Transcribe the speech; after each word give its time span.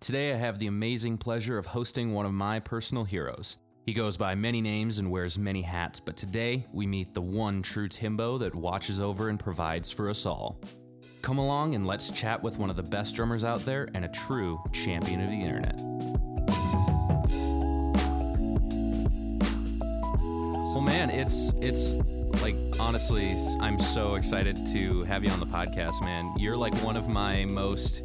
Today 0.00 0.32
I 0.32 0.36
have 0.36 0.58
the 0.58 0.66
amazing 0.66 1.18
pleasure 1.18 1.58
of 1.58 1.66
hosting 1.66 2.14
one 2.14 2.24
of 2.24 2.32
my 2.32 2.58
personal 2.58 3.04
heroes. 3.04 3.58
He 3.84 3.92
goes 3.92 4.16
by 4.16 4.34
many 4.34 4.62
names 4.62 4.98
and 4.98 5.10
wears 5.10 5.36
many 5.36 5.60
hats, 5.60 6.00
but 6.00 6.16
today 6.16 6.64
we 6.72 6.86
meet 6.86 7.12
the 7.12 7.20
one 7.20 7.60
true 7.60 7.86
Timbo 7.86 8.38
that 8.38 8.54
watches 8.54 8.98
over 8.98 9.28
and 9.28 9.38
provides 9.38 9.90
for 9.90 10.08
us 10.08 10.24
all. 10.24 10.58
Come 11.20 11.36
along 11.36 11.74
and 11.74 11.86
let's 11.86 12.10
chat 12.10 12.42
with 12.42 12.56
one 12.56 12.70
of 12.70 12.76
the 12.76 12.82
best 12.82 13.14
drummers 13.14 13.44
out 13.44 13.60
there 13.66 13.90
and 13.92 14.06
a 14.06 14.08
true 14.08 14.58
champion 14.72 15.20
of 15.20 15.28
the 15.28 15.36
internet. 15.36 15.76
Well, 20.72 20.80
man, 20.80 21.10
it's 21.10 21.52
it's 21.60 21.92
like 22.40 22.56
honestly, 22.80 23.36
I'm 23.60 23.78
so 23.78 24.14
excited 24.14 24.56
to 24.72 25.04
have 25.04 25.24
you 25.24 25.30
on 25.30 25.40
the 25.40 25.46
podcast, 25.46 26.02
man. 26.02 26.32
You're 26.38 26.56
like 26.56 26.74
one 26.76 26.96
of 26.96 27.06
my 27.06 27.44
most 27.44 28.02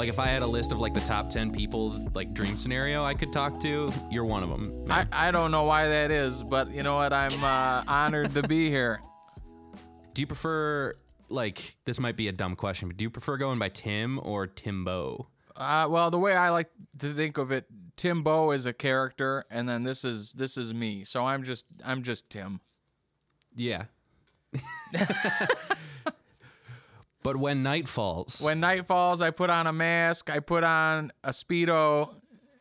like 0.00 0.08
if 0.08 0.18
I 0.18 0.28
had 0.28 0.40
a 0.40 0.46
list 0.46 0.72
of 0.72 0.80
like 0.80 0.94
the 0.94 1.00
top 1.00 1.28
10 1.28 1.52
people 1.52 1.90
like 2.14 2.32
dream 2.32 2.56
scenario 2.56 3.04
I 3.04 3.12
could 3.12 3.34
talk 3.34 3.60
to, 3.60 3.92
you're 4.10 4.24
one 4.24 4.42
of 4.42 4.48
them. 4.48 4.86
I, 4.88 5.06
I 5.12 5.30
don't 5.30 5.50
know 5.50 5.64
why 5.64 5.88
that 5.88 6.10
is, 6.10 6.42
but 6.42 6.70
you 6.70 6.82
know 6.82 6.96
what? 6.96 7.12
I'm 7.12 7.44
uh, 7.44 7.84
honored 7.86 8.32
to 8.32 8.42
be 8.42 8.70
here. 8.70 9.02
Do 10.14 10.22
you 10.22 10.26
prefer 10.26 10.94
like 11.28 11.76
this 11.84 12.00
might 12.00 12.16
be 12.16 12.28
a 12.28 12.32
dumb 12.32 12.56
question, 12.56 12.88
but 12.88 12.96
do 12.96 13.04
you 13.04 13.10
prefer 13.10 13.36
going 13.36 13.58
by 13.58 13.68
Tim 13.68 14.18
or 14.22 14.46
Timbo? 14.46 15.28
Uh, 15.54 15.86
well, 15.88 16.10
the 16.10 16.18
way 16.18 16.34
I 16.34 16.48
like 16.48 16.70
to 16.98 17.12
think 17.14 17.36
of 17.36 17.52
it, 17.52 17.66
Timbo 17.96 18.50
is 18.50 18.66
a 18.66 18.72
character, 18.72 19.44
and 19.50 19.68
then 19.68 19.84
this 19.84 20.02
is 20.04 20.32
this 20.32 20.56
is 20.56 20.74
me. 20.74 21.04
So 21.04 21.26
I'm 21.26 21.44
just 21.44 21.66
I'm 21.84 22.02
just 22.02 22.28
Tim. 22.28 22.60
Yeah. 23.54 23.84
but 27.22 27.36
when 27.36 27.62
night 27.62 27.88
falls, 27.88 28.40
When 28.40 28.60
night 28.60 28.86
falls, 28.86 29.20
I 29.20 29.30
put 29.30 29.50
on 29.50 29.66
a 29.66 29.72
mask, 29.72 30.30
I 30.30 30.40
put 30.40 30.64
on 30.64 31.12
a 31.22 31.30
speedo, 31.30 32.14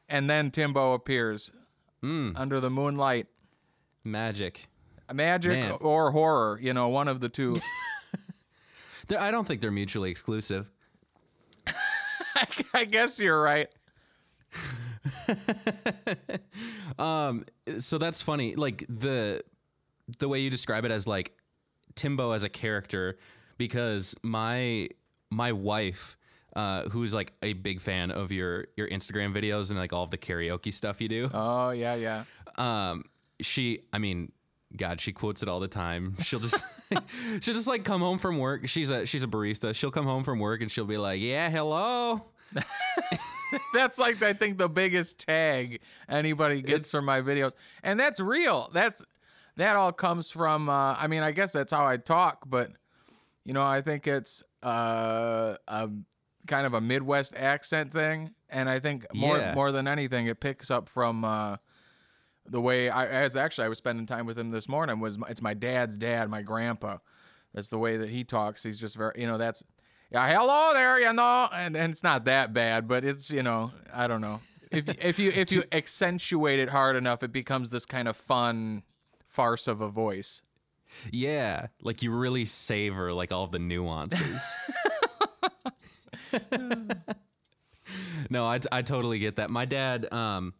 and 0.07 0.29
then 0.29 0.51
Timbo 0.51 0.93
appears 0.93 1.51
hmm. 2.01 2.31
under 2.35 2.59
the 2.59 2.69
moonlight. 2.69 3.27
magic. 4.03 4.67
Magic 5.11 5.51
Man. 5.51 5.71
or 5.81 6.11
horror, 6.11 6.59
you 6.61 6.71
know, 6.73 6.89
one 6.89 7.07
of 7.07 7.19
the 7.19 7.29
two. 7.29 7.59
They're- 9.07 9.19
I 9.19 9.31
don't 9.31 9.47
think 9.47 9.61
they're 9.61 9.71
mutually 9.71 10.11
exclusive. 10.11 10.69
I 12.73 12.85
guess 12.85 13.19
you're 13.19 13.41
right. 13.41 13.69
Um, 16.97 17.45
so 17.79 17.97
that's 17.97 18.21
funny. 18.21 18.55
Like 18.55 18.85
the 18.89 19.43
the 20.17 20.27
way 20.27 20.39
you 20.39 20.49
describe 20.49 20.85
it 20.85 20.91
as 20.91 21.07
like 21.07 21.31
Timbo 21.95 22.31
as 22.31 22.43
a 22.43 22.49
character, 22.49 23.17
because 23.59 24.15
my 24.23 24.89
my 25.29 25.51
wife, 25.51 26.17
uh, 26.55 26.89
who's 26.89 27.13
like 27.13 27.33
a 27.43 27.53
big 27.53 27.79
fan 27.79 28.09
of 28.09 28.31
your 28.31 28.65
your 28.75 28.87
Instagram 28.87 29.35
videos 29.35 29.69
and 29.69 29.77
like 29.77 29.93
all 29.93 30.01
of 30.01 30.09
the 30.09 30.17
karaoke 30.17 30.73
stuff 30.73 30.99
you 30.99 31.07
do, 31.07 31.29
Oh 31.31 31.69
yeah, 31.69 31.93
yeah. 31.93 32.23
um, 32.57 33.03
she, 33.41 33.81
I 33.93 33.99
mean, 33.99 34.31
God, 34.75 34.99
she 34.99 35.11
quotes 35.13 35.43
it 35.43 35.49
all 35.49 35.59
the 35.59 35.67
time. 35.67 36.15
She'll 36.23 36.39
just 36.39 36.63
she'll 37.41 37.53
just 37.53 37.67
like 37.67 37.83
come 37.83 38.01
home 38.01 38.17
from 38.17 38.39
work. 38.39 38.67
She's 38.67 38.89
a 38.89 39.05
she's 39.05 39.23
a 39.23 39.27
barista. 39.27 39.75
She'll 39.75 39.91
come 39.91 40.05
home 40.05 40.23
from 40.23 40.39
work 40.39 40.61
and 40.61 40.71
she'll 40.71 40.85
be 40.85 40.97
like, 40.97 41.21
"Yeah, 41.21 41.49
hello." 41.51 42.25
That's 43.73 43.97
like 43.97 44.21
I 44.21 44.33
think 44.33 44.57
the 44.57 44.69
biggest 44.69 45.25
tag 45.25 45.81
anybody 46.07 46.61
gets 46.61 46.91
from 46.91 47.05
my 47.05 47.21
videos, 47.21 47.53
and 47.81 47.99
that's 47.99 48.19
real. 48.19 48.69
That's 48.73 49.01
that 49.57 49.75
all 49.75 49.91
comes 49.91 50.29
from. 50.31 50.69
Uh, 50.69 50.95
I 50.97 51.07
mean, 51.07 51.23
I 51.23 51.31
guess 51.31 51.51
that's 51.51 51.71
how 51.73 51.85
I 51.87 51.97
talk, 51.97 52.43
but 52.47 52.71
you 53.49 53.53
know, 53.53 53.63
I 53.65 53.81
think 53.81 54.05
it's 54.05 54.43
uh, 54.63 55.55
a 55.67 55.89
kind 56.45 56.67
of 56.67 56.75
a 56.75 56.81
Midwest 56.81 57.33
accent 57.35 57.91
thing, 57.91 58.35
and 58.47 58.69
I 58.69 58.79
think 58.79 59.07
more 59.13 59.39
Yeah. 59.39 59.55
more 59.55 59.71
than 59.71 59.87
anything, 59.87 60.27
it 60.27 60.39
picks 60.39 60.69
up 60.69 60.87
from. 60.87 61.25
Uh, 61.25 61.57
the 62.51 62.61
way 62.61 62.89
I 62.89 63.05
as 63.07 63.35
actually 63.35 63.65
I 63.65 63.69
was 63.69 63.77
spending 63.79 64.05
time 64.05 64.25
with 64.27 64.37
him 64.37 64.49
this 64.51 64.67
morning 64.69 64.99
was 64.99 65.17
my, 65.17 65.27
it's 65.29 65.41
my 65.41 65.53
dad's 65.55 65.97
dad, 65.97 66.29
my 66.29 66.41
grandpa. 66.43 66.97
That's 67.53 67.67
the 67.69 67.77
way 67.79 67.97
that 67.97 68.09
he 68.09 68.23
talks. 68.23 68.61
He's 68.63 68.79
just 68.79 68.95
very, 68.95 69.13
you 69.21 69.27
know, 69.27 69.37
that's 69.39 69.63
yeah, 70.11 70.27
hello 70.35 70.73
there, 70.73 70.99
you 70.99 71.11
know, 71.13 71.47
and 71.53 71.75
and 71.75 71.91
it's 71.91 72.03
not 72.03 72.25
that 72.25 72.53
bad, 72.53 72.87
but 72.87 73.03
it's 73.03 73.29
you 73.31 73.43
know, 73.43 73.71
I 73.93 74.05
don't 74.07 74.21
know. 74.21 74.41
If 74.71 74.87
if 75.03 75.17
you 75.19 75.31
if 75.31 75.51
you 75.51 75.63
accentuate 75.71 76.59
it 76.59 76.69
hard 76.69 76.95
enough, 76.95 77.23
it 77.23 77.31
becomes 77.31 77.69
this 77.71 77.85
kind 77.85 78.07
of 78.07 78.15
fun 78.15 78.83
farce 79.27 79.67
of 79.67 79.81
a 79.81 79.89
voice. 79.89 80.41
Yeah, 81.11 81.67
like 81.81 82.01
you 82.03 82.11
really 82.11 82.45
savor 82.45 83.13
like 83.13 83.31
all 83.31 83.47
the 83.47 83.59
nuances. 83.59 84.41
no, 88.29 88.45
I, 88.45 88.59
I 88.71 88.81
totally 88.81 89.19
get 89.19 89.37
that. 89.37 89.49
My 89.49 89.65
dad, 89.65 90.11
um, 90.13 90.53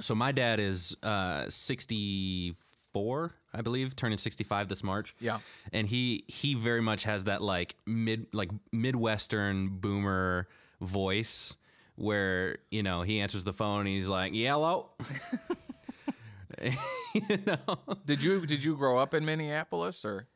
so 0.00 0.14
my 0.14 0.32
dad 0.32 0.60
is 0.60 0.96
uh, 1.02 1.48
64, 1.48 3.34
I 3.52 3.62
believe, 3.62 3.96
turning 3.96 4.18
65 4.18 4.68
this 4.68 4.82
March. 4.82 5.14
Yeah. 5.20 5.38
and 5.72 5.86
he 5.86 6.24
he 6.28 6.54
very 6.54 6.80
much 6.82 7.04
has 7.04 7.24
that 7.24 7.42
like 7.42 7.76
mid 7.86 8.26
like 8.32 8.50
midwestern 8.72 9.68
boomer 9.78 10.48
voice 10.80 11.56
where 11.96 12.58
you 12.70 12.82
know 12.82 13.02
he 13.02 13.20
answers 13.20 13.42
the 13.44 13.52
phone 13.52 13.80
and 13.80 13.88
he's 13.88 14.08
like 14.08 14.34
yellow. 14.34 14.90
you 17.14 17.38
know. 17.46 17.78
Did 18.06 18.22
you 18.22 18.46
did 18.46 18.62
you 18.62 18.76
grow 18.76 18.98
up 18.98 19.14
in 19.14 19.24
Minneapolis 19.24 20.04
or? 20.04 20.26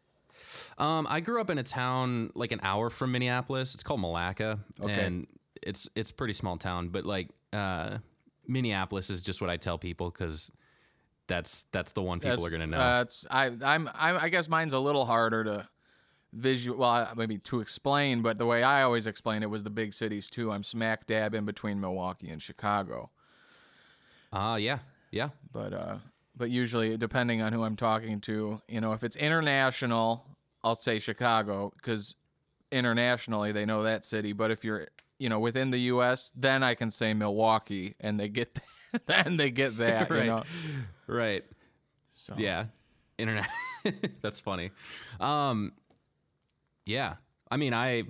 Um, 0.78 1.06
I 1.08 1.20
grew 1.20 1.40
up 1.40 1.50
in 1.50 1.58
a 1.58 1.62
town 1.62 2.30
like 2.34 2.52
an 2.52 2.60
hour 2.62 2.90
from 2.90 3.12
Minneapolis. 3.12 3.74
It's 3.74 3.82
called 3.82 4.00
Malacca, 4.00 4.60
Okay. 4.80 5.04
and 5.04 5.26
it's 5.62 5.88
it's 5.94 6.10
a 6.10 6.14
pretty 6.14 6.32
small 6.34 6.56
town. 6.56 6.88
But 6.88 7.04
like 7.04 7.28
uh, 7.52 7.98
Minneapolis 8.46 9.10
is 9.10 9.20
just 9.20 9.40
what 9.40 9.50
I 9.50 9.56
tell 9.56 9.78
people 9.78 10.10
because 10.10 10.50
that's 11.28 11.66
that's 11.72 11.92
the 11.92 12.02
one 12.02 12.18
people 12.20 12.44
are 12.44 12.50
gonna 12.50 12.66
know. 12.66 12.78
Uh, 12.78 13.04
I, 13.30 13.46
I'm, 13.62 13.88
I'm, 13.94 14.16
I 14.18 14.28
guess 14.28 14.48
mine's 14.48 14.72
a 14.72 14.78
little 14.80 15.04
harder 15.04 15.44
to 15.44 15.68
visual, 16.32 16.78
well, 16.78 17.12
maybe 17.14 17.38
to 17.38 17.60
explain, 17.60 18.22
but 18.22 18.38
the 18.38 18.46
way 18.46 18.62
I 18.62 18.82
always 18.82 19.06
explain 19.06 19.42
it 19.42 19.50
was 19.50 19.64
the 19.64 19.70
big 19.70 19.94
cities 19.94 20.28
too. 20.30 20.50
I'm 20.50 20.64
smack 20.64 21.06
dab 21.06 21.34
in 21.34 21.44
between 21.44 21.78
Milwaukee 21.80 22.30
and 22.30 22.42
Chicago, 22.42 23.10
Ah, 24.32 24.56
yeah, 24.56 24.78
yeah, 25.10 25.28
but, 25.52 25.74
uh, 25.74 25.96
but 26.36 26.50
usually 26.50 26.96
depending 26.96 27.42
on 27.42 27.52
who 27.52 27.62
I'm 27.62 27.76
talking 27.76 28.20
to, 28.22 28.62
you 28.68 28.80
know, 28.80 28.92
if 28.92 29.04
it's 29.04 29.16
international, 29.16 30.26
I'll 30.64 30.76
say 30.76 30.98
Chicago 30.98 31.72
because 31.76 32.14
internationally 32.70 33.52
they 33.52 33.64
know 33.66 33.82
that 33.82 34.04
city. 34.04 34.32
But 34.32 34.50
if 34.50 34.64
you're, 34.64 34.88
you 35.18 35.28
know, 35.28 35.38
within 35.38 35.70
the 35.70 35.78
U.S., 35.78 36.32
then 36.34 36.62
I 36.62 36.74
can 36.74 36.90
say 36.90 37.14
Milwaukee, 37.14 37.94
and 38.00 38.18
they 38.18 38.28
get, 38.28 38.58
that, 38.92 39.06
then 39.06 39.36
they 39.36 39.50
get 39.50 39.76
that, 39.78 40.10
right, 40.10 40.20
you 40.20 40.30
know. 40.30 40.42
right. 41.06 41.44
So. 42.12 42.34
Yeah, 42.36 42.66
internet. 43.18 43.48
That's 44.22 44.40
funny. 44.40 44.70
Um, 45.20 45.72
yeah. 46.86 47.14
I 47.50 47.56
mean, 47.58 47.74
I 47.74 48.04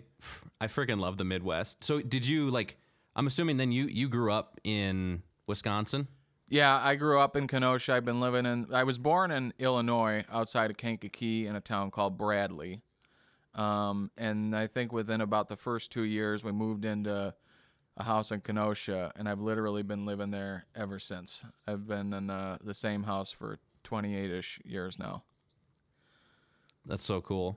I 0.60 0.68
freaking 0.68 1.00
love 1.00 1.16
the 1.16 1.24
Midwest. 1.24 1.82
So, 1.82 2.00
did 2.00 2.26
you 2.26 2.50
like? 2.50 2.76
I'm 3.16 3.26
assuming 3.26 3.56
then 3.56 3.72
you 3.72 3.86
you 3.86 4.08
grew 4.08 4.30
up 4.30 4.60
in 4.62 5.22
Wisconsin. 5.48 6.06
Yeah, 6.52 6.78
I 6.84 6.96
grew 6.96 7.18
up 7.18 7.34
in 7.34 7.46
Kenosha. 7.46 7.94
I've 7.94 8.04
been 8.04 8.20
living 8.20 8.44
in. 8.44 8.66
I 8.74 8.84
was 8.84 8.98
born 8.98 9.30
in 9.30 9.54
Illinois, 9.58 10.26
outside 10.30 10.70
of 10.70 10.76
Kankakee, 10.76 11.46
in 11.46 11.56
a 11.56 11.62
town 11.62 11.90
called 11.90 12.18
Bradley. 12.18 12.82
Um, 13.54 14.10
and 14.18 14.54
I 14.54 14.66
think 14.66 14.92
within 14.92 15.22
about 15.22 15.48
the 15.48 15.56
first 15.56 15.90
two 15.90 16.02
years, 16.02 16.44
we 16.44 16.52
moved 16.52 16.84
into 16.84 17.34
a 17.96 18.02
house 18.02 18.30
in 18.30 18.42
Kenosha, 18.42 19.12
and 19.16 19.30
I've 19.30 19.40
literally 19.40 19.82
been 19.82 20.04
living 20.04 20.30
there 20.30 20.66
ever 20.76 20.98
since. 20.98 21.40
I've 21.66 21.88
been 21.88 22.12
in 22.12 22.28
uh, 22.28 22.58
the 22.62 22.74
same 22.74 23.04
house 23.04 23.32
for 23.32 23.58
28ish 23.84 24.58
years 24.62 24.98
now. 24.98 25.22
That's 26.84 27.02
so 27.02 27.22
cool. 27.22 27.56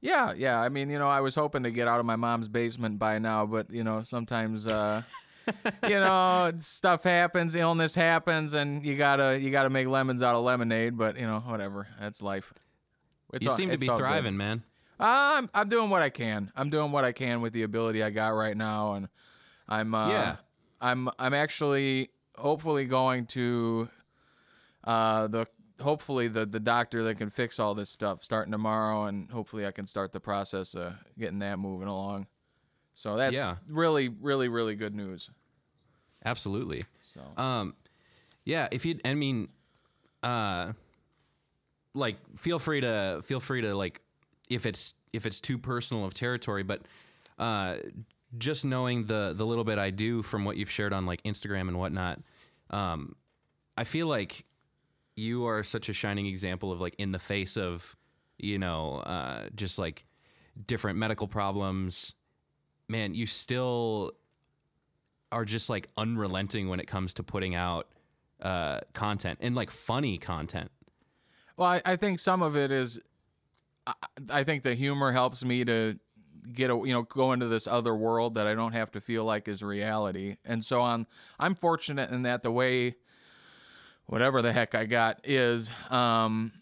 Yeah, 0.00 0.32
yeah. 0.36 0.60
I 0.60 0.68
mean, 0.68 0.90
you 0.90 0.98
know, 0.98 1.08
I 1.08 1.20
was 1.20 1.36
hoping 1.36 1.62
to 1.62 1.70
get 1.70 1.86
out 1.86 2.00
of 2.00 2.06
my 2.06 2.16
mom's 2.16 2.48
basement 2.48 2.98
by 2.98 3.20
now, 3.20 3.46
but 3.46 3.70
you 3.70 3.84
know, 3.84 4.02
sometimes, 4.02 4.66
uh, 4.66 5.02
you 5.84 6.00
know, 6.00 6.52
stuff 6.60 7.02
happens, 7.04 7.54
illness 7.54 7.94
happens, 7.94 8.52
and 8.52 8.84
you 8.84 8.96
gotta 8.96 9.38
you 9.38 9.50
gotta 9.50 9.70
make 9.70 9.86
lemons 9.86 10.22
out 10.22 10.34
of 10.34 10.44
lemonade. 10.44 10.96
But 10.96 11.18
you 11.18 11.26
know, 11.26 11.40
whatever. 11.40 11.88
That's 12.00 12.20
life. 12.22 12.52
It's 13.32 13.44
you 13.44 13.50
all- 13.50 13.56
seem 13.56 13.70
to 13.70 13.78
be 13.78 13.88
all 13.88 13.96
good. 13.96 14.02
thriving, 14.04 14.36
man. 14.36 14.62
I'm 14.98 15.50
I'm 15.54 15.68
doing 15.68 15.90
what 15.90 16.02
I 16.02 16.08
can. 16.10 16.50
I'm 16.56 16.70
doing 16.70 16.90
what 16.92 17.04
I 17.04 17.12
can 17.12 17.40
with 17.42 17.52
the 17.52 17.62
ability 17.64 18.02
I 18.02 18.10
got 18.10 18.28
right 18.28 18.56
now, 18.56 18.94
and 18.94 19.08
I'm 19.68 19.94
uh, 19.94 20.08
Yeah. 20.08 20.36
I'm 20.80 21.08
I'm 21.18 21.34
actually 21.34 22.10
hopefully 22.36 22.84
going 22.86 23.26
to 23.26 23.88
uh 24.84 25.26
the 25.26 25.46
hopefully 25.80 26.28
the 26.28 26.46
the 26.46 26.60
doctor 26.60 27.02
that 27.04 27.16
can 27.16 27.28
fix 27.30 27.58
all 27.60 27.74
this 27.74 27.90
stuff 27.90 28.24
starting 28.24 28.52
tomorrow, 28.52 29.04
and 29.04 29.30
hopefully 29.30 29.66
I 29.66 29.70
can 29.70 29.86
start 29.86 30.12
the 30.12 30.20
process 30.20 30.74
of 30.74 30.94
getting 31.18 31.40
that 31.40 31.58
moving 31.58 31.88
along. 31.88 32.26
So 32.94 33.16
that's 33.16 33.34
Yeah. 33.34 33.56
really 33.68 34.08
really 34.08 34.48
really 34.48 34.74
good 34.76 34.94
news. 34.94 35.28
Absolutely. 36.26 36.84
So 37.00 37.22
Um, 37.42 37.74
yeah. 38.44 38.68
If 38.70 38.84
you, 38.84 38.98
I 39.04 39.14
mean, 39.14 39.48
uh, 40.22 40.72
like, 41.94 42.16
feel 42.36 42.58
free 42.58 42.80
to 42.82 43.20
feel 43.24 43.40
free 43.40 43.62
to 43.62 43.74
like, 43.74 44.00
if 44.50 44.66
it's 44.66 44.94
if 45.12 45.24
it's 45.24 45.40
too 45.40 45.56
personal 45.56 46.04
of 46.04 46.12
territory, 46.12 46.62
but 46.62 46.82
uh, 47.38 47.76
just 48.36 48.64
knowing 48.64 49.06
the 49.06 49.32
the 49.34 49.46
little 49.46 49.64
bit 49.64 49.78
I 49.78 49.90
do 49.90 50.22
from 50.22 50.44
what 50.44 50.56
you've 50.56 50.70
shared 50.70 50.92
on 50.92 51.06
like 51.06 51.22
Instagram 51.22 51.68
and 51.68 51.78
whatnot, 51.78 52.20
um, 52.70 53.16
I 53.78 53.84
feel 53.84 54.08
like 54.08 54.44
you 55.16 55.46
are 55.46 55.62
such 55.62 55.88
a 55.88 55.92
shining 55.92 56.26
example 56.26 56.70
of 56.72 56.80
like 56.80 56.94
in 56.98 57.12
the 57.12 57.18
face 57.18 57.56
of, 57.56 57.96
you 58.38 58.58
know, 58.58 58.96
uh, 58.98 59.48
just 59.54 59.78
like 59.78 60.04
different 60.66 60.98
medical 60.98 61.26
problems. 61.26 62.14
Man, 62.88 63.14
you 63.14 63.26
still 63.26 64.12
are 65.32 65.44
just 65.44 65.68
like 65.68 65.88
unrelenting 65.96 66.68
when 66.68 66.80
it 66.80 66.86
comes 66.86 67.14
to 67.14 67.22
putting 67.22 67.54
out 67.54 67.88
uh, 68.40 68.80
content 68.92 69.38
and 69.40 69.54
like 69.54 69.70
funny 69.70 70.18
content. 70.18 70.70
Well, 71.56 71.68
I, 71.68 71.82
I 71.84 71.96
think 71.96 72.20
some 72.20 72.42
of 72.42 72.56
it 72.56 72.70
is, 72.70 73.00
I, 73.86 73.94
I 74.30 74.44
think 74.44 74.62
the 74.62 74.74
humor 74.74 75.12
helps 75.12 75.44
me 75.44 75.64
to 75.64 75.98
get 76.52 76.70
a 76.70 76.74
you 76.74 76.92
know 76.92 77.02
go 77.02 77.32
into 77.32 77.48
this 77.48 77.66
other 77.66 77.94
world 77.94 78.34
that 78.34 78.46
I 78.46 78.54
don't 78.54 78.72
have 78.72 78.90
to 78.92 79.00
feel 79.00 79.24
like 79.24 79.48
is 79.48 79.62
reality, 79.62 80.36
and 80.44 80.64
so 80.64 80.80
on. 80.80 81.06
I'm 81.38 81.54
fortunate 81.54 82.10
in 82.10 82.22
that 82.22 82.42
the 82.42 82.50
way, 82.50 82.96
whatever 84.06 84.42
the 84.42 84.52
heck 84.52 84.74
I 84.74 84.84
got 84.84 85.20
is, 85.24 85.70
um, 85.90 86.52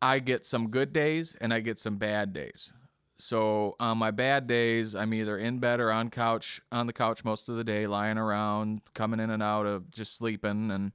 I 0.00 0.18
get 0.18 0.46
some 0.46 0.70
good 0.70 0.92
days 0.92 1.36
and 1.40 1.52
I 1.52 1.60
get 1.60 1.78
some 1.78 1.96
bad 1.96 2.32
days. 2.32 2.72
So 3.20 3.76
on 3.78 3.98
my 3.98 4.10
bad 4.10 4.46
days, 4.46 4.94
I'm 4.94 5.12
either 5.14 5.38
in 5.38 5.58
bed 5.58 5.80
or 5.80 5.90
on 5.90 6.10
couch 6.10 6.60
on 6.72 6.86
the 6.86 6.92
couch 6.92 7.24
most 7.24 7.48
of 7.48 7.56
the 7.56 7.64
day, 7.64 7.86
lying 7.86 8.18
around, 8.18 8.82
coming 8.94 9.20
in 9.20 9.30
and 9.30 9.42
out 9.42 9.66
of 9.66 9.90
just 9.90 10.16
sleeping, 10.16 10.70
and 10.70 10.92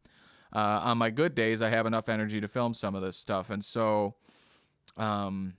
uh, 0.54 0.82
on 0.84 0.98
my 0.98 1.10
good 1.10 1.36
days, 1.36 1.62
I 1.62 1.70
have 1.70 1.86
enough 1.86 2.10
energy 2.10 2.42
to 2.42 2.48
film 2.48 2.74
some 2.74 2.96
of 2.96 3.02
this 3.02 3.18
stuff, 3.18 3.50
and 3.50 3.64
so, 3.64 4.16
um, 4.98 5.54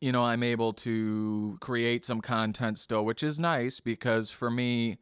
you 0.00 0.12
know, 0.12 0.24
I'm 0.24 0.42
able 0.42 0.72
to 0.74 1.58
create 1.60 2.04
some 2.04 2.20
content 2.20 2.78
still, 2.78 3.04
which 3.04 3.22
is 3.22 3.38
nice 3.38 3.80
because 3.80 4.30
for 4.30 4.50
me, 4.50 4.98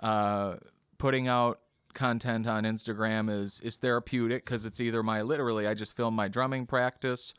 uh, 0.00 0.56
putting 0.98 1.28
out 1.28 1.60
content 1.94 2.46
on 2.46 2.64
Instagram 2.64 3.28
is 3.28 3.58
is 3.60 3.76
therapeutic 3.76 4.44
because 4.44 4.64
it's 4.64 4.80
either 4.80 5.02
my 5.02 5.22
literally 5.22 5.66
I 5.66 5.74
just 5.74 5.96
film 5.96 6.14
my 6.14 6.28
drumming 6.28 6.64
practice 6.64 7.34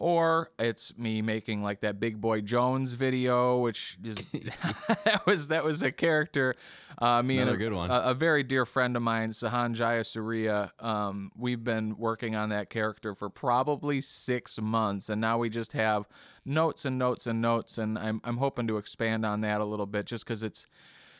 or 0.00 0.50
it's 0.58 0.96
me 0.96 1.20
making 1.20 1.62
like 1.62 1.80
that 1.80 1.98
big 2.00 2.20
boy 2.20 2.40
jones 2.40 2.92
video 2.92 3.58
which 3.58 3.98
is 4.04 4.14
that 4.30 5.22
was 5.26 5.48
that 5.48 5.64
was 5.64 5.82
a 5.82 5.90
character 5.92 6.54
uh, 7.00 7.22
me 7.22 7.38
Another 7.38 7.52
and 7.52 7.60
a, 7.62 7.64
good 7.64 7.72
one. 7.76 7.90
A, 7.90 7.94
a 8.10 8.14
very 8.14 8.42
dear 8.42 8.64
friend 8.64 8.96
of 8.96 9.02
mine 9.02 9.32
sahan 9.32 9.74
jayasuriya 9.74 10.70
um, 10.82 11.30
we've 11.36 11.62
been 11.62 11.96
working 11.98 12.34
on 12.36 12.48
that 12.50 12.70
character 12.70 13.14
for 13.14 13.28
probably 13.28 14.00
six 14.00 14.60
months 14.60 15.08
and 15.08 15.20
now 15.20 15.36
we 15.38 15.48
just 15.50 15.72
have 15.72 16.08
notes 16.44 16.84
and 16.84 16.98
notes 16.98 17.26
and 17.26 17.42
notes 17.42 17.76
and 17.76 17.98
i'm, 17.98 18.20
I'm 18.24 18.36
hoping 18.38 18.66
to 18.68 18.76
expand 18.78 19.26
on 19.26 19.40
that 19.42 19.60
a 19.60 19.64
little 19.64 19.86
bit 19.86 20.06
just 20.06 20.24
because 20.24 20.42
it's 20.42 20.66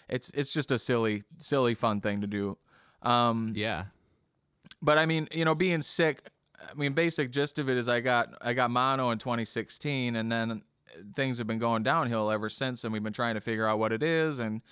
it's 0.09 0.31
it's 0.35 0.53
just 0.53 0.71
a 0.71 0.79
silly 0.79 1.25
silly 1.39 1.75
fun 1.75 2.01
thing 2.01 2.21
to 2.21 2.27
do 2.27 2.57
um, 3.03 3.53
Yeah. 3.55 3.85
but 4.83 4.99
I 4.99 5.07
mean, 5.07 5.29
you 5.33 5.45
know, 5.45 5.55
being 5.55 5.83
sick. 5.83 6.31
I 6.61 6.75
mean, 6.75 6.93
basic 6.93 7.31
gist 7.31 7.59
of 7.59 7.69
it 7.69 7.77
is 7.77 7.89
I 7.89 8.01
got 8.01 8.31
I 8.41 8.53
got 8.53 8.71
mono 8.71 9.11
in 9.11 9.19
2016, 9.19 10.17
and 10.17 10.31
then 10.31 10.63
things 11.15 11.39
have 11.39 11.47
been 11.47 11.59
going 11.59 11.83
downhill 11.83 12.31
ever 12.31 12.49
since, 12.49 12.85
and 12.85 12.93
we've 12.93 13.03
been 13.03 13.13
trying 13.13 13.35
to 13.35 13.41
figure 13.41 13.67
out 13.67 13.79
what 13.79 13.93
it 13.93 14.03
is, 14.03 14.39
and 14.39 14.63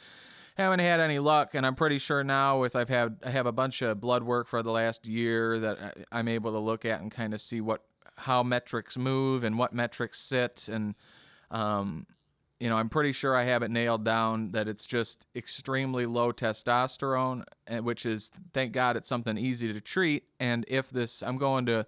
haven't 0.57 0.81
had 0.81 1.01
any 1.01 1.19
luck. 1.19 1.55
And 1.55 1.67
I'm 1.67 1.75
pretty 1.75 1.99
sure 1.99 2.25
now, 2.25 2.61
with 2.61 2.75
I've 2.75 2.89
had 2.89 3.19
I 3.25 3.31
have 3.31 3.47
a 3.47 3.53
bunch 3.53 3.83
of 3.83 4.01
blood 4.01 4.23
work 4.23 4.49
for 4.49 4.63
the 4.63 4.71
last 4.71 5.07
year 5.07 5.59
that 5.61 6.07
I'm 6.11 6.29
able 6.29 6.53
to 6.53 6.59
look 6.59 6.85
at 6.85 7.01
and 7.01 7.11
kind 7.11 7.35
of 7.35 7.41
see 7.41 7.61
what 7.61 7.83
how 8.17 8.43
metrics 8.43 8.97
move 8.97 9.45
and 9.45 9.59
what 9.59 9.73
metrics 9.73 10.21
sit, 10.21 10.69
and 10.71 10.95
um, 11.51 12.07
you 12.59 12.71
know, 12.71 12.77
I'm 12.77 12.89
pretty 12.89 13.13
sure 13.13 13.37
I 13.37 13.45
have 13.45 13.63
it 13.63 13.71
nailed 13.71 14.05
down 14.05 14.53
that 14.53 14.67
it's 14.67 14.87
just 14.87 15.27
extremely 15.35 16.07
low 16.07 16.33
testosterone, 16.33 17.45
and 17.67 17.85
which 17.85 18.07
is 18.07 18.31
thank 18.55 18.73
God 18.73 18.97
it's 18.97 19.09
something 19.09 19.37
easy 19.37 19.73
to 19.73 19.81
treat. 19.81 20.25
And 20.41 20.65
if 20.69 20.89
this, 20.89 21.23
I'm 21.23 21.37
going 21.37 21.67
to 21.67 21.87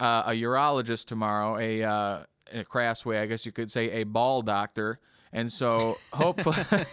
uh, 0.00 0.22
a 0.26 0.32
urologist 0.32 1.06
tomorrow, 1.06 1.58
a 1.58 1.82
uh, 1.82 2.22
in 2.50 2.60
a 2.60 2.64
crass 2.64 3.04
way, 3.04 3.20
I 3.20 3.26
guess 3.26 3.44
you 3.44 3.52
could 3.52 3.70
say, 3.70 3.90
a 4.02 4.04
ball 4.04 4.42
doctor. 4.42 4.98
And 5.32 5.52
so, 5.52 5.96
hopefully, 6.12 6.56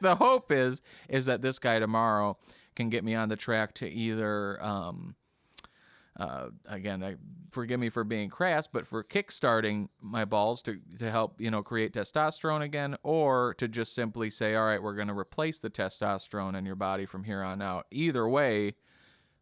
the 0.00 0.16
hope 0.18 0.52
is 0.52 0.82
is 1.08 1.26
that 1.26 1.42
this 1.42 1.58
guy 1.58 1.78
tomorrow 1.78 2.36
can 2.74 2.90
get 2.90 3.02
me 3.02 3.14
on 3.14 3.30
the 3.30 3.36
track 3.36 3.72
to 3.74 3.88
either. 3.88 4.62
Um, 4.62 5.16
uh, 6.18 6.48
again, 6.66 7.02
I, 7.02 7.16
forgive 7.50 7.78
me 7.78 7.88
for 7.90 8.04
being 8.04 8.28
crass, 8.28 8.66
but 8.66 8.86
for 8.86 9.04
kickstarting 9.04 9.88
my 10.00 10.24
balls 10.24 10.62
to, 10.62 10.78
to 10.98 11.10
help, 11.10 11.40
you 11.40 11.50
know, 11.50 11.62
create 11.62 11.92
testosterone 11.92 12.62
again, 12.62 12.96
or 13.02 13.54
to 13.58 13.68
just 13.68 13.94
simply 13.94 14.30
say, 14.30 14.54
all 14.54 14.64
right, 14.66 14.82
we're 14.82 14.94
going 14.94 15.08
to 15.08 15.18
replace 15.18 15.58
the 15.58 15.70
testosterone 15.70 16.56
in 16.56 16.64
your 16.64 16.74
body 16.76 17.06
from 17.06 17.24
here 17.24 17.42
on 17.42 17.60
out. 17.60 17.86
Either 17.90 18.28
way, 18.28 18.76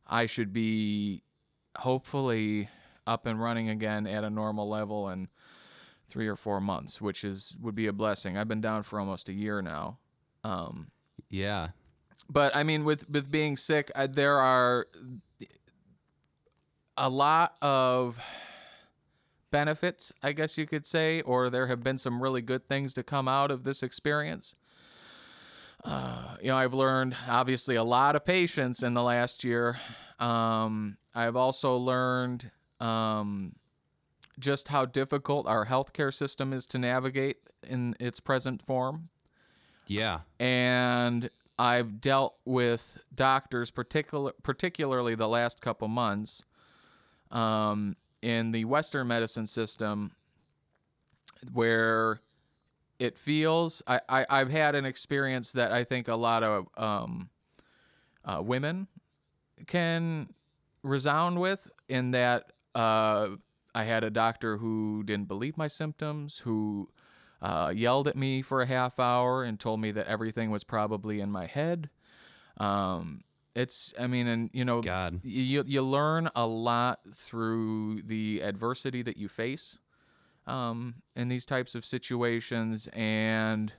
I 0.07 0.27
should 0.27 0.53
be 0.53 1.23
hopefully 1.79 2.69
up 3.07 3.27
and 3.27 3.41
running 3.41 3.69
again 3.69 4.07
at 4.07 4.25
a 4.25 4.31
normal 4.31 4.69
level 4.69 5.09
in 5.09 5.29
three 6.09 6.29
or 6.29 6.37
four 6.37 6.61
months, 6.61 7.01
which 7.01 7.25
is 7.25 7.55
would 7.61 7.75
be 7.75 7.87
a 7.87 7.93
blessing. 7.93 8.37
I've 8.37 8.49
been 8.49 8.61
down 8.61 8.83
for 8.83 9.01
almost 9.01 9.29
a 9.29 9.33
year 9.33 9.63
now. 9.63 9.99
Um, 10.43 10.89
Yeah. 11.31 11.69
but 12.29 12.55
I 12.55 12.63
mean, 12.63 12.85
with 12.85 13.09
with 13.09 13.31
being 13.31 13.57
sick, 13.57 13.91
I, 13.95 14.07
there 14.07 14.39
are 14.39 14.87
a 16.97 17.09
lot 17.09 17.57
of 17.63 18.19
benefits, 19.51 20.13
I 20.23 20.33
guess 20.33 20.59
you 20.59 20.67
could 20.67 20.85
say, 20.87 21.21
or 21.23 21.49
there 21.51 21.67
have 21.69 21.83
been 21.83 21.99
some 21.99 22.23
really 22.23 22.43
good 22.43 22.69
things 22.69 22.95
to 22.95 23.03
come 23.03 23.29
out 23.29 23.51
of 23.51 23.65
this 23.65 23.83
experience. 23.83 24.55
Uh, 25.85 26.37
you 26.41 26.49
know, 26.49 26.57
I've 26.57 26.75
learned 26.75 27.15
obviously 27.29 27.75
a 27.77 27.85
lot 27.85 28.17
of 28.17 28.25
patience 28.25 28.83
in 28.83 28.95
the 28.95 29.03
last 29.03 29.45
year. 29.45 29.79
Um, 30.19 30.97
I've 31.15 31.37
also 31.37 31.77
learned 31.77 32.51
um, 32.81 33.55
just 34.39 34.69
how 34.69 34.87
difficult 34.87 35.47
our 35.47 35.67
healthcare 35.67 36.13
system 36.13 36.53
is 36.53 36.67
to 36.67 36.79
navigate 36.79 37.37
in 37.69 37.95
its 38.01 38.21
present 38.21 38.61
form 38.65 39.09
Yeah. 39.87 40.21
and 40.39 41.31
I've 41.59 42.01
dealt 42.01 42.35
with 42.45 42.99
doctors, 43.15 43.71
particular, 43.71 44.33
particularly 44.43 45.15
the 45.15 45.29
last 45.29 45.61
couple 45.61 45.87
months, 45.89 46.43
um, 47.35 47.97
in 48.23 48.53
the 48.53 48.65
Western 48.65 49.09
medicine 49.09 49.47
system, 49.47 50.13
where 51.53 52.23
it 52.99 53.19
feels. 53.19 53.83
I, 53.87 54.01
I 54.09 54.27
I've 54.31 54.51
had 54.51 54.75
an 54.75 54.87
experience 54.87 55.53
that 55.53 55.73
I 55.73 55.85
think 55.85 56.09
a 56.09 56.17
lot 56.17 56.43
of 56.43 56.69
um, 56.79 57.29
uh, 58.25 58.41
women 58.43 58.87
can 59.67 60.33
resound 60.83 61.41
with, 61.41 61.69
in 61.89 62.13
that 62.13 62.53
uh, 62.75 63.29
I 63.75 63.85
had 63.85 64.05
a 64.05 64.11
doctor 64.11 64.59
who 64.59 65.03
didn't 65.05 65.29
believe 65.29 65.57
my 65.57 65.69
symptoms, 65.69 66.39
who 66.39 66.89
uh, 67.43 67.73
yelled 67.75 68.09
at 68.09 68.17
me 68.17 68.43
for 68.43 68.63
a 68.63 68.67
half 68.67 68.99
hour 68.99 69.45
and 69.45 69.59
told 69.59 69.81
me 69.81 69.91
that 69.91 70.07
everything 70.07 70.51
was 70.51 70.65
probably 70.65 71.21
in 71.21 71.31
my 71.31 71.47
head. 71.47 71.91
Um, 72.57 73.23
it's, 73.55 73.95
I 73.99 74.07
mean, 74.07 74.27
and 74.27 74.51
you 74.53 74.65
know, 74.65 74.83
God. 74.83 75.21
you 75.23 75.63
you 75.67 75.83
learn 75.83 76.29
a 76.35 76.47
lot 76.47 77.01
through 77.15 78.03
the 78.03 78.41
adversity 78.41 79.03
that 79.03 79.17
you 79.17 79.29
face 79.29 79.79
um, 80.47 80.97
in 81.15 81.29
these 81.29 81.47
types 81.47 81.75
of 81.75 81.85
situations, 81.85 82.89
and 82.93 83.73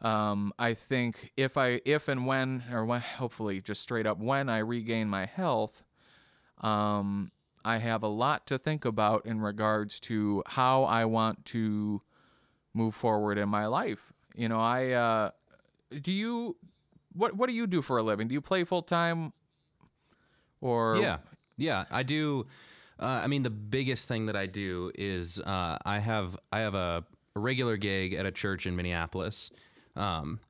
um, 0.00 0.52
I 0.58 0.74
think 0.74 1.32
if 1.36 1.56
I 1.56 1.80
if 1.84 2.08
and 2.08 2.26
when 2.26 2.64
or 2.72 2.84
when 2.84 3.00
hopefully 3.18 3.60
just 3.60 3.82
straight 3.82 4.06
up 4.06 4.18
when 4.18 4.48
I 4.48 4.58
regain 4.58 5.08
my 5.08 5.26
health, 5.26 5.82
um, 6.60 7.32
I 7.64 7.78
have 7.78 8.02
a 8.02 8.08
lot 8.08 8.46
to 8.48 8.58
think 8.58 8.84
about 8.84 9.26
in 9.26 9.40
regards 9.40 10.00
to 10.00 10.42
how 10.46 10.84
I 10.84 11.04
want 11.04 11.44
to 11.46 12.02
move 12.74 12.94
forward 12.94 13.38
in 13.38 13.48
my 13.48 13.66
life. 13.66 14.12
You 14.34 14.48
know, 14.48 14.58
I 14.58 14.90
uh, 14.90 15.30
do 16.00 16.10
you 16.10 16.56
what 17.14 17.34
what 17.34 17.48
do 17.48 17.54
you 17.54 17.66
do 17.66 17.82
for 17.82 17.98
a 17.98 18.02
living? 18.02 18.28
Do 18.28 18.34
you 18.34 18.40
play 18.40 18.64
full 18.64 18.82
time? 18.82 19.32
Or 20.60 20.96
Yeah, 20.96 21.18
yeah, 21.56 21.84
I 21.90 22.02
do. 22.02 22.46
Uh, 22.98 23.20
I 23.24 23.26
mean, 23.26 23.42
the 23.42 23.50
biggest 23.50 24.06
thing 24.06 24.26
that 24.26 24.36
I 24.36 24.46
do 24.46 24.92
is 24.94 25.40
uh, 25.40 25.78
I 25.84 25.98
have 25.98 26.38
I 26.52 26.60
have 26.60 26.74
a, 26.74 27.04
a 27.34 27.40
regular 27.40 27.76
gig 27.76 28.14
at 28.14 28.26
a 28.26 28.30
church 28.30 28.66
in 28.66 28.76
Minneapolis, 28.76 29.50
um, 29.96 30.40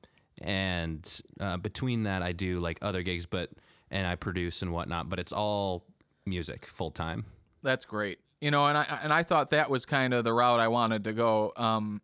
and 0.41 1.21
uh, 1.41 1.57
between 1.57 2.03
that 2.03 2.23
I 2.23 2.33
do 2.33 2.61
like 2.61 2.79
other 2.83 3.03
gigs, 3.03 3.27
but 3.27 3.51
and 3.91 4.07
I 4.07 4.17
produce 4.17 4.63
and 4.63 4.73
whatnot. 4.73 5.09
But 5.09 5.19
it's 5.19 5.33
all 5.33 5.85
music 6.27 6.67
full 6.67 6.91
time. 6.91 7.25
That's 7.63 7.85
great. 7.85 8.19
You 8.41 8.51
know, 8.51 8.67
and 8.67 8.77
I 8.77 9.01
and 9.03 9.13
I 9.13 9.23
thought 9.23 9.51
that 9.51 9.71
was 9.71 9.87
kind 9.87 10.13
of 10.13 10.25
the 10.25 10.33
route 10.33 10.61
I 10.61 10.69
wanted 10.69 11.05
to 11.05 11.13
go. 11.13 11.53
Um, 11.57 12.03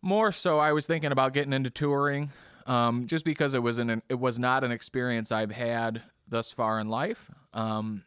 more 0.00 0.32
so, 0.32 0.58
I 0.58 0.72
was 0.72 0.86
thinking 0.86 1.12
about 1.12 1.32
getting 1.32 1.52
into 1.52 1.70
touring, 1.70 2.30
um, 2.68 3.06
just 3.08 3.24
because 3.24 3.54
it 3.54 3.62
was 3.62 3.78
an 3.78 4.02
it 4.08 4.20
was 4.20 4.38
not 4.38 4.62
an 4.62 4.70
experience 4.70 5.32
I've 5.32 5.50
had 5.50 6.02
thus 6.28 6.52
far 6.52 6.78
in 6.78 6.88
life. 6.88 7.30
Um, 7.52 8.04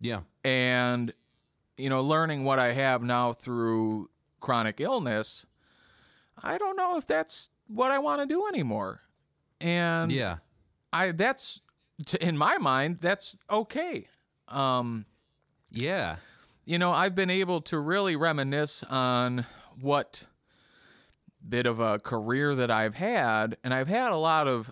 Yeah, 0.00 0.20
and 0.42 1.12
you 1.76 1.88
know 1.88 2.02
learning 2.02 2.42
what 2.42 2.58
i 2.58 2.72
have 2.72 3.02
now 3.04 3.32
through 3.32 4.10
chronic 4.40 4.80
illness 4.80 5.46
I 6.42 6.58
don't 6.58 6.76
know 6.76 6.96
if 6.96 7.06
that's 7.06 7.50
what 7.68 7.90
I 7.90 7.98
want 7.98 8.20
to 8.20 8.26
do 8.26 8.46
anymore. 8.48 9.00
And 9.60 10.10
Yeah. 10.12 10.38
I 10.92 11.10
that's 11.12 11.60
to, 12.06 12.24
in 12.26 12.36
my 12.38 12.58
mind 12.58 12.98
that's 13.00 13.36
okay. 13.50 14.06
Um, 14.48 15.04
Yeah. 15.70 16.16
you 16.64 16.78
know, 16.78 16.92
I've 16.92 17.14
been 17.16 17.30
able 17.30 17.60
to 17.62 17.78
really 17.78 18.14
reminisce 18.16 18.84
on 18.84 19.46
what 19.80 20.26
bit 21.48 21.66
of 21.66 21.80
a 21.80 21.98
career 21.98 22.54
that 22.54 22.70
I've 22.70 22.94
had, 22.94 23.56
and 23.64 23.72
I've 23.72 23.88
had 23.88 24.12
a 24.12 24.16
lot 24.16 24.46
of 24.48 24.70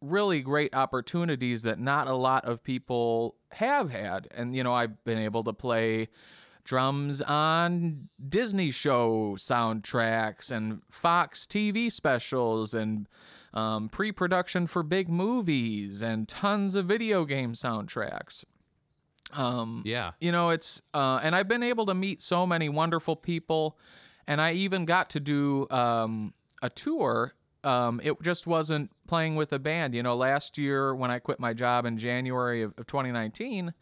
really 0.00 0.40
great 0.40 0.74
opportunities 0.74 1.62
that 1.62 1.78
not 1.78 2.06
a 2.06 2.14
lot 2.14 2.44
of 2.44 2.62
people 2.62 3.36
have 3.52 3.90
had. 3.90 4.28
And, 4.34 4.54
you 4.54 4.62
know, 4.62 4.74
I've 4.74 5.02
been 5.04 5.18
able 5.18 5.42
to 5.44 5.52
play 5.52 6.08
drums 6.64 7.20
on 7.22 8.08
Disney 8.28 8.70
show 8.70 9.36
soundtracks 9.38 10.50
and 10.50 10.82
Fox 10.90 11.46
TV 11.46 11.90
specials 11.92 12.74
and 12.74 13.08
um, 13.54 13.88
pre 13.88 14.12
production 14.12 14.66
for 14.66 14.82
big 14.82 15.08
movies 15.08 16.02
and 16.02 16.28
tons 16.28 16.74
of 16.74 16.86
video 16.86 17.24
game 17.24 17.54
soundtracks. 17.54 18.44
Um, 19.32 19.82
Yeah. 19.84 20.12
you 20.20 20.30
know 20.30 20.50
it's 20.50 20.80
uh, 20.92 21.18
and 21.22 21.34
i've 21.34 21.48
been 21.48 21.62
able 21.62 21.86
to 21.86 21.94
meet 21.94 22.22
so 22.22 22.46
many 22.46 22.68
wonderful 22.68 23.16
people 23.16 23.76
and 24.26 24.40
i 24.40 24.52
even 24.52 24.84
got 24.84 25.10
to 25.10 25.20
do 25.20 25.68
um, 25.70 26.34
a 26.62 26.70
tour 26.70 27.34
um, 27.62 27.98
it 28.04 28.20
just 28.20 28.46
wasn't 28.46 28.90
playing 29.06 29.36
with 29.36 29.52
a 29.52 29.58
band 29.58 29.94
you 29.94 30.02
know 30.02 30.16
last 30.16 30.58
year 30.58 30.94
when 30.94 31.10
i 31.10 31.18
quit 31.18 31.40
my 31.40 31.52
job 31.52 31.86
in 31.86 31.98
january 31.98 32.62
of, 32.62 32.74
of 32.78 32.86
2019 32.86 33.72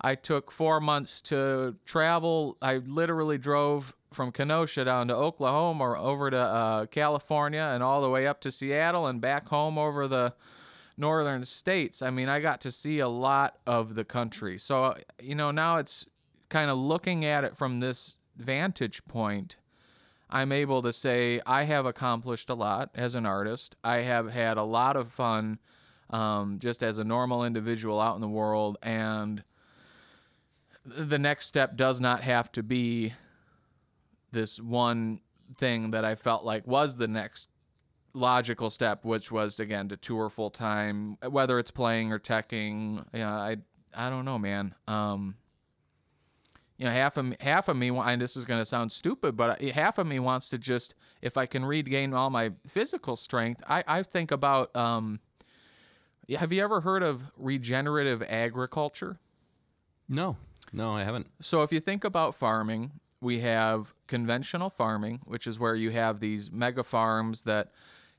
i 0.00 0.14
took 0.14 0.50
four 0.50 0.80
months 0.80 1.20
to 1.20 1.76
travel 1.84 2.56
i 2.62 2.76
literally 2.76 3.38
drove 3.38 3.94
from 4.12 4.32
kenosha 4.32 4.84
down 4.84 5.08
to 5.08 5.14
oklahoma 5.14 5.84
or 5.84 5.96
over 5.96 6.30
to 6.30 6.38
uh, 6.38 6.86
california 6.86 7.70
and 7.74 7.82
all 7.82 8.00
the 8.00 8.10
way 8.10 8.26
up 8.26 8.40
to 8.40 8.50
seattle 8.50 9.06
and 9.06 9.20
back 9.20 9.48
home 9.48 9.78
over 9.78 10.08
the 10.08 10.34
northern 11.00 11.44
states. 11.44 12.02
I 12.02 12.10
mean, 12.10 12.28
I 12.28 12.38
got 12.38 12.60
to 12.60 12.70
see 12.70 13.00
a 13.00 13.08
lot 13.08 13.58
of 13.66 13.94
the 13.94 14.04
country. 14.04 14.58
So, 14.58 14.96
you 15.20 15.34
know, 15.34 15.50
now 15.50 15.78
it's 15.78 16.06
kind 16.48 16.70
of 16.70 16.78
looking 16.78 17.24
at 17.24 17.42
it 17.42 17.56
from 17.56 17.80
this 17.80 18.16
vantage 18.36 19.04
point. 19.06 19.56
I'm 20.30 20.52
able 20.52 20.82
to 20.82 20.92
say 20.92 21.40
I 21.44 21.64
have 21.64 21.86
accomplished 21.86 22.48
a 22.48 22.54
lot 22.54 22.90
as 22.94 23.14
an 23.14 23.26
artist. 23.26 23.76
I 23.82 23.98
have 23.98 24.30
had 24.30 24.56
a 24.56 24.62
lot 24.62 24.96
of 24.96 25.10
fun 25.10 25.58
um, 26.08 26.58
just 26.60 26.82
as 26.82 26.98
a 26.98 27.04
normal 27.04 27.44
individual 27.44 28.00
out 28.00 28.14
in 28.14 28.20
the 28.20 28.28
world. 28.28 28.78
And 28.82 29.42
the 30.84 31.18
next 31.18 31.46
step 31.46 31.76
does 31.76 32.00
not 32.00 32.22
have 32.22 32.50
to 32.52 32.62
be 32.62 33.14
this 34.32 34.60
one 34.60 35.20
thing 35.56 35.90
that 35.90 36.04
I 36.04 36.14
felt 36.14 36.44
like 36.44 36.66
was 36.66 36.96
the 36.96 37.08
next 37.08 37.48
logical 38.14 38.70
step, 38.70 39.04
which 39.04 39.30
was 39.30 39.58
again 39.58 39.88
to 39.88 39.96
tour 39.96 40.30
full 40.30 40.50
time, 40.50 41.16
whether 41.28 41.58
it's 41.58 41.70
playing 41.70 42.12
or 42.12 42.18
teching. 42.18 43.04
Yeah, 43.12 43.32
I 43.32 43.56
I 43.94 44.08
don't 44.10 44.24
know, 44.24 44.38
man. 44.38 44.74
Um, 44.86 45.36
you 46.80 46.86
know, 46.86 46.92
half 46.92 47.18
of 47.18 47.26
me, 47.26 47.36
half 47.40 47.68
of 47.68 47.76
me, 47.76 47.90
and 47.90 48.22
this 48.22 48.38
is 48.38 48.46
gonna 48.46 48.64
sound 48.64 48.90
stupid, 48.90 49.36
but 49.36 49.60
half 49.60 49.98
of 49.98 50.06
me 50.06 50.18
wants 50.18 50.48
to 50.48 50.56
just, 50.56 50.94
if 51.20 51.36
I 51.36 51.44
can 51.44 51.62
regain 51.62 52.14
all 52.14 52.30
my 52.30 52.52
physical 52.66 53.16
strength, 53.16 53.62
I 53.68 53.84
I 53.86 54.02
think 54.02 54.30
about. 54.30 54.74
Um, 54.74 55.20
have 56.38 56.52
you 56.52 56.62
ever 56.62 56.80
heard 56.80 57.02
of 57.02 57.22
regenerative 57.36 58.22
agriculture? 58.22 59.18
No. 60.08 60.36
No, 60.72 60.94
I 60.94 61.02
haven't. 61.04 61.26
So 61.42 61.62
if 61.62 61.72
you 61.72 61.80
think 61.80 62.04
about 62.04 62.34
farming, 62.34 62.92
we 63.20 63.40
have 63.40 63.92
conventional 64.06 64.70
farming, 64.70 65.20
which 65.24 65.46
is 65.46 65.58
where 65.58 65.74
you 65.74 65.90
have 65.90 66.20
these 66.20 66.50
mega 66.50 66.84
farms 66.84 67.42
that 67.42 67.72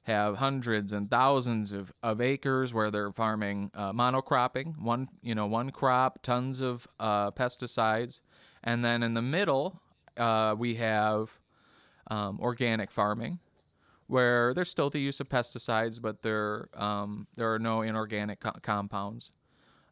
have 0.04 0.38
hundreds 0.38 0.92
and 0.92 1.10
thousands 1.10 1.72
of, 1.72 1.94
of 2.04 2.20
acres 2.22 2.74
where 2.74 2.92
they're 2.92 3.12
farming 3.12 3.72
uh, 3.74 3.94
monocropping, 3.94 4.78
one 4.78 5.08
you 5.24 5.34
know 5.34 5.48
one 5.48 5.72
crop, 5.72 6.22
tons 6.22 6.60
of 6.60 6.88
uh, 7.00 7.32
pesticides, 7.32 8.20
and 8.64 8.84
then 8.84 9.04
in 9.04 9.14
the 9.14 9.22
middle 9.22 9.82
uh, 10.18 10.56
we 10.58 10.76
have 10.76 11.38
um, 12.10 12.40
organic 12.42 12.92
farming, 12.92 13.40
where 14.08 14.54
there's 14.54 14.70
still 14.70 14.90
the 14.90 15.00
use 15.00 15.20
of 15.20 15.30
pesticides, 15.30 16.02
but 16.02 16.22
there 16.22 16.70
um, 16.74 17.28
there 17.36 17.54
are 17.54 17.60
no 17.60 17.82
inorganic 17.82 18.40
co- 18.40 18.60
compounds. 18.62 19.32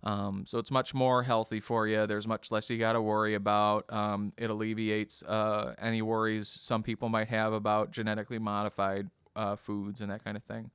Um, 0.01 0.45
so 0.47 0.59
it's 0.59 0.71
much 0.71 0.93
more 0.93 1.23
healthy 1.23 1.59
for 1.59 1.85
you. 1.87 2.07
There's 2.07 2.27
much 2.27 2.51
less 2.51 2.69
you 2.69 2.77
got 2.77 2.93
to 2.93 3.01
worry 3.01 3.35
about. 3.35 3.91
Um, 3.91 4.31
it 4.37 4.49
alleviates 4.49 5.23
uh, 5.23 5.75
any 5.77 6.01
worries 6.01 6.47
some 6.47 6.83
people 6.83 7.09
might 7.09 7.27
have 7.27 7.51
about 7.51 7.91
genetically 7.91 8.39
modified 8.39 9.09
uh, 9.35 9.55
foods 9.57 9.99
and 9.99 10.09
that 10.09 10.23
kind 10.23 10.37
of 10.37 10.43
thing. 10.43 10.71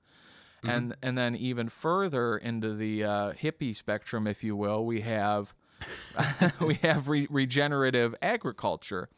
And 0.70 0.96
and 1.02 1.16
then 1.18 1.36
even 1.36 1.68
further 1.68 2.38
into 2.38 2.74
the 2.74 3.04
uh, 3.04 3.32
hippie 3.32 3.76
spectrum, 3.76 4.26
if 4.26 4.42
you 4.42 4.56
will, 4.56 4.84
we 4.84 5.02
have 5.02 5.54
we 6.60 6.74
have 6.74 7.08
re- 7.08 7.26
regenerative 7.30 8.14
agriculture, 8.22 9.08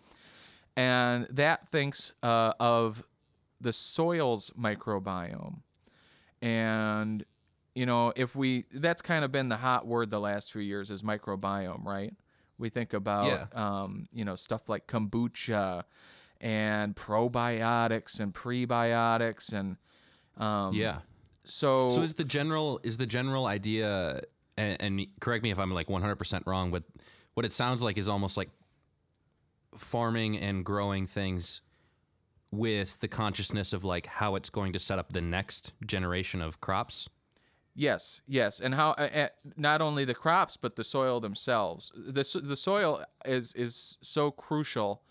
and 0.77 1.27
that 1.31 1.69
thinks 1.69 2.13
uh, 2.23 2.53
of 2.61 3.03
the 3.61 3.73
soil's 3.73 4.51
microbiome, 4.59 5.61
and 6.43 7.25
you 7.75 7.85
know, 7.87 8.13
if 8.17 8.35
we 8.35 8.65
that's 8.73 9.03
kind 9.03 9.25
of 9.25 9.31
been 9.33 9.49
the 9.49 9.57
hot 9.59 9.87
word 9.87 10.11
the 10.11 10.21
last 10.21 10.53
few 10.53 10.63
years 10.63 10.91
is 10.91 11.03
microbiome, 11.03 11.85
right? 11.85 12.15
We 12.59 12.71
think 12.71 12.95
about 12.95 13.49
Yeah. 13.55 13.81
um, 13.83 14.07
you 14.13 14.25
know, 14.25 14.35
stuff 14.35 14.69
like 14.69 14.87
kombucha 14.87 15.83
and 16.41 16.97
probiotics 16.97 18.19
and 18.21 18.33
prebiotics 18.35 19.53
and 19.53 19.77
um 20.43 20.75
Yeah. 20.75 20.99
so, 21.45 21.91
So 21.91 22.03
is 22.03 22.15
the 22.15 22.25
general 22.25 22.81
is 22.83 22.97
the 22.97 23.07
general 23.07 23.47
idea 23.47 24.23
and, 24.57 24.81
and 24.81 25.07
correct 25.21 25.43
me 25.43 25.51
if 25.51 25.59
I'm 25.59 25.71
like 25.73 25.89
100% 25.89 26.47
wrong, 26.47 26.71
but 26.71 26.85
what 27.35 27.45
it 27.45 27.53
sounds 27.53 27.83
like 27.83 27.99
is 27.99 28.09
almost 28.09 28.37
like 28.37 28.51
farming 29.75 30.39
and 30.39 30.65
growing 30.65 31.07
things 31.07 31.61
with 32.51 33.01
the 33.01 33.09
consciousness 33.09 33.73
of 33.73 33.85
like 33.85 34.07
how 34.07 34.35
it's 34.35 34.51
going 34.51 34.73
to 34.73 34.79
set 34.79 34.99
up 34.99 35.13
the 35.13 35.21
next 35.21 35.73
generation 35.85 36.41
of 36.41 36.61
crops. 36.61 37.09
Yes, 37.75 38.23
yes, 38.27 38.59
and 38.59 38.75
how 38.75 38.93
uh, 38.93 39.29
not 39.55 39.83
only 39.83 40.07
the 40.07 40.15
crops 40.15 40.57
but 40.57 40.77
the 40.77 40.85
soil 40.85 41.21
themselves. 41.21 41.93
The 41.95 42.25
the 42.43 42.57
soil 42.57 43.05
is 43.27 43.53
is 43.53 43.99
so 44.01 44.31
crucial. 44.31 45.03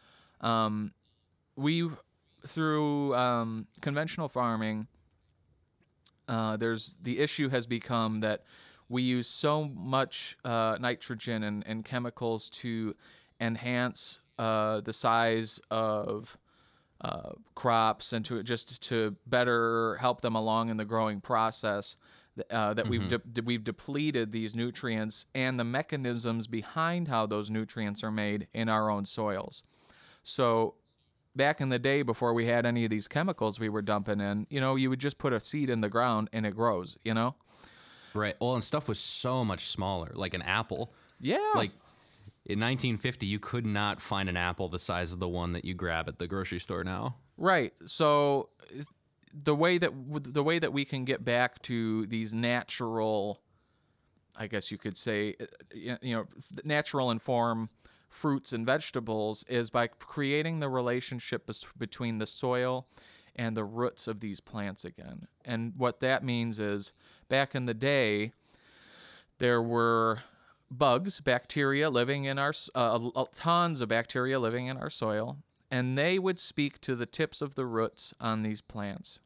Um, 0.41 0.91
we 1.55 1.87
through 2.47 3.13
um, 3.13 3.67
conventional 3.81 4.27
farming, 4.27 4.87
uh, 6.27 6.57
there's 6.57 6.95
the 7.03 7.19
issue 7.19 7.49
has 7.49 7.67
become 7.67 8.21
that 8.21 8.45
we 8.89 9.01
use 9.01 9.27
so 9.27 9.65
much 9.65 10.37
uh, 10.45 10.77
nitrogen 10.79 11.43
and, 11.43 11.65
and 11.65 11.83
chemicals 11.83 12.49
to 12.49 12.95
enhance 13.39 14.19
uh, 14.37 14.81
the 14.81 14.93
size 14.93 15.59
of 15.71 16.37
uh, 17.01 17.31
crops 17.55 18.13
and 18.13 18.23
to 18.25 18.41
just 18.43 18.81
to 18.81 19.15
better 19.27 19.95
help 19.97 20.21
them 20.21 20.35
along 20.35 20.69
in 20.69 20.77
the 20.77 20.85
growing 20.85 21.19
process 21.21 21.95
uh, 22.49 22.73
that 22.73 22.87
we've 22.87 23.07
de- 23.09 23.17
de- 23.17 23.41
we've 23.41 23.63
depleted 23.63 24.31
these 24.31 24.55
nutrients 24.55 25.25
and 25.33 25.59
the 25.59 25.63
mechanisms 25.63 26.47
behind 26.47 27.07
how 27.07 27.25
those 27.25 27.49
nutrients 27.49 28.03
are 28.03 28.11
made 28.11 28.47
in 28.53 28.69
our 28.69 28.89
own 28.89 29.05
soils. 29.05 29.63
So 30.23 30.75
back 31.35 31.61
in 31.61 31.69
the 31.69 31.79
day 31.79 32.01
before 32.01 32.33
we 32.33 32.45
had 32.47 32.65
any 32.65 32.83
of 32.85 32.91
these 32.91 33.07
chemicals 33.07 33.59
we 33.59 33.69
were 33.69 33.81
dumping 33.81 34.19
in, 34.19 34.47
you 34.49 34.59
know, 34.59 34.75
you 34.75 34.89
would 34.89 34.99
just 34.99 35.17
put 35.17 35.33
a 35.33 35.39
seed 35.39 35.69
in 35.69 35.81
the 35.81 35.89
ground 35.89 36.29
and 36.33 36.45
it 36.45 36.55
grows, 36.55 36.97
you 37.03 37.13
know? 37.13 37.35
Right. 38.15 38.35
Well, 38.39 38.55
and 38.55 38.63
stuff 38.63 38.87
was 38.87 38.99
so 38.99 39.43
much 39.43 39.67
smaller, 39.67 40.11
like 40.13 40.33
an 40.33 40.41
apple. 40.41 40.93
Yeah. 41.19 41.51
Like 41.53 41.71
in 42.45 42.59
1950, 42.59 43.25
you 43.25 43.39
could 43.39 43.65
not 43.65 43.99
find 43.99 44.29
an 44.29 44.37
apple 44.37 44.69
the 44.69 44.79
size 44.79 45.11
of 45.11 45.19
the 45.19 45.27
one 45.27 45.53
that 45.53 45.65
you 45.65 45.73
grab 45.73 46.07
at 46.07 46.19
the 46.19 46.27
grocery 46.27 46.59
store 46.59 46.83
now. 46.83 47.17
Right. 47.37 47.73
So 47.85 48.49
the 49.33 49.55
way 49.55 49.77
that 49.77 49.91
the 50.23 50.43
way 50.43 50.59
that 50.59 50.71
we 50.71 50.85
can 50.85 51.03
get 51.03 51.25
back 51.25 51.61
to 51.63 52.05
these 52.05 52.33
natural, 52.33 53.41
I 54.37 54.47
guess 54.47 54.71
you 54.71 54.77
could 54.77 54.97
say, 54.97 55.35
uh, 55.39 55.97
you 56.01 56.15
know, 56.15 56.25
natural 56.63 57.11
and 57.11 57.21
form 57.21 57.69
fruits 58.09 58.53
and 58.53 58.65
vegetables 58.65 59.43
is 59.49 59.69
by 59.69 59.87
creating 59.87 60.59
the 60.59 60.69
relationship 60.69 61.49
between 61.77 62.19
the 62.19 62.27
soil 62.27 62.87
and 63.35 63.55
the 63.55 63.63
roots 63.63 64.07
of 64.07 64.19
these 64.19 64.39
plants 64.39 64.85
again. 64.85 65.27
And 65.43 65.73
what 65.77 65.99
that 65.99 66.23
means 66.23 66.59
is, 66.59 66.91
back 67.27 67.55
in 67.55 67.65
the 67.65 67.73
day, 67.73 68.31
there 69.39 69.61
were 69.61 70.19
bugs, 70.71 71.19
bacteria 71.19 71.89
living 71.89 72.25
in 72.25 72.39
our 72.39 72.53
uh, 72.73 73.25
tons 73.35 73.81
of 73.81 73.89
bacteria 73.89 74.39
living 74.39 74.67
in 74.67 74.77
our 74.77 74.89
soil, 74.89 75.37
and 75.69 75.97
they 75.97 76.17
would 76.17 76.39
speak 76.39 76.79
to 76.81 76.95
the 76.95 77.05
tips 77.05 77.41
of 77.41 77.55
the 77.55 77.65
roots 77.65 78.13
on 78.19 78.43
these 78.43 78.61
plants. 78.61 79.19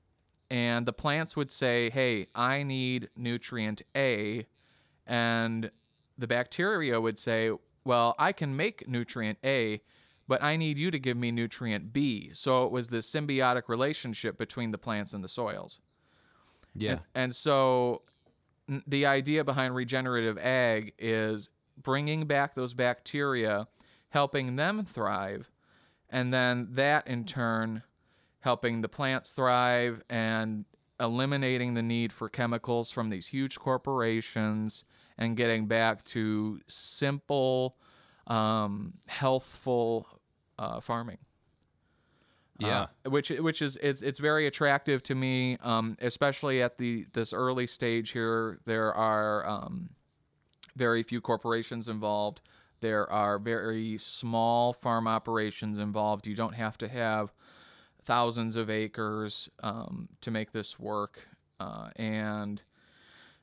And 0.49 0.85
the 0.85 0.93
plants 0.93 1.35
would 1.35 1.51
say, 1.51 1.89
"Hey, 1.91 2.27
I 2.33 2.63
need 2.63 3.09
nutrient 3.15 3.83
A," 3.95 4.47
and 5.05 5.71
the 6.17 6.27
bacteria 6.27 6.99
would 6.99 7.19
say, 7.19 7.51
"Well, 7.83 8.15
I 8.17 8.31
can 8.31 8.55
make 8.55 8.87
nutrient 8.87 9.37
A, 9.43 9.81
but 10.29 10.43
I 10.43 10.57
need 10.57 10.77
you 10.77 10.91
to 10.91 10.99
give 10.99 11.17
me 11.17 11.31
nutrient 11.31 11.91
B. 11.91 12.29
So 12.35 12.63
it 12.63 12.71
was 12.71 12.89
this 12.89 13.11
symbiotic 13.11 13.63
relationship 13.67 14.37
between 14.37 14.69
the 14.69 14.77
plants 14.77 15.11
and 15.11 15.23
the 15.23 15.27
soils. 15.27 15.79
Yeah. 16.75 16.91
And, 16.91 17.01
and 17.15 17.35
so 17.35 18.03
the 18.85 19.07
idea 19.07 19.43
behind 19.43 19.73
regenerative 19.73 20.37
ag 20.37 20.93
is 20.99 21.49
bringing 21.81 22.27
back 22.27 22.53
those 22.53 22.75
bacteria, 22.75 23.67
helping 24.09 24.55
them 24.55 24.85
thrive, 24.85 25.49
and 26.11 26.31
then 26.31 26.67
that 26.73 27.07
in 27.07 27.25
turn 27.25 27.81
helping 28.41 28.81
the 28.81 28.87
plants 28.87 29.31
thrive 29.31 30.03
and 30.11 30.65
eliminating 30.99 31.73
the 31.73 31.81
need 31.81 32.13
for 32.13 32.29
chemicals 32.29 32.91
from 32.91 33.09
these 33.09 33.27
huge 33.27 33.57
corporations 33.57 34.83
and 35.17 35.35
getting 35.35 35.65
back 35.65 36.03
to 36.05 36.61
simple, 36.67 37.77
um, 38.27 38.93
healthful 39.07 40.18
uh, 40.59 40.79
farming. 40.81 41.17
yeah. 42.59 42.87
Uh, 43.05 43.09
which 43.09 43.29
which 43.29 43.61
is 43.61 43.77
it's 43.81 44.01
it's 44.01 44.19
very 44.19 44.45
attractive 44.45 45.01
to 45.03 45.15
me, 45.15 45.57
um, 45.63 45.97
especially 46.01 46.61
at 46.61 46.77
the 46.77 47.05
this 47.13 47.33
early 47.33 47.65
stage 47.65 48.11
here. 48.11 48.59
There 48.65 48.93
are 48.93 49.47
um, 49.47 49.91
very 50.75 51.01
few 51.01 51.21
corporations 51.21 51.87
involved. 51.87 52.41
There 52.81 53.09
are 53.09 53.39
very 53.39 53.97
small 53.97 54.73
farm 54.73 55.07
operations 55.07 55.77
involved. 55.77 56.27
You 56.27 56.35
don't 56.35 56.55
have 56.55 56.77
to 56.79 56.87
have 56.87 57.33
thousands 58.03 58.55
of 58.55 58.69
acres 58.69 59.49
um, 59.63 60.09
to 60.21 60.31
make 60.31 60.51
this 60.51 60.77
work, 60.77 61.27
uh, 61.59 61.89
and 61.95 62.61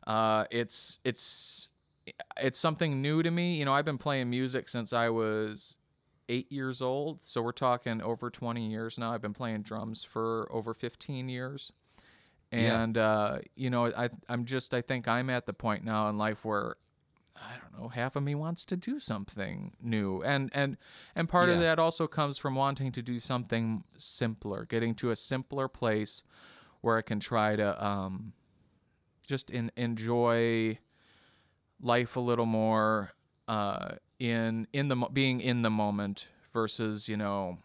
uh, 0.06 0.44
it's 0.50 0.98
it's 1.04 1.68
it's 2.36 2.58
something 2.58 3.00
new 3.00 3.22
to 3.22 3.30
me. 3.30 3.56
You 3.56 3.64
know, 3.64 3.72
I've 3.72 3.84
been 3.86 3.98
playing 3.98 4.28
music 4.28 4.68
since 4.68 4.92
I 4.92 5.08
was 5.08 5.76
eight 6.28 6.50
years 6.50 6.82
old, 6.82 7.20
so 7.24 7.40
we're 7.42 7.52
talking 7.52 8.00
over 8.02 8.30
20 8.30 8.66
years 8.68 8.98
now. 8.98 9.12
I've 9.12 9.22
been 9.22 9.34
playing 9.34 9.62
drums 9.62 10.04
for 10.04 10.48
over 10.50 10.74
15 10.74 11.28
years, 11.28 11.72
Yeah. 12.52 12.80
and 12.82 12.98
uh, 12.98 13.38
you 13.54 13.70
know, 13.70 13.86
I 13.86 14.10
I'm 14.28 14.44
just 14.44 14.74
I 14.74 14.82
think 14.82 15.06
I'm 15.08 15.30
at 15.30 15.46
the 15.46 15.52
point 15.52 15.84
now 15.84 16.08
in 16.08 16.18
life 16.18 16.44
where 16.44 16.76
I 17.36 17.52
don't 17.60 17.80
know, 17.80 17.88
half 17.88 18.16
of 18.16 18.22
me 18.22 18.34
wants 18.34 18.64
to 18.64 18.76
do 18.76 18.98
something 18.98 19.74
new. 19.80 20.22
And 20.22 20.50
and 20.54 20.76
and 21.14 21.28
part 21.28 21.48
of 21.50 21.60
that 21.60 21.78
also 21.78 22.06
comes 22.06 22.38
from 22.38 22.54
wanting 22.54 22.92
to 22.92 23.02
do 23.02 23.20
something 23.20 23.84
simpler, 23.98 24.64
getting 24.64 24.94
to 24.96 25.10
a 25.10 25.16
simpler 25.16 25.68
place 25.68 26.22
where 26.80 26.96
I 26.96 27.02
can 27.02 27.20
try 27.20 27.54
to 27.56 27.84
um 27.86 28.32
just 29.26 29.50
in, 29.50 29.70
enjoy 29.76 30.78
life 31.80 32.16
a 32.16 32.20
little 32.20 32.46
more 32.46 33.12
uh 33.48 33.96
in 34.18 34.66
in 34.72 34.88
the 34.88 34.96
being 35.12 35.40
in 35.40 35.62
the 35.62 35.70
moment 35.70 36.26
versus, 36.52 37.08
you 37.08 37.16
know, 37.16 37.58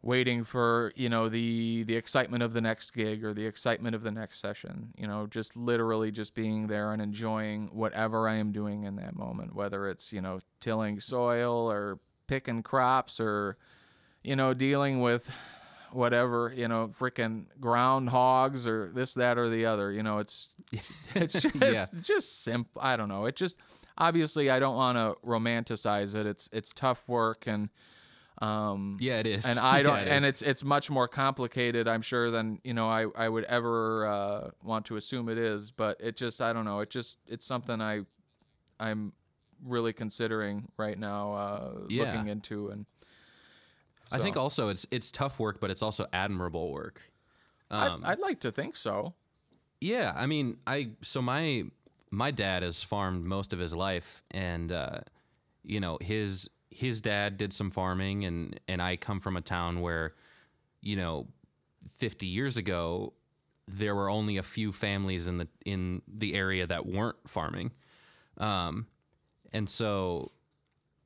waiting 0.00 0.44
for 0.44 0.92
you 0.94 1.08
know 1.08 1.28
the 1.28 1.82
the 1.82 1.96
excitement 1.96 2.42
of 2.42 2.52
the 2.52 2.60
next 2.60 2.92
gig 2.92 3.24
or 3.24 3.34
the 3.34 3.44
excitement 3.44 3.96
of 3.96 4.02
the 4.04 4.12
next 4.12 4.38
session 4.40 4.94
you 4.96 5.06
know 5.08 5.26
just 5.26 5.56
literally 5.56 6.12
just 6.12 6.34
being 6.34 6.68
there 6.68 6.92
and 6.92 7.02
enjoying 7.02 7.68
whatever 7.72 8.28
i 8.28 8.34
am 8.36 8.52
doing 8.52 8.84
in 8.84 8.94
that 8.94 9.16
moment 9.16 9.56
whether 9.56 9.88
it's 9.88 10.12
you 10.12 10.20
know 10.20 10.38
tilling 10.60 11.00
soil 11.00 11.68
or 11.70 11.98
picking 12.28 12.62
crops 12.62 13.18
or 13.18 13.56
you 14.22 14.36
know 14.36 14.54
dealing 14.54 15.00
with 15.00 15.28
whatever 15.90 16.52
you 16.56 16.68
know 16.68 16.86
freaking 16.88 17.46
groundhogs 17.60 18.66
or 18.68 18.92
this 18.94 19.14
that 19.14 19.36
or 19.36 19.48
the 19.48 19.66
other 19.66 19.90
you 19.90 20.02
know 20.02 20.18
it's 20.18 20.54
it's 21.16 21.42
just 21.42 21.54
Yeah. 21.56 21.86
just 22.02 22.44
simple 22.44 22.80
i 22.80 22.96
don't 22.96 23.08
know 23.08 23.26
it 23.26 23.34
just 23.34 23.56
obviously 23.98 24.48
i 24.50 24.58
don't 24.58 24.76
want 24.76 24.96
to 24.96 25.14
romanticize 25.26 26.14
it 26.14 26.26
it's 26.26 26.48
it's 26.52 26.72
tough 26.72 27.02
work 27.08 27.46
and 27.46 27.68
um 28.40 28.96
Yeah, 29.00 29.18
it 29.18 29.26
is. 29.26 29.44
and 29.44 29.58
I 29.76 29.82
don't, 29.82 29.96
Yeah, 29.96 30.02
it 30.02 30.08
and 30.08 30.24
is. 30.24 30.28
it's 30.28 30.42
it's 30.42 30.62
much 30.64 30.90
more 30.90 31.08
complicated, 31.08 31.88
I'm 31.88 32.02
sure, 32.02 32.30
than 32.30 32.60
you 32.62 32.72
know 32.72 32.88
I 32.88 33.06
I 33.16 33.28
would 33.28 33.42
ever 33.44 34.06
uh, 34.06 34.50
want 34.62 34.86
to 34.86 34.96
assume 34.96 35.28
it 35.28 35.38
is. 35.38 35.72
But 35.72 35.96
it 36.00 36.16
just 36.16 36.40
I 36.40 36.52
don't 36.52 36.64
know. 36.64 36.78
It 36.78 36.88
just 36.88 37.18
it's 37.26 37.44
something 37.44 37.80
I 37.80 38.02
I'm 38.78 39.12
really 39.64 39.92
considering 39.92 40.68
right 40.76 40.96
now, 40.96 41.32
uh, 41.32 41.72
Yeah. 41.88 42.04
looking 42.04 42.28
into, 42.28 42.68
and 42.68 42.86
I 44.12 44.18
think 44.18 44.36
also 44.36 44.68
it's 44.68 44.86
it's 44.92 45.10
tough 45.10 45.40
work, 45.40 45.60
but 45.60 45.70
it's 45.72 45.82
also 45.82 46.06
admirable 46.12 46.70
work. 46.70 47.00
Um, 47.72 48.02
I'd, 48.04 48.12
I'd 48.12 48.18
like 48.20 48.38
to 48.40 48.52
think 48.52 48.76
so. 48.76 49.14
Yeah, 49.80 50.12
I 50.14 50.26
mean, 50.26 50.58
I 50.64 50.90
so 51.02 51.20
my 51.20 51.64
my 52.10 52.30
dad 52.30 52.62
has 52.62 52.82
farmed 52.82 53.24
most 53.24 53.52
of 53.52 53.58
his 53.58 53.74
life, 53.74 54.22
and 54.30 54.72
uh, 54.72 55.00
you 55.62 55.80
know 55.80 55.98
his 56.00 56.48
his 56.70 57.00
dad 57.00 57.36
did 57.36 57.52
some 57.52 57.70
farming, 57.70 58.24
and 58.24 58.58
and 58.68 58.80
I 58.82 58.96
come 58.96 59.20
from 59.20 59.36
a 59.36 59.40
town 59.40 59.80
where, 59.80 60.14
you 60.80 60.96
know, 60.96 61.28
fifty 61.86 62.26
years 62.26 62.56
ago, 62.56 63.12
there 63.66 63.94
were 63.94 64.08
only 64.08 64.36
a 64.36 64.42
few 64.42 64.72
families 64.72 65.26
in 65.26 65.38
the 65.38 65.48
in 65.64 66.02
the 66.06 66.34
area 66.34 66.66
that 66.66 66.86
weren't 66.86 67.16
farming, 67.26 67.72
um, 68.38 68.86
and 69.52 69.68
so 69.68 70.32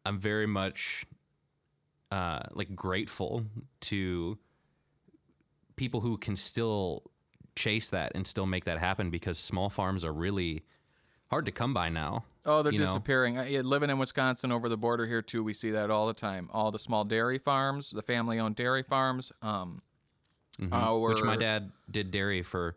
I'm 0.05 0.19
very 0.19 0.47
much 0.47 1.07
uh, 2.11 2.41
like 2.53 2.75
grateful 2.75 3.45
to 3.81 4.39
people 5.77 6.01
who 6.01 6.17
can 6.17 6.37
still 6.37 7.03
chase 7.57 7.89
that 7.91 8.13
and 8.15 8.27
still 8.27 8.47
make 8.47 8.65
that 8.65 8.79
happen 8.79 9.11
because 9.11 9.39
small 9.39 9.71
farms 9.71 10.05
are 10.05 10.13
really 10.13 10.63
hard 11.33 11.47
to 11.47 11.53
come 11.53 11.73
by 11.73 11.89
now. 11.89 12.25
Oh, 12.45 12.63
they're 12.63 12.73
disappearing. 12.73 13.39
Uh, 13.39 13.45
yeah, 13.45 13.61
living 13.61 13.89
in 13.89 13.97
Wisconsin 13.97 14.53
over 14.53 14.69
the 14.69 14.77
border 14.77 15.07
here 15.07 15.23
too, 15.23 15.43
we 15.43 15.55
see 15.55 15.71
that 15.71 15.91
all 15.91 16.07
the 16.07 16.13
time. 16.13 16.51
All 16.53 16.71
the 16.71 16.79
small 16.79 17.05
dairy 17.05 17.39
farms, 17.39 17.91
the 17.91 18.03
family-owned 18.03 18.55
dairy 18.55 18.83
farms. 18.83 19.33
Um, 19.41 19.81
uh, 20.71 20.93
Which 20.99 21.23
my 21.23 21.37
dad 21.37 21.73
did 21.91 22.11
dairy 22.11 22.43
for, 22.43 22.77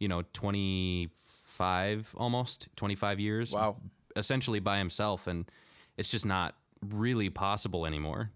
you 0.00 0.08
know, 0.08 0.24
25 0.32 2.14
almost 2.18 2.68
25 2.74 3.20
years. 3.20 3.52
Wow. 3.52 3.76
Essentially 4.16 4.58
by 4.58 4.78
himself 4.78 5.28
and 5.28 5.48
it's 5.96 6.10
just 6.10 6.26
not 6.26 6.56
really 6.84 7.30
possible 7.30 7.86
anymore, 7.86 8.32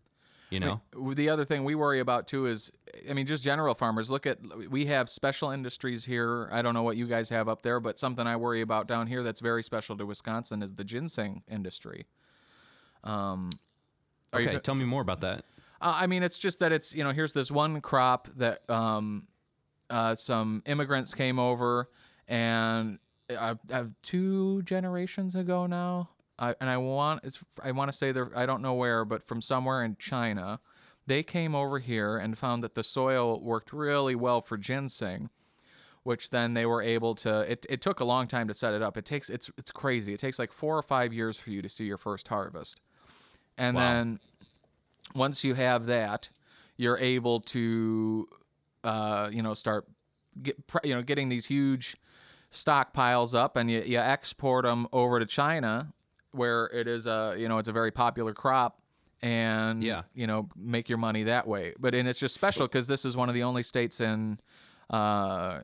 you 0.51 0.61
know? 0.61 0.81
The 1.15 1.29
other 1.29 1.45
thing 1.45 1.65
we 1.65 1.75
worry 1.75 2.01
about 2.01 2.29
too 2.29 2.47
is, 2.47 2.71
I 3.09 3.13
mean, 3.13 3.27
just 3.27 3.43
general 3.43 3.75
farmers. 3.75 4.11
Look 4.11 4.27
at 4.27 4.39
we 4.71 4.87
have 4.87 5.11
special 5.11 5.51
industries 5.51 6.05
here. 6.05 6.49
I 6.53 6.63
don't 6.63 6.75
know 6.75 6.83
what 6.83 6.97
you 6.97 7.07
guys 7.07 7.29
have 7.31 7.49
up 7.49 7.63
there, 7.63 7.81
but 7.81 7.99
something 7.99 8.27
I 8.27 8.37
worry 8.37 8.61
about 8.61 8.87
down 8.87 9.07
here 9.07 9.23
that's 9.23 9.41
very 9.41 9.63
special 9.63 9.97
to 9.97 10.07
Wisconsin 10.07 10.63
is 10.63 10.75
the 10.75 10.85
ginseng 10.85 11.43
industry. 11.49 12.07
Um, 13.05 13.51
you 14.33 14.41
okay, 14.41 14.55
fa- 14.55 14.61
tell 14.61 14.75
me 14.75 14.85
more 14.85 15.03
about 15.03 15.21
that. 15.21 15.45
uh, 15.81 15.99
I 16.01 16.07
mean, 16.07 16.23
it's 16.23 16.39
just 16.39 16.61
that 16.61 16.73
it's 16.73 16.95
you 16.95 17.05
know 17.05 17.13
here's 17.13 17.33
this 17.33 17.51
one 17.51 17.81
crop 17.81 18.29
that 18.37 18.69
um, 18.71 19.27
uh, 19.91 20.15
some 20.15 20.63
immigrants 20.67 21.15
came 21.15 21.39
over 21.39 21.89
and 22.29 22.99
uh, 23.31 23.55
uh, 23.73 23.85
two 24.03 24.63
generations 24.63 25.35
ago 25.35 25.67
now. 25.67 26.11
I, 26.38 26.55
and 26.61 26.68
I 26.68 26.77
want 26.77 27.25
it's 27.25 27.38
I 27.62 27.72
want 27.72 27.90
to 27.90 27.96
say 27.96 28.12
they're 28.12 28.31
I 28.37 28.46
don't 28.46 28.62
know 28.62 28.75
where, 28.75 29.05
but 29.05 29.22
from 29.22 29.40
somewhere 29.42 29.85
in 29.85 29.96
China, 29.99 30.61
they 31.07 31.22
came 31.22 31.55
over 31.55 31.79
here 31.79 32.16
and 32.16 32.37
found 32.37 32.62
that 32.64 32.75
the 32.75 32.85
soil 32.85 33.40
worked 33.40 33.72
really 33.72 34.14
well 34.14 34.40
for 34.42 34.57
ginseng, 34.59 35.31
which 36.03 36.31
then 36.31 36.55
they 36.55 36.66
were 36.66 36.83
able 36.83 37.14
to. 37.16 37.40
It, 37.51 37.66
it 37.68 37.81
took 37.83 38.01
a 38.01 38.05
long 38.05 38.27
time 38.27 38.49
to 38.49 38.55
set 38.55 38.75
it 38.75 38.83
up. 38.83 38.96
It 38.96 39.05
takes 39.05 39.31
it's 39.31 39.51
it's 39.57 39.70
crazy. 39.70 40.12
It 40.14 40.20
takes 40.20 40.38
like 40.38 40.53
four 40.53 40.77
or 40.77 40.83
five 40.83 41.12
years 41.12 41.38
for 41.38 41.51
you 41.51 41.62
to 41.62 41.68
see 41.68 41.85
your 41.85 41.99
first 41.99 42.29
harvest, 42.29 42.81
and 43.59 43.77
Wow. 43.77 43.83
then 43.83 44.20
once 45.14 45.44
you 45.44 45.55
have 45.55 45.87
that, 45.87 46.29
you're 46.77 46.99
able 46.99 47.40
to, 47.40 48.29
uh, 48.85 49.29
you 49.33 49.42
know, 49.42 49.55
start 49.55 49.87
get 50.42 50.57
you 50.85 50.94
know 50.94 51.03
getting 51.03 51.29
these 51.29 51.46
huge 51.46 51.96
stockpiles 52.53 53.35
up, 53.35 53.57
and 53.57 53.70
you, 53.70 53.83
you 53.83 53.99
export 53.99 54.64
them 54.64 54.87
over 54.92 55.18
to 55.18 55.27
China, 55.27 55.92
where 56.33 56.67
it 56.67 56.87
is 56.89 57.07
a 57.07 57.35
you 57.39 57.49
know 57.49 57.59
it's 57.59 57.69
a 57.69 57.73
very 57.73 57.91
popular 57.91 58.33
crop, 58.35 58.81
and 59.23 59.83
Yeah. 59.83 60.03
you 60.15 60.27
know 60.27 60.49
make 60.57 60.89
your 60.89 60.99
money 60.99 61.25
that 61.25 61.47
way. 61.47 61.75
But 61.79 61.95
and 61.95 62.09
it's 62.09 62.19
just 62.21 62.35
special 62.35 62.67
because 62.67 62.87
this 62.87 63.05
is 63.05 63.17
one 63.17 63.29
of 63.29 63.35
the 63.35 63.43
only 63.43 63.62
states 63.62 64.01
in. 64.01 64.39
Uh, 64.91 65.61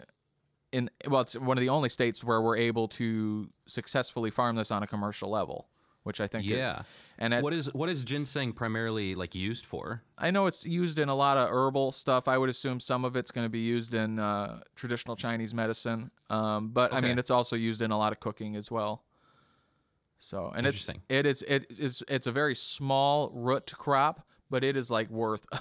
in 0.72 0.88
well, 1.06 1.20
it's 1.20 1.34
one 1.36 1.58
of 1.58 1.60
the 1.60 1.68
only 1.68 1.88
states 1.90 2.24
where 2.24 2.40
we're 2.40 2.56
able 2.56 2.88
to 2.88 3.48
successfully 3.66 4.30
farm 4.30 4.56
this 4.56 4.70
on 4.70 4.82
a 4.82 4.86
commercial 4.86 5.28
level, 5.28 5.68
which 6.02 6.18
I 6.18 6.26
think, 6.26 6.46
Yeah. 6.46 6.82
and 7.18 7.34
it, 7.34 7.42
What 7.42 7.52
is 7.52 7.70
what 7.74 7.90
is 7.90 8.02
ginseng 8.04 8.54
primarily 8.54 9.14
like 9.14 9.34
used 9.34 9.66
for? 9.66 10.02
I 10.16 10.30
know 10.30 10.46
it's 10.46 10.64
used 10.64 10.98
in 10.98 11.10
a 11.10 11.14
lot 11.14 11.36
of 11.36 11.50
herbal 11.50 11.92
stuff. 11.92 12.26
I 12.26 12.38
would 12.38 12.48
assume 12.48 12.80
some 12.80 13.04
of 13.04 13.16
it's 13.16 13.30
going 13.30 13.44
to 13.44 13.50
be 13.50 13.58
used 13.60 13.92
in 13.92 14.18
uh, 14.18 14.60
traditional 14.74 15.14
Chinese 15.14 15.52
medicine, 15.52 16.10
um, 16.30 16.70
but 16.70 16.94
I 16.94 17.00
mean 17.02 17.18
it's 17.18 17.30
also 17.30 17.54
used 17.54 17.82
in 17.82 17.90
a 17.90 17.98
lot 17.98 18.12
of 18.12 18.20
cooking 18.20 18.56
as 18.56 18.70
well. 18.70 19.04
So, 20.24 20.52
and 20.54 20.64
it's 20.66 20.76
Interesting. 20.88 21.02
it 21.08 21.26
is 21.26 21.42
it 21.48 21.66
is 21.70 22.02
it's 22.06 22.28
a 22.28 22.32
very 22.32 22.54
small 22.54 23.28
root 23.34 23.72
crop, 23.76 24.24
but 24.48 24.62
it 24.62 24.76
is 24.76 24.88
like 24.88 25.10
worth 25.10 25.44
a 25.52 25.60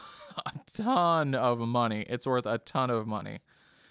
ton 0.78 1.34
of 1.34 1.58
money. 1.60 2.06
It's 2.08 2.28
worth 2.28 2.46
a 2.46 2.60
ton 2.60 2.92
of 2.92 3.08
money. 3.08 3.40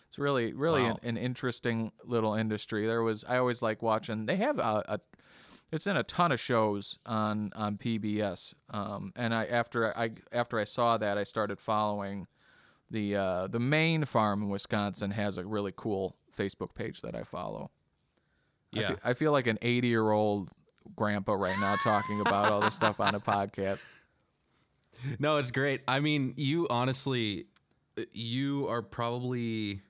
It's 0.08 0.18
really 0.18 0.52
really 0.52 0.82
Wow. 0.82 0.98
an, 1.02 1.08
an 1.08 1.16
interesting 1.16 1.90
little 2.04 2.34
industry. 2.34 2.86
There 2.86 3.02
was 3.02 3.24
I 3.28 3.38
always 3.38 3.62
like 3.62 3.82
watching. 3.82 4.26
They 4.26 4.36
have 4.36 4.60
a, 4.60 4.84
a 4.86 5.00
it's 5.72 5.88
in 5.88 5.96
a 5.96 6.04
ton 6.04 6.30
of 6.30 6.38
shows 6.38 6.98
on 7.04 7.50
on 7.56 7.76
PBS. 7.76 8.54
Um, 8.70 9.12
and 9.16 9.34
I 9.34 9.46
after 9.46 9.96
I 9.98 10.12
after 10.30 10.56
I 10.60 10.64
saw 10.64 10.96
that, 10.98 11.18
I 11.18 11.24
started 11.24 11.58
following 11.58 12.28
the 12.92 13.16
uh, 13.16 13.46
the 13.48 13.58
main 13.60 14.04
farm 14.04 14.44
in 14.44 14.48
Wisconsin 14.50 15.10
has 15.10 15.36
a 15.36 15.44
really 15.44 15.72
cool 15.74 16.14
Facebook 16.36 16.74
page 16.76 17.00
that 17.02 17.16
I 17.16 17.24
follow. 17.24 17.72
I 18.72 18.80
Yeah. 18.80 18.88
fe- 18.90 19.00
I 19.04 19.14
feel 19.14 19.32
like 19.32 19.48
an 19.48 19.58
80 19.62 19.88
year 19.88 20.10
old 20.12 20.48
grandpa 20.96 21.32
right 21.34 21.58
now 21.60 21.76
talking 21.76 22.20
about 22.20 22.50
all 22.50 22.60
this 22.60 22.74
stuff 22.74 23.00
on 23.00 23.14
a 23.14 23.20
podcast. 23.20 23.78
No, 25.18 25.38
it's 25.38 25.50
great. 25.50 25.80
I 25.88 26.00
mean, 26.00 26.34
you 26.36 26.66
honestly, 26.68 27.46
you 28.12 28.68
are 28.68 28.82
probably 28.82 29.80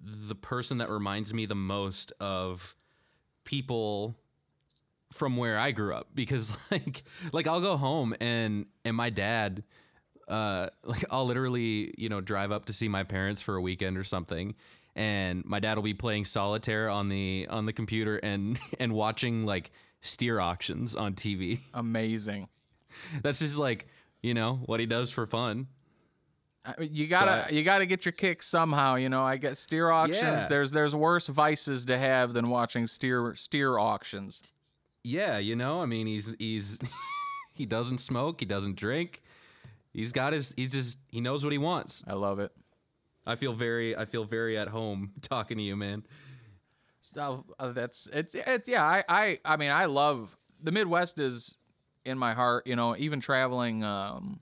the 0.00 0.34
person 0.34 0.78
that 0.78 0.90
reminds 0.90 1.32
me 1.32 1.46
the 1.46 1.54
most 1.54 2.12
of 2.18 2.74
people 3.44 4.16
from 5.12 5.36
where 5.36 5.56
I 5.56 5.70
grew 5.70 5.94
up 5.94 6.08
because 6.14 6.56
like 6.70 7.04
like 7.32 7.46
I'll 7.46 7.60
go 7.60 7.76
home 7.76 8.14
and 8.20 8.66
and 8.84 8.96
my 8.96 9.10
dad 9.10 9.62
uh 10.26 10.68
like 10.84 11.04
I'll 11.10 11.26
literally, 11.26 11.94
you 11.96 12.08
know, 12.08 12.20
drive 12.20 12.52
up 12.52 12.64
to 12.64 12.72
see 12.72 12.88
my 12.88 13.04
parents 13.04 13.40
for 13.40 13.54
a 13.54 13.60
weekend 13.60 13.96
or 13.96 14.04
something 14.04 14.54
and 14.94 15.44
my 15.44 15.60
dad 15.60 15.76
will 15.76 15.84
be 15.84 15.94
playing 15.94 16.24
solitaire 16.24 16.90
on 16.90 17.08
the 17.08 17.46
on 17.48 17.66
the 17.66 17.72
computer 17.72 18.16
and 18.16 18.58
and 18.80 18.92
watching 18.92 19.46
like 19.46 19.70
steer 20.00 20.40
auctions 20.40 20.94
on 20.94 21.14
TV. 21.14 21.60
Amazing. 21.74 22.48
That's 23.22 23.38
just 23.40 23.58
like, 23.58 23.86
you 24.22 24.34
know, 24.34 24.60
what 24.66 24.80
he 24.80 24.86
does 24.86 25.10
for 25.10 25.26
fun. 25.26 25.68
I 26.64 26.74
mean, 26.78 26.90
You 26.92 27.06
gotta 27.06 27.46
I- 27.46 27.50
you 27.50 27.62
gotta 27.62 27.86
get 27.86 28.04
your 28.04 28.12
kicks 28.12 28.46
somehow. 28.46 28.96
You 28.96 29.08
know, 29.08 29.22
I 29.22 29.36
get 29.36 29.56
steer 29.56 29.90
auctions. 29.90 30.20
Yeah. 30.20 30.48
There's 30.48 30.70
there's 30.72 30.94
worse 30.94 31.26
vices 31.28 31.86
to 31.86 31.96
have 31.98 32.32
than 32.34 32.50
watching 32.50 32.86
steer 32.86 33.34
steer 33.36 33.78
auctions. 33.78 34.42
Yeah, 35.04 35.38
you 35.38 35.56
know, 35.56 35.80
I 35.80 35.86
mean, 35.86 36.06
he's 36.06 36.34
he's 36.38 36.78
he 37.54 37.64
doesn't 37.64 37.98
smoke, 37.98 38.40
he 38.40 38.46
doesn't 38.46 38.76
drink. 38.76 39.22
He's 39.94 40.12
got 40.12 40.32
his 40.34 40.52
he's 40.56 40.72
just 40.72 40.98
he 41.10 41.20
knows 41.20 41.42
what 41.44 41.52
he 41.52 41.58
wants. 41.58 42.02
I 42.06 42.12
love 42.14 42.38
it. 42.38 42.52
I 43.26 43.36
feel 43.36 43.52
very 43.54 43.96
I 43.96 44.04
feel 44.04 44.24
very 44.24 44.58
at 44.58 44.68
home 44.68 45.12
talking 45.22 45.56
to 45.58 45.62
you, 45.62 45.76
man. 45.76 46.04
So 47.14 47.44
uh, 47.58 47.72
that's 47.72 48.08
it's 48.12 48.34
it's 48.34 48.68
yeah. 48.68 48.84
I 48.84 49.04
I 49.08 49.38
I 49.44 49.56
mean 49.56 49.70
I 49.70 49.86
love 49.86 50.36
the 50.62 50.72
Midwest 50.72 51.18
is 51.18 51.56
in 52.04 52.18
my 52.18 52.34
heart. 52.34 52.66
You 52.66 52.76
know, 52.76 52.96
even 52.96 53.20
traveling 53.20 53.84
um, 53.84 54.40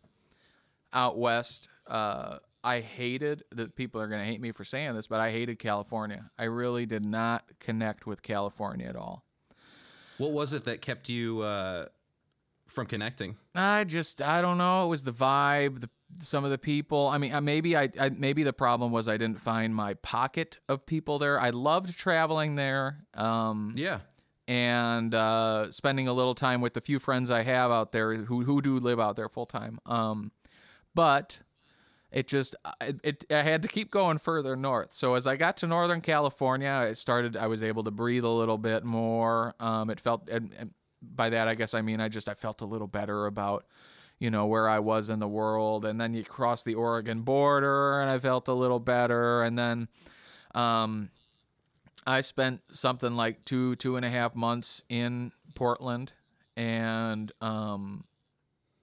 out 0.92 1.18
west. 1.18 1.68
Uh, 1.86 2.38
I 2.64 2.80
hated 2.80 3.44
that 3.52 3.76
people 3.76 4.00
are 4.00 4.08
gonna 4.08 4.24
hate 4.24 4.40
me 4.40 4.50
for 4.50 4.64
saying 4.64 4.94
this, 4.94 5.06
but 5.06 5.20
I 5.20 5.30
hated 5.30 5.58
California. 5.58 6.30
I 6.38 6.44
really 6.44 6.86
did 6.86 7.04
not 7.04 7.44
connect 7.60 8.06
with 8.06 8.22
California 8.22 8.88
at 8.88 8.96
all. 8.96 9.24
What 10.18 10.32
was 10.32 10.52
it 10.52 10.64
that 10.64 10.80
kept 10.80 11.08
you 11.08 11.42
uh 11.42 11.86
from 12.66 12.86
connecting? 12.86 13.36
I 13.54 13.84
just 13.84 14.20
I 14.20 14.40
don't 14.40 14.58
know. 14.58 14.86
It 14.86 14.88
was 14.88 15.04
the 15.04 15.12
vibe, 15.12 15.80
the 15.80 15.90
some 16.22 16.44
of 16.44 16.50
the 16.50 16.58
people. 16.58 17.08
I 17.08 17.18
mean, 17.18 17.32
uh, 17.34 17.40
maybe 17.40 17.76
I, 17.76 17.90
I 17.98 18.08
maybe 18.10 18.42
the 18.42 18.52
problem 18.52 18.92
was 18.92 19.08
I 19.08 19.16
didn't 19.16 19.40
find 19.40 19.74
my 19.74 19.94
pocket 19.94 20.58
of 20.68 20.86
people 20.86 21.18
there. 21.18 21.38
I 21.40 21.50
loved 21.50 21.96
traveling 21.98 22.54
there. 22.56 23.04
Um, 23.14 23.72
Yeah. 23.76 24.00
and 24.48 25.14
uh, 25.14 25.70
spending 25.72 26.06
a 26.08 26.12
little 26.12 26.34
time 26.34 26.60
with 26.60 26.74
the 26.74 26.80
few 26.80 26.98
friends 26.98 27.30
I 27.30 27.42
have 27.42 27.70
out 27.70 27.92
there 27.92 28.14
who 28.14 28.44
who 28.44 28.62
do 28.62 28.78
live 28.78 29.00
out 29.00 29.16
there 29.16 29.28
full 29.28 29.46
time. 29.46 29.78
Um, 29.86 30.30
but 30.94 31.40
it 32.12 32.28
just 32.28 32.54
it, 32.80 33.00
it 33.02 33.24
I 33.30 33.42
had 33.42 33.62
to 33.62 33.68
keep 33.68 33.90
going 33.90 34.18
further 34.18 34.54
north. 34.56 34.92
So 34.94 35.14
as 35.14 35.26
I 35.26 35.36
got 35.36 35.56
to 35.58 35.66
Northern 35.66 36.00
California, 36.00 36.70
I 36.70 36.92
started 36.92 37.36
I 37.36 37.48
was 37.48 37.62
able 37.62 37.82
to 37.84 37.90
breathe 37.90 38.24
a 38.24 38.28
little 38.30 38.58
bit 38.58 38.84
more. 38.84 39.54
Um, 39.60 39.90
it 39.90 40.00
felt 40.00 40.28
and, 40.30 40.54
and 40.58 40.70
by 41.02 41.28
that 41.30 41.46
I 41.48 41.54
guess 41.54 41.74
I 41.74 41.82
mean 41.82 42.00
I 42.00 42.08
just 42.08 42.28
I 42.28 42.34
felt 42.34 42.60
a 42.62 42.64
little 42.64 42.86
better 42.86 43.26
about 43.26 43.66
you 44.18 44.30
know 44.30 44.46
where 44.46 44.68
I 44.68 44.78
was 44.78 45.08
in 45.08 45.18
the 45.18 45.28
world. 45.28 45.84
And 45.84 46.00
then 46.00 46.14
you 46.14 46.24
cross 46.24 46.62
the 46.62 46.74
Oregon 46.74 47.22
border, 47.22 48.00
and 48.00 48.10
I 48.10 48.18
felt 48.18 48.48
a 48.48 48.54
little 48.54 48.80
better. 48.80 49.42
And 49.42 49.58
then 49.58 49.88
um, 50.54 51.10
I 52.06 52.20
spent 52.20 52.62
something 52.72 53.16
like 53.16 53.44
two 53.44 53.76
two 53.76 53.96
and 53.96 54.04
a 54.04 54.10
half 54.10 54.34
months 54.34 54.82
in 54.88 55.32
Portland, 55.54 56.12
and 56.56 57.32
um, 57.40 58.04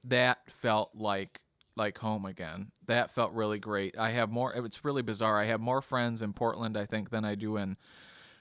that 0.04 0.39
felt 0.52 0.91
like 0.93 1.41
like 1.76 1.98
home 1.98 2.26
again. 2.26 2.72
That 2.86 3.12
felt 3.12 3.34
really 3.34 3.60
great. 3.60 3.98
I 3.98 4.12
have 4.12 4.30
more. 4.30 4.54
It's 4.54 4.86
really 4.86 5.02
bizarre. 5.02 5.39
I 5.39 5.46
have 5.46 5.62
more 5.62 5.82
friends 5.82 6.22
in 6.22 6.34
Portland, 6.34 6.78
I 6.78 6.86
think, 6.86 7.10
than 7.10 7.26
I 7.26 7.36
do 7.36 7.58
in 7.58 7.78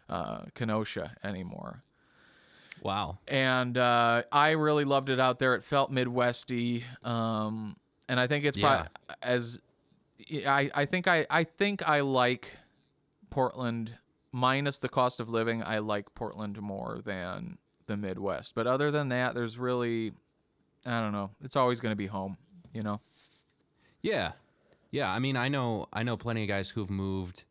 uh, 0.09 0.43
Kenosha 0.55 1.17
anymore 1.25 1.83
Wow. 2.83 3.19
and 3.29 3.79
uh, 3.79 4.23
I 4.33 4.51
really 4.51 4.85
loved 4.85 5.09
it 5.09 5.21
out 5.21 5.39
there. 5.39 5.55
It 5.55 5.63
felt 5.65 5.91
Midwesty, 5.93 6.83
um, 7.05 7.77
and 8.09 8.19
I 8.19 8.27
think 8.27 8.45
it's 8.45 8.57
Yeah. 8.59 8.87
probably 8.87 8.89
as 9.23 9.61
I, 10.47 10.71
I 10.75 10.85
think 10.87 11.07
I, 11.09 11.27
I 11.31 11.45
think 11.45 11.89
I 11.89 12.01
like 12.01 12.57
Portland 13.31 13.95
minus 14.33 14.79
the 14.79 14.89
cost 14.89 15.21
of 15.21 15.29
living. 15.29 15.63
I 15.63 15.79
like 15.79 16.15
Portland 16.15 16.61
more 16.61 17.01
than 17.05 17.59
the 17.87 17.97
Midwest, 17.97 18.55
but 18.55 18.67
other 18.67 18.91
than 18.91 19.09
that, 19.11 19.35
there's 19.35 19.59
really 19.59 20.13
I 20.85 21.01
don't 21.01 21.13
know. 21.13 21.31
It's 21.43 21.55
always 21.57 21.79
going 21.81 21.93
to 21.93 21.97
be 21.97 22.07
home, 22.07 22.37
you 22.75 22.83
know. 22.83 23.01
Yeah. 24.03 24.33
Yeah, 24.91 25.11
I 25.11 25.21
mean, 25.21 25.37
I 25.37 25.49
know 25.49 25.87
I 25.93 26.03
know 26.03 26.17
plenty 26.17 26.43
of 26.43 26.49
guys 26.49 26.71
who've 26.71 26.91
moved 26.91 27.45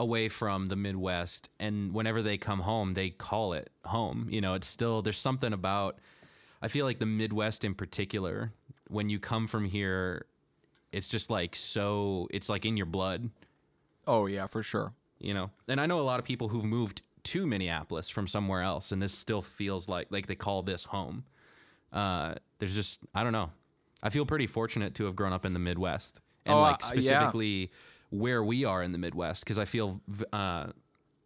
away 0.00 0.28
from 0.28 0.66
the 0.66 0.76
Midwest 0.76 1.50
and 1.60 1.92
whenever 1.92 2.22
they 2.22 2.38
come 2.38 2.60
home, 2.60 2.92
they 2.92 3.10
call 3.10 3.52
it 3.52 3.68
home. 3.84 4.26
You 4.30 4.40
know, 4.40 4.54
it's 4.54 4.66
still 4.66 5.02
there's 5.02 5.18
something 5.18 5.52
about 5.52 5.98
I 6.62 6.68
feel 6.68 6.86
like 6.86 6.98
the 6.98 7.06
Midwest 7.06 7.64
in 7.64 7.74
particular, 7.74 8.52
when 8.88 9.08
you 9.10 9.18
come 9.18 9.46
from 9.46 9.66
here, 9.66 10.24
it's 10.92 11.06
just 11.08 11.30
like 11.30 11.54
so 11.54 12.28
it's 12.30 12.48
like 12.48 12.64
in 12.64 12.76
your 12.76 12.86
blood, 12.86 13.30
Oh 14.06 14.26
yeah, 14.26 14.46
for 14.46 14.62
sure. 14.62 14.92
you 15.18 15.34
know. 15.34 15.50
And 15.68 15.80
I 15.80 15.86
know 15.86 16.00
a 16.00 16.02
lot 16.02 16.18
of 16.18 16.24
people 16.24 16.48
who've 16.48 16.64
moved 16.64 17.02
to 17.24 17.46
Minneapolis 17.46 18.08
from 18.08 18.26
somewhere 18.26 18.62
else 18.62 18.92
and 18.92 19.02
this 19.02 19.12
still 19.12 19.42
feels 19.42 19.88
like 19.88 20.06
like 20.10 20.26
they 20.26 20.34
call 20.34 20.62
this 20.62 20.84
home. 20.86 21.24
Uh 21.92 22.34
there's 22.58 22.74
just 22.74 23.00
I 23.14 23.22
don't 23.22 23.32
know. 23.32 23.50
I 24.02 24.08
feel 24.08 24.24
pretty 24.24 24.46
fortunate 24.46 24.94
to 24.94 25.04
have 25.04 25.14
grown 25.14 25.34
up 25.34 25.44
in 25.44 25.52
the 25.52 25.58
Midwest 25.58 26.20
and 26.46 26.54
Oh, 26.54 26.62
like 26.62 26.82
uh, 26.86 26.94
yeah. 26.94 27.30
Where 28.10 28.42
we 28.42 28.64
are 28.64 28.82
in 28.82 28.92
the 28.92 28.98
Midwest 28.98 29.44
because 29.44 29.58
I 29.58 29.64
feel 29.64 30.00
uh, 30.32 30.66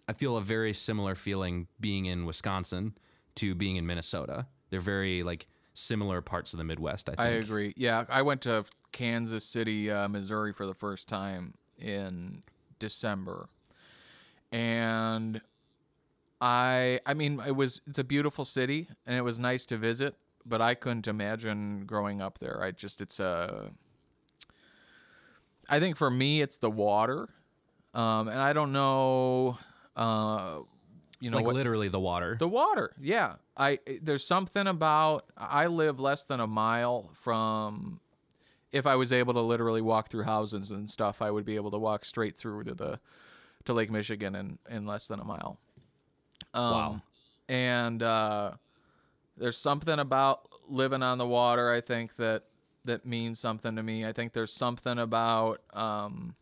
I 0.09 0.13
feel 0.15 0.37
a 0.37 0.43
very 0.43 0.73
similar 0.73 1.15
feeling 1.15 1.67
being 1.81 2.07
in 2.07 2.25
Wisconsin 2.27 2.95
to 3.37 3.55
being 3.55 3.77
in 3.77 3.87
Minnesota. 3.87 4.47
They're 4.71 4.81
very 4.81 5.23
like 5.23 5.47
similar 5.75 6.21
parts 6.21 6.53
of 6.53 6.59
the 6.59 6.65
Midwest. 6.65 7.09
I 7.09 7.15
think. 7.15 7.29
I 7.29 7.33
agree. 7.33 7.75
Yeah, 7.77 8.05
I 8.09 8.23
went 8.23 8.43
to 8.43 8.65
Kansas 8.93 9.45
City, 9.45 9.91
uh, 9.91 10.09
Missouri 10.09 10.53
for 10.53 10.67
the 10.67 10.75
first 10.75 11.09
time 11.09 11.55
in 11.79 12.43
December, 12.79 13.49
and 14.53 15.41
I, 16.41 17.01
I 17.07 17.15
mean, 17.15 17.41
it 17.47 17.57
was 17.57 17.81
it's 17.87 17.99
a 17.99 18.05
beautiful 18.05 18.45
city 18.45 18.89
and 19.07 19.17
it 19.17 19.23
was 19.23 19.41
nice 19.41 19.65
to 19.67 19.79
visit, 19.79 20.15
but 20.45 20.61
I 20.61 20.75
couldn't 20.75 21.09
imagine 21.09 21.87
growing 21.87 22.21
up 22.21 22.39
there. 22.39 22.63
I 22.63 22.71
just 22.71 23.01
it's 23.01 23.19
a. 23.19 23.71
I 25.69 25.81
think 25.81 25.97
for 25.97 26.11
me 26.11 26.41
it's 26.41 26.59
the 26.59 26.71
water, 26.71 27.29
um, 27.95 28.29
and 28.29 28.39
I 28.39 28.53
don't 28.53 28.73
know, 28.73 29.59
uh, 29.97 30.61
you 31.21 31.31
know 31.31 31.37
like 31.39 31.47
what 31.47 31.55
literally 31.55 31.89
the 31.89 32.01
water. 32.01 32.37
the 32.39 32.49
water, 32.49 32.93
yeah. 33.01 33.35
I 33.57 33.79
there's 34.03 34.27
something 34.27 34.67
about 34.67 35.27
I 35.37 35.67
live 35.67 36.01
less 36.01 36.25
than 36.25 36.41
a 36.41 36.47
mile 36.47 37.11
from. 37.15 38.01
If 38.73 38.87
I 38.87 38.97
was 38.97 39.13
able 39.13 39.35
to 39.35 39.41
literally 39.41 39.81
walk 39.81 40.11
through 40.11 40.25
houses 40.25 40.73
and 40.73 40.91
stuff, 40.91 41.23
I 41.23 41.31
would 41.31 41.45
be 41.45 41.55
able 41.55 41.71
to 41.71 41.79
walk 41.79 42.05
straight 42.05 42.37
through 42.37 42.65
to 42.65 42.75
the 42.75 42.99
to 43.65 43.73
Lake 43.73 43.91
Michigan 43.91 44.35
in 44.35 44.59
in 44.69 44.87
less 44.87 45.07
than 45.07 45.21
a 45.21 45.25
mile. 45.25 45.59
Um, 46.53 46.63
Wow. 46.73 47.03
And 47.49 48.03
uh, 48.03 48.53
there's 49.37 49.59
something 49.59 49.99
about 49.99 50.49
living 50.69 51.03
on 51.03 51.19
the 51.19 51.27
water. 51.27 51.71
I 51.71 51.81
think 51.81 52.17
that 52.17 52.45
that 52.85 53.07
means 53.07 53.39
something 53.41 53.77
to 53.77 53.83
me. 53.83 54.05
I 54.07 54.13
think 54.13 54.33
there's 54.33 54.53
something 54.53 54.99
about 54.99 55.61
um, 55.73 56.35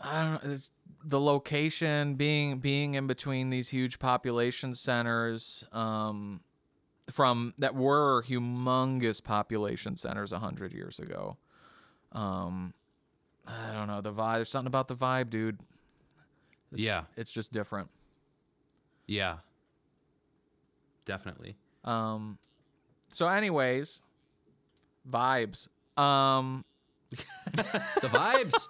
I 0.00 0.22
don't 0.22 0.44
know. 0.44 0.52
It's 0.52 0.70
the 1.04 1.20
location 1.20 2.14
being 2.14 2.58
being 2.58 2.94
in 2.94 3.06
between 3.06 3.50
these 3.50 3.68
huge 3.68 3.98
population 3.98 4.74
centers 4.74 5.64
um, 5.72 6.40
from 7.10 7.54
that 7.58 7.74
were 7.74 8.22
humongous 8.28 9.22
population 9.22 9.96
centers 9.96 10.32
a 10.32 10.38
hundred 10.38 10.72
years 10.72 10.98
ago. 10.98 11.36
Um, 12.12 12.74
I 13.46 13.72
don't 13.72 13.88
know 13.88 14.00
the 14.00 14.12
vibe. 14.12 14.36
There's 14.36 14.50
something 14.50 14.66
about 14.66 14.88
the 14.88 14.96
vibe, 14.96 15.30
dude. 15.30 15.58
It's, 16.72 16.82
Yeah. 16.82 17.02
it's 17.16 17.32
just 17.32 17.52
different. 17.52 17.90
yeah, 19.06 19.38
definitely. 21.04 21.56
Um, 21.84 22.38
so, 23.12 23.26
anyways, 23.26 24.00
vibes. 25.08 25.68
Um, 25.96 26.64
The 27.10 28.08
vibes. 28.08 28.68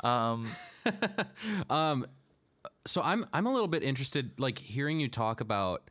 um, 0.04 0.48
um, 1.70 2.06
So 2.86 3.00
I'm 3.02 3.26
I'm 3.32 3.46
a 3.46 3.52
little 3.52 3.68
bit 3.68 3.82
interested, 3.82 4.38
like 4.38 4.58
hearing 4.58 5.00
you 5.00 5.08
talk 5.08 5.40
about 5.40 5.90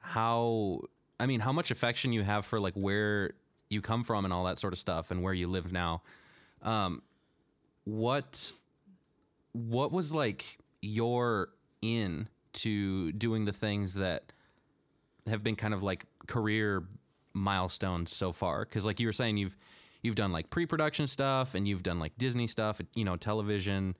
how 0.00 0.80
I 1.18 1.26
mean 1.26 1.40
how 1.40 1.52
much 1.52 1.70
affection 1.70 2.12
you 2.12 2.22
have 2.22 2.44
for 2.44 2.60
like 2.60 2.74
where 2.74 3.32
you 3.70 3.80
come 3.80 4.04
from 4.04 4.24
and 4.24 4.32
all 4.32 4.44
that 4.44 4.58
sort 4.58 4.72
of 4.72 4.78
stuff 4.78 5.10
and 5.10 5.22
where 5.22 5.34
you 5.34 5.48
live 5.48 5.72
now. 5.72 6.02
Um, 6.62 7.02
what 7.84 8.52
what 9.52 9.92
was 9.92 10.12
like 10.12 10.58
your 10.82 11.48
in 11.80 12.28
to 12.52 13.12
doing 13.12 13.44
the 13.44 13.52
things 13.52 13.94
that 13.94 14.32
have 15.26 15.42
been 15.42 15.56
kind 15.56 15.74
of 15.74 15.82
like 15.82 16.06
career 16.26 16.84
milestones 17.36 18.12
so 18.14 18.32
far? 18.32 18.64
Because 18.64 18.84
like 18.86 18.98
you 18.98 19.06
were 19.06 19.12
saying, 19.12 19.36
you've 19.36 19.56
you've 20.02 20.14
done 20.16 20.32
like 20.32 20.50
pre-production 20.50 21.06
stuff 21.06 21.54
and 21.54 21.66
you've 21.66 21.82
done 21.82 21.98
like 21.98 22.16
Disney 22.16 22.46
stuff, 22.46 22.80
you 22.94 23.04
know, 23.04 23.16
television. 23.16 23.96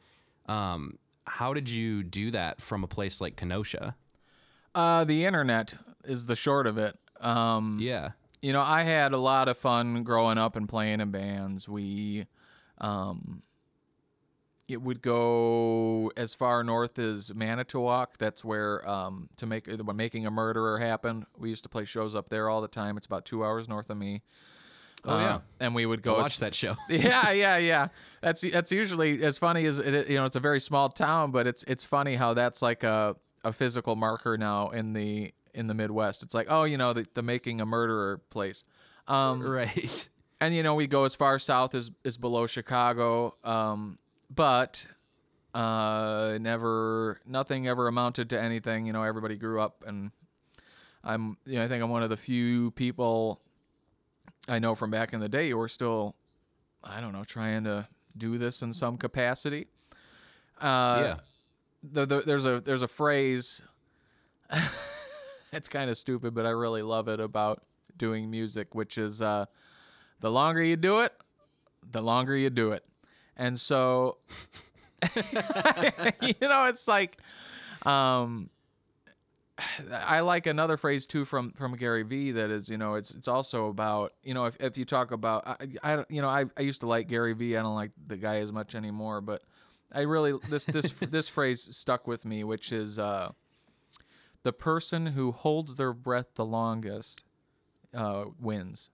Um, 0.47 0.99
how 1.27 1.53
did 1.53 1.69
you 1.69 2.03
do 2.05 2.31
that 2.31 2.61
from 2.61 2.85
a 2.85 2.87
place 2.87 3.21
like 3.21 3.37
Kenosha? 3.37 3.97
Uh, 4.75 5.05
the 5.05 5.25
internet 5.25 5.75
is 6.05 6.27
the 6.27 6.37
short 6.37 6.67
of 6.67 6.79
it. 6.79 6.97
Um, 7.21 7.79
Yeah. 7.81 8.11
you 8.43 8.53
know, 8.53 8.61
I 8.63 8.83
had 8.85 9.13
a 9.13 9.19
lot 9.19 9.49
of 9.49 9.59
fun 9.59 10.05
growing 10.05 10.39
up 10.39 10.55
and 10.55 10.69
playing 10.69 11.01
in 11.01 11.11
bands. 11.11 11.69
We, 11.69 12.27
um, 12.79 13.43
it 14.69 14.83
would 14.83 15.01
go 15.01 16.11
as 16.17 16.35
far 16.35 16.65
north 16.65 16.99
as 16.99 17.33
Manitowoc. 17.35 18.19
That's 18.19 18.45
where 18.45 18.89
um, 18.89 19.29
to 19.37 19.47
make 19.47 19.67
when 19.69 19.97
making 19.97 20.27
a 20.27 20.31
murderer 20.31 20.79
happened. 20.79 21.27
We 21.39 21.51
used 21.51 21.63
to 21.65 21.69
play 21.69 21.85
shows 21.85 22.15
up 22.15 22.29
there 22.29 22.49
all 22.49 22.61
the 22.61 22.69
time. 22.69 22.97
It's 22.97 23.07
about 23.07 23.25
two 23.25 23.45
hours 23.45 23.69
north 23.69 23.91
of 23.91 23.97
me. 23.97 24.23
Oh, 25.05 25.19
yeah. 25.21 25.39
and 25.61 25.73
we 25.75 25.87
would 25.87 26.03
Go 26.03 26.15
go. 26.15 26.23
watch 26.23 26.33
as- 26.33 26.39
that 26.41 26.55
show. 26.55 26.75
yeah, 26.89 27.31
yeah, 27.31 27.59
yeah. 27.59 27.89
That's 28.23 28.41
that's 28.41 28.73
usually 28.73 29.23
as 29.23 29.39
funny 29.39 29.65
as 29.67 29.79
it. 29.79 30.09
You 30.09 30.17
know, 30.17 30.25
it's 30.27 30.37
a 30.37 30.41
very 30.41 30.61
small 30.61 30.89
town, 30.89 31.31
but 31.31 31.47
it's 31.47 31.63
it's 31.65 31.85
funny 31.85 32.17
how 32.17 32.35
that's 32.35 32.61
like 32.61 32.83
a 32.83 33.15
a 33.45 33.53
physical 33.53 33.95
marker 33.95 34.37
now 34.37 34.71
in 34.71 34.95
the 34.95 35.33
in 35.55 35.69
the 35.69 35.75
Midwest. 35.75 36.23
It's 36.25 36.35
like, 36.35 36.49
oh, 36.51 36.65
you 36.65 36.77
know, 36.77 36.93
the, 36.93 37.07
the 37.15 37.23
making 37.23 37.61
a 37.61 37.67
murderer 37.67 38.19
place. 38.31 38.65
Um, 39.07 39.41
right. 39.43 40.09
and 40.41 40.55
you 40.55 40.63
know, 40.65 40.75
we 40.75 40.89
go 40.89 41.05
as 41.05 41.15
far 41.15 41.39
south 41.39 41.75
as 41.77 41.91
as 42.05 42.17
below 42.17 42.49
Chicago. 42.49 43.37
Um, 43.45 43.99
but 44.35 44.87
uh, 45.55 46.39
never 46.41 47.21
nothing 47.27 47.67
ever 47.67 47.89
amounted 47.89 48.31
to 48.31 48.41
anything. 48.41 48.87
You 48.87 48.93
know, 48.93 49.03
everybody 49.03 49.37
grew 49.37 49.61
up, 49.61 49.83
and 49.87 50.11
I'm 51.03 51.39
you 51.47 51.59
know, 51.59 51.65
I 51.65 51.69
think 51.69 51.83
I'm 51.83 51.91
one 51.91 52.03
of 52.03 52.11
the 52.11 52.17
few 52.17 52.71
people 52.73 53.41
I 54.49 54.59
know 54.59 54.75
from 54.75 54.91
back 54.91 55.13
in 55.13 55.21
the 55.21 55.29
day 55.29 55.51
who 55.51 55.61
are 55.61 55.69
still, 55.69 56.15
I 56.85 57.01
don't 57.01 57.13
know, 57.13 57.25
trying 57.25 57.65
to 57.65 57.89
do 58.17 58.39
this 58.39 58.63
in 58.63 58.75
some 58.75 58.97
capacity. 58.97 59.69
Uh, 60.61 61.03
yeah. 61.03 61.17
the, 61.83 62.07
the, 62.07 62.21
there's 62.23 62.45
a 62.45 62.61
there's 62.61 62.83
a 62.83 62.89
phrase. 62.89 63.63
it's 65.53 65.69
kind 65.69 65.91
of 65.91 65.99
stupid, 65.99 66.35
but 66.35 66.47
I 66.47 66.51
really 66.51 66.83
love 66.83 67.09
it 67.09 67.21
about 67.21 67.63
doing 67.97 68.31
music, 68.31 68.75
which 68.75 68.99
is 68.99 69.21
uh, 69.21 69.47
the 70.21 70.31
longer 70.31 70.63
you 70.63 70.77
do 70.77 71.01
it, 71.01 71.13
the 71.91 72.03
longer 72.03 72.37
you 72.37 72.51
do 72.51 72.73
it, 72.73 72.85
and 73.37 73.61
so 73.61 74.19
you 75.17 76.35
know 76.41 76.67
it's 76.67 76.89
like. 76.89 77.19
Um, 77.85 78.51
I 79.91 80.21
like 80.21 80.47
another 80.47 80.77
phrase 80.77 81.07
too 81.07 81.25
from 81.25 81.53
from 81.53 81.77
Gary 81.77 82.03
Vee 82.03 82.33
that 82.33 82.51
is 82.51 82.69
you 82.69 82.77
know 82.77 82.95
it's 82.95 83.11
it's 83.11 83.29
also 83.29 83.69
about 83.69 84.13
you 84.23 84.35
know 84.35 84.45
if, 84.45 84.57
if 84.61 84.77
you 84.77 84.85
talk 84.85 85.13
about 85.13 85.47
I, 85.47 85.69
I 85.83 86.05
you 86.11 86.21
know 86.21 86.29
I, 86.29 86.45
I 86.57 86.63
used 86.63 86.81
to 86.81 86.87
like 86.87 87.09
Gary 87.09 87.33
Vee 87.33 87.57
I 87.57 87.63
don't 87.63 87.75
like 87.75 87.93
the 88.07 88.19
guy 88.19 88.37
as 88.37 88.53
much 88.53 88.75
anymore 88.75 89.23
but 89.23 89.43
I 89.91 90.01
really 90.03 90.39
this 90.51 90.67
this 90.67 90.93
this 91.01 91.29
phrase 91.29 91.75
stuck 91.75 92.07
with 92.07 92.27
me 92.27 92.45
which 92.45 92.71
is 92.71 92.99
uh, 92.99 93.33
the 94.43 94.53
person 94.53 95.07
who 95.07 95.33
holds 95.33 95.77
their 95.77 95.95
breath 95.95 96.35
the 96.35 96.45
longest 96.45 97.25
uh, 97.95 98.27
wins 98.39 98.91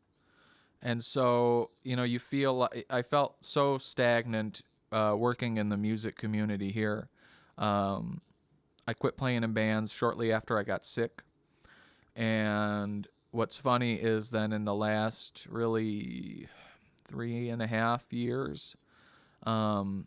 and 0.83 1.05
so 1.05 1.71
you 1.83 1.97
know 1.97 2.03
you 2.03 2.19
feel 2.19 2.55
like 2.55 2.87
I 2.91 3.03
felt 3.03 3.37
so 3.41 3.79
stagnant 3.79 4.63
uh, 4.91 5.15
working 5.17 5.57
in 5.57 5.69
the 5.69 5.77
music 5.77 6.17
community 6.17 6.71
here. 6.71 7.09
Um, 7.57 8.21
I 8.87 8.93
quit 8.93 9.17
playing 9.17 9.45
in 9.45 9.53
bands 9.53 9.93
shortly 9.93 10.33
after 10.33 10.59
I 10.59 10.65
got 10.65 10.85
sick. 10.85 11.23
And 12.15 13.07
what's 13.31 13.57
funny 13.57 13.95
is 13.95 14.31
then 14.31 14.53
in 14.53 14.65
the 14.65 14.75
last 14.75 15.47
really 15.49 16.49
three 17.07 17.49
and 17.49 17.63
a 17.63 17.67
half 17.67 18.13
years, 18.13 18.77
um, 19.45 20.07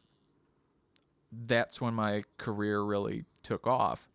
that's 1.32 1.82
when 1.82 1.94
my 1.94 2.24
career 2.38 2.84
really 2.84 3.26
took 3.44 3.66
off. 3.66 4.08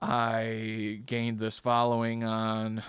I 0.00 1.00
gained 1.06 1.38
this 1.38 1.58
following 1.58 2.24
on 2.24 2.82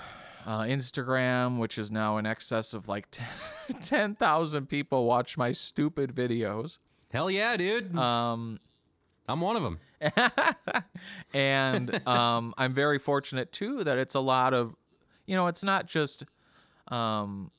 uh, 0.46 0.62
Instagram, 0.62 1.58
which 1.58 1.78
is 1.78 1.92
now 1.92 2.18
in 2.18 2.26
excess 2.26 2.74
of 2.74 2.88
like 2.88 3.08
10,000 3.84 4.68
people 4.68 5.06
watch 5.06 5.38
my 5.38 5.52
stupid 5.52 6.14
videos. 6.14 6.80
Hell 7.12 7.30
yeah, 7.30 7.56
dude. 7.58 7.96
Um, 7.98 8.60
I'm 9.28 9.40
one 9.40 9.56
of 9.56 9.64
them. 9.64 9.80
and 11.34 12.08
um, 12.08 12.54
I'm 12.58 12.74
very 12.74 13.00
fortunate 13.00 13.52
too 13.52 13.84
that 13.84 13.98
it's 13.98 14.16
a 14.16 14.20
lot 14.20 14.54
of, 14.54 14.76
you 15.26 15.36
know, 15.36 15.48
it's 15.48 15.64
not 15.64 15.86
just, 15.88 16.26
um, 16.90 17.52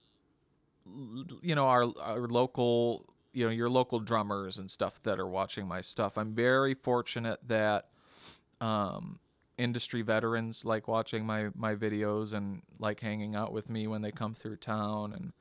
you 1.40 1.54
know, 1.54 1.66
our 1.66 1.84
our 2.00 2.28
local, 2.28 3.06
you 3.32 3.44
know, 3.46 3.50
your 3.50 3.70
local 3.70 4.00
drummers 4.00 4.58
and 4.58 4.70
stuff 4.70 5.00
that 5.04 5.18
are 5.18 5.26
watching 5.26 5.66
my 5.66 5.80
stuff. 5.80 6.18
I'm 6.18 6.34
very 6.34 6.74
fortunate 6.74 7.38
that, 7.48 7.88
um, 8.60 9.18
industry 9.56 10.02
veterans 10.02 10.64
like 10.64 10.88
watching 10.88 11.24
my 11.24 11.48
my 11.54 11.74
videos 11.74 12.32
and 12.32 12.62
like 12.78 13.00
hanging 13.00 13.34
out 13.34 13.52
with 13.52 13.70
me 13.70 13.86
when 13.86 14.02
they 14.02 14.10
come 14.10 14.34
through 14.34 14.56
town 14.56 15.12
and, 15.12 15.32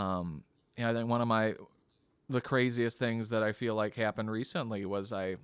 um, 0.00 0.44
yeah, 0.76 0.90
I 0.90 0.92
think 0.94 1.08
one 1.08 1.20
of 1.20 1.28
my 1.28 1.54
the 2.28 2.40
craziest 2.40 2.98
things 2.98 3.30
that 3.30 3.42
I 3.42 3.52
feel 3.52 3.74
like 3.74 3.94
happened 3.94 4.30
recently 4.30 4.84
was 4.84 5.12
I 5.12 5.36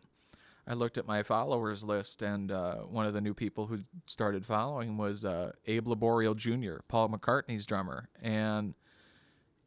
I 0.66 0.74
looked 0.74 0.96
at 0.96 1.06
my 1.06 1.22
followers 1.22 1.84
list, 1.84 2.22
and 2.22 2.50
uh, 2.50 2.76
one 2.76 3.04
of 3.04 3.12
the 3.12 3.20
new 3.20 3.34
people 3.34 3.66
who 3.66 3.80
started 4.06 4.46
following 4.46 4.96
was 4.96 5.24
uh, 5.24 5.52
Abe 5.66 5.86
Laboriel 5.86 6.34
Jr., 6.34 6.76
Paul 6.88 7.10
McCartney's 7.10 7.66
drummer, 7.66 8.08
and 8.22 8.74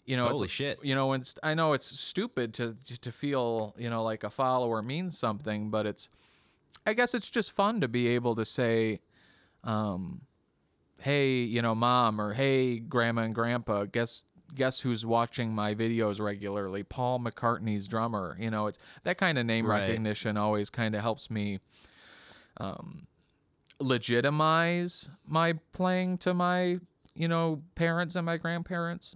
you 0.06 0.18
know, 0.18 0.28
Holy 0.28 0.48
shit. 0.48 0.80
you 0.82 0.96
know, 0.96 1.14
it's, 1.14 1.36
I 1.44 1.54
know 1.54 1.74
it's 1.74 2.00
stupid 2.00 2.54
to 2.56 2.78
to 3.02 3.12
feel 3.12 3.76
you 3.78 3.90
know 3.90 4.04
like 4.04 4.24
a 4.24 4.30
follower 4.30 4.82
means 4.82 5.20
something, 5.20 5.70
but 5.70 5.86
it's, 5.86 6.10
I 6.86 6.94
guess 6.94 7.14
it's 7.14 7.30
just 7.30 7.52
fun 7.52 7.82
to 7.82 7.88
be 7.88 8.08
able 8.08 8.36
to 8.36 8.46
say, 8.46 9.02
um, 9.64 10.22
hey, 11.00 11.36
you 11.40 11.62
know, 11.62 11.76
mom, 11.76 12.20
or 12.22 12.34
hey, 12.34 12.80
grandma 12.80 13.24
and 13.24 13.36
grandpa, 13.36 13.86
guess 13.86 14.24
guess 14.56 14.80
who's 14.80 15.06
watching 15.06 15.54
my 15.54 15.76
videos 15.76 16.22
regularly? 16.22 16.82
Paul 16.82 17.20
McCartney's 17.20 17.86
drummer. 17.88 18.38
You 18.40 18.50
know, 18.50 18.68
it's 18.68 18.80
that 19.04 19.18
kind 19.18 19.38
of 19.38 19.46
name 19.46 19.66
Right. 19.68 19.82
recognition 19.82 20.38
always 20.38 20.70
kind 20.70 20.96
of 20.96 21.02
helps 21.02 21.30
me 21.30 21.60
um, 22.56 23.08
legitimize 23.80 25.10
my 25.26 25.54
playing 25.74 26.18
to 26.20 26.34
my 26.34 26.80
you 27.14 27.28
know 27.28 27.62
parents 27.76 28.16
and 28.16 28.26
my 28.26 28.38
grandparents. 28.38 29.16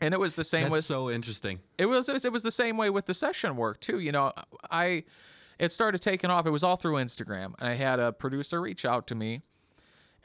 And 0.00 0.12
it 0.12 0.18
was 0.20 0.34
the 0.34 0.44
same 0.44 0.62
That's 0.64 0.72
with 0.72 0.84
so 0.84 1.10
interesting. 1.10 1.60
it 1.78 1.86
was 1.86 2.08
it 2.08 2.12
was- 2.12 2.24
it 2.24 2.32
was 2.32 2.42
the 2.42 2.50
same 2.50 2.76
way 2.76 2.90
with 2.90 3.06
the 3.06 3.14
session 3.14 3.56
work 3.56 3.80
too. 3.80 4.00
You 4.00 4.12
know, 4.12 4.32
I 4.70 5.04
it 5.62 5.72
started 5.72 6.02
taking 6.02 6.28
off. 6.30 6.44
It 6.46 6.50
was 6.50 6.62
all 6.64 6.76
through 6.76 6.96
Instagram, 6.96 7.54
I 7.58 7.70
had 7.74 8.00
a 8.00 8.12
producer 8.12 8.60
reach 8.60 8.84
out 8.84 9.06
to 9.06 9.14
me, 9.14 9.42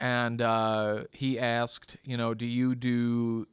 and 0.00 0.42
uh, 0.42 1.04
he 1.12 1.38
asked, 1.38 1.96
you 2.04 2.16
know, 2.16 2.34
do 2.34 2.44
you 2.44 2.74
do 2.74 3.46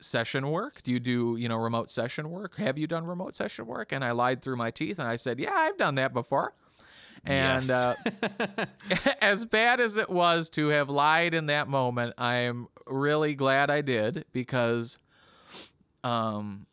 session 0.00 0.50
work? 0.50 0.82
Do 0.82 0.90
you 0.90 1.00
do 1.00 1.36
you 1.36 1.48
know 1.48 1.56
remote 1.56 1.90
session 1.90 2.30
work? 2.30 2.56
Have 2.56 2.78
you 2.78 2.86
done 2.86 3.04
remote 3.06 3.36
session 3.36 3.66
work? 3.66 3.92
And 3.92 4.04
I 4.04 4.12
lied 4.12 4.42
through 4.42 4.56
my 4.56 4.70
teeth, 4.70 4.98
and 4.98 5.08
I 5.08 5.16
said, 5.16 5.38
yeah, 5.38 5.52
I've 5.54 5.76
done 5.76 5.96
that 5.96 6.12
before. 6.12 6.54
And 7.24 7.68
Yes. 7.68 7.70
uh, 7.70 8.66
as 9.20 9.44
bad 9.44 9.80
as 9.80 9.96
it 9.96 10.10
was 10.10 10.48
to 10.50 10.68
have 10.68 10.88
lied 10.88 11.34
in 11.34 11.46
that 11.46 11.68
moment, 11.68 12.14
I 12.18 12.36
am 12.36 12.68
really 12.86 13.34
glad 13.34 13.70
I 13.70 13.80
did 13.80 14.24
because 14.32 14.98
um 16.04 16.66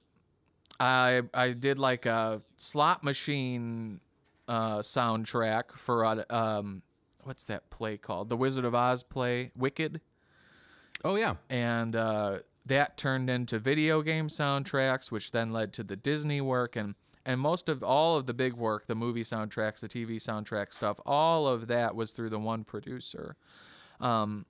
I 0.79 1.21
I 1.33 1.51
did 1.51 1.77
like 1.77 2.05
a 2.07 2.41
slot 2.57 3.03
machine 3.03 3.99
uh 4.49 4.79
soundtrack 4.79 5.71
for 5.77 6.03
a 6.03 6.25
um 6.29 6.81
what's 7.23 7.45
that 7.45 7.69
play 7.69 7.95
called? 7.97 8.27
The 8.29 8.35
Wizard 8.37 8.65
of 8.65 8.75
Oz 8.75 9.03
play, 9.03 9.51
Wicked, 9.55 10.01
Oh 11.05 11.15
yeah. 11.15 11.35
and 11.49 11.95
uh 11.95 12.39
that 12.65 12.97
turned 12.97 13.29
into 13.29 13.57
video 13.59 14.01
game 14.01 14.27
soundtracks 14.27 15.09
which 15.11 15.31
then 15.31 15.51
led 15.53 15.71
to 15.73 15.83
the 15.83 15.95
Disney 15.95 16.41
work 16.41 16.75
and 16.75 16.95
and 17.25 17.39
most 17.39 17.69
of 17.69 17.83
all 17.83 18.17
of 18.17 18.25
the 18.25 18.33
big 18.33 18.53
work, 18.53 18.87
the 18.87 18.95
movie 18.95 19.23
soundtracks, 19.23 19.79
the 19.81 19.89
TV 19.89 20.15
soundtrack 20.15 20.73
stuff, 20.73 20.99
all 21.05 21.47
of 21.47 21.67
that 21.67 21.95
was 21.95 22.11
through 22.11 22.29
the 22.29 22.39
one 22.39 22.63
producer. 22.63 23.35
Um 23.99 24.45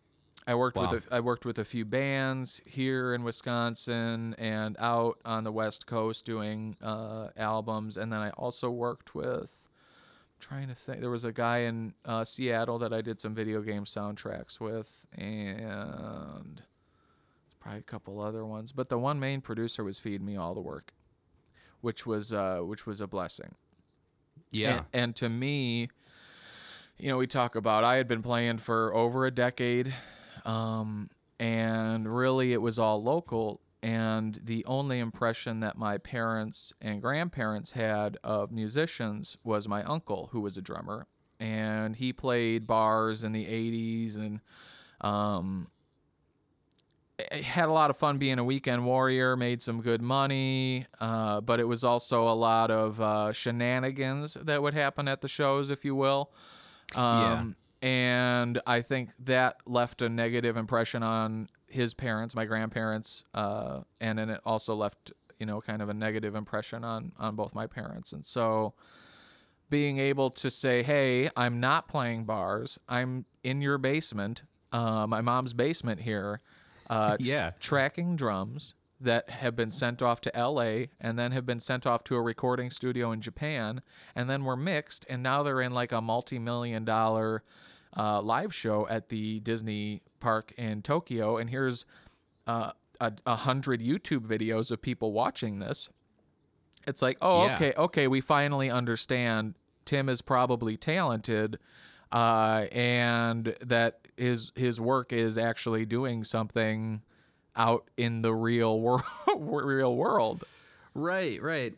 I 0.48 0.56
worked 0.56 0.78
Wow. 0.78 0.90
with 0.92 1.06
a, 1.12 1.16
I 1.16 1.20
worked 1.20 1.46
with 1.46 1.60
a 1.60 1.66
few 1.66 1.86
bands 1.86 2.60
here 2.66 3.14
in 3.14 3.24
Wisconsin 3.24 4.34
and 4.40 4.76
out 4.80 5.20
on 5.24 5.44
the 5.44 5.52
West 5.52 5.86
Coast 5.86 6.26
doing 6.26 6.76
uh, 6.82 7.28
albums, 7.38 7.98
and 7.98 8.12
then 8.12 8.20
I 8.20 8.32
also 8.32 8.72
worked 8.72 9.14
with 9.14 9.59
trying 10.40 10.68
to 10.68 10.76
think. 10.76 11.02
There 11.02 11.10
was 11.10 11.26
a 11.26 11.32
guy 11.32 11.60
in 11.60 11.94
uh, 12.06 12.26
Seattle 12.26 12.80
that 12.80 12.94
I 12.94 13.02
did 13.02 13.22
some 13.22 13.34
video 13.36 13.62
game 13.62 13.86
soundtracks 13.86 14.60
with, 14.60 15.06
and 15.16 16.62
probably 17.60 17.80
a 17.80 17.84
couple 17.84 18.20
other 18.20 18.46
ones. 18.46 18.72
But 18.72 18.90
the 18.90 18.98
one 18.98 19.20
main 19.20 19.42
producer 19.42 19.84
was 19.84 20.00
feeding 20.00 20.26
me 20.26 20.36
all 20.36 20.54
the 20.54 20.62
work, 20.62 20.94
which 21.82 22.06
was 22.06 22.34
uh, 22.34 22.60
which 22.60 22.86
was 22.86 23.02
a 23.02 23.08
blessing. 23.08 23.56
Yeah. 24.52 24.78
And, 24.78 24.86
and 24.94 25.16
to 25.18 25.30
me, 25.30 25.90
you 26.98 27.10
know, 27.10 27.18
we 27.18 27.28
talk 27.28 27.56
about 27.56 27.84
I 27.84 27.96
had 27.96 28.08
been 28.08 28.24
playing 28.24 28.60
for 28.60 28.94
over 28.94 29.26
a 29.26 29.32
decade, 29.32 29.94
um, 30.46 31.10
and 31.40 32.14
really 32.14 32.54
it 32.54 32.62
was 32.62 32.80
all 32.80 33.02
local. 33.02 33.62
And 33.82 34.42
the 34.44 34.66
only 34.66 35.00
impression 35.00 35.62
that 35.62 35.78
my 35.78 35.98
parents 35.98 36.74
and 36.82 37.02
grandparents 37.02 37.72
had 37.72 38.18
of 38.24 38.52
musicians 38.52 39.38
was 39.44 39.68
my 39.68 39.84
uncle, 39.84 40.30
who 40.34 40.42
was 40.42 40.58
a 40.58 40.62
drummer, 40.62 41.08
and 41.40 41.96
he 41.96 42.12
played 42.12 42.68
bars 42.68 43.24
in 43.24 43.32
the 43.32 43.46
'80s 43.46 44.18
and 44.18 44.42
um, 45.00 45.68
had 47.32 47.70
a 47.70 47.72
lot 47.72 47.90
of 47.90 47.98
fun 47.98 48.18
being 48.18 48.40
a 48.40 48.44
weekend 48.44 48.86
warrior, 48.86 49.36
made 49.38 49.62
some 49.62 49.82
good 49.82 50.02
money, 50.02 50.86
uh, 51.00 51.40
but 51.42 51.60
it 51.60 51.66
was 51.68 51.84
also 51.84 52.28
a 52.28 52.36
lot 52.36 52.72
of 52.72 53.00
uh, 53.00 53.32
shenanigans 53.34 54.36
that 54.42 54.62
would 54.62 54.74
happen 54.74 55.08
at 55.08 55.22
the 55.22 55.28
shows, 55.28 55.70
if 55.70 55.84
you 55.86 55.96
will. 55.96 56.32
Um, 56.96 57.56
And 57.82 58.62
I 58.68 58.82
think 58.82 59.12
that 59.24 59.58
left 59.66 60.02
a 60.02 60.10
negative 60.10 60.58
impression 60.58 61.02
on 61.02 61.48
his 61.70 61.94
parents, 61.94 62.36
my 62.36 62.46
grandparents, 62.46 63.24
uh, 63.34 63.82
and 64.02 64.18
then 64.20 64.30
it 64.30 64.42
also 64.46 64.74
left, 64.76 65.12
you 65.40 65.46
know, 65.46 65.62
kind 65.62 65.82
of 65.82 65.90
a 65.90 65.94
negative 65.94 66.36
impression 66.36 66.84
on 66.84 67.12
on 67.18 67.36
both 67.36 67.54
my 67.54 67.68
parents. 67.68 68.12
And 68.12 68.26
so, 68.26 68.74
being 69.70 70.00
able 70.00 70.30
to 70.32 70.50
say, 70.50 70.84
"Hey, 70.84 71.30
I'm 71.36 71.60
not 71.60 71.88
playing 71.88 72.26
bars. 72.26 72.80
I'm 72.88 73.26
in 73.44 73.62
your 73.62 73.78
basement, 73.78 74.44
uh, 74.72 75.06
my 75.08 75.22
mom's 75.22 75.54
basement 75.54 76.02
here." 76.02 76.42
Uh, 76.90 77.18
Yeah. 77.20 77.52
tracking 77.60 78.16
drums 78.16 78.74
that 79.02 79.30
have 79.30 79.56
been 79.56 79.72
sent 79.72 80.02
off 80.02 80.20
to 80.22 80.32
LA 80.36 80.88
and 81.00 81.18
then 81.18 81.32
have 81.32 81.46
been 81.46 81.60
sent 81.60 81.86
off 81.88 82.04
to 82.04 82.16
a 82.16 82.22
recording 82.22 82.70
studio 82.72 83.12
in 83.12 83.22
Japan 83.22 83.82
and 84.16 84.30
then 84.30 84.44
were 84.44 84.58
mixed 84.58 85.06
and 85.10 85.24
now 85.24 85.42
they're 85.42 85.62
in 85.62 85.72
like 85.72 85.94
a 85.94 86.02
multi-million 86.02 86.84
dollar 86.84 87.44
uh, 87.96 88.22
live 88.22 88.54
show 88.54 88.86
at 88.90 89.08
the 89.08 89.40
Disney 89.40 90.02
park 90.20 90.54
in 90.58 90.82
Tokyo 90.82 91.38
and 91.38 91.50
here's 91.50 91.86
uh, 92.48 92.72
a, 93.00 93.14
a 93.26 93.36
hundred 93.38 93.82
YouTube 93.82 94.22
videos 94.28 94.72
of 94.72 94.82
people 94.82 95.12
watching 95.14 95.60
this. 95.60 95.90
It's 96.88 97.02
like, 97.02 97.18
oh, 97.22 97.46
Yeah. 97.46 97.56
okay, 97.56 97.74
okay, 97.78 98.08
we 98.08 98.22
finally 98.22 98.70
understand 98.70 99.56
Tim 99.86 100.10
is 100.10 100.22
probably 100.22 100.78
talented, 100.78 101.60
uh, 102.12 102.66
and 102.72 103.56
that 103.62 104.00
his 104.18 104.52
his 104.56 104.80
work 104.80 105.12
is 105.14 105.38
actually 105.38 105.86
doing 105.86 106.24
something 106.24 107.02
out 107.56 107.90
in 107.98 108.22
the 108.22 108.34
real 108.34 108.80
world, 108.80 109.04
real 109.38 109.96
world. 109.96 110.44
Right, 110.94 111.42
right. 111.42 111.74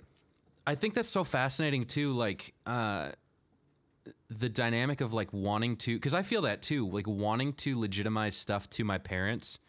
I 0.65 0.75
think 0.75 0.93
that's 0.93 1.09
so 1.09 1.23
fascinating 1.23 1.85
too. 1.85 2.13
Like, 2.13 2.53
uh, 2.65 3.11
the 4.31 4.47
dynamic 4.47 5.01
of 5.01 5.13
like 5.13 5.33
wanting 5.33 5.75
to, 5.77 5.95
because 5.95 6.13
I 6.13 6.21
feel 6.21 6.41
that 6.43 6.61
too, 6.61 6.87
like 6.87 7.05
wanting 7.05 7.53
to 7.53 7.77
legitimize 7.77 8.35
stuff 8.35 8.69
to 8.71 8.85
my 8.85 8.97
parents 8.97 9.59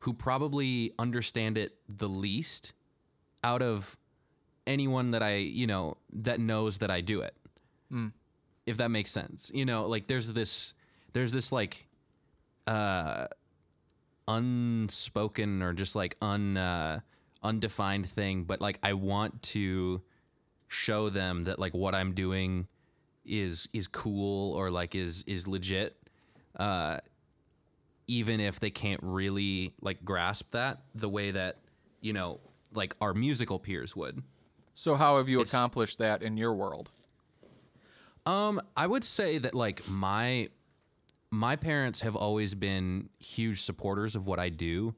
who 0.00 0.12
probably 0.12 0.92
understand 0.98 1.56
it 1.56 1.76
the 1.88 2.08
least 2.08 2.72
out 3.44 3.62
of 3.62 3.96
anyone 4.66 5.12
that 5.12 5.22
I, 5.22 5.36
you 5.36 5.66
know, 5.66 5.98
that 6.12 6.40
knows 6.40 6.78
that 6.78 6.90
I 6.90 7.00
do 7.00 7.20
it. 7.20 7.34
If 8.66 8.76
that 8.78 8.90
makes 8.90 9.10
sense. 9.12 9.50
You 9.54 9.64
know, 9.64 9.86
like 9.86 10.08
there's 10.08 10.32
this, 10.32 10.74
there's 11.12 11.32
this 11.32 11.52
like, 11.52 11.86
uh, 12.66 13.28
unspoken 14.28 15.62
or 15.62 15.72
just 15.72 15.96
like 15.96 16.16
un 16.20 16.56
uh, 16.56 17.00
undefined 17.42 18.06
thing 18.06 18.44
but 18.44 18.60
like 18.60 18.78
I 18.82 18.92
want 18.92 19.42
to 19.54 20.02
show 20.66 21.08
them 21.08 21.44
that 21.44 21.58
like 21.58 21.72
what 21.72 21.94
I'm 21.94 22.12
doing 22.12 22.68
is 23.28 23.68
is 23.72 23.86
cool 23.86 24.52
or 24.54 24.70
like 24.70 24.94
is 24.94 25.22
is 25.26 25.46
legit 25.46 25.96
uh 26.58 26.98
even 28.06 28.40
if 28.40 28.58
they 28.58 28.70
can't 28.70 29.00
really 29.02 29.74
like 29.80 30.04
grasp 30.04 30.50
that 30.52 30.80
the 30.94 31.08
way 31.08 31.30
that 31.30 31.58
you 32.00 32.12
know 32.12 32.40
like 32.74 32.94
our 33.00 33.12
musical 33.14 33.58
peers 33.58 33.94
would 33.94 34.22
So 34.74 34.94
how 34.96 35.18
have 35.18 35.28
you 35.28 35.40
It's- 35.40 35.52
accomplished 35.54 35.98
that 35.98 36.22
in 36.22 36.36
your 36.36 36.54
world? 36.54 36.90
Um, 38.26 38.60
I 38.76 38.86
would 38.86 39.04
say 39.04 39.38
that 39.38 39.54
like 39.54 39.88
my 39.88 40.48
my 41.30 41.56
parents 41.56 42.00
have 42.02 42.14
always 42.16 42.54
been 42.54 43.08
huge 43.18 43.62
supporters 43.62 44.14
of 44.16 44.26
what 44.26 44.38
I 44.38 44.50
do. 44.50 44.94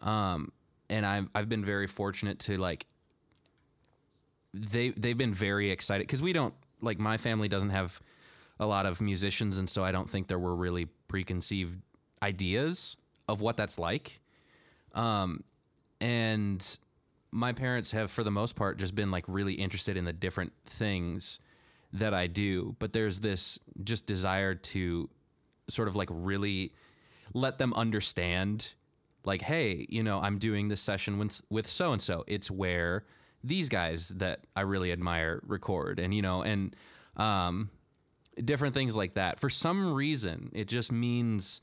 Um, 0.00 0.50
and 0.90 1.06
I've 1.06 1.28
I've 1.34 1.48
been 1.48 1.64
very 1.64 1.86
fortunate 1.86 2.38
to 2.40 2.56
like 2.58 2.86
they 4.52 4.90
they've 4.90 5.16
been 5.18 5.34
very 5.34 5.70
excited 5.70 6.06
because 6.06 6.22
we 6.22 6.32
don't 6.32 6.54
like 6.80 6.98
my 6.98 7.16
family 7.16 7.48
doesn't 7.48 7.70
have 7.70 8.00
a 8.58 8.66
lot 8.66 8.86
of 8.86 9.00
musicians 9.00 9.58
and 9.58 9.68
so 9.68 9.84
I 9.84 9.92
don't 9.92 10.08
think 10.08 10.28
there 10.28 10.38
were 10.38 10.54
really 10.54 10.86
preconceived 11.08 11.80
ideas 12.22 12.96
of 13.28 13.40
what 13.40 13.56
that's 13.56 13.78
like. 13.78 14.20
Um, 14.94 15.44
and 16.00 16.78
my 17.30 17.52
parents 17.52 17.92
have 17.92 18.10
for 18.10 18.24
the 18.24 18.30
most 18.30 18.56
part 18.56 18.78
just 18.78 18.94
been 18.94 19.10
like 19.10 19.24
really 19.28 19.54
interested 19.54 19.96
in 19.96 20.04
the 20.04 20.12
different 20.12 20.52
things 20.64 21.38
that 21.92 22.14
I 22.14 22.26
do, 22.26 22.76
but 22.78 22.92
there's 22.92 23.20
this 23.20 23.58
just 23.82 24.06
desire 24.06 24.54
to 24.54 25.08
sort 25.68 25.88
of 25.88 25.96
like 25.96 26.08
really 26.10 26.72
let 27.34 27.58
them 27.58 27.74
understand 27.74 28.72
like 29.24 29.42
hey, 29.42 29.86
you 29.88 30.02
know, 30.02 30.20
I'm 30.20 30.38
doing 30.38 30.68
this 30.68 30.80
session 30.80 31.18
with 31.18 31.42
with 31.50 31.66
so 31.66 31.92
and 31.92 32.00
so. 32.00 32.24
It's 32.26 32.50
where 32.50 33.04
these 33.46 33.68
guys 33.68 34.08
that 34.08 34.40
I 34.54 34.62
really 34.62 34.92
admire 34.92 35.40
record 35.46 35.98
and 35.98 36.12
you 36.14 36.22
know 36.22 36.42
and 36.42 36.74
um 37.16 37.70
different 38.42 38.74
things 38.74 38.94
like 38.94 39.14
that. 39.14 39.40
For 39.40 39.48
some 39.48 39.94
reason, 39.94 40.50
it 40.52 40.68
just 40.68 40.92
means 40.92 41.60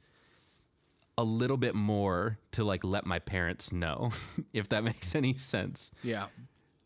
a 1.17 1.23
little 1.23 1.57
bit 1.57 1.75
more 1.75 2.39
to 2.51 2.63
like 2.63 2.83
let 2.83 3.05
my 3.05 3.19
parents 3.19 3.71
know 3.71 4.11
if 4.53 4.69
that 4.69 4.83
makes 4.83 5.13
any 5.15 5.37
sense. 5.37 5.91
Yeah, 6.03 6.27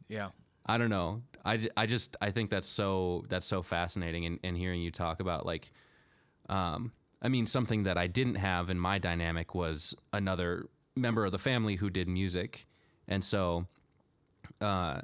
yeah. 0.09 0.29
I 0.65 0.77
don't 0.77 0.89
know. 0.89 1.21
I, 1.45 1.65
I 1.77 1.85
just 1.85 2.17
I 2.19 2.31
think 2.31 2.49
that's 2.49 2.67
so 2.67 3.23
that's 3.29 3.45
so 3.45 3.61
fascinating 3.61 4.25
and, 4.25 4.39
and 4.43 4.57
hearing 4.57 4.81
you 4.81 4.91
talk 4.91 5.21
about 5.21 5.45
like 5.45 5.71
um 6.49 6.91
I 7.21 7.29
mean 7.29 7.45
something 7.45 7.83
that 7.83 7.97
I 7.97 8.07
didn't 8.07 8.35
have 8.35 8.69
in 8.69 8.77
my 8.77 8.97
dynamic 8.97 9.55
was 9.55 9.95
another 10.11 10.67
member 10.95 11.25
of 11.25 11.31
the 11.31 11.39
family 11.39 11.75
who 11.75 11.89
did 11.89 12.09
music. 12.09 12.67
And 13.07 13.23
so 13.23 13.67
uh 14.61 15.01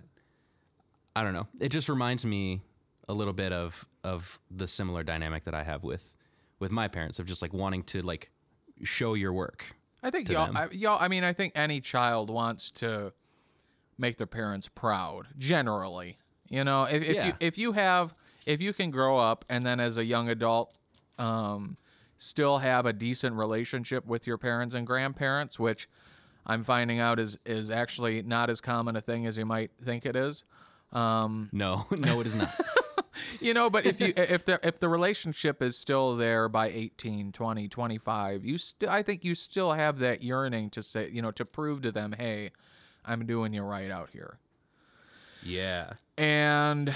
I 1.16 1.24
don't 1.24 1.34
know. 1.34 1.48
It 1.60 1.70
just 1.70 1.90
reminds 1.90 2.26
me 2.26 2.62
a 3.08 3.14
little 3.14 3.34
bit 3.34 3.52
of 3.52 3.88
of 4.04 4.40
the 4.50 4.68
similar 4.68 5.04
dynamic 5.04 5.44
that 5.44 5.54
I 5.54 5.64
have 5.64 5.84
with 5.84 6.16
with 6.60 6.72
my 6.72 6.88
parents 6.88 7.20
of 7.20 7.26
just 7.26 7.42
like 7.42 7.54
wanting 7.54 7.84
to 7.84 8.02
like 8.02 8.32
show 8.84 9.14
your 9.14 9.34
work. 9.34 9.76
I 10.02 10.10
think 10.10 10.30
y'all. 10.30 10.50
I, 10.58 10.68
y'all. 10.72 10.98
I 11.00 11.08
mean, 11.08 11.24
I 11.24 11.34
think 11.34 11.54
any 11.56 11.80
child 11.82 12.30
wants 12.30 12.72
to 12.72 13.14
make 13.98 14.18
their 14.18 14.28
parents 14.28 14.68
proud. 14.74 15.28
Generally, 15.38 16.18
you 16.50 16.64
know, 16.64 16.84
if, 16.84 17.08
if 17.08 17.16
Yeah. 17.16 17.28
you 17.28 17.34
if 17.40 17.58
you 17.58 17.72
have 17.74 18.14
if 18.46 18.60
you 18.60 18.74
can 18.74 18.92
grow 18.92 19.18
up 19.18 19.46
and 19.50 19.66
then 19.66 19.80
as 19.80 19.96
a 19.98 20.04
young 20.04 20.30
adult, 20.30 20.74
um, 21.20 21.78
still 22.18 22.58
have 22.58 22.86
a 22.86 22.92
decent 22.94 23.36
relationship 23.36 24.06
with 24.06 24.26
your 24.28 24.38
parents 24.38 24.74
and 24.74 24.86
grandparents, 24.88 25.60
which 25.60 25.88
I'm 26.46 26.64
finding 26.64 27.00
out 27.00 27.20
is 27.20 27.38
is 27.46 27.70
actually 27.70 28.22
not 28.22 28.50
as 28.50 28.62
common 28.62 28.96
a 28.96 29.02
thing 29.02 29.26
as 29.26 29.38
you 29.38 29.46
might 29.46 29.72
think 29.82 30.06
it 30.06 30.16
is. 30.16 30.44
Um, 30.92 31.50
No, 31.52 31.86
no 31.92 32.20
it 32.20 32.28
is 32.28 32.36
not. 32.36 32.54
you 33.40 33.54
know 33.54 33.70
but 33.70 33.86
if 33.86 34.00
you 34.00 34.14
if 34.18 34.46
the 34.46 34.60
if 34.66 34.80
the 34.80 34.90
relationship 34.90 35.62
is 35.62 35.78
still 35.78 36.16
there 36.16 36.50
by 36.50 36.68
18 36.70 37.32
20 37.32 37.68
25 37.68 38.46
you 38.46 38.58
still 38.58 38.90
i 38.90 39.04
think 39.04 39.24
you 39.24 39.36
still 39.36 39.74
have 39.74 40.00
that 40.00 40.24
yearning 40.24 40.70
to 40.70 40.82
say 40.82 41.10
you 41.12 41.22
know 41.22 41.32
to 41.32 41.46
prove 41.46 41.82
to 41.82 41.92
them 41.92 42.16
hey 42.18 42.52
i'm 43.06 43.26
doing 43.26 43.54
you 43.54 43.62
right 43.62 43.92
out 43.92 44.10
here 44.12 44.40
yeah. 45.44 45.94
and 46.18 46.96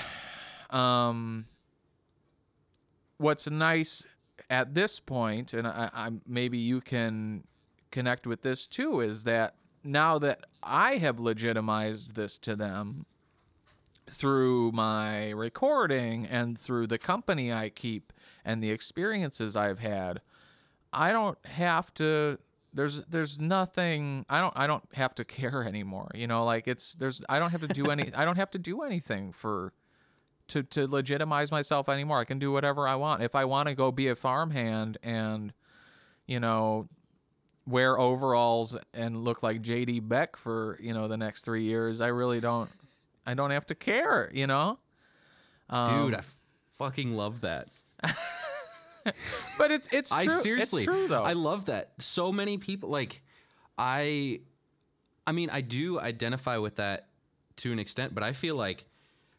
um 0.70 1.46
what's 3.18 3.50
nice 3.50 4.06
at 4.50 4.74
this 4.74 5.00
point 5.00 5.54
and 5.54 5.68
I, 5.68 5.90
I 5.94 6.10
maybe 6.26 6.58
you 6.58 6.82
can 6.82 7.44
connect 7.92 8.28
with 8.28 8.42
this 8.42 8.68
too 8.68 9.00
is 9.00 9.24
that 9.24 9.56
now 9.84 10.18
that 10.18 10.46
i 10.64 10.96
have 10.96 11.20
legitimized 11.20 12.16
this 12.16 12.38
to 12.38 12.56
them 12.56 13.06
through 14.10 14.72
my 14.72 15.30
recording 15.32 16.26
and 16.26 16.58
through 16.58 16.88
the 16.88 16.98
company 16.98 17.52
I 17.52 17.70
keep 17.70 18.14
and 18.46 18.64
the 18.64 18.72
experiences 18.72 19.56
I've 19.56 19.80
had, 19.80 20.22
I 20.94 21.12
don't 21.12 21.38
have 21.46 21.94
to 21.96 22.40
there's 22.74 23.04
there's 23.06 23.40
nothing 23.40 24.26
I 24.30 24.40
don't 24.40 24.54
I 24.56 24.68
don't 24.68 24.84
have 24.94 25.16
to 25.16 25.26
care 25.26 25.64
anymore. 25.64 26.12
You 26.16 26.28
know, 26.28 26.46
like 26.46 26.68
it's 26.68 26.94
there's 26.94 27.22
I 27.30 27.40
don't 27.40 27.52
have 27.52 27.62
to 27.62 27.68
do 27.68 27.92
any 27.92 28.14
I 28.14 28.26
don't 28.26 28.38
have 28.38 28.52
to 28.52 28.60
do 28.60 28.82
anything 28.82 29.32
for 29.32 29.74
to 30.50 30.64
to 30.64 30.88
legitimize 30.88 31.52
myself 31.52 31.90
anymore. 31.90 32.20
I 32.20 32.26
can 32.26 32.40
do 32.40 32.52
whatever 32.52 32.88
I 32.88 32.96
want. 32.96 33.24
If 33.24 33.36
I 33.36 33.46
want 33.46 33.68
to 33.68 33.76
go 33.76 33.92
be 33.92 34.08
a 34.08 34.16
farmhand 34.16 34.98
and 35.04 35.54
you 36.26 36.40
know 36.40 36.88
wear 37.68 38.00
overalls 38.00 38.76
and 38.94 39.24
look 39.24 39.44
like 39.44 39.62
JD 39.62 40.08
Beck 40.08 40.38
for, 40.38 40.80
you 40.82 40.94
know, 40.94 41.08
the 41.08 41.18
next 41.18 41.44
3 41.44 41.64
years, 41.64 42.02
I 42.02 42.08
really 42.08 42.40
don't 42.40 42.70
I 43.26 43.34
don't 43.34 43.52
have 43.52 43.68
to 43.68 43.76
care, 43.76 44.32
you 44.34 44.48
know? 44.48 44.80
Um, 45.70 46.06
Dude, 46.06 46.16
I 46.16 46.20
f- 46.20 46.40
fucking 46.72 47.14
love 47.14 47.42
that. 47.42 47.68
but 49.58 49.70
it's 49.72 49.88
it's 49.92 50.10
true. 50.10 50.20
I 50.20 50.28
seriously, 50.28 50.84
it's 50.84 50.86
true 50.92 51.08
though. 51.10 51.24
I 51.24 51.34
love 51.34 51.66
that. 51.66 51.92
So 52.00 52.32
many 52.32 52.58
people 52.58 52.90
like, 52.90 53.22
I, 53.78 54.40
I 55.26 55.34
mean, 55.34 55.50
I 55.52 55.60
do 55.60 56.00
identify 56.00 56.58
with 56.58 56.78
that 56.78 57.10
to 57.58 57.74
an 57.74 57.80
extent, 57.80 58.16
but 58.16 58.24
I 58.24 58.32
feel 58.32 58.56
like, 58.56 58.86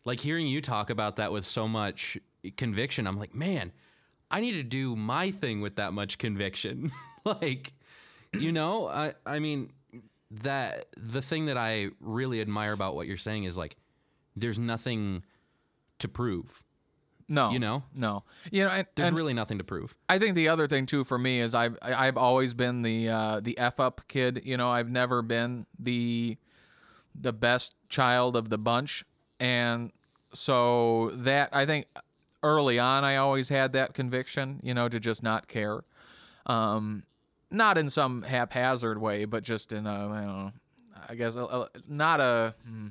like 0.04 0.20
hearing 0.20 0.46
you 0.46 0.60
talk 0.60 0.90
about 0.90 1.16
that 1.16 1.32
with 1.32 1.46
so 1.46 1.66
much 1.66 2.18
conviction, 2.58 3.06
I'm 3.06 3.18
like, 3.18 3.34
man, 3.34 3.72
I 4.30 4.40
need 4.40 4.52
to 4.52 4.62
do 4.62 4.96
my 4.96 5.30
thing 5.30 5.62
with 5.62 5.76
that 5.76 5.94
much 5.94 6.18
conviction. 6.18 6.92
like, 7.24 7.72
you 8.32 8.52
know, 8.52 8.88
I, 8.88 9.14
I 9.26 9.38
mean, 9.38 9.72
that 10.30 10.86
the 10.96 11.22
thing 11.22 11.46
that 11.46 11.56
I 11.56 11.88
really 12.00 12.40
admire 12.40 12.72
about 12.72 12.94
what 12.94 13.06
you're 13.06 13.16
saying 13.16 13.44
is 13.44 13.56
like, 13.56 13.76
there's 14.36 14.58
nothing 14.58 15.24
to 15.98 16.08
prove. 16.08 16.62
no, 17.28 17.50
you 17.50 17.58
know? 17.58 17.82
no, 17.94 18.24
you 18.50 18.64
know, 18.64 18.70
and, 18.70 18.86
There's 18.94 19.08
and 19.08 19.16
really 19.16 19.34
nothing 19.34 19.58
to 19.58 19.64
prove. 19.64 19.94
I 20.08 20.18
think 20.18 20.34
the 20.34 20.48
other 20.48 20.66
thing 20.66 20.86
too 20.86 21.04
for 21.04 21.18
me 21.18 21.40
is 21.40 21.54
I've 21.54 21.76
I've 21.82 22.16
always 22.16 22.54
been 22.54 22.82
the 22.82 23.08
uh, 23.08 23.40
the 23.40 23.58
f 23.58 23.80
up 23.80 24.02
kid. 24.08 24.42
You 24.44 24.56
know, 24.56 24.70
I've 24.70 24.88
never 24.90 25.22
been 25.22 25.66
the 25.78 26.36
the 27.14 27.32
best 27.32 27.74
child 27.88 28.36
of 28.36 28.48
the 28.48 28.58
bunch, 28.58 29.04
and 29.40 29.92
so 30.32 31.10
that 31.14 31.50
I 31.52 31.66
think 31.66 31.86
early 32.42 32.78
on 32.78 33.04
I 33.04 33.16
always 33.16 33.48
had 33.48 33.72
that 33.72 33.92
conviction. 33.94 34.60
You 34.62 34.72
know, 34.74 34.88
to 34.88 35.00
just 35.00 35.22
not 35.22 35.48
care, 35.48 35.82
um, 36.46 37.02
not 37.51 37.78
in 37.78 37.90
some 37.90 38.22
haphazard 38.22 38.99
way, 39.01 39.24
but 39.24 39.42
just 39.42 39.72
in 39.72 39.86
a 39.86 39.90
I 39.92 39.96
don't 40.20 40.38
know. 40.38 40.53
I 41.09 41.14
guess 41.14 41.34
a, 41.36 41.44
a, 41.44 41.68
not 41.88 42.20
a. 42.20 42.55
hmm, 42.66 42.88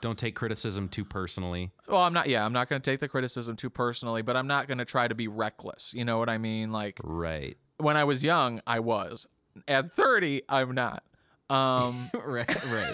Don't 0.00 0.18
take 0.18 0.36
criticism 0.36 0.88
too 0.88 1.04
personally. 1.04 1.72
well, 1.88 2.02
I'm 2.02 2.12
not. 2.12 2.28
Yeah, 2.28 2.44
I'm 2.44 2.52
not 2.52 2.68
going 2.68 2.80
to 2.80 2.90
take 2.90 3.00
the 3.00 3.08
criticism 3.08 3.56
too 3.56 3.70
personally, 3.70 4.22
but 4.22 4.36
I'm 4.36 4.46
not 4.46 4.68
going 4.68 4.78
to 4.78 4.84
try 4.84 5.08
to 5.08 5.14
be 5.14 5.26
reckless. 5.26 5.92
You 5.94 6.04
know 6.04 6.18
what 6.18 6.28
I 6.28 6.38
mean? 6.38 6.70
Like 6.70 7.00
Right. 7.02 7.56
when 7.78 7.96
I 7.96 8.04
was 8.04 8.22
young, 8.22 8.60
I 8.66 8.80
was. 8.80 9.26
At 9.66 9.90
30, 9.92 10.42
I'm 10.48 10.72
not. 10.72 11.02
Um, 11.50 12.10
right 12.24 12.64
right 12.66 12.92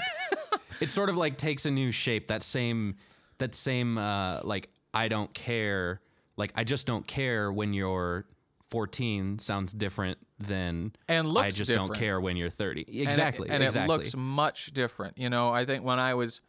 it 0.80 0.88
sort 0.90 1.08
of 1.08 1.16
like 1.16 1.36
takes 1.36 1.66
a 1.66 1.70
new 1.72 1.90
shape 1.90 2.28
that 2.28 2.42
same 2.42 2.94
that 3.38 3.52
same 3.54 3.98
uh 3.98 4.40
like 4.44 4.68
i 4.94 5.08
don't 5.08 5.34
care 5.34 6.00
like 6.36 6.52
i 6.54 6.62
just 6.62 6.86
don't 6.86 7.04
care 7.04 7.52
when 7.52 7.72
you're 7.72 8.26
14 8.74 9.38
sounds 9.38 9.72
different 9.72 10.18
than 10.38 10.92
And 11.08 11.28
i 11.28 11.30
looks 11.30 11.54
just 11.56 11.70
don't 11.72 11.94
care 11.94 12.20
when 12.20 12.36
you're 12.36 12.50
30 12.50 12.84
and 12.88 12.96
it- 12.96 13.02
exactly 13.02 13.48
And, 13.48 13.62
exactly 13.62 13.94
it 13.94 13.98
looks 13.98 14.16
much 14.16 14.72
different. 14.72 15.16
You 15.16 15.30
know, 15.30 15.50
I 15.50 15.64
think 15.64 15.84
when 15.84 16.00
I 16.00 16.14
was 16.14 16.40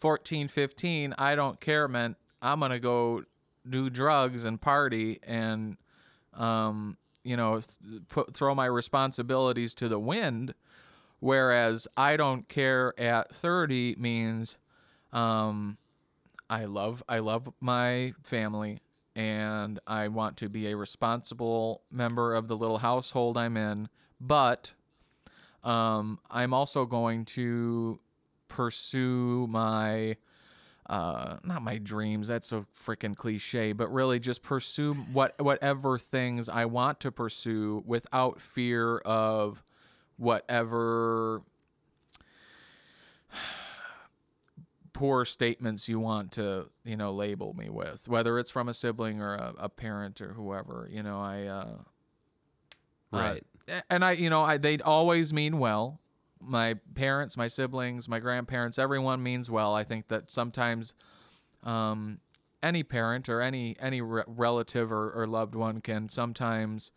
14, 0.00 0.48
15, 0.48 1.14
I 1.18 1.34
don't 1.34 1.60
care 1.60 1.86
meant 1.86 2.16
I'm 2.40 2.58
going 2.60 2.70
to 2.72 2.80
go 2.80 3.24
do 3.68 3.90
drugs 3.90 4.44
and 4.44 4.58
party 4.60 5.18
and, 5.24 5.76
um, 6.32 6.96
you 7.22 7.36
know, 7.36 7.60
th- 7.60 8.02
put, 8.08 8.34
throw 8.34 8.54
my 8.54 8.66
responsibilities 8.66 9.74
to 9.76 9.88
the 9.88 9.98
wind. 9.98 10.54
Whereas 11.20 11.86
I 11.96 12.16
don't 12.16 12.48
care 12.48 12.92
at 12.98 13.34
30 13.34 13.96
means, 13.98 14.56
um, 15.12 15.76
I 16.50 16.64
love 16.66 17.02
I 17.08 17.18
love 17.20 17.50
my 17.60 18.12
family 18.22 18.80
and 19.16 19.78
I 19.86 20.08
want 20.08 20.36
to 20.38 20.48
be 20.48 20.68
a 20.68 20.76
responsible 20.76 21.82
member 21.90 22.34
of 22.34 22.48
the 22.48 22.56
little 22.56 22.78
household 22.78 23.36
I'm 23.36 23.56
in, 23.56 23.88
but 24.20 24.72
um, 25.62 26.18
I'm 26.30 26.52
also 26.52 26.84
going 26.84 27.24
to 27.26 28.00
pursue 28.48 29.46
my 29.48 30.16
uh, 30.88 31.38
not 31.42 31.62
my 31.62 31.78
dreams. 31.78 32.28
That's 32.28 32.52
a 32.52 32.66
freaking 32.86 33.16
cliche, 33.16 33.72
but 33.72 33.90
really 33.92 34.20
just 34.20 34.42
pursue 34.42 34.92
what 34.94 35.34
whatever 35.40 35.98
things 35.98 36.48
I 36.48 36.66
want 36.66 37.00
to 37.00 37.10
pursue 37.10 37.82
without 37.86 38.40
fear 38.40 38.98
of 38.98 39.62
whatever 40.16 41.42
poor 44.94 45.24
statements 45.24 45.88
you 45.88 46.00
want 46.00 46.32
to 46.32 46.70
you 46.84 46.96
know 46.96 47.12
label 47.12 47.52
me 47.52 47.68
with 47.68 48.08
whether 48.08 48.38
it's 48.38 48.50
from 48.50 48.68
a 48.68 48.74
sibling 48.74 49.20
or 49.20 49.34
a, 49.34 49.52
a 49.58 49.68
parent 49.68 50.20
or 50.20 50.32
whoever 50.32 50.88
you 50.90 51.02
know 51.02 51.20
i 51.20 51.44
uh 51.44 51.76
right. 53.12 53.44
uh, 53.68 53.80
and 53.90 54.04
i 54.04 54.12
you 54.12 54.30
know 54.30 54.42
i 54.42 54.56
they 54.56 54.78
always 54.78 55.32
mean 55.32 55.58
well. 55.58 56.00
My 56.40 56.74
parents 56.94 57.36
my 57.36 57.48
siblings 57.48 58.08
my 58.08 58.18
grandparents 58.18 58.78
everyone 58.78 59.22
means 59.22 59.50
well. 59.50 59.74
I 59.74 59.82
think 59.84 60.08
that 60.08 60.30
sometimes 60.30 60.94
um 61.62 62.20
any 62.62 62.82
parent 62.82 63.28
or 63.28 63.40
any 63.40 63.76
any 63.80 64.00
re- 64.00 64.24
relative 64.26 64.92
or, 64.92 65.10
or 65.10 65.26
loved 65.26 65.54
one 65.54 65.80
can 65.80 66.08
sometimes 66.08 66.90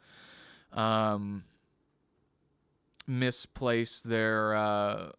um 0.74 1.46
misplace 3.08 4.02
their 4.02 4.54
uh 4.54 5.12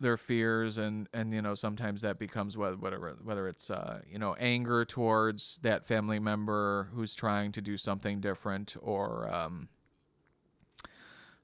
their 0.00 0.16
fears 0.16 0.78
and 0.78 1.08
and 1.12 1.32
you 1.34 1.42
know 1.42 1.54
sometimes 1.54 2.00
that 2.00 2.18
becomes 2.18 2.56
whether 2.56 2.76
whatever 2.76 3.16
whether 3.22 3.46
it's 3.46 3.70
uh 3.70 4.00
you 4.10 4.18
know 4.18 4.34
anger 4.40 4.82
towards 4.84 5.58
that 5.62 5.84
family 5.86 6.18
member 6.18 6.88
who's 6.94 7.14
trying 7.14 7.52
to 7.52 7.60
do 7.60 7.76
something 7.76 8.18
different 8.20 8.74
or 8.80 9.30
um 9.32 9.68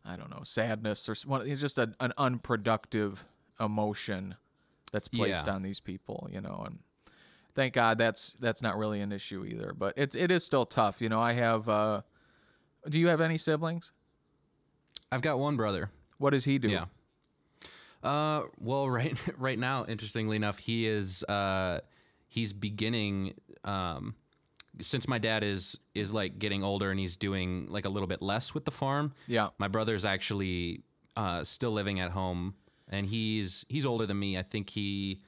I 0.05 0.17
don't 0.17 0.31
know 0.31 0.43
sadness 0.45 1.09
or 1.09 1.15
one 1.27 1.47
it's 1.47 1.61
just 1.61 1.77
a, 1.79 1.93
an 2.01 2.13
unproductive 2.17 3.25
emotion 3.61 4.37
that's 4.93 5.09
placed 5.09 5.47
Yeah. 5.47 5.53
on 5.55 5.63
these 5.63 5.81
people 5.81 6.29
you 6.33 6.41
know 6.41 6.63
and 6.67 6.79
thank 7.55 7.75
God 7.75 7.99
that's 7.99 8.37
that's 8.41 8.63
not 8.63 8.79
really 8.79 9.01
an 9.01 9.13
issue 9.13 9.45
either 9.45 9.75
but 9.77 9.93
it 9.99 10.15
it 10.15 10.31
is 10.31 10.45
still 10.45 10.65
tough 10.65 11.01
you 11.03 11.09
know 11.11 11.21
I 11.21 11.35
have 11.35 11.69
uh 11.69 12.03
do 12.89 12.99
you 12.99 13.09
have 13.09 13.21
any 13.21 13.37
siblings? 13.37 13.91
I've 15.11 15.23
got 15.23 15.41
one 15.41 15.57
brother. 15.57 15.91
What 16.19 16.31
does 16.31 16.45
he 16.45 16.59
do? 16.59 16.69
Yeah 16.69 16.85
uh 18.07 18.43
well 18.59 18.89
right 18.99 19.17
right 19.37 19.59
now 19.59 19.85
interestingly 19.87 20.37
enough 20.37 20.59
he 20.59 20.87
is 20.87 21.23
uh 21.25 21.81
he's 22.29 22.53
beginning 22.53 23.35
um 23.65 24.15
since 24.81 25.09
my 25.09 25.19
dad 25.19 25.43
is 25.43 25.79
is 25.95 26.13
like 26.13 26.39
getting 26.39 26.63
older 26.63 26.91
and 26.91 27.01
he's 27.01 27.17
doing 27.17 27.67
like 27.69 27.85
a 27.85 27.89
little 27.89 28.07
bit 28.07 28.23
less 28.23 28.55
with 28.55 28.65
the 28.65 28.71
farm 28.71 29.13
yeah 29.27 29.49
my 29.59 29.69
brother's 29.69 30.05
actually 30.05 30.83
uh, 31.17 31.43
still 31.45 31.73
living 31.73 31.99
at 31.99 32.11
home, 32.11 32.55
and 32.89 33.07
he's 33.07 33.65
he's 33.69 33.87
older 33.87 34.07
than 34.07 34.19
me. 34.19 34.39
I 34.39 34.43
think 34.43 34.71
he, 34.71 35.23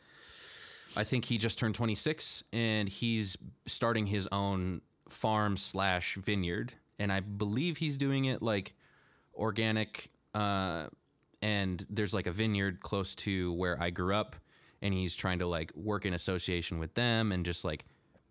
I 0.97 1.05
think 1.05 1.25
he 1.25 1.39
just 1.39 1.59
turned 1.59 1.75
26, 1.75 2.45
and 2.53 2.89
he's 2.89 3.37
starting 3.67 4.07
his 4.07 4.29
own 4.31 4.83
farm 5.09 5.57
slash 5.57 6.17
vineyard, 6.17 6.75
and 6.99 7.13
I 7.13 7.21
believe 7.21 7.79
he's 7.79 7.97
doing 7.97 8.27
it 8.27 8.43
like 8.43 8.75
organic. 9.35 10.11
Uh, 10.35 10.89
and 11.43 11.85
there's 11.89 12.13
like 12.15 12.27
a 12.27 12.33
vineyard 12.33 12.81
close 12.81 13.15
to 13.17 13.53
where 13.55 13.81
I 13.81 13.91
grew 13.91 14.15
up, 14.15 14.37
and 14.83 14.93
he's 14.95 15.15
trying 15.15 15.39
to 15.41 15.47
like 15.47 15.73
work 15.77 16.05
in 16.07 16.15
association 16.15 16.79
with 16.79 16.95
them 16.95 17.33
and 17.33 17.45
just 17.45 17.65
like 17.65 17.85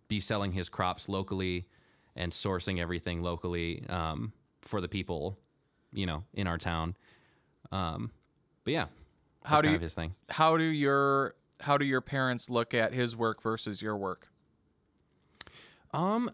be 0.08 0.20
selling 0.20 0.52
his 0.54 0.70
crops 0.70 1.10
locally 1.10 1.68
and 2.16 2.32
sourcing 2.32 2.80
everything 2.80 3.22
locally 3.22 3.84
um, 3.90 4.34
for 4.62 4.82
the 4.82 4.88
people, 4.88 5.38
you 5.94 6.06
know, 6.06 6.24
in 6.34 6.48
our 6.48 6.58
town. 6.58 6.96
Um, 7.72 8.12
but 8.64 8.74
yeah, 8.74 8.86
that's 9.44 9.52
How 9.54 9.58
do 9.62 9.68
kind 9.68 9.72
you- 9.74 9.76
of 9.78 9.82
his 9.82 9.94
thing. 9.94 10.16
how 10.30 10.58
do 10.58 10.64
your 10.64 11.36
how 11.60 11.78
do 11.78 11.86
your 11.86 12.02
parents 12.02 12.50
look 12.50 12.74
at 12.74 12.94
his 12.94 13.16
work 13.16 13.42
versus 13.42 13.82
your 13.82 13.98
work? 13.98 14.30
Um, 15.94 16.30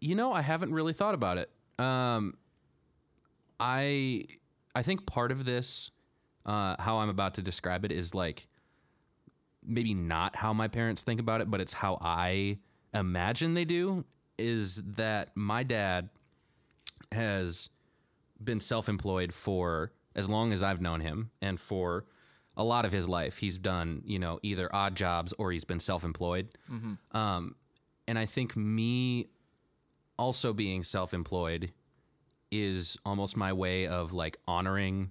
you 0.00 0.14
know, 0.14 0.32
I 0.32 0.42
haven't 0.42 0.72
really 0.72 0.92
thought 0.92 1.14
about 1.14 1.38
it. 1.38 1.50
Um, 1.78 2.36
I 3.58 4.26
I 4.74 4.82
think 4.82 5.06
part 5.06 5.30
of 5.30 5.44
this, 5.44 5.90
uh, 6.44 6.76
how 6.78 6.98
I'm 6.98 7.08
about 7.08 7.34
to 7.34 7.42
describe 7.42 7.84
it, 7.84 7.92
is 7.92 8.14
like 8.14 8.48
maybe 9.64 9.94
not 9.94 10.36
how 10.36 10.52
my 10.52 10.68
parents 10.68 11.02
think 11.02 11.20
about 11.20 11.40
it, 11.40 11.50
but 11.50 11.60
it's 11.60 11.72
how 11.74 11.98
I 12.00 12.58
imagine 12.92 13.54
they 13.54 13.64
do. 13.64 14.04
Is 14.36 14.82
that 14.96 15.30
my 15.36 15.62
dad 15.62 16.08
has 17.12 17.70
been 18.42 18.58
self-employed 18.60 19.32
for 19.32 19.92
as 20.16 20.28
long 20.28 20.52
as 20.52 20.62
I've 20.62 20.80
known 20.80 21.00
him, 21.00 21.30
and 21.40 21.58
for 21.60 22.04
a 22.56 22.64
lot 22.64 22.84
of 22.84 22.92
his 22.92 23.08
life, 23.08 23.38
he's 23.38 23.58
done 23.58 24.02
you 24.04 24.18
know 24.18 24.38
either 24.42 24.74
odd 24.74 24.96
jobs 24.96 25.32
or 25.38 25.52
he's 25.52 25.64
been 25.64 25.80
self-employed. 25.80 26.48
Um, 27.12 27.54
and 28.06 28.18
I 28.18 28.26
think 28.26 28.56
me 28.56 29.28
also 30.18 30.52
being 30.52 30.82
self-employed 30.84 31.72
is 32.54 32.96
almost 33.04 33.36
my 33.36 33.52
way 33.52 33.86
of 33.86 34.12
like 34.12 34.38
honoring 34.46 35.10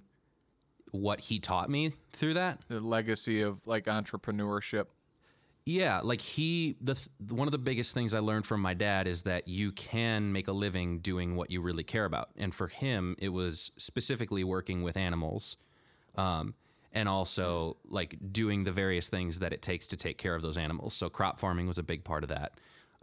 what 0.90 1.20
he 1.20 1.38
taught 1.38 1.68
me 1.68 1.92
through 2.12 2.34
that. 2.34 2.60
The 2.68 2.80
legacy 2.80 3.42
of 3.42 3.60
like 3.66 3.84
entrepreneurship. 3.84 4.86
Yeah, 5.66 6.00
like 6.02 6.20
he 6.20 6.76
the 6.80 6.94
th- 6.94 7.08
one 7.30 7.48
of 7.48 7.52
the 7.52 7.58
biggest 7.58 7.94
things 7.94 8.14
I 8.14 8.18
learned 8.18 8.46
from 8.46 8.60
my 8.60 8.74
dad 8.74 9.06
is 9.06 9.22
that 9.22 9.48
you 9.48 9.72
can 9.72 10.32
make 10.32 10.46
a 10.46 10.52
living 10.52 11.00
doing 11.00 11.36
what 11.36 11.50
you 11.50 11.60
really 11.60 11.84
care 11.84 12.04
about. 12.04 12.30
And 12.36 12.54
for 12.54 12.68
him, 12.68 13.16
it 13.18 13.30
was 13.30 13.72
specifically 13.76 14.44
working 14.44 14.82
with 14.82 14.96
animals. 14.96 15.56
Um 16.16 16.54
and 16.92 17.08
also 17.08 17.76
like 17.84 18.16
doing 18.30 18.62
the 18.62 18.70
various 18.70 19.08
things 19.08 19.40
that 19.40 19.52
it 19.52 19.62
takes 19.62 19.88
to 19.88 19.96
take 19.96 20.16
care 20.16 20.36
of 20.36 20.42
those 20.42 20.56
animals. 20.56 20.94
So 20.94 21.10
crop 21.10 21.40
farming 21.40 21.66
was 21.66 21.76
a 21.76 21.82
big 21.82 22.04
part 22.04 22.22
of 22.22 22.28
that. 22.28 22.52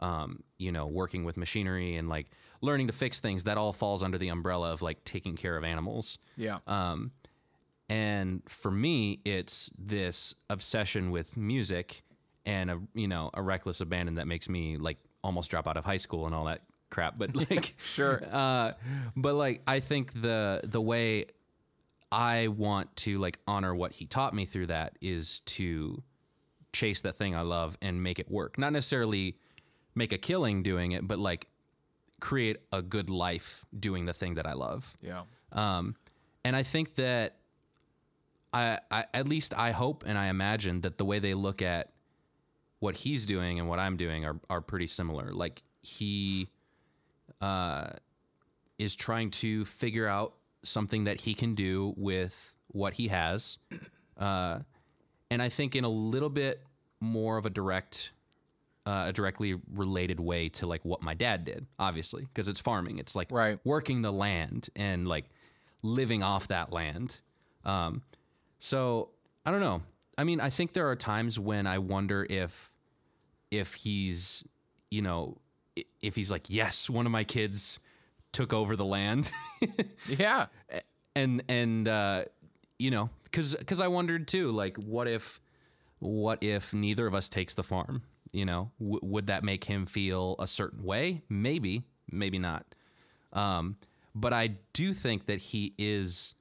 Um, 0.01 0.43
you 0.57 0.71
know, 0.71 0.87
working 0.87 1.23
with 1.23 1.37
machinery 1.37 1.95
and 1.95 2.09
like 2.09 2.31
learning 2.61 2.87
to 2.87 2.93
fix 2.93 3.19
things 3.19 3.43
that 3.43 3.57
all 3.57 3.71
falls 3.73 4.01
under 4.01 4.17
the 4.17 4.29
umbrella 4.29 4.71
of 4.71 4.81
like 4.81 5.03
taking 5.03 5.35
care 5.35 5.57
of 5.57 5.63
animals. 5.63 6.17
Yeah. 6.37 6.59
Um, 6.67 7.11
and 7.89 8.41
for 8.47 8.71
me, 8.71 9.19
it's 9.25 9.71
this 9.77 10.33
obsession 10.49 11.11
with 11.11 11.37
music 11.37 12.03
and 12.45 12.71
a 12.71 12.79
you 12.95 13.07
know 13.07 13.29
a 13.33 13.41
reckless 13.41 13.81
abandon 13.81 14.15
that 14.15 14.27
makes 14.27 14.49
me 14.49 14.77
like 14.77 14.97
almost 15.23 15.51
drop 15.51 15.67
out 15.67 15.77
of 15.77 15.85
high 15.85 15.97
school 15.97 16.25
and 16.25 16.33
all 16.33 16.45
that 16.45 16.61
crap. 16.89 17.17
But 17.17 17.35
like, 17.51 17.75
Sure. 17.83 18.23
uh, 18.31 18.73
but 19.15 19.35
like 19.35 19.61
I 19.67 19.79
think 19.81 20.21
the 20.21 20.61
the 20.63 20.81
way 20.81 21.25
I 22.11 22.47
want 22.47 22.95
to 22.97 23.19
like 23.19 23.39
honor 23.47 23.73
what 23.75 23.93
he 23.95 24.05
taught 24.05 24.33
me 24.33 24.45
through 24.45 24.67
that 24.67 24.97
is 25.01 25.41
to 25.41 26.03
chase 26.73 27.01
that 27.01 27.15
thing 27.15 27.35
I 27.35 27.41
love 27.41 27.77
and 27.81 28.01
make 28.01 28.19
it 28.19 28.29
work. 28.29 28.57
Not 28.57 28.73
necessarily 28.73 29.37
make 29.95 30.13
a 30.13 30.17
killing 30.17 30.63
doing 30.63 30.91
it, 30.91 31.07
but 31.07 31.19
like 31.19 31.47
create 32.19 32.57
a 32.71 32.81
good 32.81 33.09
life 33.09 33.65
doing 33.77 34.05
the 34.05 34.13
thing 34.13 34.35
that 34.35 34.45
I 34.45 34.53
love. 34.53 34.95
Yeah. 35.01 35.23
Um, 35.51 35.95
and 36.45 36.55
I 36.55 36.63
think 36.63 36.95
that 36.95 37.37
I, 38.53 38.79
I, 38.89 39.05
at 39.13 39.27
least 39.27 39.53
I 39.57 39.71
hope 39.71 40.03
and 40.05 40.17
I 40.17 40.27
imagine 40.27 40.81
that 40.81 40.97
the 40.97 41.05
way 41.05 41.19
they 41.19 41.33
look 41.33 41.61
at 41.61 41.91
what 42.79 42.97
he's 42.97 43.25
doing 43.25 43.59
and 43.59 43.67
what 43.69 43.79
I'm 43.79 43.97
doing 43.97 44.25
are, 44.25 44.39
are 44.49 44.61
pretty 44.61 44.87
similar. 44.87 45.31
Like 45.31 45.63
he 45.81 46.49
uh, 47.39 47.91
is 48.77 48.95
trying 48.95 49.31
to 49.31 49.65
figure 49.65 50.07
out 50.07 50.33
something 50.63 51.05
that 51.05 51.21
he 51.21 51.33
can 51.33 51.55
do 51.55 51.93
with 51.97 52.55
what 52.67 52.93
he 52.95 53.07
has. 53.09 53.57
Uh, 54.17 54.59
and 55.29 55.41
I 55.41 55.49
think 55.49 55.75
in 55.75 55.83
a 55.83 55.89
little 55.89 56.29
bit 56.29 56.61
more 56.99 57.37
of 57.37 57.45
a 57.45 57.49
direct, 57.49 58.11
uh, 58.85 59.05
a 59.07 59.13
directly 59.13 59.55
related 59.73 60.19
way 60.19 60.49
to 60.49 60.65
like 60.67 60.83
what 60.83 61.01
my 61.01 61.13
dad 61.13 61.43
did, 61.45 61.67
obviously, 61.77 62.23
because 62.25 62.47
it's 62.47 62.59
farming. 62.59 62.97
It's 62.99 63.15
like 63.15 63.31
Right. 63.31 63.59
working 63.63 64.01
the 64.01 64.11
land 64.11 64.69
and 64.75 65.07
like 65.07 65.25
living 65.83 66.23
off 66.23 66.47
that 66.47 66.71
land. 66.71 67.19
Um, 67.63 68.01
so 68.59 69.09
I 69.45 69.51
don't 69.51 69.59
know. 69.61 69.81
I 70.17 70.23
mean, 70.23 70.39
I 70.41 70.49
think 70.49 70.73
there 70.73 70.89
are 70.89 70.95
times 70.95 71.39
when 71.39 71.67
I 71.67 71.77
wonder 71.79 72.25
if 72.29 72.69
if 73.51 73.73
he's, 73.75 74.43
you 74.89 75.01
know, 75.01 75.37
if 76.01 76.15
he's 76.15 76.31
like, 76.31 76.49
yes, 76.49 76.89
one 76.89 77.05
of 77.05 77.11
my 77.11 77.23
kids 77.23 77.79
took 78.31 78.53
over 78.53 78.75
the 78.75 78.85
land, 78.85 79.29
Yeah. 80.07 80.47
and 81.15 81.43
and 81.49 81.87
uh, 81.87 82.25
you 82.79 82.91
know, 82.91 83.09
because 83.25 83.55
because 83.55 83.79
I 83.79 83.87
wondered 83.89 84.27
too, 84.27 84.51
like, 84.51 84.77
what 84.77 85.07
if 85.07 85.39
what 85.99 86.41
if 86.43 86.73
neither 86.73 87.05
of 87.07 87.13
us 87.13 87.29
takes 87.29 87.53
the 87.53 87.63
farm? 87.63 88.03
You 88.33 88.45
know, 88.45 88.71
w- 88.79 88.99
would 89.03 89.27
that 89.27 89.43
make 89.43 89.65
him 89.65 89.85
feel 89.85 90.35
a 90.39 90.47
certain 90.47 90.83
way? 90.83 91.21
Maybe, 91.29 91.83
maybe 92.09 92.39
not. 92.39 92.65
Um, 93.33 93.75
but 94.15 94.31
I 94.33 94.55
do 94.73 94.93
think 94.93 95.25
that 95.25 95.39
he 95.39 95.73
is, 95.77 96.35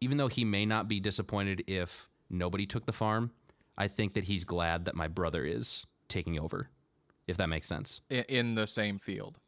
even 0.00 0.16
though 0.18 0.28
he 0.28 0.44
may 0.44 0.64
not 0.66 0.88
be 0.88 0.98
disappointed 1.00 1.62
if 1.66 2.08
nobody 2.30 2.64
took 2.66 2.86
the 2.86 2.92
farm, 2.92 3.32
I 3.76 3.86
think 3.88 4.14
that 4.14 4.24
he's 4.24 4.44
glad 4.44 4.86
that 4.86 4.94
my 4.94 5.08
brother 5.08 5.44
is 5.44 5.86
taking 6.08 6.38
over, 6.38 6.68
if 7.26 7.36
that 7.36 7.48
makes 7.48 7.66
sense. 7.66 8.00
In, 8.10 8.24
in 8.28 8.54
the 8.54 8.66
same 8.66 8.98
field. 8.98 9.38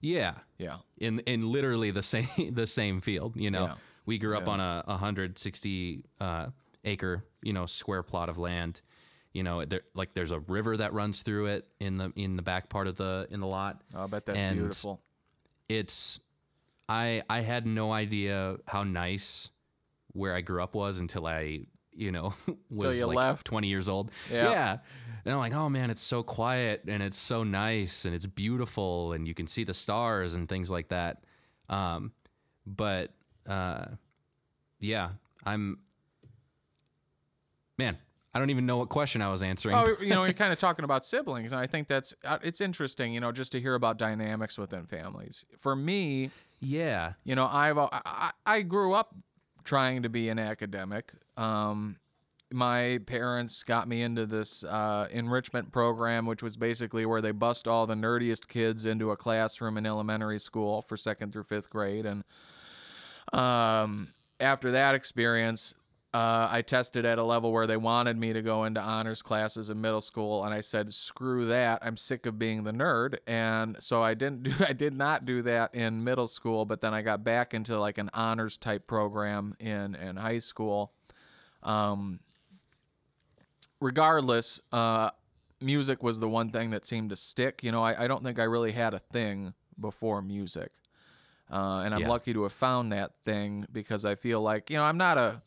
Yeah, 0.00 0.34
Yeah. 0.58 0.78
in 0.98 1.20
in 1.20 1.50
literally 1.52 1.90
the 1.90 2.02
same 2.02 2.26
the 2.54 2.66
same 2.66 3.00
field. 3.00 3.36
You 3.36 3.50
know, 3.50 3.64
Yeah. 3.66 3.74
we 4.06 4.18
grew 4.18 4.36
up 4.36 4.46
Yeah. 4.46 4.52
on 4.52 4.60
a 4.60 4.82
160 4.86 6.04
uh, 6.20 6.46
acre 6.84 7.24
you 7.42 7.52
know 7.52 7.66
square 7.66 8.02
plot 8.02 8.28
of 8.28 8.38
land. 8.38 8.80
You 9.32 9.42
know, 9.44 9.64
there, 9.64 9.82
like 9.94 10.14
there's 10.14 10.32
a 10.32 10.40
river 10.40 10.76
that 10.76 10.92
runs 10.92 11.22
through 11.22 11.46
it 11.46 11.66
in 11.78 11.98
the 11.98 12.12
in 12.16 12.36
the 12.36 12.42
back 12.42 12.68
part 12.68 12.88
of 12.88 12.96
the 12.96 13.28
in 13.30 13.40
the 13.40 13.46
lot. 13.46 13.82
Oh, 13.94 14.04
I 14.04 14.06
bet 14.06 14.26
that's 14.26 14.38
And 14.38 14.58
beautiful. 14.58 15.00
It's 15.68 16.18
I 16.88 17.22
I 17.30 17.40
had 17.40 17.66
no 17.66 17.92
idea 17.92 18.56
how 18.66 18.82
nice 18.82 19.50
where 20.12 20.34
I 20.34 20.40
grew 20.40 20.62
up 20.62 20.74
was 20.74 20.98
until 20.98 21.26
I 21.26 21.66
you 21.92 22.10
know 22.10 22.34
was 22.70 22.98
you 22.98 23.06
like 23.06 23.16
left. 23.16 23.46
20 23.46 23.68
years 23.68 23.88
old. 23.88 24.10
Yeah. 24.30 24.78
And 25.24 25.34
I'm 25.34 25.38
like, 25.38 25.54
oh 25.54 25.68
man, 25.68 25.90
it's 25.90 26.02
so 26.02 26.22
quiet 26.22 26.82
and 26.88 27.02
it's 27.02 27.18
so 27.18 27.44
nice 27.44 28.04
and 28.06 28.14
it's 28.14 28.26
beautiful 28.26 29.12
and 29.12 29.28
you 29.28 29.34
can 29.34 29.46
see 29.46 29.64
the 29.64 29.74
stars 29.74 30.34
and 30.34 30.48
things 30.48 30.70
like 30.70 30.88
that. 30.88 31.22
Um, 31.68 32.12
but 32.66 33.12
uh, 33.46 33.84
yeah, 34.80 35.10
I'm 35.44 35.78
man. 37.78 37.98
I 38.32 38.38
don't 38.38 38.50
even 38.50 38.64
know 38.64 38.76
what 38.76 38.88
question 38.88 39.22
I 39.22 39.28
was 39.28 39.42
answering. 39.42 39.74
Oh, 39.76 39.96
you 40.00 40.10
know, 40.10 40.22
you're 40.24 40.32
kind 40.34 40.52
of 40.52 40.58
talking 40.58 40.84
about 40.84 41.04
siblings, 41.04 41.50
and 41.52 41.60
I 41.60 41.66
think 41.66 41.88
that's 41.88 42.14
uh, 42.24 42.38
it's 42.42 42.60
interesting, 42.60 43.12
you 43.12 43.20
know, 43.20 43.32
just 43.32 43.52
to 43.52 43.60
hear 43.60 43.74
about 43.74 43.98
dynamics 43.98 44.56
within 44.56 44.86
families. 44.86 45.44
For 45.58 45.74
me, 45.74 46.30
yeah, 46.60 47.14
you 47.24 47.34
know, 47.34 47.46
I've 47.50 47.76
I, 47.78 47.88
I- 48.04 48.30
I 48.46 48.62
grew 48.62 48.94
up 48.94 49.14
trying 49.64 50.02
to 50.02 50.08
be 50.08 50.28
an 50.28 50.38
academic. 50.38 51.12
Um, 51.36 51.96
my 52.52 52.98
parents 53.06 53.62
got 53.62 53.86
me 53.88 54.02
into 54.02 54.26
this 54.26 54.64
uh, 54.64 55.06
enrichment 55.12 55.70
program, 55.70 56.26
which 56.26 56.42
was 56.42 56.56
basically 56.56 57.06
where 57.06 57.20
they 57.22 57.30
bust 57.30 57.68
all 57.68 57.86
the 57.86 57.94
nerdiest 57.94 58.48
kids 58.48 58.84
into 58.84 59.10
a 59.12 59.16
classroom 59.16 59.76
in 59.76 59.86
elementary 59.86 60.40
school 60.40 60.82
for 60.82 60.96
second 60.96 61.32
through 61.32 61.44
fifth 61.44 61.70
grade, 61.70 62.06
and 62.06 62.24
um, 63.32 64.08
after 64.40 64.70
that 64.72 64.94
experience, 64.94 65.74
uh, 66.12 66.48
I 66.50 66.62
tested 66.62 67.04
at 67.04 67.18
a 67.18 67.22
level 67.24 67.52
where 67.52 67.66
they 67.66 67.76
wanted 67.76 68.16
me 68.16 68.32
to 68.32 68.42
go 68.42 68.64
into 68.64 68.80
honors 68.80 69.22
classes 69.22 69.70
in 69.70 69.80
middle 69.80 70.00
school, 70.00 70.44
and 70.44 70.52
I 70.52 70.60
said, 70.60 70.92
"Screw 70.92 71.46
that! 71.46 71.78
I'm 71.82 71.96
sick 71.96 72.26
of 72.26 72.38
being 72.38 72.64
the 72.64 72.72
nerd." 72.72 73.18
And 73.26 73.76
so 73.80 74.02
I 74.02 74.14
didn't 74.14 74.42
do. 74.44 74.52
I 74.60 74.72
did 74.72 74.94
not 74.94 75.24
do 75.24 75.42
that 75.42 75.74
in 75.74 76.02
middle 76.02 76.26
school, 76.28 76.64
but 76.64 76.80
then 76.80 76.92
I 76.94 77.02
got 77.02 77.22
back 77.22 77.54
into 77.54 77.78
like 77.78 77.98
an 77.98 78.10
honors 78.12 78.56
type 78.56 78.86
program 78.86 79.54
in 79.60 79.94
in 79.94 80.16
high 80.16 80.40
school. 80.40 80.92
Um, 81.62 82.20
regardless, 83.80 84.60
uh, 84.72 85.10
music 85.60 86.02
was 86.02 86.18
the 86.18 86.28
one 86.28 86.50
thing 86.50 86.70
that 86.70 86.84
seemed 86.86 87.10
to 87.10 87.16
stick. 87.16 87.62
You 87.62 87.72
know, 87.72 87.82
I, 87.82 88.04
I 88.04 88.08
don't 88.08 88.24
think 88.24 88.38
I 88.38 88.44
really 88.44 88.72
had 88.72 88.94
a 88.94 88.98
thing 88.98 89.54
before 89.78 90.22
music. 90.22 90.72
Uh, 91.50 91.82
and 91.84 91.94
I'm 91.94 92.02
Yeah. 92.02 92.08
lucky 92.08 92.32
to 92.32 92.44
have 92.44 92.52
found 92.52 92.92
that 92.92 93.12
thing 93.24 93.66
because 93.72 94.04
I 94.04 94.14
feel 94.14 94.40
like, 94.40 94.70
you 94.70 94.76
know, 94.76 94.84
I'm 94.84 94.98
not 94.98 95.18
a 95.18 95.42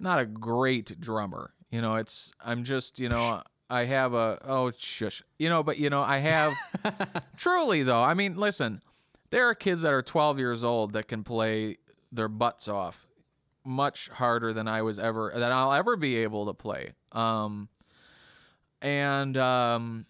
not 0.00 0.18
a 0.18 0.26
great 0.26 1.00
drummer. 1.00 1.52
You 1.70 1.80
know, 1.80 1.96
it's 1.96 2.32
I'm 2.44 2.64
just, 2.64 2.98
you 2.98 3.08
know, 3.08 3.42
I 3.70 3.84
have 3.84 4.14
a 4.14 4.38
oh 4.44 4.72
shush. 4.76 5.22
You 5.38 5.48
know, 5.48 5.62
but 5.62 5.78
you 5.78 5.90
know, 5.90 6.02
I 6.02 6.18
have 6.18 6.54
truly 7.36 7.82
though. 7.82 8.02
I 8.02 8.14
mean, 8.14 8.36
listen, 8.36 8.82
there 9.30 9.48
are 9.48 9.54
kids 9.54 9.82
that 9.82 9.92
are 9.92 10.02
12 10.02 10.38
years 10.38 10.64
old 10.64 10.92
that 10.94 11.06
can 11.06 11.22
play 11.22 11.78
their 12.10 12.28
butts 12.28 12.66
off 12.66 13.06
much 13.64 14.08
harder 14.08 14.52
than 14.52 14.66
I 14.66 14.82
was 14.82 14.98
ever 14.98 15.32
that 15.34 15.52
I'll 15.52 15.72
ever 15.72 15.96
be 15.96 16.16
able 16.16 16.46
to 16.46 16.54
play. 16.54 16.94
Um 17.12 17.68
and 18.82 19.36
um 19.36 20.06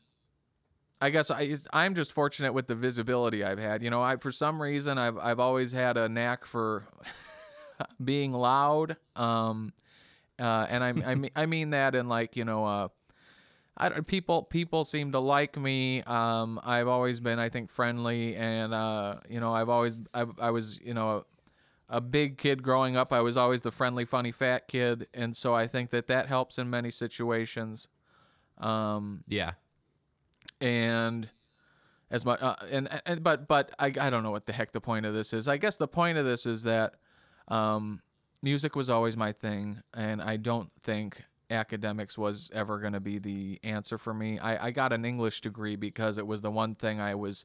I 1.03 1.11
guess 1.11 1.31
I 1.31 1.57
I'm 1.73 1.95
just 1.95 2.13
fortunate 2.13 2.53
with 2.53 2.67
the 2.67 2.75
visibility 2.75 3.43
I've 3.43 3.59
had. 3.59 3.83
You 3.83 3.91
know, 3.91 4.03
I 4.03 4.17
for 4.17 4.33
some 4.33 4.63
reason 4.63 4.99
I've 4.99 5.19
I've 5.19 5.41
always 5.41 5.73
had 5.73 5.97
a 5.97 6.09
knack 6.09 6.45
for 6.45 6.85
being 8.05 8.33
loud. 8.33 8.97
Um 9.17 9.73
uh 10.39 10.67
and 10.69 10.83
I 10.85 10.89
I 11.11 11.15
mean 11.15 11.31
I 11.37 11.47
mean 11.47 11.71
that 11.71 11.95
in 11.95 12.09
like, 12.09 12.37
you 12.37 12.45
know, 12.45 12.65
uh 12.65 12.89
I 13.81 13.89
don't, 13.89 14.07
people 14.07 14.43
people 14.43 14.85
seem 14.85 15.13
to 15.13 15.21
like 15.21 15.57
me. 15.57 16.03
Um, 16.03 16.61
I've 16.63 16.87
always 16.87 17.19
been, 17.19 17.39
I 17.39 17.49
think, 17.49 17.71
friendly, 17.71 18.37
and 18.37 18.75
uh, 18.75 19.17
you 19.27 19.41
know, 19.41 19.55
I've 19.55 19.71
always, 19.71 19.97
I, 20.13 20.27
I 20.39 20.51
was, 20.51 20.79
you 20.85 20.93
know, 20.93 21.25
a, 21.89 21.97
a 21.97 22.01
big 22.03 22.37
kid 22.37 22.63
growing 22.63 22.99
up. 22.99 23.11
I 23.11 23.21
was 23.21 23.39
always 23.39 23.63
the 23.63 23.71
friendly, 23.71 24.05
funny, 24.05 24.33
fat 24.33 24.69
kid, 24.69 25.07
and 25.15 25.35
so 25.35 25.55
I 25.55 25.67
think 25.67 25.91
that 25.91 26.09
that 26.09 26.27
helps 26.27 26.59
in 26.59 26.69
many 26.69 26.91
situations. 26.91 27.89
Um, 28.59 29.25
yeah, 29.27 29.53
and 30.61 31.31
as 32.11 32.27
much, 32.27 32.43
uh, 32.43 32.57
and, 32.71 33.01
and 33.07 33.23
but 33.23 33.49
but 33.49 33.71
I, 33.79 33.87
I 33.87 34.11
don't 34.11 34.23
know 34.23 34.31
what 34.31 34.45
the 34.45 34.53
heck 34.53 34.73
the 34.73 34.81
point 34.83 35.07
of 35.07 35.15
this 35.15 35.33
is. 35.33 35.49
I 35.49 35.57
guess 35.57 35.77
the 35.77 35.89
point 35.89 36.19
of 36.19 36.27
this 36.27 36.45
is 36.45 36.65
that 36.65 36.97
um, 37.51 38.01
music 38.43 38.77
was 38.77 38.89
always 38.89 39.17
my 39.17 39.33
thing, 39.33 39.83
and 39.95 40.23
I 40.23 40.37
don't 40.37 40.71
think 40.83 41.25
academics 41.51 42.17
was 42.17 42.51
ever 42.55 42.79
going 42.79 42.93
to 42.93 43.01
be 43.01 43.19
the 43.19 43.59
answer 43.63 43.99
for 43.99 44.15
me. 44.15 44.39
I, 44.39 44.67
I 44.67 44.71
got 44.71 44.93
an 44.93 45.05
English 45.05 45.41
degree 45.41 45.77
because 45.77 46.17
it 46.17 46.27
was 46.27 46.41
the 46.41 46.51
one 46.51 46.75
thing 46.75 47.01
I 47.01 47.15
was 47.17 47.45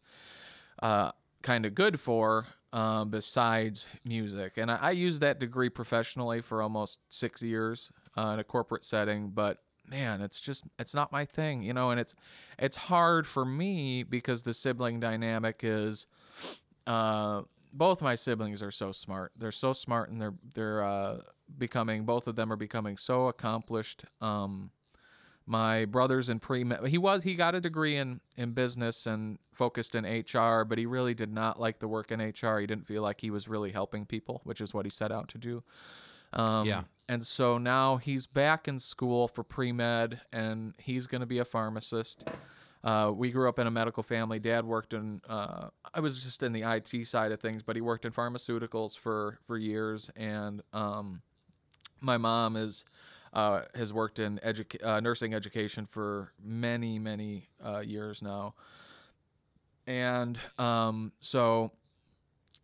uh, 0.82 1.12
kind 1.42 1.66
of 1.66 1.74
good 1.76 2.00
for 2.00 2.46
um, 2.72 3.10
besides 3.10 3.86
music. 4.04 4.54
And 4.58 4.70
I, 4.70 4.76
I 4.76 4.92
used 4.92 5.22
that 5.22 5.40
degree 5.40 5.70
professionally 5.70 6.42
for 6.42 6.62
almost 6.62 7.00
six 7.10 7.42
years 7.42 7.92
uh, 8.18 8.32
in 8.34 8.40
a 8.40 8.44
corporate 8.44 8.84
setting. 8.84 9.30
But 9.30 9.60
man, 9.88 10.22
it's 10.22 10.40
just 10.40 10.66
it's 10.78 10.94
not 10.94 11.12
my 11.12 11.26
thing, 11.26 11.62
you 11.62 11.74
know, 11.74 11.92
and 11.92 12.00
it's 12.00 12.16
it's 12.60 12.76
hard 12.76 13.28
for 13.28 13.46
me 13.46 14.04
because 14.04 14.44
the 14.44 14.54
sibling 14.54 15.00
dynamic 15.00 15.62
is 15.64 16.06
uh 16.88 17.42
both 17.78 18.02
my 18.02 18.16
siblings 18.16 18.62
are 18.62 18.72
so 18.72 18.92
smart. 18.92 19.32
They're 19.38 19.52
so 19.52 19.74
smart 19.74 20.10
and 20.10 20.22
they're 20.22 20.34
they're 20.54 20.84
uh 20.84 21.22
becoming 21.58 22.06
both 22.06 22.28
of 22.28 22.36
them 22.36 22.52
are 22.52 22.56
becoming 22.58 22.98
so 22.98 23.28
accomplished. 23.28 24.06
Um 24.22 24.72
my 25.46 25.86
brother's 25.86 26.28
in 26.30 26.40
pre 26.40 26.66
he 26.88 26.98
was 26.98 27.24
he 27.24 27.36
got 27.36 27.54
a 27.54 27.62
degree 27.62 27.98
in 27.98 28.22
in 28.36 28.52
business 28.54 29.06
and 29.06 29.38
focused 29.52 29.94
in 29.94 30.04
HR, 30.04 30.64
but 30.64 30.78
he 30.78 30.86
really 30.86 31.14
did 31.14 31.32
not 31.32 31.60
like 31.60 31.80
the 31.80 31.88
work 31.88 32.12
in 32.12 32.20
HR. 32.20 32.60
He 32.60 32.66
didn't 32.66 32.88
feel 32.88 33.04
like 33.04 33.22
he 33.22 33.30
was 33.30 33.48
really 33.48 33.72
helping 33.72 34.06
people, 34.06 34.42
which 34.44 34.60
is 34.60 34.74
what 34.74 34.86
he 34.86 34.90
set 34.90 35.12
out 35.12 35.28
to 35.30 35.38
do. 35.38 35.64
Um, 36.34 36.66
Yeah. 36.66 36.84
And 37.08 37.26
so 37.28 37.60
now 37.60 37.98
he's 37.98 38.26
back 38.26 38.68
in 38.68 38.80
school 38.80 39.28
for 39.28 39.44
pre 39.44 39.72
med, 39.72 40.22
and 40.34 40.74
he's 40.80 41.06
going 41.06 41.22
to 41.22 41.28
be 41.28 41.38
a 41.38 41.46
pharmacist. 41.46 42.24
Uh, 42.86 43.12
we 43.12 43.32
grew 43.32 43.50
up 43.50 43.58
in 43.58 43.66
a 43.66 43.72
medical 43.72 44.04
family. 44.04 44.40
Dad 44.40 44.64
worked 44.64 44.94
in. 44.94 45.20
Uh, 45.28 45.70
I 45.92 46.00
was 46.02 46.20
just 46.20 46.44
in 46.44 46.54
the 46.54 46.62
IT 46.62 47.08
side 47.08 47.32
of 47.32 47.40
things, 47.40 47.64
but 47.64 47.76
he 47.76 47.82
worked 47.82 48.06
in 48.06 48.12
pharmaceuticals 48.12 48.96
for 48.96 49.40
for 49.48 49.58
years, 49.58 50.12
and 50.16 50.62
um, 50.72 51.24
my 52.00 52.18
mom 52.18 52.56
is 52.56 52.86
uh, 53.34 53.62
has 53.74 53.92
worked 53.92 54.20
in 54.20 54.40
educa- 54.46 54.86
uh, 54.86 55.00
nursing 55.00 55.34
education 55.34 55.88
for 55.88 56.32
many 56.40 57.00
many 57.00 57.50
uh, 57.66 57.80
years 57.80 58.22
now, 58.22 58.54
and 59.88 60.38
um, 60.60 61.12
so 61.20 61.72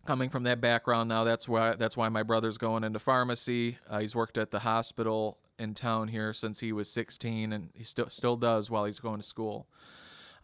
coming 0.05 0.30
from 0.30 0.43
that 0.43 0.59
background 0.59 1.07
now 1.07 1.24
that's 1.24 1.47
why 1.47 1.76
that's 1.76 1.95
why 1.95 2.09
my 2.09 2.24
brother's 2.24 2.57
going 2.57 2.84
into 2.84 2.97
pharmacy 2.97 3.78
uh, 3.88 3.99
he's 3.99 4.15
worked 4.15 4.36
at 4.36 4.49
the 4.49 4.61
hospital 4.61 5.38
in 5.59 5.76
town 5.76 6.07
here 6.07 6.34
since 6.34 6.59
he 6.59 6.72
was 6.74 6.89
16 6.89 7.53
and 7.53 7.69
he 7.76 7.84
still 7.84 8.09
still 8.09 8.36
does 8.36 8.72
while 8.72 8.86
he's 8.86 8.99
going 8.99 9.19
to 9.19 9.26
school 9.26 9.67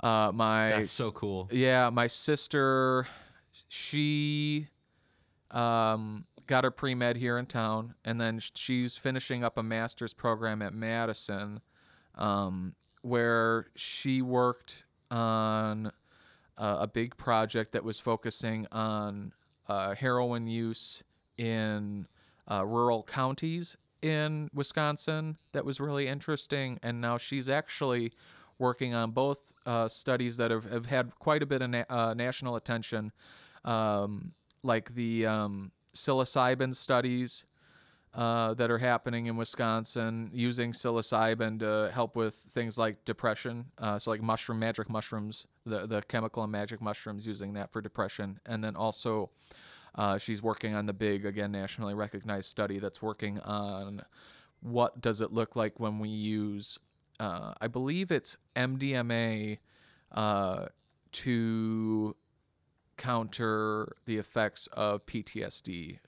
uh, 0.02 0.32
my 0.34 0.70
That's 0.70 0.92
so 0.92 1.12
cool. 1.12 1.50
yeah, 1.52 1.90
my 1.90 2.08
sister, 2.08 3.08
she 3.68 4.68
um, 5.52 6.26
got 6.46 6.64
her 6.64 6.72
pre 6.72 6.96
med 6.96 7.18
here 7.18 7.38
in 7.38 7.46
town, 7.46 7.96
and 8.06 8.20
then 8.20 8.40
she's 8.40 8.96
finishing 8.96 9.44
up 9.44 9.58
a 9.58 9.64
master's 9.64 10.14
program 10.14 10.62
at 10.62 10.74
Madison, 10.74 11.62
um, 12.16 12.76
where 13.02 13.68
she 13.76 14.22
worked 14.22 14.86
on 15.10 15.88
uh, 16.58 16.78
a 16.80 16.88
big 16.88 17.18
project 17.18 17.72
that 17.74 17.84
was 17.84 18.00
focusing 18.00 18.68
on 18.72 19.34
uh, 19.68 19.96
heroin 19.96 20.48
use 20.48 21.04
in 21.38 22.08
uh, 22.50 22.66
rural 22.66 23.04
counties 23.04 23.78
in 24.02 24.50
Wisconsin. 24.54 25.38
That 25.52 25.66
was 25.66 25.80
really 25.80 26.08
interesting, 26.08 26.80
and 26.82 27.02
now 27.02 27.18
she's 27.18 27.50
actually 27.50 28.14
working 28.60 28.94
on 28.94 29.12
both 29.12 29.40
uh, 29.68 29.88
studies 29.88 30.38
that 30.38 30.50
have, 30.50 30.64
have 30.72 30.86
had 30.86 31.12
quite 31.20 31.44
a 31.44 31.46
bit 31.46 31.62
of 31.62 31.70
na- 31.70 31.84
uh, 31.90 32.14
national 32.14 32.56
attention, 32.56 33.12
um, 33.66 34.34
like 34.64 34.96
the 34.96 35.26
um, 35.26 35.72
psilocybin 35.94 36.76
studies 36.76 37.46
uh, 38.14 38.54
that 38.54 38.72
are 38.72 38.78
happening 38.78 39.26
in 39.28 39.36
Wisconsin, 39.36 40.32
using 40.34 40.72
psilocybin 40.72 41.60
to 41.60 41.92
help 41.94 42.16
with 42.16 42.36
things 42.52 42.78
like 42.78 43.04
depression. 43.04 43.66
Uh, 43.78 44.00
so, 44.00 44.10
like 44.10 44.22
mushroom, 44.22 44.60
magic 44.60 44.90
mushrooms, 44.90 45.46
the, 45.66 45.86
the 45.86 46.02
chemical 46.04 46.44
and 46.44 46.52
magic 46.52 46.82
mushrooms, 46.82 47.28
using 47.28 47.54
that 47.54 47.72
for 47.72 47.82
depression. 47.82 48.40
And 48.46 48.64
then 48.64 48.76
also, 48.76 49.30
uh, 49.96 50.18
she's 50.18 50.42
working 50.42 50.74
on 50.74 50.86
the 50.86 50.94
big, 50.94 51.26
again, 51.26 51.52
nationally 51.52 51.94
recognized 51.94 52.50
study 52.50 52.80
that's 52.80 53.02
working 53.02 53.40
on 53.42 54.04
what 54.62 55.02
does 55.02 55.22
it 55.22 55.32
look 55.32 55.56
like 55.56 55.80
when 55.80 56.00
we 56.00 56.10
use 56.10 56.80
uh, 57.20 57.54
I 57.60 57.68
believe 57.68 58.12
it's 58.12 58.38
MDMA 58.56 59.58
uh, 60.12 60.66
to 61.14 62.16
counter 62.98 63.96
the 64.06 64.18
effects 64.18 64.68
of 64.74 65.06
PTSD. 65.06 66.00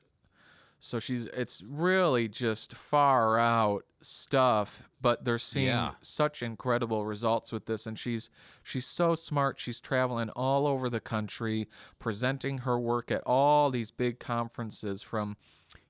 So 0.82 0.97
she's 0.99 1.26
it's 1.28 1.62
really 1.68 2.30
just 2.30 2.74
far 2.74 3.38
out 3.38 3.84
stuff, 4.01 4.89
but 5.01 5.26
they're 5.26 5.38
seeing 5.38 5.68
Yeah. 5.68 5.91
such 6.01 6.41
incredible 6.41 7.05
results 7.05 7.51
with 7.51 7.66
this 7.66 7.86
and 7.86 7.99
she's 7.99 8.30
she's 8.64 8.86
so 8.86 9.14
smart. 9.14 9.60
She's 9.60 9.82
traveling 9.82 10.30
all 10.30 10.66
over 10.66 10.89
the 10.89 11.01
country 11.01 11.68
presenting 11.99 12.60
her 12.60 12.80
work 12.80 13.12
at 13.12 13.22
all 13.26 13.70
these 13.72 13.91
big 13.91 14.20
conferences 14.20 15.01
from 15.01 15.36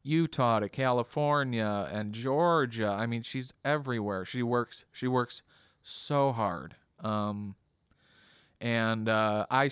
Utah 0.03 0.59
to 0.59 0.69
California 0.69 1.87
and 1.91 2.13
Georgia. 2.13 2.95
I 2.97 3.05
mean, 3.05 3.21
she's 3.21 3.53
everywhere. 3.65 4.25
She 4.25 4.43
works. 4.43 4.85
She 4.91 5.07
works 5.07 5.41
so 5.83 6.31
hard. 6.31 6.75
Um, 7.01 7.55
and 8.61 9.07
uh, 9.09 9.45
I 9.49 9.69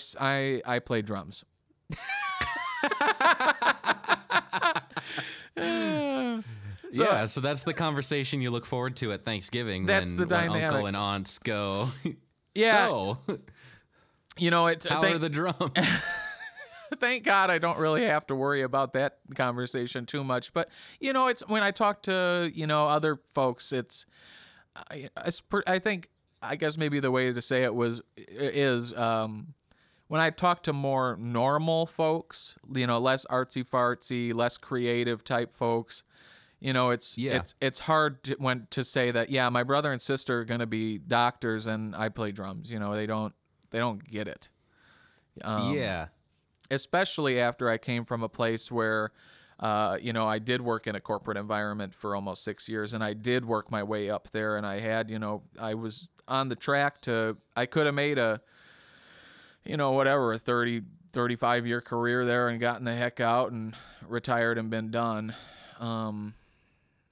play 0.85 1.01
drums. 1.01 1.45
yeah, 5.57 7.25
so 7.25 7.41
that's 7.41 7.63
the 7.63 7.73
conversation 7.73 8.41
you 8.41 8.51
look 8.51 8.65
forward 8.65 8.95
to 8.97 9.11
at 9.13 9.23
Thanksgiving. 9.23 9.85
That's 9.85 10.11
when, 10.11 10.27
the 10.27 10.35
when 10.35 10.63
uncle 10.63 10.85
and 10.85 10.97
aunts 10.97 11.39
go. 11.39 11.89
Yeah. 12.55 12.87
So, 12.87 13.17
You 14.39 14.49
know, 14.49 14.65
it. 14.65 14.83
how 14.83 15.03
are 15.03 15.19
the 15.19 15.29
drums? 15.29 16.09
thank 16.99 17.23
God 17.23 17.49
I 17.49 17.57
don't 17.57 17.77
really 17.77 18.05
have 18.05 18.27
to 18.27 18.35
worry 18.35 18.61
about 18.61 18.93
that 18.93 19.19
conversation 19.35 20.05
too 20.05 20.23
much. 20.23 20.53
But 20.53 20.69
you 20.99 21.13
know, 21.13 21.27
it's 21.27 21.41
when 21.47 21.63
I 21.63 21.71
talk 21.71 22.03
to 22.03 22.51
you 22.53 22.67
know 22.67 22.87
other 22.87 23.19
folks, 23.33 23.71
it's 23.71 24.05
I, 24.91 25.09
I, 25.65 25.79
think 25.79 26.09
I 26.41 26.55
guess 26.55 26.77
maybe 26.77 26.99
the 26.99 27.11
way 27.11 27.33
to 27.33 27.41
say 27.41 27.63
it 27.63 27.73
was 27.73 28.01
is 28.17 28.93
um, 28.93 29.53
when 30.07 30.21
I 30.21 30.29
talk 30.29 30.63
to 30.63 30.73
more 30.73 31.17
normal 31.17 31.85
folks, 31.85 32.57
you 32.73 32.87
know, 32.87 32.99
less 32.99 33.25
artsy 33.25 33.67
fartsy, 33.67 34.33
less 34.33 34.57
creative 34.57 35.23
type 35.23 35.53
folks. 35.53 36.03
You 36.59 36.73
know, 36.73 36.89
it's 36.89 37.17
Yeah. 37.17 37.35
it's 37.37 37.55
it's 37.61 37.79
hard 37.79 38.23
to, 38.23 38.35
when 38.39 38.67
to 38.71 38.83
say 38.83 39.11
that. 39.11 39.29
Yeah, 39.29 39.49
my 39.49 39.63
brother 39.63 39.91
and 39.91 40.01
sister 40.01 40.39
are 40.39 40.45
gonna 40.45 40.65
be 40.65 40.97
doctors, 40.97 41.67
and 41.67 41.95
I 41.95 42.09
play 42.09 42.31
drums. 42.31 42.71
You 42.71 42.79
know, 42.79 42.95
they 42.95 43.05
don't 43.05 43.33
they 43.69 43.77
don't 43.77 44.03
get 44.03 44.27
it. 44.27 44.49
Um, 45.43 45.75
yeah. 45.75 46.07
Especially 46.71 47.39
after 47.39 47.69
I 47.69 47.77
came 47.77 48.05
from 48.05 48.23
a 48.23 48.29
place 48.29 48.71
where, 48.71 49.11
uh, 49.59 49.97
you 50.01 50.13
know, 50.13 50.27
I 50.27 50.39
did 50.39 50.61
work 50.61 50.87
in 50.87 50.95
a 50.95 50.99
corporate 50.99 51.37
environment 51.37 51.93
for 51.93 52.15
almost 52.15 52.43
six 52.43 52.67
years, 52.69 52.93
and 52.93 53.03
I 53.03 53.13
did 53.13 53.45
work 53.45 53.71
my 53.71 53.83
way 53.83 54.09
up 54.09 54.29
there, 54.31 54.57
and 54.57 54.65
I 54.65 54.79
had, 54.79 55.09
you 55.09 55.19
know, 55.19 55.43
I 55.59 55.73
was 55.73 56.07
on 56.27 56.49
the 56.49 56.55
track 56.55 57.01
to, 57.01 57.37
I 57.55 57.65
could 57.65 57.85
have 57.85 57.95
made 57.95 58.17
a, 58.17 58.41
you 59.65 59.77
know, 59.77 59.91
whatever, 59.91 60.33
a 60.33 60.37
30, 60.37 60.81
35 61.13 61.65
year 61.65 61.81
career 61.81 62.25
there 62.25 62.49
and 62.49 62.59
gotten 62.59 62.85
the 62.85 62.95
heck 62.95 63.19
out 63.19 63.51
and 63.51 63.75
retired 64.07 64.57
and 64.57 64.69
been 64.69 64.91
done. 64.91 65.33
Um, 65.79 66.33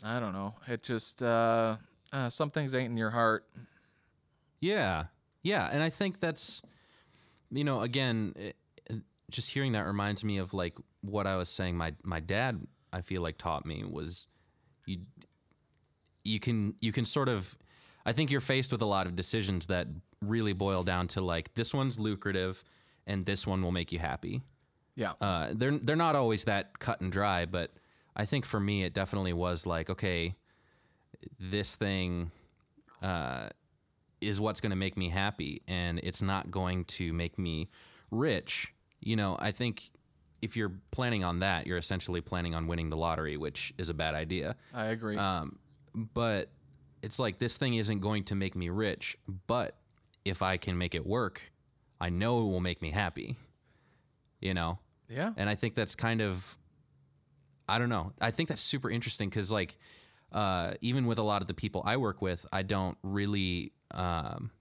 I 0.04 0.20
don't 0.20 0.34
know. 0.34 0.56
It 0.68 0.84
just, 0.84 1.24
uh, 1.24 1.78
uh, 2.14 2.30
some 2.30 2.52
things 2.52 2.74
ain't 2.76 2.92
in 2.92 2.98
your 2.98 3.10
heart. 3.12 3.46
Yeah. 4.60 5.06
Yeah. 5.42 5.70
And 5.72 5.82
I 5.82 5.90
think 5.90 6.20
that's, 6.20 6.62
you 7.52 7.64
know, 7.64 7.82
again, 7.82 8.34
it, 8.36 8.56
just 9.30 9.52
hearing 9.52 9.72
that 9.74 9.86
reminds 9.86 10.24
me 10.24 10.38
of 10.38 10.54
like 10.54 10.78
what 11.02 11.28
I 11.28 11.36
was 11.36 11.50
saying. 11.50 11.78
My, 11.78 11.94
my 12.04 12.20
dad, 12.20 12.66
I 12.94 13.02
feel 13.02 13.22
like 13.22 13.38
taught 13.38 13.66
me 13.66 13.84
was 13.84 14.28
you, 14.86 15.00
you 16.24 16.40
can, 16.40 16.76
you 16.82 16.92
can 16.92 17.06
sort 17.06 17.30
of, 17.30 17.58
I 18.06 18.14
think 18.14 18.32
you're 18.32 18.42
faced 18.42 18.72
with 18.72 18.82
a 18.82 18.86
lot 18.86 19.08
of 19.08 19.16
decisions 19.16 19.68
that 19.68 19.88
really 20.22 20.54
boil 20.54 20.84
down 20.84 21.08
to 21.10 21.22
like, 21.22 21.54
this 21.56 21.74
one's 21.74 22.00
lucrative 22.00 22.64
and 23.08 23.26
this 23.26 23.46
one 23.46 23.62
will 23.62 23.72
make 23.72 23.92
you 23.92 24.00
happy. 24.00 24.42
Yeah. 24.96 25.14
uh, 25.20 25.50
they're 25.54 25.78
they're 25.78 25.96
not 25.96 26.16
always 26.16 26.46
that 26.46 26.80
cut 26.80 27.02
and 27.02 27.12
dry, 27.12 27.46
but 27.46 27.72
I 28.16 28.24
think 28.26 28.46
for 28.46 28.60
me 28.60 28.84
it 28.84 28.94
definitely 28.94 29.34
was 29.34 29.66
like, 29.66 29.90
okay, 29.90 30.36
this 31.38 31.76
thing 31.76 32.32
uh, 33.02 33.50
is 34.22 34.40
what's 34.40 34.62
going 34.62 34.70
to 34.70 34.78
make 34.78 34.96
me 34.96 35.10
happy, 35.10 35.62
and 35.68 36.00
it's 36.02 36.22
not 36.22 36.50
going 36.50 36.86
to 36.86 37.12
make 37.12 37.38
me 37.38 37.70
rich. 38.10 38.74
You 39.06 39.16
know, 39.16 39.38
I 39.40 39.52
think 39.52 39.92
if 40.42 40.58
you're 40.58 40.74
planning 40.92 41.24
on 41.24 41.40
that, 41.40 41.66
you're 41.66 41.78
essentially 41.78 42.20
planning 42.20 42.54
on 42.54 42.68
winning 42.68 42.90
the 42.90 42.98
lottery, 42.98 43.38
which 43.38 43.74
is 43.78 43.90
a 43.90 43.94
bad 43.94 44.16
idea. 44.16 44.58
I 44.74 44.88
agree. 44.88 45.16
Um, 45.16 45.60
but 45.94 46.50
it's 47.02 47.20
like 47.20 47.40
this 47.40 47.56
thing 47.56 47.76
isn't 47.76 48.00
going 48.00 48.26
to 48.26 48.36
make 48.36 48.56
me 48.56 48.70
rich, 48.70 49.18
but 49.48 49.78
if 50.26 50.42
I 50.42 50.58
can 50.58 50.78
make 50.78 50.94
it 50.94 51.06
work, 51.06 51.54
I 52.02 52.10
know 52.10 52.40
it 52.40 52.50
will 52.50 52.60
make 52.60 52.82
me 52.82 52.92
happy. 52.92 53.38
You 54.42 54.54
know, 54.54 54.80
yeah. 55.08 55.32
and 55.38 55.50
I 55.50 55.56
think 55.56 55.76
that's 55.76 55.96
kind 55.96 56.22
of, 56.22 56.58
I 57.70 57.80
don't 57.80 57.90
know. 57.90 58.12
I 58.20 58.32
think 58.32 58.50
that's 58.50 58.62
super 58.62 58.90
interesting 58.92 59.30
because, 59.30 59.52
like, 59.52 59.78
uh, 60.32 60.74
even 60.82 61.08
with 61.08 61.18
a 61.18 61.24
lot 61.24 61.42
of 61.42 61.48
the 61.48 61.54
people 61.54 61.82
I 61.86 61.98
work 61.98 62.22
with, 62.22 62.46
I 62.52 62.62
don't 62.62 62.98
really, 63.02 63.72
um, 63.92 64.52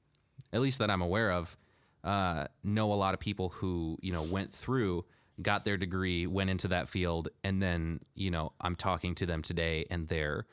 at 0.52 0.60
least 0.60 0.78
that 0.78 0.90
I'm 0.90 1.02
aware 1.02 1.32
of, 1.32 1.58
uh, 2.04 2.46
know 2.62 2.92
a 2.92 2.94
lot 2.94 3.14
of 3.14 3.20
people 3.20 3.48
who, 3.48 3.98
you 4.02 4.12
know, 4.12 4.22
went 4.22 4.52
through, 4.52 5.04
got 5.42 5.64
their 5.64 5.76
degree, 5.76 6.26
went 6.26 6.50
into 6.50 6.68
that 6.68 6.88
field, 6.88 7.28
and 7.42 7.60
then, 7.62 8.00
you 8.14 8.30
know, 8.30 8.52
I'm 8.60 8.76
talking 8.76 9.14
to 9.16 9.26
them 9.26 9.42
today 9.42 9.86
and 9.90 10.06
they're, 10.06 10.46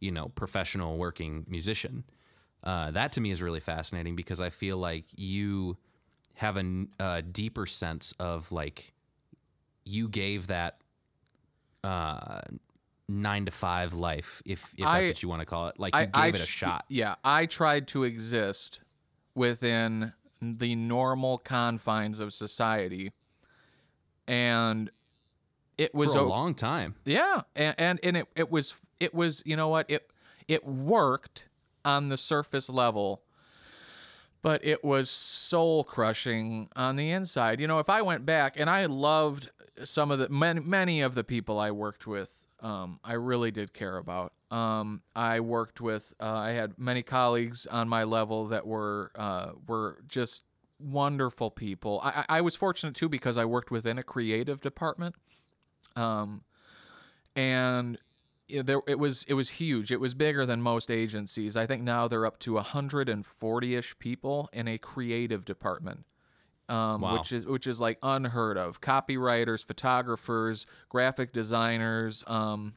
you 0.00 0.12
know, 0.12 0.28
professional 0.28 0.96
working 0.98 1.44
musician. 1.48 2.04
uh, 2.62 2.90
that 2.92 3.12
to 3.12 3.20
me 3.20 3.30
is 3.30 3.40
really 3.42 3.60
fascinating 3.60 4.14
because 4.16 4.40
I 4.40 4.50
feel 4.50 4.76
like 4.76 5.06
you 5.16 5.76
have 6.34 6.56
a 7.00 7.22
deeper 7.22 7.66
sense 7.66 8.12
of 8.20 8.52
like 8.52 8.92
you 9.84 10.08
gave 10.08 10.48
that 10.48 10.78
uh, 11.84 12.40
nine 13.08 13.44
to 13.46 13.50
five 13.50 13.94
life, 13.94 14.42
if 14.44 14.72
if 14.76 14.84
that's 14.84 14.88
I- 14.90 15.08
what 15.08 15.22
you 15.22 15.28
want 15.28 15.40
to 15.40 15.46
call 15.46 15.68
it. 15.68 15.78
Like 15.78 15.94
you 15.94 16.00
I, 16.00 16.04
gave 16.06 16.14
I 16.14 16.28
it 16.28 16.34
a 16.40 16.46
shot. 16.46 16.84
Yeah, 16.88 17.14
I 17.24 17.46
tried 17.46 17.88
to 17.88 18.04
exist 18.04 18.80
within 19.34 20.12
the 20.40 20.74
normal 20.74 21.38
confines 21.38 22.18
of 22.18 22.32
society, 22.32 23.12
and 24.26 24.90
it 25.76 25.94
was 25.94 26.12
for 26.12 26.18
a 26.18 26.22
o- 26.22 26.28
long 26.28 26.54
time. 26.54 26.94
Yeah, 27.04 27.42
and 27.56 27.74
and, 27.78 28.00
and 28.02 28.16
it, 28.18 28.26
it 28.36 28.50
was 28.50 28.74
it 29.00 29.14
was 29.14 29.42
you 29.44 29.56
know 29.56 29.68
what 29.68 29.90
it 29.90 30.10
it 30.46 30.66
worked 30.66 31.48
on 31.84 32.08
the 32.08 32.18
surface 32.18 32.68
level, 32.68 33.22
but 34.42 34.64
it 34.64 34.84
was 34.84 35.10
soul 35.10 35.84
crushing 35.84 36.68
on 36.76 36.96
the 36.96 37.10
inside. 37.10 37.60
You 37.60 37.66
know, 37.66 37.78
if 37.78 37.88
I 37.88 38.02
went 38.02 38.26
back 38.26 38.58
and 38.58 38.68
I 38.68 38.86
loved 38.86 39.50
some 39.84 40.10
of 40.10 40.18
the 40.18 40.28
many 40.28 40.60
many 40.60 41.00
of 41.00 41.14
the 41.14 41.24
people 41.24 41.58
I 41.58 41.70
worked 41.70 42.06
with, 42.06 42.44
um, 42.60 43.00
I 43.04 43.14
really 43.14 43.50
did 43.50 43.72
care 43.72 43.96
about. 43.96 44.32
Um, 44.50 45.02
I 45.14 45.40
worked 45.40 45.80
with 45.80 46.14
uh, 46.20 46.24
I 46.32 46.50
had 46.52 46.78
many 46.78 47.02
colleagues 47.02 47.66
on 47.66 47.88
my 47.88 48.04
level 48.04 48.46
that 48.48 48.66
were 48.66 49.12
uh, 49.14 49.50
were 49.66 49.98
just 50.08 50.44
wonderful 50.80 51.50
people. 51.50 52.00
I, 52.02 52.24
I 52.28 52.40
was 52.40 52.56
fortunate 52.56 52.94
too 52.94 53.08
because 53.08 53.36
I 53.36 53.44
worked 53.44 53.70
within 53.70 53.98
a 53.98 54.02
creative 54.02 54.60
department 54.60 55.16
um, 55.96 56.42
and 57.36 57.98
it, 58.48 58.66
there 58.66 58.80
it 58.86 58.98
was 58.98 59.24
it 59.28 59.34
was 59.34 59.50
huge. 59.50 59.92
It 59.92 60.00
was 60.00 60.14
bigger 60.14 60.46
than 60.46 60.62
most 60.62 60.90
agencies. 60.90 61.56
I 61.56 61.66
think 61.66 61.82
now 61.82 62.08
they're 62.08 62.24
up 62.26 62.38
to 62.40 62.52
140ish 62.54 63.98
people 63.98 64.48
in 64.52 64.68
a 64.68 64.78
creative 64.78 65.44
department. 65.44 66.04
Um, 66.70 67.00
Wow. 67.00 67.16
which 67.18 67.32
is 67.32 67.46
which 67.46 67.66
is 67.66 67.80
like 67.80 67.98
unheard 68.02 68.58
of. 68.58 68.80
Copywriters, 68.82 69.64
photographers, 69.64 70.66
graphic 70.90 71.32
designers, 71.32 72.22
um, 72.26 72.74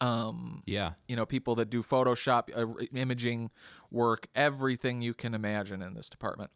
um, 0.00 0.62
Yeah. 0.66 0.92
you 1.06 1.16
know, 1.16 1.26
people 1.26 1.54
that 1.56 1.70
do 1.70 1.82
Photoshop, 1.82 2.48
uh, 2.56 2.84
imaging 2.94 3.50
work, 3.90 4.28
everything 4.34 5.02
you 5.02 5.14
can 5.14 5.34
imagine 5.34 5.82
in 5.82 5.94
this 5.94 6.08
department. 6.08 6.50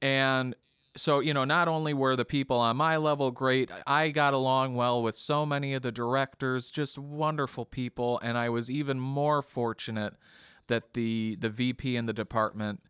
And 0.00 0.54
so, 0.96 1.20
you 1.20 1.32
know, 1.34 1.44
not 1.44 1.68
only 1.68 1.94
were 1.94 2.16
the 2.16 2.24
people 2.24 2.58
on 2.58 2.76
my 2.76 2.96
level 2.96 3.30
great, 3.30 3.70
I 3.86 4.08
got 4.10 4.34
along 4.34 4.74
well 4.74 5.02
with 5.02 5.16
so 5.16 5.46
many 5.46 5.74
of 5.74 5.82
the 5.82 5.92
directors, 5.92 6.70
just 6.70 6.98
wonderful 6.98 7.64
people, 7.64 8.18
and 8.22 8.36
I 8.36 8.48
was 8.48 8.70
even 8.70 8.98
more 8.98 9.42
fortunate 9.42 10.14
that 10.66 10.94
the 10.94 11.36
the 11.40 11.48
VP 11.48 11.96
in 11.96 12.06
the 12.06 12.12
department 12.12 12.82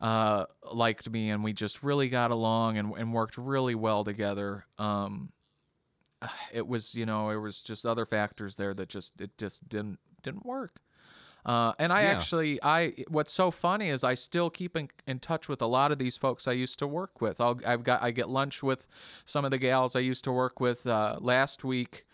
uh, 0.00 0.44
liked 0.72 1.08
me, 1.10 1.30
and 1.30 1.42
we 1.42 1.52
just 1.52 1.82
really 1.82 2.08
got 2.08 2.30
along 2.30 2.76
and, 2.76 2.92
and 2.96 3.12
worked 3.14 3.38
really 3.38 3.74
well 3.74 4.04
together. 4.04 4.66
Um, 4.78 5.30
it 6.52 6.66
was, 6.66 6.94
you 6.94 7.06
know, 7.06 7.30
it 7.30 7.36
was 7.36 7.60
just 7.60 7.84
other 7.86 8.06
factors 8.06 8.56
there 8.56 8.74
that 8.74 8.88
just 8.88 9.20
it 9.20 9.36
just 9.38 9.68
didn't 9.68 9.98
didn't 10.22 10.46
work. 10.46 10.80
Uh, 11.46 11.74
and 11.78 11.92
I 11.92 12.02
Yeah. 12.04 12.10
actually, 12.12 12.58
I 12.62 12.94
what's 13.08 13.32
so 13.32 13.50
funny 13.50 13.88
is 13.90 14.02
I 14.02 14.14
still 14.14 14.48
keep 14.48 14.76
in, 14.76 14.88
in 15.06 15.18
touch 15.18 15.46
with 15.46 15.60
a 15.60 15.66
lot 15.66 15.92
of 15.92 15.98
these 15.98 16.16
folks 16.16 16.48
I 16.48 16.52
used 16.52 16.78
to 16.78 16.86
work 16.86 17.20
with. 17.20 17.38
I'll, 17.40 17.60
I've 17.66 17.84
got 17.84 18.02
I 18.02 18.12
get 18.12 18.30
lunch 18.30 18.62
with 18.62 18.86
some 19.26 19.44
of 19.44 19.50
the 19.50 19.58
gals 19.58 19.94
I 19.94 20.00
used 20.00 20.24
to 20.24 20.32
work 20.32 20.58
with. 20.58 20.86
Uh, 20.86 21.18
last 21.20 21.62
week, 21.62 22.06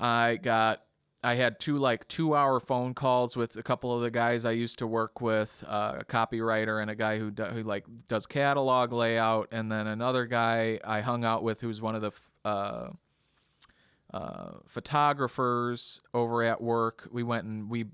I 0.00 0.36
got 0.42 0.82
I 1.22 1.34
had 1.34 1.60
two 1.60 1.76
like 1.78 2.08
two 2.08 2.34
hour 2.34 2.58
phone 2.58 2.94
calls 2.94 3.36
with 3.36 3.54
a 3.56 3.62
couple 3.62 3.94
of 3.94 4.00
the 4.02 4.10
guys 4.10 4.46
I 4.46 4.52
used 4.52 4.78
to 4.78 4.86
work 4.86 5.20
with, 5.20 5.62
uh, 5.66 5.96
a 5.98 6.04
copywriter 6.04 6.80
and 6.80 6.90
a 6.90 6.94
guy 6.94 7.18
who 7.18 7.30
do, 7.30 7.44
who 7.44 7.62
like 7.64 7.84
does 8.08 8.26
catalog 8.26 8.92
layout, 8.94 9.48
and 9.52 9.70
then 9.70 9.86
another 9.86 10.24
guy 10.24 10.80
I 10.84 11.02
hung 11.02 11.22
out 11.24 11.42
with 11.42 11.60
who's 11.60 11.82
one 11.82 11.94
of 11.94 12.00
the 12.00 12.08
f- 12.08 12.30
uh, 14.14 14.58
photographers 14.66 16.00
over 16.12 16.42
at 16.44 16.60
work. 16.62 17.08
We 17.10 17.22
went 17.24 17.44
and 17.46 17.68
we, 17.68 17.86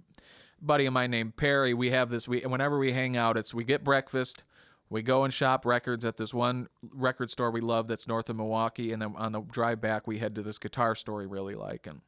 buddy 0.61 0.85
of 0.85 0.93
mine 0.93 1.11
named 1.11 1.37
Perry. 1.37 1.73
We 1.73 1.91
have 1.91 2.11
this. 2.11 2.29
We 2.29 2.41
whenever 2.41 2.79
we 2.79 2.93
hang 2.93 3.17
out, 3.17 3.37
it's 3.39 3.55
we 3.55 3.65
get 3.65 3.83
breakfast. 3.83 4.43
We 4.91 5.03
go 5.03 5.25
and 5.25 5.33
shop 5.33 5.65
records 5.65 6.05
at 6.05 6.17
this 6.17 6.35
one 6.35 6.69
record 6.83 7.31
store 7.31 7.51
we 7.51 7.61
love 7.61 7.89
that's 7.89 8.07
north 8.07 8.29
of 8.29 8.37
Milwaukee, 8.37 8.93
and 8.93 9.01
then 9.01 9.15
on 9.17 9.33
the 9.33 9.41
drive 9.41 9.81
back 9.81 10.07
we 10.07 10.19
head 10.19 10.35
to 10.35 10.43
this 10.43 10.59
guitar 10.59 10.95
store 10.95 11.19
we 11.19 11.27
really 11.27 11.55
like. 11.55 11.87
And 11.87 12.01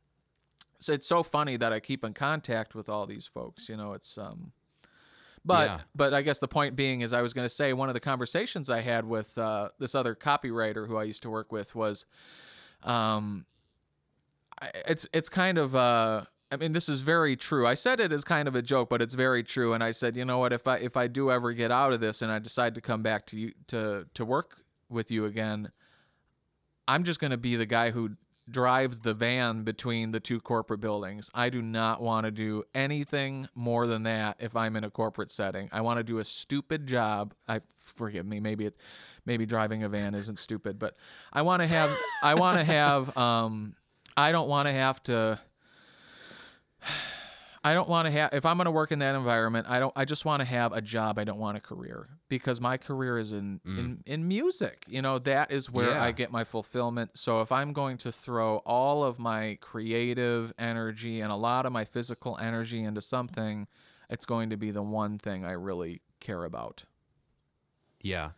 so 0.78 0.92
it's 0.92 1.06
so 1.06 1.22
funny 1.22 1.56
that 1.56 1.72
I 1.72 1.80
keep 1.80 2.04
in 2.04 2.12
contact 2.12 2.74
with 2.74 2.88
all 2.88 3.06
these 3.06 3.26
folks. 3.26 3.68
You 3.68 3.76
know, 3.76 3.92
it's 3.94 4.18
um, 4.18 4.52
but 5.44 5.68
Yeah. 5.68 5.80
but 5.94 6.12
I 6.12 6.22
guess 6.22 6.38
the 6.38 6.48
point 6.48 6.76
being 6.76 7.00
is 7.00 7.12
I 7.12 7.22
was 7.22 7.32
going 7.32 7.46
to 7.46 7.54
say 7.54 7.72
one 7.72 7.88
of 7.88 7.94
the 7.94 8.00
conversations 8.00 8.68
I 8.68 8.80
had 8.82 9.06
with 9.06 9.38
uh, 9.38 9.70
this 9.78 9.94
other 9.94 10.14
copywriter 10.14 10.86
who 10.86 10.96
I 10.98 11.04
used 11.04 11.22
to 11.22 11.30
work 11.30 11.50
with 11.50 11.74
was, 11.74 12.04
um, 12.82 13.46
it's 14.86 15.06
it's 15.12 15.28
kind 15.28 15.58
of 15.58 15.74
uh, 15.74 16.24
I 16.50 16.56
mean 16.56 16.72
this 16.72 16.88
is 16.88 17.00
very 17.00 17.36
true. 17.36 17.66
I 17.66 17.74
said 17.74 18.00
it 18.00 18.12
as 18.12 18.24
kind 18.24 18.48
of 18.48 18.54
a 18.54 18.62
joke, 18.62 18.88
but 18.88 19.02
it's 19.02 19.14
very 19.14 19.42
true. 19.42 19.72
And 19.72 19.82
I 19.82 19.92
said, 19.92 20.16
you 20.16 20.24
know 20.24 20.38
what, 20.38 20.52
if 20.52 20.66
I 20.66 20.76
if 20.76 20.96
I 20.96 21.06
do 21.06 21.30
ever 21.30 21.52
get 21.52 21.70
out 21.70 21.92
of 21.92 22.00
this 22.00 22.22
and 22.22 22.30
I 22.30 22.38
decide 22.38 22.74
to 22.74 22.80
come 22.80 23.02
back 23.02 23.26
to 23.26 23.38
you 23.38 23.52
to 23.68 24.06
to 24.14 24.24
work 24.24 24.64
with 24.88 25.10
you 25.10 25.24
again, 25.24 25.72
I'm 26.86 27.04
just 27.04 27.20
going 27.20 27.30
to 27.30 27.36
be 27.36 27.56
the 27.56 27.66
guy 27.66 27.90
who 27.90 28.16
drives 28.50 29.00
the 29.00 29.14
van 29.14 29.62
between 29.62 30.10
the 30.10 30.20
two 30.20 30.40
corporate 30.40 30.80
buildings. 30.80 31.30
I 31.32 31.48
do 31.48 31.62
not 31.62 32.02
want 32.02 32.24
to 32.26 32.30
do 32.30 32.64
anything 32.74 33.48
more 33.54 33.86
than 33.86 34.02
that 34.02 34.36
if 34.40 34.56
I'm 34.56 34.76
in 34.76 34.84
a 34.84 34.90
corporate 34.90 35.30
setting. 35.30 35.68
I 35.72 35.80
want 35.80 35.98
to 35.98 36.04
do 36.04 36.18
a 36.18 36.24
stupid 36.24 36.86
job. 36.86 37.34
I 37.48 37.60
forgive 37.78 38.26
me, 38.26 38.40
maybe 38.40 38.66
it 38.66 38.76
maybe 39.24 39.46
driving 39.46 39.84
a 39.84 39.88
van 39.88 40.14
isn't 40.14 40.38
stupid, 40.38 40.78
but 40.78 40.96
I 41.32 41.42
want 41.42 41.62
to 41.62 41.68
have 41.68 41.90
I 42.22 42.34
want 42.34 42.58
to 42.58 42.64
have 42.64 43.16
um 43.16 43.74
I 44.16 44.32
don't 44.32 44.48
want 44.48 44.68
to 44.68 44.72
have 44.72 45.02
to 45.04 45.40
I 47.64 47.74
don't 47.74 47.88
want 47.88 48.06
to 48.06 48.10
have 48.10 48.32
if 48.32 48.44
I'm 48.44 48.56
going 48.56 48.64
to 48.64 48.72
work 48.72 48.90
in 48.90 48.98
that 48.98 49.14
environment, 49.14 49.66
I 49.68 49.78
don't 49.78 49.92
I 49.94 50.04
just 50.04 50.24
want 50.24 50.40
to 50.40 50.44
have 50.44 50.72
a 50.72 50.80
job, 50.80 51.18
I 51.18 51.24
don't 51.24 51.38
want 51.38 51.56
a 51.56 51.60
career 51.60 52.08
because 52.28 52.60
my 52.60 52.76
career 52.76 53.18
is 53.18 53.30
in 53.30 53.60
mm. 53.66 53.78
in, 53.78 54.02
in 54.04 54.28
music. 54.28 54.84
You 54.88 55.00
know, 55.00 55.18
that 55.20 55.52
is 55.52 55.70
where 55.70 55.90
Yeah. 55.90 56.02
I 56.02 56.10
get 56.10 56.32
my 56.32 56.44
fulfillment. 56.44 57.12
So 57.14 57.40
if 57.40 57.52
I'm 57.52 57.72
going 57.72 57.98
to 57.98 58.10
throw 58.10 58.58
all 58.58 59.04
of 59.04 59.18
my 59.18 59.58
creative 59.60 60.52
energy 60.58 61.20
and 61.20 61.30
a 61.30 61.36
lot 61.36 61.64
of 61.64 61.72
my 61.72 61.84
physical 61.84 62.36
energy 62.38 62.82
into 62.82 63.00
something, 63.00 63.68
it's 64.10 64.26
going 64.26 64.50
to 64.50 64.56
be 64.56 64.72
the 64.72 64.82
one 64.82 65.18
thing 65.18 65.44
I 65.44 65.52
really 65.52 66.02
care 66.18 66.44
about. 66.44 66.84
Yeah. 68.00 68.30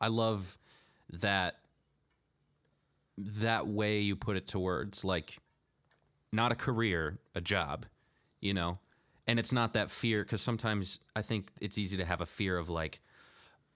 I 0.00 0.08
love 0.08 0.58
that 1.12 1.56
that 3.18 3.66
way 3.66 3.98
you 4.00 4.14
put 4.16 4.36
it 4.36 4.46
to 4.48 4.58
words 4.58 5.04
like 5.04 5.38
not 6.32 6.52
a 6.52 6.54
career, 6.54 7.18
a 7.34 7.40
job, 7.40 7.86
you 8.40 8.54
know. 8.54 8.78
And 9.26 9.38
it's 9.38 9.52
not 9.52 9.72
that 9.74 9.90
fear 9.90 10.24
cuz 10.24 10.40
sometimes 10.40 11.00
I 11.16 11.22
think 11.22 11.50
it's 11.60 11.76
easy 11.78 11.96
to 11.96 12.04
have 12.04 12.20
a 12.20 12.26
fear 12.26 12.56
of 12.56 12.68
like 12.68 13.00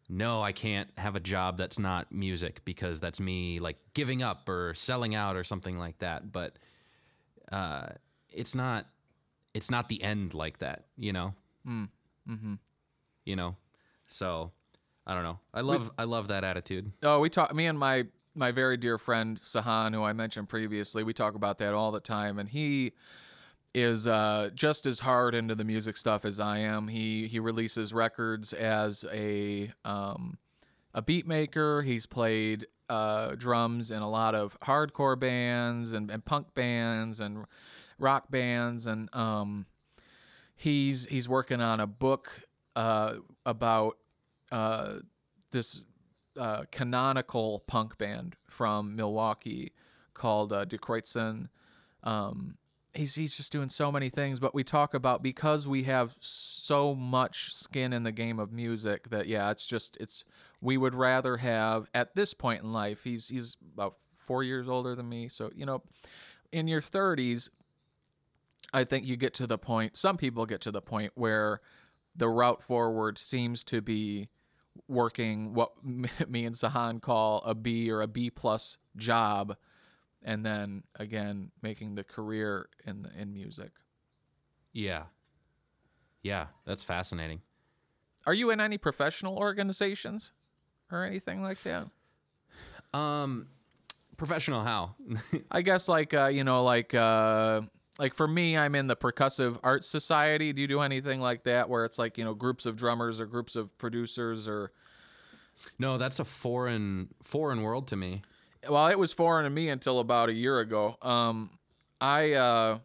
no, 0.08 0.42
I 0.42 0.52
can't 0.52 0.90
have 0.98 1.16
a 1.16 1.20
job 1.20 1.56
that's 1.56 1.78
not 1.78 2.12
music 2.12 2.62
because 2.64 3.00
that's 3.00 3.20
me 3.20 3.60
like 3.60 3.78
giving 3.94 4.22
up 4.22 4.48
or 4.48 4.74
selling 4.74 5.14
out 5.14 5.36
or 5.36 5.44
something 5.44 5.78
like 5.78 5.98
that, 5.98 6.32
but 6.32 6.58
uh 7.50 7.86
it's 8.30 8.54
not 8.54 8.86
it's 9.54 9.70
not 9.70 9.88
the 9.88 10.02
end 10.02 10.34
like 10.34 10.58
that, 10.58 10.86
you 10.96 11.12
know. 11.12 11.34
Mm. 11.66 11.88
Mhm. 12.28 12.58
You 13.24 13.36
know. 13.36 13.56
So, 14.06 14.52
I 15.06 15.14
don't 15.14 15.22
know. 15.22 15.38
I 15.54 15.60
love 15.62 15.90
I 15.98 16.04
love 16.04 16.28
that 16.28 16.44
attitude. 16.44 16.92
Oh, 17.02 17.20
we 17.20 17.30
talk. 17.30 17.54
Me 17.54 17.66
and 17.66 17.78
my 17.78 18.06
my 18.34 18.50
very 18.50 18.76
dear 18.76 18.98
friend 18.98 19.36
Sahan, 19.36 19.94
who 19.94 20.02
I 20.02 20.12
mentioned 20.12 20.48
previously, 20.48 21.02
we 21.02 21.12
talk 21.12 21.34
about 21.34 21.58
that 21.58 21.74
all 21.74 21.92
the 21.92 22.00
time, 22.00 22.38
and 22.38 22.48
he 22.48 22.92
is 23.74 24.06
uh, 24.06 24.50
just 24.54 24.86
as 24.86 25.00
hard 25.00 25.34
into 25.34 25.54
the 25.54 25.64
music 25.64 25.96
stuff 25.96 26.24
as 26.24 26.38
I 26.38 26.58
am. 26.58 26.88
He 26.88 27.26
he 27.26 27.38
releases 27.38 27.92
records 27.92 28.52
as 28.52 29.04
a 29.12 29.72
um, 29.84 30.38
a 30.94 31.02
beat 31.02 31.26
maker. 31.26 31.82
He's 31.82 32.06
played 32.06 32.66
uh, 32.88 33.34
drums 33.36 33.90
in 33.90 34.02
a 34.02 34.08
lot 34.08 34.34
of 34.34 34.58
hardcore 34.60 35.18
bands 35.18 35.92
and, 35.92 36.10
and 36.10 36.24
punk 36.24 36.54
bands 36.54 37.20
and 37.20 37.46
rock 37.98 38.30
bands, 38.30 38.86
and 38.86 39.14
um, 39.14 39.66
he's 40.54 41.06
he's 41.06 41.28
working 41.28 41.60
on 41.60 41.80
a 41.80 41.86
book 41.86 42.42
uh, 42.76 43.14
about 43.46 43.96
uh, 44.50 44.96
this 45.50 45.82
uh, 46.38 46.64
canonical 46.70 47.62
punk 47.66 47.98
band 47.98 48.36
from 48.48 48.96
Milwaukee 48.96 49.72
called 50.14 50.52
uh. 50.52 51.48
Um, 52.02 52.56
he's 52.94 53.14
he's 53.14 53.36
just 53.36 53.52
doing 53.52 53.68
so 53.68 53.90
many 53.90 54.08
things, 54.08 54.40
but 54.40 54.54
we 54.54 54.64
talk 54.64 54.94
about 54.94 55.22
because 55.22 55.66
we 55.66 55.84
have 55.84 56.16
so 56.20 56.94
much 56.94 57.52
skin 57.54 57.92
in 57.92 58.02
the 58.02 58.12
game 58.12 58.38
of 58.38 58.52
music 58.52 59.10
that 59.10 59.26
yeah, 59.26 59.50
it's 59.50 59.66
just 59.66 59.96
it's 60.00 60.24
we 60.60 60.76
would 60.76 60.94
rather 60.94 61.38
have 61.38 61.88
at 61.94 62.14
this 62.14 62.34
point 62.34 62.62
in 62.62 62.72
life. 62.72 63.04
He's 63.04 63.28
he's 63.28 63.56
about 63.74 63.96
four 64.14 64.42
years 64.42 64.68
older 64.68 64.94
than 64.94 65.08
me, 65.08 65.28
so 65.28 65.50
you 65.54 65.66
know, 65.66 65.82
in 66.50 66.68
your 66.68 66.82
thirties, 66.82 67.50
I 68.72 68.84
think 68.84 69.06
you 69.06 69.16
get 69.16 69.34
to 69.34 69.46
the 69.46 69.58
point. 69.58 69.96
Some 69.96 70.16
people 70.16 70.46
get 70.46 70.60
to 70.62 70.70
the 70.70 70.82
point 70.82 71.12
where 71.14 71.60
the 72.14 72.28
route 72.28 72.62
forward 72.62 73.18
seems 73.18 73.64
to 73.64 73.80
be 73.80 74.28
working 74.88 75.54
what 75.54 75.72
me 75.84 76.44
and 76.44 76.54
Sahan 76.54 77.00
call 77.00 77.42
a 77.44 77.54
B 77.54 77.90
or 77.90 78.00
a 78.00 78.06
B 78.06 78.30
plus 78.30 78.76
job, 78.96 79.56
and 80.22 80.44
then 80.44 80.84
again 80.96 81.50
making 81.62 81.94
the 81.94 82.04
career 82.04 82.68
in 82.84 83.10
in 83.16 83.32
music. 83.32 83.72
Yeah. 84.72 85.04
Yeah, 86.22 86.46
that's 86.64 86.84
fascinating. 86.84 87.40
Are 88.26 88.34
you 88.34 88.50
in 88.50 88.60
any 88.60 88.78
professional 88.78 89.36
organizations 89.36 90.32
or 90.90 91.04
anything 91.04 91.42
like 91.42 91.60
that? 91.62 91.88
Um, 92.94 93.48
professional 94.16 94.62
how? 94.62 94.94
I 95.50 95.62
guess 95.62 95.88
like 95.88 96.14
uh, 96.14 96.26
you 96.26 96.44
know 96.44 96.62
like 96.62 96.94
uh, 96.94 97.62
like 98.02 98.14
for 98.14 98.26
me, 98.26 98.56
I'm 98.56 98.74
in 98.74 98.88
the 98.88 98.96
percussive 98.96 99.60
arts 99.62 99.86
society. 99.86 100.52
Do 100.52 100.60
you 100.60 100.66
do 100.66 100.80
anything 100.80 101.20
like 101.20 101.44
that 101.44 101.68
where 101.68 101.84
it's 101.84 102.00
like 102.00 102.18
you 102.18 102.24
know 102.24 102.34
groups 102.34 102.66
of 102.66 102.76
drummers 102.76 103.20
or 103.20 103.26
groups 103.26 103.54
of 103.54 103.78
producers 103.78 104.48
or? 104.48 104.72
no, 105.78 105.98
that's 105.98 106.18
a 106.18 106.24
foreign 106.24 107.14
foreign 107.22 107.62
world 107.62 107.86
to 107.86 107.96
me. 107.96 108.22
Well, 108.68 108.88
it 108.88 108.98
was 108.98 109.12
foreign 109.12 109.44
to 109.44 109.50
me 109.50 109.68
until 109.68 110.00
about 110.00 110.30
a 110.30 110.32
year 110.32 110.58
ago. 110.58 110.96
Um, 111.00 111.50
I 112.00 112.32
uh, 112.32 112.78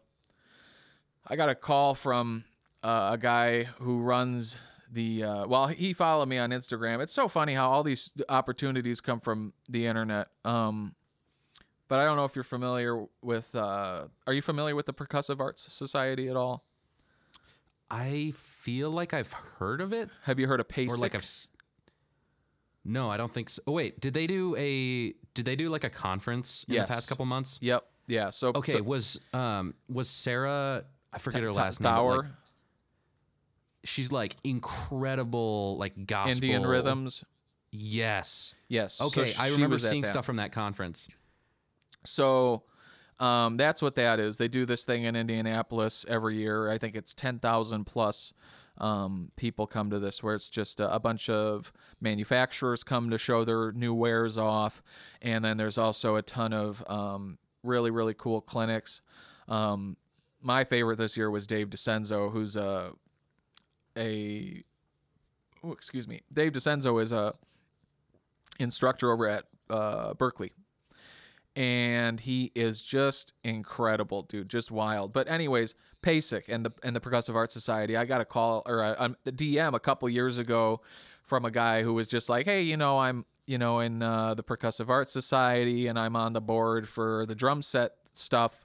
I 1.26 1.36
got 1.36 1.50
a 1.50 1.56
call 1.56 1.96
from 1.96 2.44
uh, 2.84 3.10
a 3.14 3.18
guy 3.18 3.64
who 3.80 4.02
runs 4.02 4.58
the 4.92 5.24
uh, 5.24 5.48
well 5.48 5.66
he 5.66 5.92
followed 5.92 6.30
me 6.30 6.38
on 6.38 6.52
instagram 6.52 7.02
it's 7.02 7.12
so 7.12 7.28
funny 7.28 7.54
how 7.54 7.70
all 7.70 7.84
these 7.84 8.14
opportunities 8.30 9.02
come 9.02 9.20
from 9.20 9.52
the 9.68 9.86
internet 9.86 10.30
um, 10.46 10.96
but 11.88 12.00
i 12.00 12.04
don't 12.06 12.18
know 12.18 12.26
if 12.26 12.36
you're 12.36 12.44
familiar 12.44 13.06
with 13.22 13.54
uh, 13.56 14.04
are 14.26 14.34
you 14.34 14.42
familiar 14.42 14.76
with 14.76 14.86
the 14.86 14.94
percussive 14.94 15.40
arts 15.40 15.72
society 15.74 16.28
at 16.30 16.36
all 16.36 16.64
I 17.90 18.34
feel 18.36 18.92
like 18.92 19.14
I've 19.14 19.32
heard 19.32 19.80
of 19.80 19.94
it, 19.94 20.10
have 20.24 20.40
you 20.42 20.48
heard 20.50 20.60
of 20.60 20.68
PASIC? 20.68 20.90
or 20.92 20.98
like 20.98 21.16
I've. 21.16 21.26
No, 22.84 23.10
I 23.10 23.16
don't 23.16 23.34
think 23.34 23.50
so. 23.50 23.62
Oh, 23.66 23.72
wait, 23.72 24.02
did 24.02 24.14
they 24.14 24.28
do 24.28 24.58
a? 24.58 25.14
Did 25.34 25.46
they 25.46 25.56
do 25.56 25.70
like 25.70 25.86
a 25.86 25.90
conference 25.90 26.66
in 26.68 26.74
Yes. 26.74 26.86
the 26.90 26.94
past 26.94 27.08
couple 27.08 27.26
months? 27.26 27.60
yep 27.62 27.86
yeah 28.08 28.30
so 28.32 28.50
Okay, 28.56 28.74
so, 28.80 28.84
was 28.84 29.22
um 29.34 29.74
was 29.88 30.10
Sarah? 30.10 30.84
I 31.14 31.18
forget 31.18 31.42
her 31.44 31.54
last 31.54 31.80
name. 31.80 31.94
Thawer, 31.94 32.18
like, 32.18 32.26
she's 33.86 34.12
like 34.12 34.36
incredible, 34.44 35.78
like 35.78 36.06
gospel 36.08 36.32
indian 36.34 36.66
rhythms 36.66 37.24
Yes. 37.72 38.54
yes 38.68 39.00
Okay, 39.00 39.32
sh- 39.32 39.40
I 39.40 39.48
remember 39.50 39.78
seeing 39.78 40.02
that. 40.02 40.10
stuff 40.10 40.26
from 40.26 40.36
that 40.38 40.52
conference. 40.52 41.08
So 42.06 42.64
um, 43.20 43.58
that's 43.58 43.82
what 43.82 43.96
that 43.96 44.20
is. 44.20 44.38
They 44.38 44.48
do 44.48 44.66
this 44.66 44.84
thing 44.84 45.04
in 45.04 45.16
Indianapolis 45.16 46.06
every 46.08 46.38
year. 46.38 46.70
I 46.70 46.78
think 46.78 46.96
it's 46.96 47.14
10,000 47.14 47.86
plus 47.86 48.34
um, 48.78 49.32
people 49.36 49.66
come 49.66 49.90
to 49.90 50.00
this, 50.00 50.22
where 50.22 50.36
it's 50.36 50.50
just 50.50 50.80
a, 50.80 50.94
a 50.94 51.00
bunch 51.00 51.30
of 51.30 51.74
manufacturers 52.00 52.84
come 52.84 53.10
to 53.10 53.18
show 53.18 53.44
their 53.44 53.72
new 53.72 53.94
wares 53.94 54.38
off. 54.38 54.84
And 55.22 55.44
then 55.44 55.58
there's 55.58 55.80
also 55.80 56.16
a 56.16 56.22
ton 56.22 56.54
of 56.54 56.84
um, 56.88 57.40
really, 57.64 57.90
really 57.90 58.14
cool 58.14 58.40
clinics. 58.40 59.02
Um, 59.48 59.98
my 60.42 60.64
favorite 60.64 60.98
this 60.98 61.18
year 61.18 61.32
was 61.32 61.48
Dave 61.48 61.72
DiCenso, 61.72 62.32
who's 62.32 62.56
a, 62.56 62.92
a 63.98 64.64
oh, 65.64 65.72
excuse 65.72 66.08
me. 66.08 66.22
Dave 66.32 66.54
DiCenso 66.54 67.02
is 67.02 67.12
a 67.12 67.34
instructor 68.60 69.12
over 69.12 69.28
at 69.28 69.46
uh, 69.72 70.14
Berklee 70.14 70.52
and 71.58 72.20
he 72.20 72.52
is 72.54 72.84
just 72.84 73.34
incredible, 73.44 74.22
dude, 74.22 74.48
just 74.48 74.70
wild. 74.70 75.12
But 75.12 75.28
anyways, 75.28 75.74
PASIC 76.04 76.44
and 76.48 76.64
the 76.64 76.72
and 76.84 76.96
the 76.96 77.00
Percussive 77.00 77.34
Arts 77.34 77.52
Society, 77.52 77.98
I 77.98 78.06
got 78.06 78.22
a 78.22 78.26
call 78.26 78.62
or 78.68 78.82
a, 78.82 79.16
a 79.26 79.32
DM 79.32 79.74
a 79.74 79.80
couple 79.80 80.08
years 80.08 80.38
ago 80.38 80.82
from 81.24 81.46
a 81.46 81.52
guy 81.52 81.82
who 81.82 81.96
was 81.96 82.08
just 82.08 82.30
like, 82.30 82.46
hey, 82.46 82.62
you 82.62 82.78
know, 82.78 83.00
I'm 83.00 83.26
you 83.48 83.58
know 83.58 83.80
in 83.80 84.04
uh, 84.04 84.36
the 84.36 84.44
Percussive 84.44 84.88
Arts 84.88 85.12
Society 85.12 85.88
and 85.88 85.98
I'm 85.98 86.16
on 86.16 86.34
the 86.34 86.42
board 86.42 86.88
for 86.88 87.26
the 87.26 87.34
drum 87.34 87.64
set 87.64 87.94
stuff, 88.14 88.64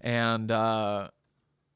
and 0.00 0.50
uh, 0.50 1.10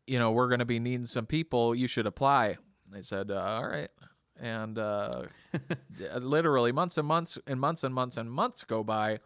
you 0.04 0.18
know 0.18 0.32
we're 0.32 0.48
gonna 0.48 0.64
be 0.64 0.80
needing 0.80 1.06
some 1.06 1.26
people. 1.26 1.76
You 1.76 1.86
should 1.86 2.08
apply. 2.08 2.56
I 2.92 3.02
said, 3.02 3.30
uh, 3.30 3.38
all 3.40 3.68
right. 3.68 3.90
And 4.38 4.78
uh, 4.78 5.22
literally 6.18 6.72
months 6.72 6.98
and 6.98 7.06
months 7.06 7.38
and 7.46 7.60
months 7.60 7.84
and 7.84 7.94
months 7.94 8.16
and 8.16 8.30
months 8.30 8.64
go 8.64 8.82
by 8.82 9.20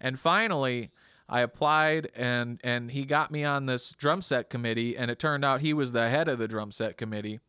and 0.00 0.18
finally, 0.18 0.90
I 1.28 1.40
applied 1.40 2.10
and 2.14 2.60
and 2.62 2.90
he 2.90 3.04
got 3.04 3.30
me 3.30 3.44
on 3.44 3.66
this 3.66 3.92
drum 3.92 4.22
set 4.22 4.50
committee 4.50 4.96
and 4.96 5.10
it 5.10 5.18
turned 5.18 5.44
out 5.44 5.60
he 5.60 5.72
was 5.72 5.92
the 5.92 6.08
head 6.08 6.28
of 6.28 6.38
the 6.38 6.48
drum 6.48 6.70
set 6.70 6.96
committee. 6.96 7.40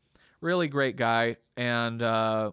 Really 0.41 0.67
great 0.67 0.95
guy. 0.95 1.37
And 1.57 2.01
uh, 2.01 2.51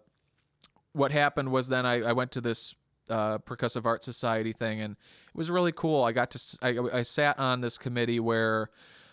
what 0.92 1.12
happened 1.12 1.52
was 1.52 1.68
then 1.68 1.86
I, 1.86 2.02
I 2.02 2.12
went 2.12 2.32
to 2.32 2.40
this 2.40 2.74
uh, 3.08 3.38
percussive 3.38 3.84
art 3.84 4.02
society 4.02 4.52
thing 4.52 4.80
and 4.80 4.96
it 5.28 5.36
was 5.36 5.50
really 5.50 5.72
cool. 5.72 6.04
I 6.04 6.12
got 6.12 6.30
to 6.32 6.58
I, 6.60 6.98
I 6.98 7.02
sat 7.02 7.38
on 7.38 7.60
this 7.60 7.78
committee 7.78 8.20
where 8.20 8.70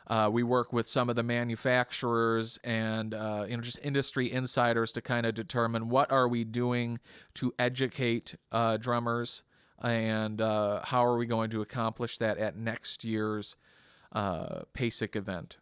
uh, 0.07 0.27
we 0.31 0.41
work 0.41 0.73
with 0.73 0.87
some 0.87 1.09
of 1.09 1.15
the 1.15 1.21
manufacturers 1.21 2.57
and 2.63 3.13
uh, 3.13 3.45
you 3.47 3.55
know 3.55 3.61
just 3.61 3.79
industry 3.83 4.31
insiders 4.31 4.91
to 4.93 5.01
kind 5.01 5.27
of 5.27 5.35
determine 5.35 5.89
what 5.89 6.11
are 6.11 6.27
we 6.27 6.43
doing 6.43 6.99
to 7.35 7.53
educate 7.59 8.35
uh, 8.51 8.77
drummers 8.77 9.43
and 9.81 10.41
uh, 10.41 10.81
how 10.83 11.05
are 11.05 11.17
we 11.17 11.25
going 11.25 11.49
to 11.51 11.61
accomplish 11.61 12.17
that 12.17 12.37
at 12.37 12.55
next 12.55 13.03
year's 13.03 13.55
uh, 14.11 14.61
PASIC 14.73 15.15
event. 15.15 15.57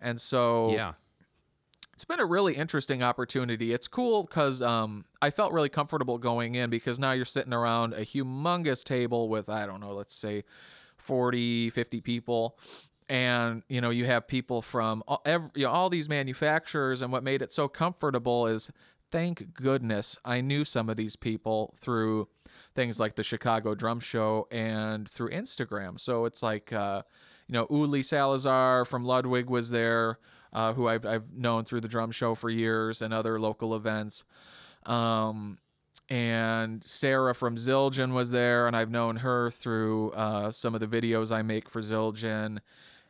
And 0.00 0.20
so 0.20 0.70
Yeah. 0.70 0.92
it's 1.94 2.04
been 2.04 2.20
a 2.20 2.24
really 2.24 2.54
interesting 2.54 3.02
opportunity. 3.02 3.72
It's 3.72 3.88
cool 3.88 4.24
because 4.24 4.62
um, 4.62 5.04
I 5.20 5.30
felt 5.30 5.52
really 5.52 5.68
comfortable 5.68 6.18
going 6.18 6.54
in 6.54 6.70
because 6.70 6.98
now 6.98 7.12
you're 7.12 7.24
sitting 7.24 7.52
around 7.52 7.92
a 7.94 8.04
humongous 8.04 8.82
table 8.84 9.28
with, 9.28 9.48
I 9.48 9.66
don't 9.66 9.80
know, 9.80 9.92
let's 9.92 10.14
say 10.14 10.44
40, 10.96 11.70
50 11.70 12.00
people. 12.00 12.58
And, 13.08 13.62
you 13.68 13.80
know, 13.80 13.90
you 13.90 14.06
have 14.06 14.26
people 14.26 14.62
from 14.62 15.02
all, 15.06 15.20
every, 15.26 15.50
you 15.54 15.66
know, 15.66 15.72
all 15.72 15.90
these 15.90 16.08
manufacturers. 16.08 17.02
And 17.02 17.12
what 17.12 17.22
made 17.22 17.42
it 17.42 17.52
so 17.52 17.68
comfortable 17.68 18.46
is 18.46 18.70
thank 19.10 19.52
goodness 19.54 20.16
I 20.24 20.40
knew 20.40 20.64
some 20.64 20.88
of 20.88 20.96
these 20.96 21.16
people 21.16 21.74
through 21.78 22.28
things 22.74 22.98
like 22.98 23.14
the 23.16 23.24
Chicago 23.24 23.74
Drum 23.74 24.00
Show 24.00 24.46
and 24.50 25.08
through 25.08 25.30
Instagram. 25.30 26.00
So 26.00 26.24
it's 26.24 26.42
like, 26.42 26.72
uh, 26.72 27.02
you 27.48 27.52
know, 27.52 27.66
Uli 27.70 28.02
Salazar 28.02 28.84
from 28.84 29.04
Ludwig 29.04 29.50
was 29.50 29.70
there, 29.70 30.18
uh, 30.52 30.72
who 30.72 30.88
I've, 30.88 31.04
I've 31.04 31.32
known 31.32 31.64
through 31.64 31.80
the 31.80 31.88
drum 31.88 32.10
show 32.10 32.34
for 32.34 32.50
years 32.50 33.02
and 33.02 33.12
other 33.12 33.38
local 33.38 33.74
events. 33.74 34.24
Um, 34.86 35.58
and 36.08 36.84
Sarah 36.84 37.34
from 37.34 37.56
Zildjian 37.56 38.12
was 38.12 38.30
there, 38.30 38.66
and 38.66 38.76
I've 38.76 38.90
known 38.90 39.16
her 39.16 39.50
through 39.50 40.10
uh, 40.10 40.50
some 40.50 40.74
of 40.74 40.80
the 40.80 40.86
videos 40.86 41.34
I 41.34 41.42
make 41.42 41.70
for 41.70 41.80
Zildjian. 41.80 42.58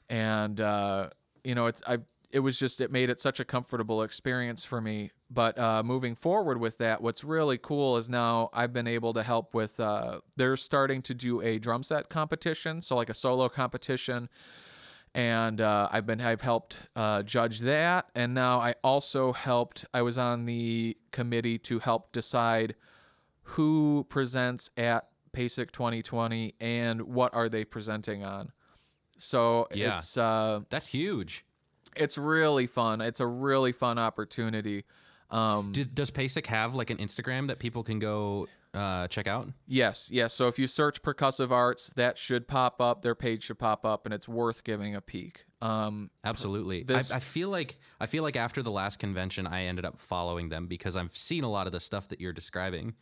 And 0.08 0.60
uh, 0.60 1.10
you 1.42 1.54
know, 1.54 1.66
it's 1.66 1.82
I 1.86 1.98
it 2.30 2.40
was 2.40 2.58
just 2.58 2.80
it 2.80 2.92
made 2.92 3.10
it 3.10 3.20
such 3.20 3.40
a 3.40 3.44
comfortable 3.44 4.02
experience 4.02 4.64
for 4.64 4.80
me. 4.80 5.10
But 5.32 5.58
uh, 5.58 5.82
moving 5.82 6.14
forward 6.14 6.58
with 6.60 6.78
that, 6.78 7.00
what's 7.00 7.24
really 7.24 7.56
cool 7.58 7.96
is 7.96 8.08
now 8.08 8.50
I've 8.52 8.72
been 8.72 8.86
able 8.86 9.14
to 9.14 9.22
help 9.22 9.54
with. 9.54 9.80
Uh, 9.80 10.20
they're 10.36 10.56
starting 10.56 11.00
to 11.02 11.14
do 11.14 11.40
a 11.40 11.58
drum 11.58 11.82
set 11.82 12.08
competition, 12.08 12.82
so 12.82 12.96
like 12.96 13.08
a 13.10 13.14
solo 13.14 13.48
competition 13.48 14.28
and 15.14 15.60
uh, 15.60 15.88
I've 15.92 16.06
been 16.06 16.20
I've 16.20 16.40
helped 16.40 16.78
uh, 16.96 17.22
judge 17.22 17.60
that, 17.60 18.06
and 18.14 18.32
now 18.32 18.60
I 18.60 18.74
also 18.82 19.32
helped. 19.32 19.84
I 19.92 20.00
was 20.02 20.16
on 20.16 20.46
the 20.46 20.96
committee 21.10 21.58
to 21.58 21.80
help 21.80 22.12
decide 22.12 22.74
who 23.42 24.06
presents 24.08 24.70
at 24.76 25.08
PASIC 25.32 25.70
2020 25.72 26.54
and 26.60 27.02
what 27.02 27.34
are 27.34 27.48
they 27.48 27.64
presenting 27.64 28.24
on. 28.24 28.52
So 29.18 29.68
Yeah. 29.74 29.96
it's 29.96 30.16
uh, 30.16 30.60
That's 30.70 30.88
huge. 30.88 31.44
it's 31.94 32.16
really 32.16 32.66
fun. 32.66 33.00
It's 33.02 33.20
a 33.20 33.26
really 33.26 33.72
fun 33.72 33.98
opportunity. 33.98 34.84
Um, 35.32 35.72
Did, 35.72 35.94
does 35.94 36.10
PASIC 36.10 36.46
have 36.46 36.74
like 36.74 36.90
an 36.90 36.98
Instagram 36.98 37.48
that 37.48 37.58
people 37.58 37.82
can 37.82 37.98
go 37.98 38.48
uh, 38.74 39.08
check 39.08 39.26
out? 39.26 39.48
Yes, 39.66 40.08
yes. 40.12 40.34
So 40.34 40.46
if 40.48 40.58
you 40.58 40.66
search 40.66 41.02
percussive 41.02 41.50
arts, 41.50 41.90
that 41.96 42.18
should 42.18 42.46
pop 42.46 42.80
up. 42.80 43.02
Their 43.02 43.14
page 43.14 43.44
should 43.44 43.58
pop 43.58 43.84
up, 43.84 44.04
and 44.04 44.14
it's 44.14 44.28
worth 44.28 44.62
giving 44.64 44.94
a 44.94 45.00
peek. 45.00 45.44
Um, 45.60 46.10
Absolutely. 46.24 46.82
This- 46.82 47.10
I, 47.10 47.16
I 47.16 47.20
feel 47.20 47.48
like 47.48 47.78
I 48.00 48.06
feel 48.06 48.22
like 48.22 48.36
after 48.36 48.62
the 48.62 48.70
last 48.70 48.98
convention, 48.98 49.46
I 49.46 49.64
ended 49.64 49.84
up 49.84 49.98
following 49.98 50.48
them 50.48 50.66
because 50.66 50.96
I've 50.96 51.16
seen 51.16 51.44
a 51.44 51.50
lot 51.50 51.66
of 51.66 51.72
the 51.72 51.80
stuff 51.80 52.08
that 52.08 52.20
you're 52.20 52.32
describing, 52.32 52.94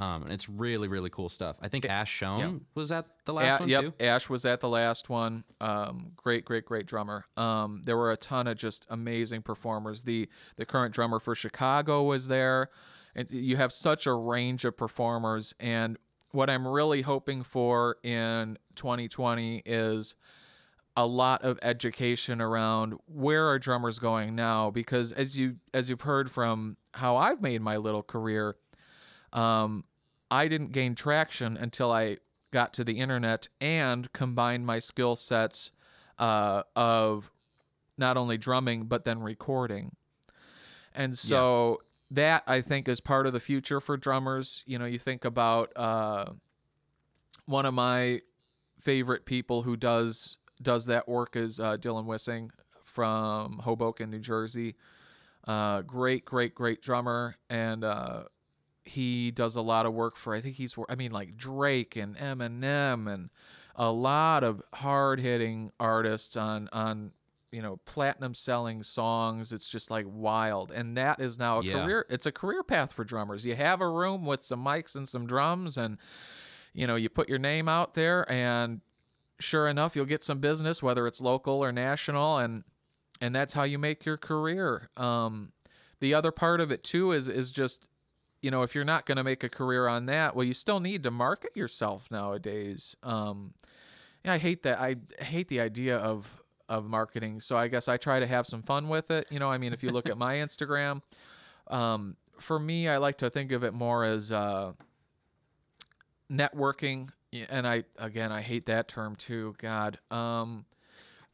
um, 0.00 0.24
and 0.24 0.32
it's 0.32 0.48
really 0.48 0.88
really 0.88 1.10
cool 1.10 1.28
stuff. 1.28 1.56
I 1.60 1.68
think 1.68 1.84
Ash 1.84 2.10
Schoen 2.10 2.66
was 2.74 2.90
at 2.90 3.06
the 3.24 3.32
last 3.32 3.58
A- 3.58 3.62
one 3.62 3.68
yep, 3.68 3.80
too. 3.82 3.94
Ash 4.00 4.28
was 4.28 4.44
at 4.44 4.60
the 4.60 4.68
last 4.68 5.08
one. 5.08 5.44
Um, 5.60 6.12
great, 6.16 6.44
great, 6.44 6.64
great 6.64 6.86
drummer. 6.86 7.26
Um, 7.36 7.82
there 7.84 7.96
were 7.96 8.10
a 8.10 8.16
ton 8.16 8.46
of 8.46 8.56
just 8.56 8.86
amazing 8.88 9.42
performers. 9.42 10.02
The 10.02 10.28
the 10.56 10.66
current 10.66 10.94
drummer 10.94 11.20
for 11.20 11.34
Chicago 11.34 12.02
was 12.04 12.28
there. 12.28 12.70
And 13.14 13.28
you 13.30 13.56
have 13.56 13.72
such 13.72 14.06
a 14.06 14.14
range 14.14 14.64
of 14.64 14.76
performers. 14.76 15.52
And 15.58 15.98
what 16.32 16.48
I'm 16.48 16.66
really 16.66 17.02
hoping 17.02 17.42
for 17.42 17.96
in 18.02 18.56
2020 18.76 19.62
is 19.66 20.14
a 20.96 21.06
lot 21.06 21.42
of 21.42 21.58
education 21.62 22.40
around 22.40 22.94
where 23.06 23.48
are 23.48 23.58
drummers 23.58 23.98
going 23.98 24.34
now 24.34 24.70
because 24.70 25.12
as 25.12 25.36
you 25.36 25.56
as 25.72 25.88
you've 25.88 26.02
heard 26.02 26.30
from 26.30 26.76
how 26.92 27.16
I've 27.16 27.40
made 27.40 27.62
my 27.62 27.76
little 27.76 28.02
career 28.02 28.56
um 29.32 29.84
I 30.30 30.48
didn't 30.48 30.72
gain 30.72 30.94
traction 30.94 31.56
until 31.56 31.90
I 31.92 32.18
got 32.50 32.72
to 32.74 32.84
the 32.84 32.98
internet 32.98 33.48
and 33.60 34.12
combined 34.12 34.66
my 34.66 34.78
skill 34.78 35.16
sets 35.16 35.70
uh, 36.18 36.62
of 36.76 37.30
not 37.96 38.16
only 38.16 38.38
drumming 38.38 38.84
but 38.84 39.04
then 39.04 39.20
recording. 39.20 39.96
And 40.94 41.18
so 41.18 41.82
that 42.10 42.42
I 42.46 42.60
think 42.60 42.88
is 42.88 43.00
part 43.00 43.26
of 43.26 43.32
the 43.32 43.40
future 43.40 43.80
for 43.80 43.96
drummers. 43.96 44.64
You 44.66 44.78
know, 44.78 44.84
you 44.84 44.98
think 44.98 45.24
about 45.24 45.72
uh, 45.76 46.26
one 47.46 47.66
of 47.66 47.74
my 47.74 48.22
favorite 48.80 49.24
people 49.24 49.62
who 49.62 49.76
does 49.76 50.38
does 50.60 50.86
that 50.86 51.08
work 51.08 51.36
is 51.36 51.58
uh, 51.58 51.76
Dylan 51.76 52.06
Wissing 52.06 52.50
from 52.84 53.58
Hoboken, 53.58 54.10
New 54.10 54.18
Jersey. 54.18 54.76
Uh, 55.46 55.80
great, 55.82 56.24
great, 56.24 56.54
great 56.54 56.82
drummer, 56.82 57.36
and 57.48 57.82
uh, 57.82 58.24
he 58.84 59.30
does 59.30 59.56
a 59.56 59.60
lot 59.62 59.86
of 59.86 59.92
work 59.92 60.16
for. 60.16 60.34
I 60.34 60.40
think 60.40 60.56
he's. 60.56 60.74
I 60.88 60.94
mean, 60.94 61.12
like 61.12 61.36
Drake 61.36 61.96
and 61.96 62.16
Eminem 62.16 63.12
and 63.12 63.30
a 63.76 63.90
lot 63.90 64.42
of 64.44 64.62
hard 64.74 65.20
hitting 65.20 65.72
artists 65.78 66.36
on 66.36 66.68
on 66.72 67.12
you 67.52 67.62
know 67.62 67.78
platinum 67.84 68.32
selling 68.32 68.80
songs 68.82 69.52
it's 69.52 69.68
just 69.68 69.90
like 69.90 70.06
wild 70.08 70.70
and 70.70 70.96
that 70.96 71.18
is 71.18 71.36
now 71.36 71.58
a 71.58 71.64
Yeah. 71.64 71.82
career 71.82 72.06
it's 72.08 72.24
a 72.26 72.30
career 72.30 72.62
path 72.62 72.92
for 72.92 73.02
drummers 73.04 73.44
you 73.44 73.56
have 73.56 73.80
a 73.80 73.88
room 73.88 74.24
with 74.24 74.44
some 74.44 74.64
mics 74.64 74.94
and 74.94 75.08
some 75.08 75.26
drums 75.26 75.76
and 75.76 75.98
you 76.74 76.86
know 76.86 76.94
you 76.94 77.08
put 77.08 77.28
your 77.28 77.40
name 77.40 77.68
out 77.68 77.94
there 77.94 78.30
and 78.30 78.82
sure 79.40 79.66
enough 79.66 79.96
you'll 79.96 80.04
get 80.04 80.22
some 80.22 80.38
business 80.38 80.80
whether 80.80 81.08
it's 81.08 81.20
local 81.20 81.54
or 81.54 81.72
national 81.72 82.38
and 82.38 82.62
and 83.20 83.34
that's 83.34 83.54
how 83.54 83.64
you 83.64 83.78
make 83.80 84.04
your 84.04 84.16
career 84.16 84.88
um 84.96 85.50
the 85.98 86.14
other 86.14 86.30
part 86.30 86.60
of 86.60 86.70
it 86.70 86.84
too 86.84 87.10
is 87.10 87.26
is 87.26 87.50
just 87.50 87.88
you 88.42 88.50
know 88.50 88.62
if 88.62 88.74
you're 88.74 88.84
not 88.84 89.06
going 89.06 89.16
to 89.16 89.24
make 89.24 89.44
a 89.44 89.48
career 89.48 89.86
on 89.86 90.06
that 90.06 90.34
well 90.34 90.44
you 90.44 90.54
still 90.54 90.80
need 90.80 91.02
to 91.02 91.10
market 91.10 91.54
yourself 91.56 92.10
nowadays 92.10 92.96
um 93.02 93.52
yeah, 94.24 94.34
I 94.34 94.38
hate 94.38 94.62
that. 94.64 94.78
I 94.80 94.96
hate 95.18 95.48
the 95.48 95.60
idea 95.60 95.96
of 95.96 96.26
of 96.68 96.86
marketing. 96.86 97.40
So 97.40 97.56
I 97.56 97.68
guess 97.68 97.88
I 97.88 97.96
try 97.96 98.20
to 98.20 98.26
have 98.26 98.46
some 98.46 98.62
fun 98.62 98.88
with 98.88 99.10
it. 99.10 99.26
You 99.30 99.40
know, 99.40 99.50
I 99.50 99.58
mean, 99.58 99.72
if 99.72 99.82
you 99.82 99.90
look 99.90 100.08
at 100.08 100.16
my 100.16 100.34
Instagram, 100.36 101.02
um, 101.68 102.16
for 102.38 102.58
me, 102.58 102.88
I 102.88 102.98
like 102.98 103.18
to 103.18 103.30
think 103.30 103.50
of 103.50 103.64
it 103.64 103.74
more 103.74 104.04
as 104.04 104.30
uh, 104.30 104.72
networking. 106.30 107.10
And 107.48 107.66
I 107.66 107.84
again, 107.98 108.30
I 108.32 108.42
hate 108.42 108.66
that 108.66 108.88
term 108.88 109.16
too. 109.16 109.54
God, 109.58 109.98
um, 110.10 110.66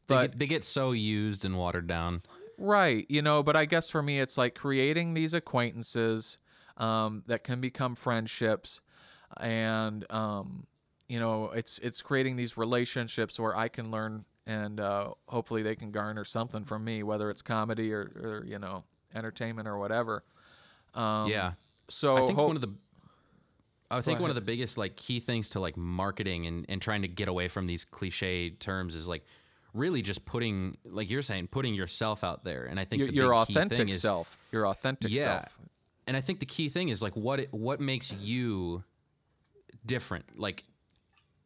They, 0.07 0.15
but 0.15 0.31
get, 0.31 0.39
they 0.39 0.47
get 0.47 0.63
so 0.63 0.91
used 0.91 1.43
and 1.43 1.57
watered 1.57 1.87
down. 1.87 2.21
Right, 2.59 3.05
you 3.07 3.21
know, 3.21 3.43
but 3.43 3.55
I 3.55 3.65
guess 3.65 3.87
for 3.87 4.01
me, 4.01 4.19
it's 4.19 4.35
like 4.35 4.55
creating 4.55 5.13
these 5.13 5.35
acquaintances 5.35 6.39
um, 6.77 7.23
that 7.27 7.43
can 7.43 7.61
become 7.61 7.95
friendships, 7.95 8.81
and 9.39 10.09
um, 10.11 10.67
you 11.07 11.19
know, 11.19 11.51
it's 11.51 11.79
it's 11.79 12.01
creating 12.01 12.35
these 12.35 12.57
relationships 12.57 13.39
where 13.39 13.55
I 13.55 13.67
can 13.67 13.91
learn, 13.91 14.25
and 14.45 14.79
uh, 14.79 15.11
hopefully 15.27 15.61
they 15.63 15.75
can 15.75 15.91
garner 15.91 16.25
something 16.25 16.63
from 16.63 16.83
me, 16.83 17.03
whether 17.03 17.29
it's 17.29 17.41
comedy 17.41 17.93
or, 17.93 18.11
or 18.21 18.45
you 18.45 18.59
know, 18.59 18.83
entertainment 19.13 19.67
or 19.67 19.77
whatever. 19.77 20.23
Um, 20.93 21.29
yeah. 21.29 21.53
So 21.89 22.17
I 22.17 22.27
think 22.27 22.37
ho- 22.37 22.47
one 22.47 22.55
of 22.55 22.61
the 22.61 22.73
I 23.89 24.01
think 24.01 24.19
one 24.19 24.29
of 24.29 24.35
the 24.35 24.41
biggest 24.41 24.77
like 24.77 24.95
key 24.95 25.19
things 25.19 25.49
to 25.51 25.59
like 25.59 25.77
marketing 25.77 26.45
and, 26.45 26.65
and 26.67 26.81
trying 26.81 27.03
to 27.03 27.07
get 27.07 27.27
away 27.27 27.47
from 27.47 27.67
these 27.67 27.85
cliche 27.85 28.49
terms 28.49 28.95
is 28.95 29.07
like 29.07 29.23
really 29.73 30.01
just 30.01 30.25
putting 30.25 30.77
like 30.83 31.09
you're 31.09 31.21
saying 31.21 31.47
putting 31.47 31.73
yourself 31.73 32.23
out 32.23 32.43
there 32.43 32.65
and 32.65 32.79
I 32.79 32.85
think 32.85 32.99
your, 32.99 33.07
the 33.07 33.13
your 33.13 33.35
authentic 33.35 33.77
thing 33.77 33.89
is 33.89 34.01
self, 34.01 34.37
your 34.51 34.67
authentic 34.67 35.09
yeah 35.11 35.23
self. 35.23 35.59
And 36.07 36.17
I 36.17 36.21
think 36.21 36.39
the 36.39 36.45
key 36.45 36.69
thing 36.69 36.89
is 36.89 37.01
like 37.01 37.15
what 37.15 37.39
it, 37.41 37.53
what 37.53 37.79
makes 37.79 38.13
you 38.13 38.83
different? 39.85 40.39
Like 40.39 40.63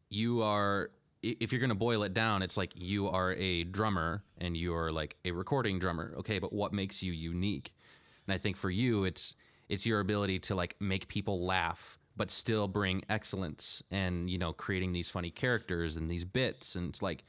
you 0.08 0.42
are 0.42 0.90
if 1.22 1.52
you're 1.52 1.60
going 1.60 1.70
to 1.70 1.76
boil 1.76 2.02
it 2.02 2.12
down 2.12 2.42
it's 2.42 2.56
like 2.56 2.72
you 2.74 3.08
are 3.08 3.32
a 3.34 3.62
drummer 3.62 4.24
and 4.38 4.56
you're 4.56 4.90
like 4.90 5.16
a 5.24 5.30
recording 5.32 5.78
drummer 5.78 6.14
okay? 6.18 6.38
But 6.38 6.52
what 6.52 6.72
makes 6.72 7.02
you 7.02 7.12
unique? 7.12 7.74
And 8.26 8.34
i 8.34 8.38
think 8.38 8.56
for 8.56 8.70
you 8.70 9.04
it's 9.04 9.34
it's 9.68 9.86
your 9.86 10.00
ability 10.00 10.38
to 10.38 10.54
like 10.54 10.76
make 10.80 11.08
people 11.08 11.44
laugh 11.44 11.98
but 12.16 12.30
still 12.30 12.68
bring 12.68 13.02
excellence 13.08 13.82
and 13.90 14.28
you 14.28 14.38
know 14.38 14.52
creating 14.52 14.92
these 14.92 15.08
funny 15.08 15.30
characters 15.30 15.96
and 15.96 16.10
these 16.10 16.24
bits. 16.24 16.74
And 16.74 16.90
it's 16.90 17.02
like 17.02 17.24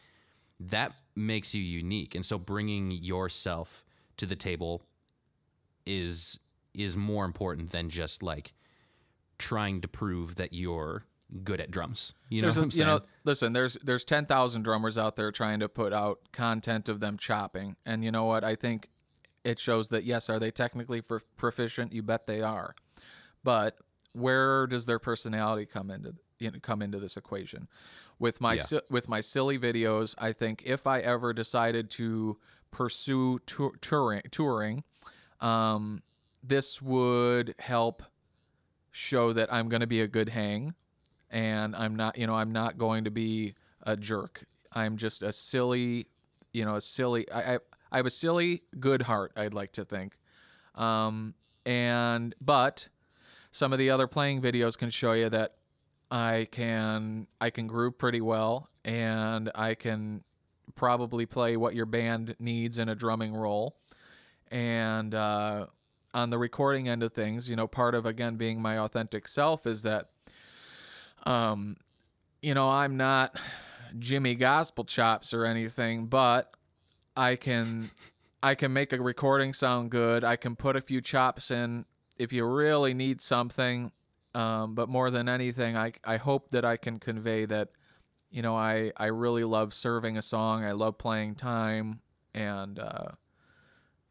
that 0.60 0.94
makes 1.16 1.54
you 1.54 1.62
unique. 1.62 2.16
And 2.16 2.26
so 2.26 2.38
bringing 2.38 2.92
yourself 2.92 3.84
to 4.18 4.26
the 4.26 4.36
table 4.36 4.84
is 5.86 6.40
is 6.74 6.98
more 6.98 7.26
important 7.26 7.72
than 7.72 7.90
just 7.90 8.24
like 8.24 8.54
trying 9.40 9.82
to 9.82 9.88
prove 9.88 10.36
that 10.36 10.54
you're 10.54 11.06
good 11.44 11.60
at 11.60 11.72
drums. 11.72 12.14
You 12.30 12.42
know 12.44 12.50
a- 12.50 12.64
you 12.66 12.70
saying? 12.72 12.88
know, 12.88 13.02
listen, 13.24 13.54
there's 13.54 13.76
there's 13.84 14.06
ten 14.06 14.26
thousand 14.26 14.64
drummers 14.64 14.98
out 14.98 15.16
there 15.16 15.32
trying 15.32 15.60
to 15.62 15.70
put 15.70 15.94
out 15.94 16.20
content 16.32 16.90
of 16.90 17.00
them 17.00 17.18
chopping, 17.18 17.76
and 17.86 18.04
you 18.04 18.12
know 18.12 18.26
what? 18.26 18.44
I 18.44 18.56
think 18.56 18.90
it 19.44 19.60
shows 19.60 19.90
that 19.90 20.04
yes, 20.04 20.30
are 20.30 20.40
they 20.40 20.52
technically 20.52 21.02
pro- 21.02 21.20
proficient? 21.38 21.92
You 21.94 22.04
bet 22.04 22.28
they 22.28 22.42
are, 22.42 22.76
but 23.44 23.78
where 24.14 24.68
does 24.68 24.86
their 24.86 25.00
personality 25.00 25.66
come 25.66 25.90
into 25.90 26.16
you 26.40 26.52
know, 26.52 26.60
come 26.62 26.82
into 26.82 27.00
this 27.00 27.18
equation? 27.18 27.68
With 28.20 28.40
my 28.40 28.54
Yeah. 28.56 28.64
si- 28.64 28.80
with 28.90 29.10
my 29.10 29.22
silly 29.22 29.58
videos, 29.58 30.14
I 30.20 30.34
think 30.34 30.62
if 30.66 30.86
I 30.86 31.00
ever 31.00 31.34
decided 31.34 31.90
to 31.92 32.38
pursue 32.72 33.40
tour- 33.46 33.76
touring, 33.82 34.22
touring, 34.32 34.84
um, 35.40 36.04
this 36.44 36.82
would 36.82 37.56
help 37.60 38.04
show 38.92 39.34
that 39.34 39.52
I'm 39.52 39.70
going 39.70 39.80
to 39.82 39.88
be 39.88 40.02
a 40.02 40.08
good 40.08 40.30
hang 40.30 40.76
and 41.30 41.76
I'm 41.76 41.96
not, 41.96 42.18
you 42.18 42.28
know, 42.28 42.36
I'm 42.36 42.52
not 42.52 42.78
going 42.78 43.06
to 43.06 43.12
be 43.12 43.56
a 43.82 43.98
jerk. 43.98 44.46
I'm 44.72 44.98
just 44.98 45.24
a 45.24 45.34
silly, 45.34 46.08
you 46.52 46.64
know, 46.66 46.76
a 46.76 46.82
silly. 46.82 47.30
I 47.32 47.56
I, 47.56 47.60
I 47.92 47.98
have 47.98 48.06
a 48.06 48.12
silly 48.12 48.64
good 48.80 49.04
heart. 49.04 49.34
I'd 49.36 49.54
like 49.54 49.72
to 49.74 49.86
think, 49.86 50.18
um, 50.76 51.34
and 51.66 52.36
but 52.40 52.90
some 53.52 53.72
of 53.72 53.80
the 53.80 53.90
other 53.90 54.08
playing 54.08 54.42
videos 54.42 54.78
can 54.78 54.90
show 54.90 55.14
you 55.14 55.30
that 55.30 55.56
I 56.10 56.48
can 56.52 57.28
I 57.42 57.50
can 57.50 57.68
groove 57.68 57.98
pretty 57.98 58.22
well 58.22 58.70
and 58.86 59.52
I 59.56 59.76
can 59.76 60.24
probably 60.76 61.26
play 61.26 61.58
what 61.58 61.76
your 61.76 61.86
band 61.86 62.36
needs 62.40 62.78
in 62.78 62.90
a 62.90 62.96
drumming 62.96 63.34
role. 63.34 63.78
And 64.52 65.14
uh, 65.14 65.68
on 66.14 66.30
the 66.30 66.38
recording 66.38 66.88
end 66.88 67.04
of 67.04 67.14
things, 67.14 67.50
you 67.50 67.56
know, 67.56 67.68
part 67.68 67.96
of 67.96 68.06
again 68.06 68.36
being 68.36 68.62
my 68.62 68.78
authentic 68.78 69.28
self 69.28 69.66
is 69.66 69.84
that 69.84 70.10
um 71.26 71.78
you 72.42 72.54
know, 72.54 72.70
I'm 72.70 72.98
not 72.98 73.40
Jimmy 73.98 74.36
Gospel 74.36 74.84
Chops 74.84 75.34
or 75.34 75.46
anything, 75.46 76.08
but 76.08 76.54
I 77.16 77.36
can 77.36 77.90
I 78.44 78.56
can 78.56 78.74
make 78.74 78.92
a 78.92 79.02
recording 79.02 79.54
sound 79.54 79.90
good. 79.92 80.24
I 80.24 80.36
can 80.36 80.56
put 80.56 80.76
a 80.76 80.82
few 80.82 81.00
chops 81.00 81.50
in 81.50 81.86
if 82.18 82.34
you 82.34 82.46
really 82.46 82.94
need 82.94 83.22
something. 83.22 83.92
Um, 84.36 84.74
but 84.76 84.90
more 84.90 85.12
than 85.12 85.30
anything, 85.30 85.78
I 85.78 85.94
I 86.04 86.18
hope 86.18 86.52
that 86.52 86.66
I 86.66 86.76
can 86.76 87.00
convey 87.00 87.46
that, 87.46 87.70
you 88.32 88.42
know, 88.42 88.56
I 88.56 88.92
I 88.98 89.06
really 89.06 89.44
love 89.44 89.74
serving 89.74 90.18
a 90.18 90.22
song. 90.22 90.66
I 90.66 90.72
love 90.72 90.98
playing 90.98 91.36
time, 91.36 92.02
and 92.34 92.80
uh, 92.80 93.12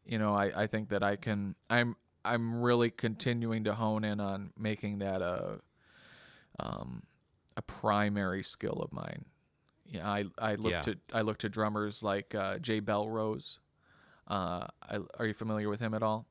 you 0.05 0.17
know, 0.19 0.33
I 0.33 0.63
I 0.63 0.67
think 0.67 0.89
that 0.89 1.03
I 1.03 1.15
can. 1.15 1.55
I'm 1.69 1.95
I'm 2.25 2.61
really 2.61 2.89
continuing 2.89 3.63
to 3.65 3.73
hone 3.73 4.03
in 4.03 4.19
on 4.19 4.53
making 4.57 4.99
that 4.99 5.21
a 5.21 5.59
um 6.59 7.03
a 7.57 7.61
primary 7.61 8.43
skill 8.43 8.81
of 8.81 8.91
mine. 8.93 9.25
Yeah, 9.85 10.09
I 10.09 10.25
I 10.37 10.55
look 10.55 10.71
Yeah. 10.71 10.81
to 10.81 10.97
I 11.13 11.21
look 11.21 11.37
to 11.39 11.49
drummers 11.49 12.01
like 12.03 12.33
uh, 12.35 12.57
Jay 12.59 12.81
Bellerose. 12.81 13.59
Uh, 14.27 14.67
I, 14.81 14.99
are 15.19 15.25
you 15.25 15.33
familiar 15.33 15.69
with 15.69 15.79
him 15.81 15.93
at 15.93 16.01
all? 16.01 16.25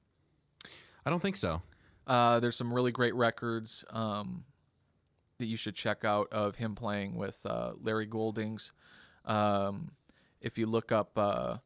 I 1.04 1.10
don't 1.10 1.20
think 1.20 1.36
so. 1.36 1.62
Uh, 2.06 2.40
there's 2.40 2.56
some 2.56 2.72
really 2.72 2.90
great 2.90 3.14
records 3.14 3.84
um, 3.90 4.44
that 5.38 5.46
you 5.46 5.56
should 5.56 5.74
check 5.74 6.04
out 6.04 6.28
of 6.32 6.56
him 6.56 6.74
playing 6.74 7.16
with 7.16 7.36
uh, 7.44 7.72
Larry 7.80 8.06
Goldings. 8.06 8.72
Um, 9.24 9.92
if 10.40 10.56
you 10.58 10.66
look 10.66 10.90
up, 10.90 11.16
uh, 11.16 11.58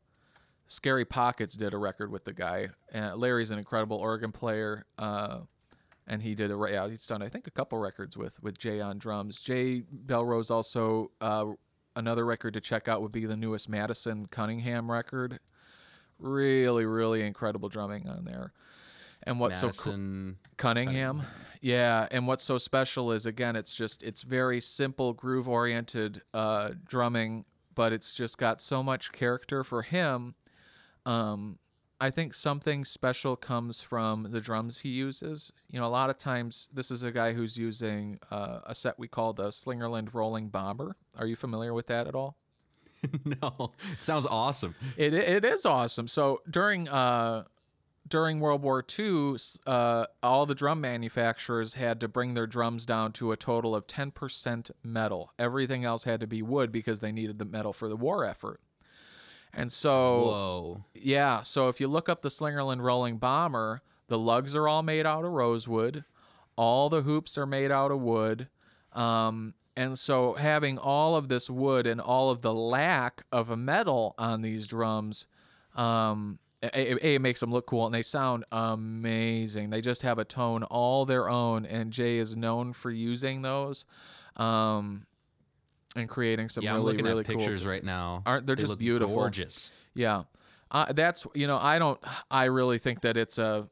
Scary 0.69 1.05
Pockets 1.05 1.57
did 1.57 1.75
a 1.75 1.79
record 1.79 2.11
with 2.11 2.25
the 2.25 2.33
guy. 2.33 2.69
Uh, 2.95 3.15
Larry's 3.15 3.51
an 3.51 3.59
incredible 3.59 3.97
organ 3.99 4.33
player, 4.33 4.87
uh, 4.99 5.41
and 6.07 6.23
he 6.23 6.35
did 6.35 6.51
a 6.51 6.57
re- 6.57 6.73
yeah, 6.73 6.89
he's 6.89 7.07
done 7.07 7.23
I 7.23 7.29
think 7.29 7.47
a 7.47 7.51
couple 7.51 7.79
records 7.79 8.17
with 8.17 8.43
with 8.43 8.59
Jay 8.59 8.81
on 8.81 8.99
drums. 8.99 9.41
Jay 9.41 9.83
Bellerose 10.07 10.51
also 10.51 11.13
uh, 11.21 11.47
another 11.95 12.25
record 12.25 12.55
to 12.55 12.61
check 12.61 12.89
out 12.89 13.03
would 13.03 13.13
be 13.13 13.27
the 13.27 13.37
newest 13.37 13.69
Madison 13.69 14.27
Cunningham 14.27 14.91
record. 14.91 15.39
Really, 16.19 16.85
really 16.87 17.23
incredible 17.23 17.69
drumming 17.69 18.09
on 18.09 18.25
there. 18.25 18.53
And 19.23 19.41
what's 19.41 19.61
so 19.61 19.71
cool? 19.71 19.93
Madison. 19.93 20.37
Cunningham. 20.57 21.23
Yeah, 21.61 22.07
and 22.11 22.27
what's 22.27 22.45
so 22.45 22.59
special 22.59 23.13
is 23.13 23.27
again, 23.27 23.57
it's 23.57 23.75
just 23.75 24.03
it's 24.03 24.23
very 24.23 24.61
simple 24.61 25.13
groove 25.13 25.49
oriented 25.49 26.23
uh, 26.33 26.71
drumming, 26.87 27.45
but 27.75 27.93
it's 27.93 28.13
just 28.13 28.39
got 28.39 28.61
so 28.61 28.83
much 28.83 29.13
character 29.13 29.65
for 29.65 29.83
him. 29.83 30.35
Um, 31.07 31.59
I 31.99 32.11
think 32.11 32.35
something 32.35 32.85
special 32.85 33.37
comes 33.37 33.81
from 33.81 34.31
the 34.31 34.41
drums 34.41 34.81
he 34.81 34.91
uses. 34.91 35.51
You 35.71 35.81
know, 35.81 35.87
a 35.87 35.89
lot 35.89 36.11
of 36.11 36.19
times 36.19 36.69
this 36.73 36.91
is 36.91 37.03
a 37.03 37.11
guy 37.11 37.33
who's 37.33 37.57
using 37.57 38.19
uh, 38.31 38.61
a 38.67 38.75
set 38.75 38.99
we 38.99 39.09
call 39.09 39.33
the 39.33 39.49
Slingerland 39.49 40.13
Rolling 40.13 40.49
Bomber. 40.49 40.97
Are 41.17 41.27
you 41.27 41.37
familiar 41.37 41.73
with 41.73 41.87
that 41.87 42.07
at 42.07 42.15
all? 42.15 42.37
no, 43.25 43.73
it 43.93 44.03
sounds 44.03 44.27
awesome. 44.27 44.75
It 44.97 45.15
it 45.15 45.45
is 45.45 45.65
awesome. 45.65 46.09
So 46.09 46.43
during 46.51 46.89
uh 46.89 47.45
during 48.09 48.41
World 48.41 48.63
War 48.63 48.85
II, 48.99 49.37
uh, 49.67 50.07
all 50.23 50.47
the 50.47 50.55
drum 50.55 50.81
manufacturers 50.81 51.75
had 51.75 52.01
to 52.01 52.09
bring 52.09 52.35
their 52.35 52.47
drums 52.47 52.87
down 52.87 53.13
to 53.15 53.33
a 53.33 53.37
total 53.37 53.75
of 53.75 53.89
10% 53.89 54.71
metal. 54.85 55.33
Everything 55.41 55.85
else 55.85 56.05
had 56.05 56.21
to 56.21 56.27
be 56.29 56.41
wood 56.41 56.71
because 56.71 57.01
they 57.01 57.11
needed 57.11 57.41
the 57.41 57.45
metal 57.45 57.73
for 57.73 57.89
the 57.89 57.97
war 57.97 58.25
effort. 58.25 58.61
And 59.57 59.73
so, 59.73 60.19
Whoa. 60.19 60.85
yeah, 60.95 61.43
so 61.43 61.69
if 61.69 61.81
you 61.81 61.89
look 61.89 62.11
up 62.11 62.21
the 62.21 62.29
Slingerland 62.29 62.83
Rolling 62.83 63.17
Bomber, 63.17 63.81
the 64.07 64.19
lugs 64.19 64.55
are 64.55 64.69
all 64.69 64.83
made 64.83 65.07
out 65.07 65.25
of 65.25 65.33
rosewood, 65.33 66.05
all 66.57 66.91
the 66.91 67.03
hoops 67.03 67.39
are 67.39 67.47
made 67.47 67.73
out 67.73 67.91
of 67.91 68.01
wood. 68.01 68.49
Um, 68.93 69.55
and 69.75 69.99
so 69.99 70.35
having 70.35 70.79
all 70.79 71.17
of 71.17 71.29
this 71.29 71.49
wood 71.49 71.87
and 71.87 72.01
all 72.01 72.31
of 72.31 72.43
the 72.43 72.53
lack 72.53 73.25
of 73.33 73.49
a 73.49 73.57
metal 73.57 74.15
on 74.19 74.43
these 74.43 74.67
drums, 74.67 75.27
um, 75.75 76.39
a, 76.63 76.93
a, 77.07 77.15
it 77.15 77.21
makes 77.21 77.41
them 77.41 77.51
look 77.51 77.67
cool 77.67 77.87
and 77.87 77.95
they 77.95 78.03
sound 78.03 78.45
amazing. 78.53 79.71
They 79.71 79.81
just 79.81 80.03
have 80.03 80.19
a 80.19 80.25
tone 80.25 80.65
all 80.65 81.05
their 81.07 81.29
own, 81.29 81.65
and 81.67 81.93
Jay 81.93 82.19
is 82.19 82.37
known 82.37 82.73
for 82.73 82.91
using 82.91 83.43
those, 83.43 83.85
um, 84.37 85.07
and 85.97 86.09
creating 86.09 86.49
some 86.49 86.63
Yeah, 86.63 86.71
I'm 86.71 86.77
really 86.77 86.93
looking 86.93 87.05
really 87.07 87.21
at 87.21 87.27
cool. 87.27 87.37
pictures 87.39 87.67
right 87.67 87.83
now. 87.83 88.23
Aren't- 88.27 88.47
they're 88.47 88.55
just 88.57 88.71
look 88.71 88.79
beautiful. 88.79 89.15
Gorgeous. 89.17 89.71
Yeah, 89.95 90.25
uh, 90.71 90.93
that's 90.93 91.27
you 91.35 91.47
know 91.47 91.59
I 91.59 91.79
don't 91.79 91.99
I 92.31 92.45
really 92.45 92.79
think 92.79 93.01
that 93.01 93.17
it's 93.17 93.39
a 93.39 93.69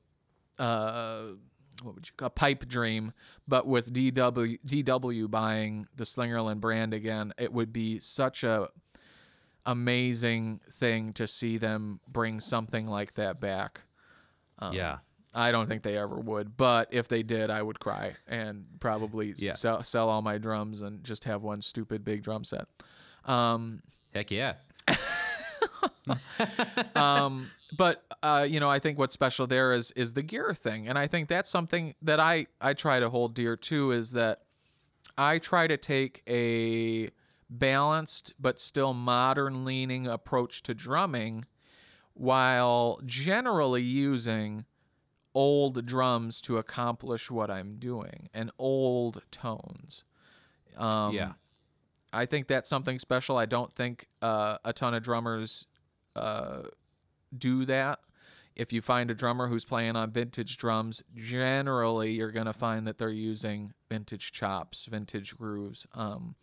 uh 0.58 1.22
what 1.82 1.96
would 1.96 2.06
you 2.06 2.12
call 2.16 2.26
a 2.26 2.30
pipe 2.30 2.66
dream, 2.66 3.12
but 3.46 3.66
with 3.66 3.92
DW 3.92 4.58
DW 4.64 5.30
buying 5.30 5.86
the 5.96 6.04
Slingerland 6.04 6.60
brand 6.60 6.94
again, 6.94 7.32
it 7.36 7.52
would 7.52 7.72
be 7.72 8.00
such 8.00 8.42
a 8.44 8.68
amazing 9.66 10.60
thing 10.70 11.12
to 11.14 11.26
see 11.26 11.58
them 11.58 12.00
bring 12.08 12.40
something 12.40 12.86
like 12.86 13.14
that 13.14 13.40
back. 13.40 13.82
Um, 14.58 14.72
yeah. 14.74 14.98
I 15.34 15.50
don't 15.50 15.66
think 15.68 15.82
they 15.82 15.96
ever 15.98 16.16
would, 16.16 16.56
but 16.56 16.88
if 16.92 17.08
they 17.08 17.22
did, 17.24 17.50
I 17.50 17.60
would 17.60 17.80
cry 17.80 18.14
and 18.28 18.66
probably 18.80 19.34
Yeah. 19.36 19.54
sell 19.54 19.82
sell 19.82 20.08
all 20.08 20.22
my 20.22 20.38
drums 20.38 20.80
and 20.80 21.02
just 21.02 21.24
have 21.24 21.42
one 21.42 21.60
stupid 21.60 22.04
big 22.04 22.22
drum 22.22 22.44
set. 22.44 22.66
Um, 23.24 23.82
Heck 24.14 24.30
yeah. 24.30 24.54
um, 26.94 27.50
but 27.76 28.04
uh, 28.22 28.46
you 28.48 28.60
know, 28.60 28.70
I 28.70 28.78
think 28.78 28.98
what's 28.98 29.14
special 29.14 29.46
there 29.46 29.72
is 29.72 29.90
is 29.92 30.12
the 30.12 30.22
gear 30.22 30.54
thing, 30.54 30.88
and 30.88 30.98
I 30.98 31.06
think 31.06 31.28
that's 31.28 31.50
something 31.50 31.94
that 32.02 32.20
I 32.20 32.46
I 32.60 32.74
try 32.74 33.00
to 33.00 33.10
hold 33.10 33.34
dear 33.34 33.56
too. 33.56 33.90
Is 33.92 34.12
that 34.12 34.42
I 35.18 35.38
try 35.38 35.66
to 35.66 35.76
take 35.76 36.22
a 36.28 37.10
balanced 37.50 38.32
but 38.38 38.60
still 38.60 38.94
modern 38.94 39.64
leaning 39.64 40.06
approach 40.06 40.62
to 40.64 40.74
drumming, 40.74 41.44
while 42.14 43.00
generally 43.04 43.82
using 43.82 44.64
old 45.34 45.84
drums 45.86 46.40
to 46.42 46.58
accomplish 46.58 47.30
what 47.30 47.50
I'm 47.50 47.76
doing 47.76 48.28
and 48.32 48.50
old 48.58 49.22
tones. 49.30 50.04
Um, 50.76 51.14
yeah. 51.14 51.32
I 52.12 52.26
think 52.26 52.46
that's 52.46 52.68
something 52.68 52.98
special. 52.98 53.36
I 53.36 53.46
don't 53.46 53.72
think 53.72 54.06
uh, 54.22 54.58
a 54.64 54.72
ton 54.72 54.94
of 54.94 55.02
drummers 55.02 55.66
uh, 56.14 56.62
do 57.36 57.64
that. 57.64 58.00
If 58.54 58.72
you 58.72 58.80
find 58.80 59.10
a 59.10 59.14
drummer 59.14 59.48
who's 59.48 59.64
playing 59.64 59.96
on 59.96 60.12
vintage 60.12 60.56
drums, 60.56 61.02
generally 61.16 62.12
you're 62.12 62.30
going 62.30 62.46
to 62.46 62.52
find 62.52 62.86
that 62.86 62.98
they're 62.98 63.10
using 63.10 63.72
vintage 63.88 64.30
chops, 64.30 64.86
vintage 64.86 65.36
grooves. 65.36 65.88
Um, 65.92 66.36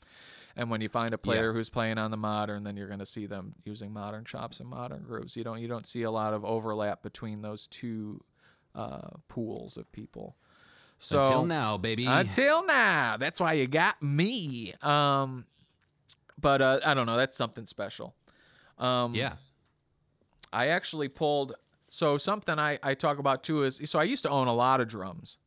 and 0.58 0.70
when 0.70 0.82
you 0.82 0.90
find 0.90 1.14
a 1.14 1.18
player 1.18 1.54
who's 1.54 1.70
playing 1.70 1.98
on 1.98 2.12
the 2.12 2.18
modern, 2.18 2.66
then 2.66 2.76
you're 2.76 2.88
going 2.88 3.00
to 3.00 3.06
see 3.06 3.26
them 3.26 3.56
using 3.64 3.94
modern 3.94 4.26
chops 4.26 4.60
and 4.60 4.68
modern 4.68 5.04
grooves. 5.04 5.38
You 5.38 5.46
don't 5.46 5.62
you 5.62 5.70
don't 5.70 5.88
see 5.88 6.04
a 6.04 6.12
lot 6.12 6.34
of 6.34 6.44
overlap 6.44 7.02
between 7.02 7.42
those 7.42 7.68
two 7.68 8.22
uh, 8.76 9.10
pools 9.28 9.78
of 9.78 9.92
people. 9.92 10.36
So 11.00 11.20
Until 11.20 11.46
now, 11.46 11.78
baby. 11.78 12.06
until 12.06 12.64
now. 12.66 13.18
That's 13.18 13.40
why 13.40 13.54
you 13.54 13.68
got 13.68 14.02
me. 14.04 14.74
Um, 14.82 15.46
but 16.40 16.62
uh, 16.62 16.80
I 16.86 16.94
don't 16.94 17.08
know. 17.08 17.18
That's 17.18 17.36
something 17.36 17.66
special. 17.66 18.14
Um, 18.78 19.16
yeah. 19.16 19.34
I 20.54 20.68
actually 20.68 21.08
pulled. 21.08 21.56
So 21.90 22.18
something 22.18 22.58
I, 22.60 22.78
I 22.84 22.94
talk 22.94 23.18
about 23.18 23.44
too 23.44 23.64
is 23.64 23.82
so 23.86 24.00
I 24.00 24.04
used 24.04 24.24
to 24.24 24.30
own 24.30 24.48
a 24.48 24.54
lot 24.54 24.80
of 24.80 24.88
drums. 24.88 25.38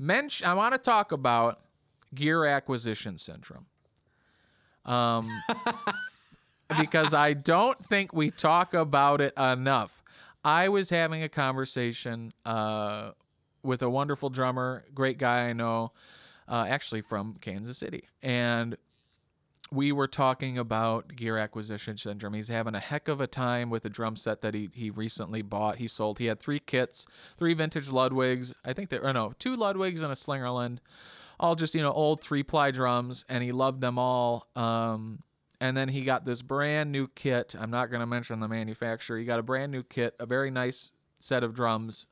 Mench, 0.00 0.42
I 0.42 0.54
want 0.54 0.74
to 0.74 0.78
talk 0.78 1.12
about 1.12 1.60
gear 2.14 2.44
acquisition 2.44 3.18
syndrome. 3.18 3.66
Um, 4.84 5.28
because 6.78 7.14
I 7.14 7.32
don't 7.32 7.84
think 7.86 8.12
we 8.12 8.30
talk 8.30 8.74
about 8.74 9.20
it 9.20 9.36
enough. 9.36 9.95
I 10.46 10.68
was 10.68 10.90
having 10.90 11.24
a 11.24 11.28
conversation 11.28 12.32
uh, 12.44 13.10
with 13.64 13.82
a 13.82 13.90
wonderful 13.90 14.30
drummer, 14.30 14.84
great 14.94 15.18
guy 15.18 15.48
I 15.48 15.52
know, 15.52 15.90
uh, 16.46 16.66
actually 16.68 17.00
from 17.00 17.34
Kansas 17.40 17.78
City, 17.78 18.04
and 18.22 18.76
we 19.72 19.90
were 19.90 20.06
talking 20.06 20.56
about 20.56 21.16
gear 21.16 21.36
acquisition 21.36 21.96
syndrome. 21.96 22.34
He's 22.34 22.46
having 22.46 22.76
a 22.76 22.78
heck 22.78 23.08
of 23.08 23.20
a 23.20 23.26
time 23.26 23.70
with 23.70 23.84
a 23.84 23.88
drum 23.88 24.14
set 24.14 24.40
that 24.42 24.54
he, 24.54 24.70
he 24.72 24.88
recently 24.88 25.42
bought. 25.42 25.78
He 25.78 25.88
sold. 25.88 26.20
He 26.20 26.26
had 26.26 26.38
three 26.38 26.60
kits, 26.60 27.06
three 27.36 27.52
vintage 27.52 27.88
Ludwigs. 27.88 28.54
I 28.64 28.72
think 28.72 28.90
there, 28.90 29.02
or 29.04 29.12
no, 29.12 29.32
two 29.40 29.56
Ludwigs 29.56 30.00
and 30.00 30.12
a 30.12 30.14
Slingerland, 30.14 30.78
all 31.40 31.56
just 31.56 31.74
you 31.74 31.82
know 31.82 31.90
old 31.90 32.20
three 32.20 32.44
ply 32.44 32.70
drums, 32.70 33.24
and 33.28 33.42
he 33.42 33.50
loved 33.50 33.80
them 33.80 33.98
all. 33.98 34.46
Um, 34.54 35.24
and 35.60 35.76
then 35.76 35.88
he 35.88 36.02
got 36.04 36.24
this 36.24 36.42
brand 36.42 36.92
new 36.92 37.06
kit. 37.08 37.54
I'm 37.58 37.70
not 37.70 37.90
going 37.90 38.00
to 38.00 38.06
mention 38.06 38.40
the 38.40 38.48
manufacturer. 38.48 39.18
He 39.18 39.24
got 39.24 39.38
a 39.38 39.42
brand 39.42 39.72
new 39.72 39.82
kit, 39.82 40.14
a 40.18 40.26
very 40.26 40.50
nice 40.50 40.92
set 41.20 41.42
of 41.42 41.54
drums, 41.54 42.06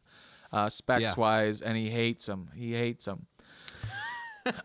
uh, 0.53 0.69
specs 0.69 1.03
Yeah. 1.03 1.15
wise, 1.17 1.61
and 1.61 1.77
he 1.77 1.91
hates 1.91 2.27
them. 2.27 2.51
He 2.55 2.75
hates 2.75 3.05
them. 3.05 3.27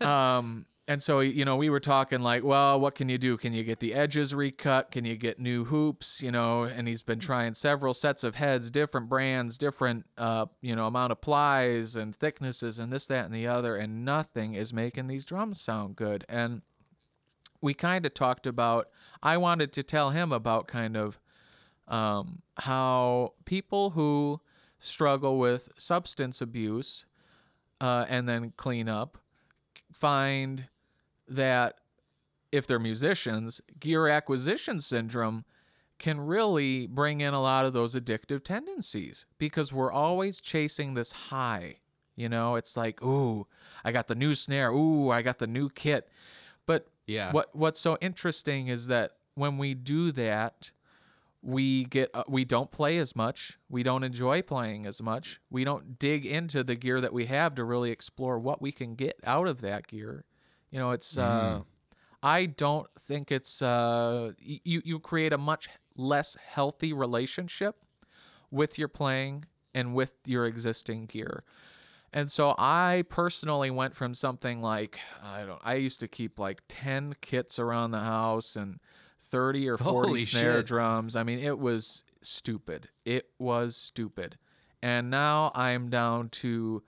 um, 0.00 0.66
and 0.88 1.00
so 1.00 1.20
you 1.20 1.44
know, 1.44 1.54
we 1.54 1.70
were 1.70 1.78
talking 1.80 2.20
like, 2.20 2.42
well, 2.42 2.80
what 2.80 2.96
can 2.96 3.08
you 3.08 3.16
do? 3.16 3.36
Can 3.36 3.52
you 3.52 3.62
get 3.62 3.78
the 3.78 3.94
edges 3.94 4.34
recut? 4.34 4.90
Can 4.90 5.04
you 5.04 5.16
get 5.16 5.38
new 5.38 5.66
hoops? 5.66 6.20
You 6.20 6.32
know, 6.32 6.64
and 6.64 6.88
he's 6.88 7.02
been 7.02 7.20
trying 7.20 7.54
several 7.54 7.94
sets 7.94 8.24
of 8.24 8.34
heads, 8.34 8.70
different 8.72 9.08
brands, 9.08 9.56
different 9.56 10.06
uh, 10.18 10.46
you 10.60 10.74
know, 10.74 10.86
amount 10.86 11.12
of 11.12 11.20
plies 11.20 11.94
and 11.94 12.14
thicknesses 12.16 12.78
and 12.78 12.92
this, 12.92 13.06
that, 13.06 13.24
and 13.26 13.34
the 13.34 13.46
other, 13.46 13.76
and 13.76 14.04
nothing 14.04 14.54
is 14.54 14.72
making 14.72 15.06
these 15.06 15.24
drums 15.24 15.60
sound 15.60 15.94
good. 15.94 16.24
And 16.28 16.62
we 17.60 17.74
kind 17.74 18.06
of 18.06 18.14
talked 18.14 18.46
about. 18.46 18.88
I 19.22 19.36
wanted 19.36 19.72
to 19.74 19.82
tell 19.82 20.10
him 20.10 20.32
about 20.32 20.66
kind 20.66 20.96
of 20.96 21.20
um, 21.88 22.42
how 22.56 23.34
people 23.44 23.90
who 23.90 24.40
struggle 24.78 25.38
with 25.38 25.70
substance 25.76 26.40
abuse 26.40 27.04
uh, 27.80 28.06
and 28.08 28.28
then 28.28 28.52
clean 28.56 28.88
up 28.88 29.18
find 29.92 30.68
that 31.28 31.78
if 32.50 32.66
they're 32.66 32.78
musicians, 32.78 33.60
gear 33.78 34.08
acquisition 34.08 34.80
syndrome 34.80 35.44
can 35.98 36.18
really 36.18 36.86
bring 36.86 37.20
in 37.20 37.34
a 37.34 37.42
lot 37.42 37.66
of 37.66 37.72
those 37.72 37.94
addictive 37.94 38.42
tendencies 38.42 39.26
because 39.38 39.72
we're 39.72 39.92
always 39.92 40.40
chasing 40.40 40.94
this 40.94 41.12
high. 41.12 41.76
You 42.16 42.28
know, 42.28 42.56
it's 42.56 42.76
like, 42.76 43.02
ooh, 43.02 43.46
I 43.84 43.92
got 43.92 44.08
the 44.08 44.14
new 44.14 44.34
snare. 44.34 44.70
Ooh, 44.70 45.10
I 45.10 45.22
got 45.22 45.38
the 45.38 45.46
new 45.46 45.68
kit. 45.68 46.08
Yeah. 47.10 47.32
what 47.32 47.48
what's 47.52 47.80
so 47.80 47.98
interesting 48.00 48.68
is 48.68 48.86
that 48.86 49.12
when 49.34 49.58
we 49.58 49.74
do 49.74 50.12
that, 50.12 50.70
we 51.42 51.84
get 51.84 52.10
uh, 52.14 52.24
we 52.28 52.44
don't 52.44 52.70
play 52.70 52.98
as 52.98 53.16
much. 53.16 53.58
We 53.68 53.82
don't 53.82 54.04
enjoy 54.04 54.42
playing 54.42 54.86
as 54.86 55.02
much. 55.02 55.40
We 55.50 55.64
don't 55.64 55.98
dig 55.98 56.26
into 56.26 56.62
the 56.62 56.76
gear 56.76 57.00
that 57.00 57.12
we 57.12 57.26
have 57.26 57.54
to 57.56 57.64
really 57.64 57.90
explore 57.90 58.38
what 58.38 58.60
we 58.60 58.72
can 58.72 58.94
get 58.94 59.18
out 59.24 59.48
of 59.48 59.60
that 59.62 59.86
gear. 59.86 60.24
You 60.70 60.78
know, 60.78 60.90
it's 60.92 61.16
uh 61.16 61.60
I 62.22 62.46
don't 62.46 62.86
think 62.98 63.32
it's 63.32 63.62
uh 63.62 64.32
you 64.40 64.82
you 64.84 65.00
create 65.00 65.32
a 65.32 65.38
much 65.38 65.68
less 65.96 66.36
healthy 66.46 66.92
relationship 66.92 67.76
with 68.50 68.78
your 68.78 68.88
playing 68.88 69.46
and 69.74 69.94
with 69.94 70.12
your 70.26 70.46
existing 70.46 71.06
gear. 71.06 71.44
And 72.12 72.30
so 72.30 72.54
I 72.58 73.04
personally 73.08 73.70
went 73.70 73.94
from 73.94 74.14
something 74.14 74.60
like 74.60 74.98
I 75.22 75.44
don't 75.44 75.60
I 75.64 75.74
used 75.74 76.00
to 76.00 76.08
keep 76.08 76.38
like 76.38 76.62
10 76.68 77.16
kits 77.20 77.58
around 77.58 77.92
the 77.92 78.00
house 78.00 78.56
and 78.56 78.80
30 79.30 79.68
or 79.68 79.78
40 79.78 80.08
Holy 80.08 80.24
snare 80.24 80.58
shit. 80.58 80.66
drums. 80.66 81.14
I 81.14 81.22
mean, 81.22 81.38
it 81.38 81.58
was 81.58 82.02
stupid. 82.20 82.88
It 83.04 83.28
was 83.38 83.76
stupid. 83.76 84.38
And 84.82 85.08
now 85.10 85.52
I'm 85.54 85.88
down 85.88 86.30
to 86.30 86.82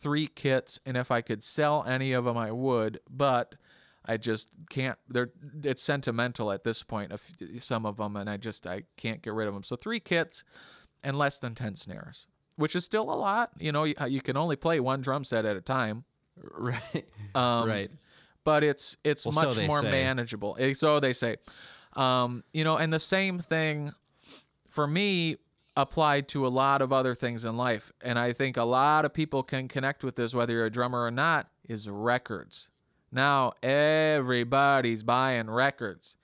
3 0.00 0.26
kits 0.28 0.80
and 0.84 0.96
if 0.96 1.10
I 1.10 1.20
could 1.20 1.44
sell 1.44 1.84
any 1.86 2.12
of 2.12 2.24
them 2.24 2.36
I 2.36 2.50
would, 2.50 2.98
but 3.08 3.54
I 4.06 4.16
just 4.16 4.48
can't. 4.68 4.98
They're 5.08 5.30
it's 5.62 5.82
sentimental 5.82 6.52
at 6.52 6.64
this 6.64 6.82
point. 6.82 7.10
Of 7.12 7.22
some 7.60 7.86
of 7.86 7.96
them, 7.96 8.16
and 8.16 8.28
I 8.28 8.36
just 8.36 8.66
I 8.66 8.82
can't 8.96 9.22
get 9.22 9.32
rid 9.32 9.48
of 9.48 9.54
them. 9.54 9.62
So 9.62 9.76
three 9.76 10.00
kits 10.00 10.44
and 11.02 11.16
less 11.16 11.38
than 11.38 11.54
ten 11.54 11.74
snares, 11.76 12.26
which 12.56 12.74
is 12.76 12.84
still 12.84 13.10
a 13.12 13.14
lot. 13.14 13.50
You 13.58 13.72
know, 13.72 13.84
you, 13.84 13.94
you 14.08 14.20
can 14.20 14.36
only 14.36 14.56
play 14.56 14.80
one 14.80 15.00
drum 15.00 15.24
set 15.24 15.44
at 15.44 15.56
a 15.56 15.60
time. 15.60 16.04
Right. 16.42 17.06
Um, 17.34 17.68
right. 17.68 17.90
but 18.42 18.64
it's 18.64 18.96
it's 19.04 19.24
Well, 19.24 19.32
much 19.34 19.56
they 19.56 19.68
more 19.68 19.80
say. 19.80 19.90
manageable. 19.90 20.56
Eh, 20.58 20.74
So 20.74 20.98
they 21.00 21.12
say, 21.12 21.36
um, 21.94 22.42
you 22.52 22.64
know, 22.64 22.76
and 22.76 22.92
the 22.92 22.98
same 23.00 23.38
thing 23.38 23.92
for 24.68 24.86
me 24.88 25.36
applied 25.76 26.26
to 26.28 26.44
a 26.46 26.48
lot 26.48 26.82
of 26.82 26.92
other 26.92 27.14
things 27.14 27.44
in 27.44 27.56
life, 27.56 27.92
and 28.00 28.18
I 28.18 28.32
think 28.32 28.56
a 28.56 28.64
lot 28.64 29.04
of 29.04 29.14
people 29.14 29.42
can 29.44 29.68
connect 29.68 30.02
with 30.04 30.16
this, 30.16 30.34
whether 30.34 30.52
you're 30.52 30.66
a 30.66 30.70
drummer 30.70 31.02
or 31.04 31.10
not, 31.12 31.48
is 31.68 31.88
records. 31.88 32.68
Now 33.12 33.52
everybody's 33.62 35.02
buying 35.02 35.48
records, 35.50 36.16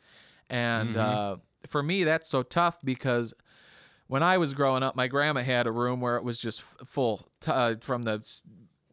and 0.49 0.97
uh, 0.97 1.37
for 1.69 1.83
me 1.83 2.05
that's 2.05 2.29
so 2.29 2.43
tough 2.43 2.79
because 2.85 3.33
when 4.11 4.25
I 4.25 4.39
was 4.39 4.55
growing 4.55 4.83
up, 4.83 4.97
my 4.97 5.07
grandma 5.07 5.41
had 5.43 5.69
a 5.69 5.73
room 5.73 6.01
where 6.01 6.17
it 6.17 6.25
was 6.25 6.41
just 6.41 6.63
full 6.85 7.29
uh, 7.47 7.77
from 7.81 8.03
the 8.03 8.21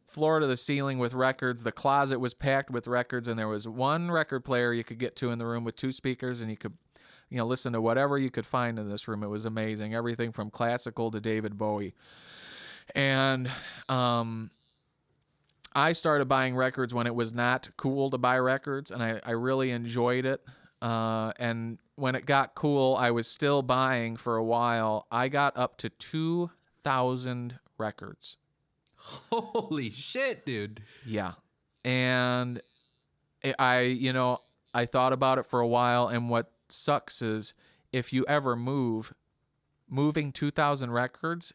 floor 0.06 0.39
to 0.39 0.45
the 0.45 0.56
ceiling 0.56 0.99
with 0.99 1.15
records. 1.15 1.64
The 1.64 1.72
closet 1.72 2.19
was 2.19 2.35
packed 2.35 2.69
with 2.69 2.85
records, 2.85 3.27
and 3.27 3.39
there 3.39 3.48
was 3.48 3.68
one 3.68 4.11
record 4.11 4.45
player 4.45 4.73
you 4.73 4.84
could 4.84 4.99
get 4.99 5.15
to 5.15 5.31
in 5.31 5.39
the 5.39 5.48
room 5.48 5.64
with 5.64 5.76
two 5.76 5.91
speakers, 5.91 6.39
and 6.39 6.52
you 6.52 6.56
could, 6.56 6.73
you 7.31 7.38
know, 7.39 7.48
listen 7.48 7.73
to 7.73 7.81
whatever 7.81 8.19
you 8.19 8.30
could 8.30 8.45
find 8.45 8.77
in 8.77 8.91
this 8.91 9.07
room. 9.07 9.23
It 9.23 9.30
was 9.30 9.44
amazing, 9.44 9.95
everything 9.95 10.31
from 10.31 10.52
classical 10.52 11.10
to 11.10 11.19
David 11.19 11.57
Bowie, 11.57 11.95
and 12.94 13.49
um, 13.89 14.52
I 15.73 15.94
started 15.94 16.26
buying 16.26 16.56
records 16.56 16.94
when 16.94 17.07
it 17.07 17.15
was 17.15 17.34
not 17.34 17.69
cool 17.76 18.11
to 18.11 18.19
buy 18.19 18.38
records, 18.38 18.91
and 18.91 19.02
I, 19.02 19.19
I 19.26 19.31
really 19.31 19.72
enjoyed 19.72 20.27
it. 20.27 20.45
Uh, 20.81 21.31
and 21.39 21.79
when 21.95 22.15
it 22.15 22.25
got 22.25 22.53
cool, 22.55 22.95
I 22.95 23.11
was 23.11 23.27
still 23.27 23.61
buying 23.61 24.15
for 24.15 24.35
a 24.37 24.43
while. 24.43 25.07
I 25.11 25.27
got 25.27 25.57
up 25.57 25.77
to 25.77 25.89
2,000 25.89 27.59
records. 27.77 28.37
Holy 28.95 29.89
shit, 29.89 30.45
dude. 30.45 30.81
Yeah. 31.05 31.33
And 31.83 32.61
I- 33.43 33.55
I, 33.57 33.79
you 33.81 34.13
know, 34.13 34.39
I 34.73 34.85
thought 34.85 35.13
about 35.13 35.37
it 35.39 35.45
for 35.45 35.59
a 35.59 35.67
while. 35.67 36.07
And 36.07 36.29
what 36.29 36.51
sucks 36.69 37.21
is 37.21 37.53
if 37.91 38.11
you 38.13 38.25
ever 38.27 38.55
move, 38.55 39.13
moving 39.89 40.31
2,000 40.31 40.91
records 40.91 41.53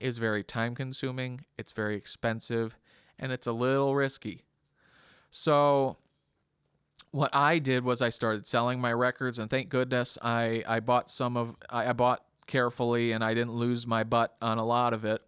is 0.00 0.18
very 0.18 0.42
time 0.42 0.74
consuming, 0.74 1.44
it's 1.56 1.72
very 1.72 1.96
expensive, 1.96 2.76
and 3.18 3.32
it's 3.32 3.46
a 3.46 3.52
little 3.52 3.94
risky. 3.94 4.44
So, 5.30 5.98
what 7.12 7.34
I 7.34 7.58
did 7.58 7.84
was 7.84 8.02
I 8.02 8.10
started 8.10 8.46
selling 8.46 8.80
my 8.80 8.92
records, 8.92 9.38
and 9.38 9.48
thank 9.50 9.68
goodness 9.68 10.18
I, 10.22 10.62
I 10.66 10.80
bought 10.80 11.10
some 11.10 11.36
of, 11.36 11.54
I, 11.70 11.88
I 11.90 11.92
bought 11.92 12.22
carefully 12.46 13.12
and 13.12 13.24
I 13.24 13.34
didn't 13.34 13.54
lose 13.54 13.86
my 13.86 14.04
butt 14.04 14.36
on 14.40 14.58
a 14.58 14.64
lot 14.64 14.92
of 14.92 15.04
it. 15.04 15.22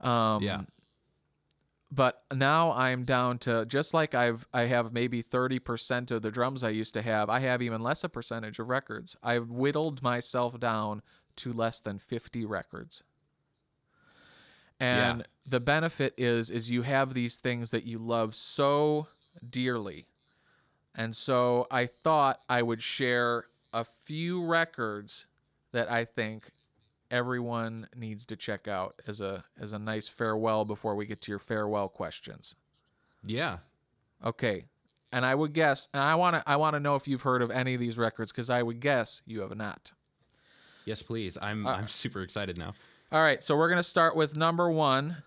Um, 0.00 0.42
Yeah. 0.42 0.60
but 1.90 2.22
now 2.32 2.70
I'm 2.72 3.04
down 3.04 3.38
to 3.38 3.64
just 3.66 3.92
like 3.94 4.14
I've 4.14 4.46
I 4.52 4.62
have 4.66 4.92
maybe 4.92 5.22
30% 5.22 6.10
of 6.10 6.22
the 6.22 6.30
drums 6.30 6.62
I 6.62 6.68
used 6.68 6.94
to 6.94 7.02
have. 7.02 7.28
I 7.30 7.40
have 7.40 7.62
even 7.62 7.82
less 7.82 8.04
a 8.04 8.08
percentage 8.08 8.58
of 8.58 8.68
records. 8.68 9.16
I've 9.22 9.50
whittled 9.50 10.02
myself 10.02 10.60
down 10.60 11.02
to 11.36 11.52
less 11.52 11.80
than 11.80 11.98
50 11.98 12.44
records. 12.44 13.02
And 14.80 15.20
Yeah. 15.20 15.26
the 15.46 15.60
benefit 15.60 16.14
is 16.16 16.50
is 16.50 16.70
you 16.70 16.82
have 16.82 17.14
these 17.14 17.38
things 17.38 17.70
that 17.70 17.84
you 17.84 17.98
love 17.98 18.34
so 18.36 19.08
dearly. 19.48 20.06
And 20.98 21.16
so 21.16 21.68
I 21.70 21.86
thought 21.86 22.40
I 22.48 22.60
would 22.60 22.82
share 22.82 23.44
a 23.72 23.86
few 24.04 24.44
records 24.44 25.26
that 25.70 25.90
I 25.90 26.04
think 26.04 26.50
everyone 27.08 27.86
needs 27.94 28.24
to 28.26 28.36
check 28.36 28.66
out 28.66 29.00
as 29.06 29.20
a 29.20 29.44
as 29.58 29.72
a 29.72 29.78
nice 29.78 30.08
farewell 30.08 30.64
before 30.64 30.96
we 30.96 31.06
get 31.06 31.22
to 31.22 31.32
your 31.32 31.38
farewell 31.38 31.88
questions. 31.88 32.56
Yeah. 33.24 33.58
Okay. 34.24 34.64
And 35.12 35.24
I 35.24 35.36
would 35.36 35.52
guess 35.52 35.88
and 35.94 36.02
I 36.02 36.16
want 36.16 36.34
to 36.34 36.42
I 36.46 36.56
want 36.56 36.74
to 36.74 36.80
know 36.80 36.96
if 36.96 37.06
you've 37.06 37.22
heard 37.22 37.42
of 37.42 37.50
any 37.52 37.74
of 37.74 37.80
these 37.80 37.96
records 37.96 38.32
cuz 38.32 38.50
I 38.50 38.64
would 38.64 38.80
guess 38.80 39.22
you 39.24 39.40
have 39.42 39.56
not. 39.56 39.92
Yes, 40.84 41.00
please. 41.02 41.38
I'm 41.40 41.64
I'm 41.66 41.88
super 41.88 42.22
excited 42.22 42.58
now. 42.58 42.74
All 43.12 43.22
right, 43.22 43.42
so 43.42 43.56
we're 43.56 43.68
going 43.68 43.78
to 43.78 43.82
start 43.82 44.16
with 44.16 44.36
number 44.36 44.68
1 44.68 45.22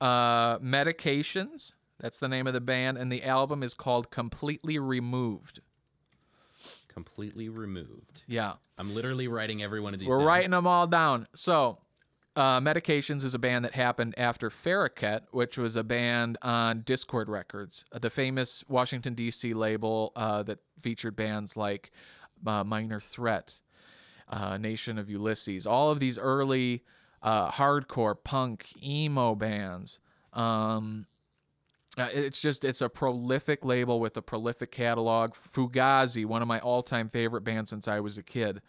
uh 0.00 0.58
Medications. 0.58 1.74
That's 2.00 2.18
the 2.18 2.28
name 2.28 2.46
of 2.46 2.52
the 2.52 2.60
band 2.60 2.98
and 2.98 3.10
the 3.10 3.22
album 3.22 3.62
is 3.62 3.74
called 3.74 4.10
Completely 4.10 4.78
Removed. 4.78 5.60
Completely 6.88 7.48
removed. 7.48 8.22
Yeah. 8.26 8.54
I'm 8.78 8.94
literally 8.94 9.28
writing 9.28 9.62
every 9.62 9.80
one 9.80 9.94
of 9.94 10.00
these. 10.00 10.08
We're 10.08 10.18
down. 10.18 10.26
writing 10.26 10.50
them 10.50 10.66
all 10.66 10.86
down. 10.86 11.26
So, 11.34 11.78
uh, 12.36 12.60
Medications 12.60 13.22
is 13.22 13.34
a 13.34 13.38
band 13.38 13.64
that 13.64 13.74
happened 13.74 14.14
after 14.16 14.50
Faraquet, 14.50 15.20
which 15.30 15.56
was 15.56 15.76
a 15.76 15.84
band 15.84 16.36
on 16.42 16.82
Dischord 16.82 17.28
Records, 17.28 17.84
uh, 17.92 17.98
the 17.98 18.10
famous 18.10 18.64
Washington, 18.68 19.14
D.C. 19.14 19.54
label 19.54 20.12
uh, 20.16 20.42
that 20.44 20.58
featured 20.80 21.14
bands 21.14 21.56
like 21.56 21.92
uh, 22.46 22.64
Minor 22.64 23.00
Threat, 23.00 23.60
uh, 24.28 24.56
Nation 24.58 24.98
of 24.98 25.08
Ulysses, 25.08 25.66
all 25.66 25.90
of 25.90 26.00
these 26.00 26.18
early 26.18 26.82
uh, 27.22 27.50
hardcore 27.52 28.16
punk 28.22 28.68
emo 28.82 29.34
bands. 29.34 30.00
Um, 30.32 31.06
uh, 31.96 32.08
it's 32.12 32.40
just 32.40 32.64
it's 32.64 32.80
a 32.80 32.88
prolific 32.88 33.64
label 33.64 34.00
with 34.00 34.16
a 34.16 34.22
prolific 34.22 34.70
catalog. 34.72 35.34
Fugazi, 35.34 36.26
one 36.26 36.42
of 36.42 36.48
my 36.48 36.58
all-time 36.60 37.08
favorite 37.08 37.42
bands 37.42 37.70
since 37.70 37.86
I 37.86 38.00
was 38.00 38.18
a 38.18 38.22
kid. 38.22 38.60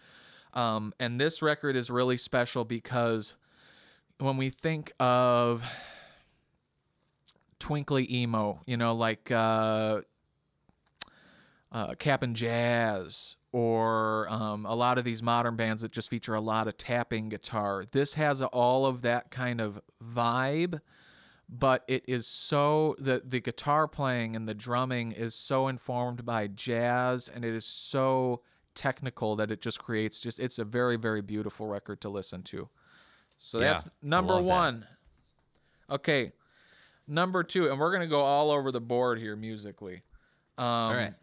Um, 0.53 0.93
and 0.99 1.19
this 1.19 1.41
record 1.41 1.75
is 1.75 1.89
really 1.89 2.17
special 2.17 2.63
because 2.63 3.35
when 4.19 4.37
we 4.37 4.49
think 4.49 4.93
of 4.99 5.63
twinkly 7.59 8.07
emo, 8.11 8.61
you 8.65 8.77
know, 8.77 8.93
like 8.93 9.31
uh, 9.31 10.01
uh, 11.71 11.95
Jazz, 12.33 13.35
or 13.51 14.27
um, 14.29 14.65
a 14.65 14.75
lot 14.75 14.97
of 14.97 15.03
these 15.03 15.21
modern 15.23 15.55
bands 15.55 15.81
that 15.81 15.91
just 15.91 16.09
feature 16.09 16.35
a 16.35 16.41
lot 16.41 16.67
of 16.67 16.77
tapping 16.77 17.29
guitar, 17.29 17.85
this 17.91 18.13
has 18.13 18.41
all 18.41 18.85
of 18.85 19.01
that 19.01 19.31
kind 19.31 19.59
of 19.59 19.81
vibe 20.03 20.79
but 21.47 21.83
it 21.87 22.03
is 22.07 22.25
so 22.27 22.95
the 22.97 23.21
the 23.25 23.39
guitar 23.39 23.87
playing 23.87 24.35
and 24.35 24.47
the 24.47 24.53
drumming 24.53 25.11
is 25.11 25.35
so 25.35 25.67
informed 25.67 26.25
by 26.25 26.47
jazz 26.47 27.27
and 27.27 27.45
it 27.45 27.53
is 27.53 27.65
so 27.65 28.41
technical 28.73 29.35
that 29.35 29.51
it 29.51 29.61
just 29.61 29.79
creates 29.79 30.19
just 30.19 30.39
it's 30.39 30.57
a 30.59 30.65
very 30.65 30.97
very 30.97 31.21
beautiful 31.21 31.67
record 31.67 32.01
to 32.01 32.09
listen 32.09 32.41
to 32.43 32.67
so 33.37 33.59
Yeah, 33.59 33.73
that's 33.73 33.85
number 34.01 34.33
love 34.33 34.43
that. 34.45 34.49
one 34.49 34.87
okay 35.89 36.31
number 37.07 37.43
two 37.43 37.69
and 37.69 37.79
we're 37.79 37.91
gonna 37.91 38.07
go 38.07 38.21
all 38.21 38.49
over 38.51 38.71
the 38.71 38.81
board 38.81 39.19
here 39.19 39.35
musically 39.35 40.01
um, 40.57 40.65
All 40.65 40.93
right. 40.95 41.13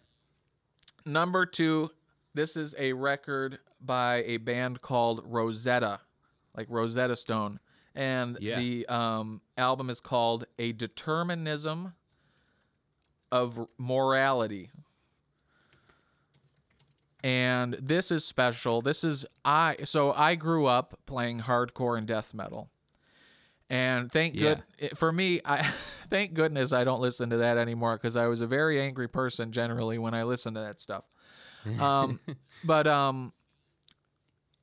number 1.05 1.45
two 1.47 1.91
this 2.35 2.57
is 2.57 2.75
a 2.79 2.93
record 2.93 3.59
by 3.81 4.23
a 4.27 4.37
band 4.37 4.81
called 4.81 5.23
rosetta 5.25 6.01
like 6.57 6.69
rosetta 6.71 7.17
stone 7.17 7.59
and 7.95 8.39
Yeah. 8.41 8.59
the 8.59 8.87
um, 8.87 9.41
album 9.59 9.91
is 9.91 10.01
called 10.01 10.45
a 10.59 10.73
determinism 10.73 11.95
of 13.31 13.67
morality. 13.79 14.71
And 17.25 17.75
this 17.75 18.11
is 18.11 18.25
special. 18.25 18.83
This 18.83 19.05
is 19.05 19.25
i 19.45 19.77
so 19.85 20.13
i 20.13 20.35
grew 20.35 20.67
up 20.67 20.99
playing 21.07 21.41
hardcore 21.41 21.97
and 21.97 22.07
death 22.07 22.35
metal. 22.35 22.69
And 23.71 24.11
thank 24.13 24.37
good 24.37 24.63
it- 24.79 24.99
for 24.99 25.13
me 25.13 25.41
i 25.45 25.63
thank 26.11 26.35
goodness 26.35 26.73
i 26.73 26.85
don't 26.85 27.01
listen 27.01 27.31
to 27.31 27.37
that 27.39 27.57
anymore 27.59 27.97
because 27.97 28.17
i 28.17 28.27
was 28.27 28.41
a 28.41 28.47
very 28.47 28.81
angry 28.81 29.09
person 29.09 29.51
generally 29.53 29.99
when 29.99 30.15
i 30.15 30.25
listened 30.25 30.57
to 30.57 30.61
that 30.63 30.81
stuff. 30.81 31.05
Um, 31.79 32.19
but 32.65 32.87
um, 32.89 33.33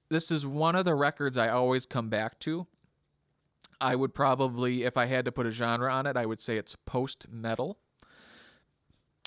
this 0.10 0.30
is 0.30 0.46
one 0.46 0.76
of 0.76 0.84
the 0.86 0.96
records 0.96 1.38
i 1.38 1.48
always 1.50 1.86
come 1.86 2.10
back 2.10 2.40
to 2.40 2.68
i 3.82 3.96
would 3.96 4.14
probably 4.14 4.84
if 4.84 4.98
i 4.98 5.06
had 5.06 5.26
to 5.26 5.32
put 5.32 5.46
a 5.46 5.52
genre 5.52 5.92
on 5.92 6.06
it 6.06 6.18
i 6.18 6.26
would 6.26 6.42
say 6.42 6.58
it's 6.58 6.76
post 6.86 7.28
metal 7.30 7.78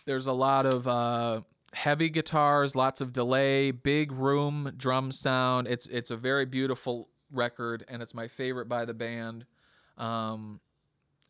there's 0.05 0.27
a 0.27 0.33
lot 0.33 0.67
of 0.67 0.89
uh, 0.89 1.43
heavy 1.73 2.09
guitars, 2.09 2.75
lots 2.75 3.01
of 3.01 3.13
delay, 3.13 3.71
big 3.71 4.13
room 4.13 4.73
drum 4.77 5.13
sound. 5.13 5.67
It's 5.67 5.87
it's 5.87 6.11
a 6.11 6.17
very 6.17 6.45
beautiful 6.45 7.09
record, 7.31 7.85
and 7.89 8.03
it's 8.03 8.15
my 8.15 8.29
favorite 8.29 8.69
by 8.69 8.85
the 8.85 8.95
band. 8.95 9.47
Um, 9.99 10.61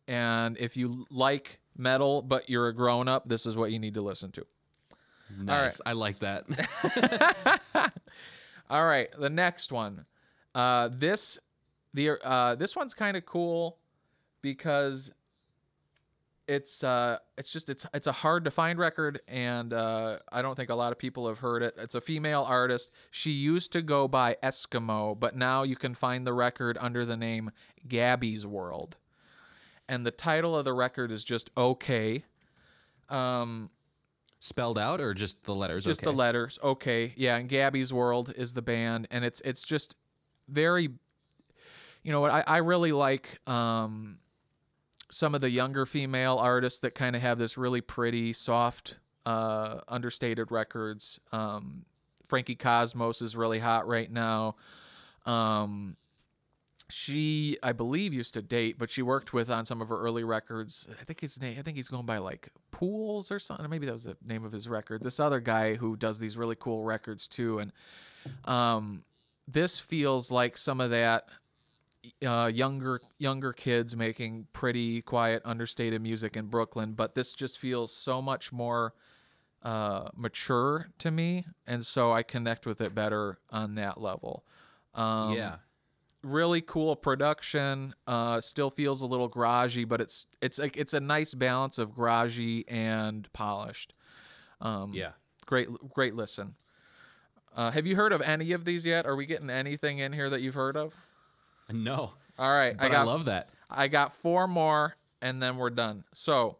and 0.07 0.57
if 0.57 0.75
you 0.75 1.05
like 1.09 1.59
metal 1.75 2.21
but 2.21 2.49
you're 2.49 2.67
a 2.67 2.73
grown 2.73 3.07
up, 3.07 3.27
this 3.27 3.45
is 3.45 3.55
what 3.55 3.71
you 3.71 3.79
need 3.79 3.93
to 3.95 4.01
listen 4.01 4.31
to. 4.31 4.45
Nice. 5.37 5.81
I 5.85 5.93
like 5.93 6.19
that. 6.19 6.45
All 8.69 8.85
right, 8.85 9.09
the 9.17 9.29
next 9.29 9.71
one. 9.71 10.05
Uh, 10.53 10.89
this 10.91 11.39
the 11.93 12.11
uh, 12.23 12.55
this 12.55 12.75
one's 12.75 12.93
kind 12.93 13.17
of 13.17 13.25
cool 13.25 13.77
because 14.41 15.11
it's 16.47 16.83
uh 16.83 17.17
it's 17.37 17.51
just 17.51 17.69
it's 17.69 17.85
it's 17.93 18.07
a 18.07 18.11
hard 18.11 18.43
to 18.45 18.51
find 18.51 18.77
record 18.77 19.21
and 19.27 19.71
uh 19.71 20.17
I 20.31 20.41
don't 20.41 20.55
think 20.55 20.69
a 20.69 20.75
lot 20.75 20.91
of 20.91 20.99
people 20.99 21.27
have 21.27 21.39
heard 21.39 21.63
it. 21.63 21.75
It's 21.77 21.95
a 21.95 22.01
female 22.01 22.43
artist. 22.43 22.91
She 23.11 23.31
used 23.31 23.71
to 23.71 23.81
go 23.81 24.07
by 24.07 24.35
Eskimeaux, 24.43 25.19
but 25.19 25.35
now 25.35 25.63
you 25.63 25.75
can 25.75 25.95
find 25.95 26.27
the 26.27 26.33
record 26.33 26.77
under 26.81 27.05
the 27.05 27.15
name 27.15 27.51
Gabby's 27.87 28.45
World. 28.45 28.97
And 29.87 30.05
the 30.05 30.11
title 30.11 30.55
of 30.55 30.65
the 30.65 30.73
record 30.73 31.11
is 31.11 31.23
just 31.23 31.49
okay. 31.55 32.25
Um 33.09 33.69
Spelled 34.39 34.77
out 34.77 34.99
or 34.99 35.13
just 35.13 35.45
the 35.45 35.55
letters? 35.55 35.85
just 35.85 36.01
okay. 36.01 36.11
the 36.11 36.17
letters. 36.17 36.59
Okay. 36.61 37.13
Yeah, 37.15 37.37
and 37.37 37.47
Gabby's 37.47 37.93
World 37.93 38.33
is 38.35 38.53
the 38.53 38.61
band 38.61 39.07
and 39.09 39.23
it's 39.23 39.41
it's 39.45 39.63
just 39.63 39.95
very 40.49 40.89
you 42.03 42.11
know 42.11 42.21
what 42.21 42.31
I, 42.31 42.43
I 42.45 42.57
really 42.57 42.91
like 42.91 43.39
um 43.47 44.19
some 45.13 45.35
of 45.35 45.41
the 45.41 45.49
younger 45.49 45.85
female 45.85 46.37
artists 46.37 46.79
that 46.79 46.95
kind 46.95 47.15
of 47.15 47.21
have 47.21 47.37
this 47.37 47.55
really 47.55 47.81
pretty, 47.81 48.33
soft, 48.33 48.97
uh, 49.27 49.79
understated 49.87 50.51
records. 50.51 51.19
Um, 51.31 51.85
Frankie 52.27 52.55
Cosmos 52.55 53.21
is 53.21 53.35
really 53.35 53.59
hot 53.59 53.87
right 53.87 54.11
now. 54.11 54.55
Um, 55.27 55.97
she, 56.89 57.57
I 57.61 57.73
believe, 57.73 58.11
used 58.11 58.33
to 58.33 58.41
date, 58.41 58.77
but 58.79 58.89
she 58.89 59.03
worked 59.03 59.33
with 59.33 59.51
on 59.51 59.65
some 59.65 59.81
of 59.81 59.89
her 59.89 59.99
early 59.99 60.23
records. 60.23 60.87
I 60.99 61.03
think 61.05 61.21
his 61.21 61.39
name, 61.39 61.57
I 61.59 61.61
think 61.61 61.77
he's 61.77 61.87
going 61.89 62.07
by 62.07 62.17
like 62.17 62.49
Pools 62.71 63.31
or 63.31 63.39
something. 63.39 63.69
Maybe 63.69 63.85
that 63.85 63.93
was 63.93 64.03
the 64.03 64.17
name 64.25 64.43
of 64.43 64.51
his 64.51 64.67
record. 64.67 65.03
This 65.03 65.19
other 65.19 65.39
guy 65.39 65.75
who 65.75 65.95
does 65.95 66.17
these 66.17 66.37
really 66.37 66.57
cool 66.59 66.83
records 66.83 67.27
too, 67.27 67.59
and 67.59 67.71
um, 68.45 69.03
this 69.47 69.77
feels 69.77 70.31
like 70.31 70.57
some 70.57 70.81
of 70.81 70.89
that 70.89 71.27
uh, 72.25 72.51
younger 72.53 73.01
younger 73.17 73.53
kids 73.53 73.95
making 73.95 74.47
pretty 74.53 75.01
quiet 75.01 75.41
understated 75.45 76.01
music 76.01 76.35
in 76.37 76.47
Brooklyn, 76.47 76.93
but 76.93 77.15
this 77.15 77.33
just 77.33 77.57
feels 77.57 77.93
so 77.95 78.21
much 78.21 78.51
more 78.51 78.93
uh, 79.61 80.09
mature 80.15 80.89
to 80.99 81.11
me, 81.11 81.45
and 81.65 81.85
so 81.85 82.11
I 82.11 82.23
connect 82.23 82.65
with 82.65 82.81
it 82.81 82.93
better 82.93 83.39
on 83.49 83.75
that 83.75 83.99
level. 83.99 84.43
Um, 84.93 85.33
yeah. 85.33 85.55
really 86.21 86.61
cool 86.61 86.95
production. 86.95 87.95
Uh, 88.07 88.41
still 88.41 88.69
feels 88.69 89.01
a 89.01 89.05
little 89.05 89.29
garagey, 89.29 89.87
but 89.87 90.01
it's 90.01 90.25
it's 90.41 90.57
like 90.59 90.77
it's 90.77 90.93
a 90.93 90.99
nice 90.99 91.33
balance 91.33 91.77
of 91.77 91.91
garagey 91.91 92.63
and 92.67 93.31
polished. 93.33 93.93
Um, 94.61 94.93
Yeah. 94.93 95.11
great 95.45 95.67
great 95.93 96.15
listen. 96.15 96.55
Uh, 97.55 97.69
have 97.71 97.85
you 97.85 97.95
heard 97.95 98.11
of 98.11 98.21
any 98.21 98.51
of 98.51 98.65
these 98.65 98.85
yet? 98.85 99.05
Are 99.05 99.15
we 99.15 99.25
getting 99.25 99.49
anything 99.49 99.99
in 99.99 100.11
here 100.13 100.29
that 100.29 100.41
you've 100.41 100.55
heard 100.55 100.75
of? 100.75 100.93
No. 101.83 102.13
All 102.37 102.51
right, 102.51 102.75
But 102.77 102.91
I 102.93 103.01
I, 103.01 103.03
love 103.03 103.25
that. 103.25 103.49
I 103.69 103.87
got 103.87 104.13
four 104.13 104.47
more, 104.47 104.95
and 105.21 105.41
then 105.41 105.57
we're 105.57 105.69
done. 105.69 106.03
So, 106.13 106.57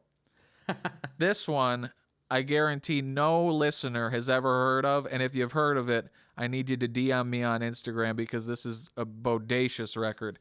this 1.18 1.48
one, 1.48 1.92
I 2.30 2.42
guarantee 2.42 3.02
no 3.02 3.46
listener 3.48 4.10
has 4.12 4.30
ever 4.30 4.50
heard 4.50 4.86
of. 4.86 5.08
And 5.10 5.22
if 5.24 5.34
you've 5.36 5.52
heard 5.52 5.78
of 5.78 5.90
it, 5.90 6.10
I 6.38 6.48
need 6.48 6.70
you 6.70 6.78
to 6.78 6.88
DM 6.88 7.28
me 7.28 7.44
on 7.44 7.62
Instagram 7.62 8.16
because 8.16 8.48
this 8.48 8.66
is 8.66 8.90
a 8.98 9.06
bodacious 9.06 9.96
record. 9.98 10.40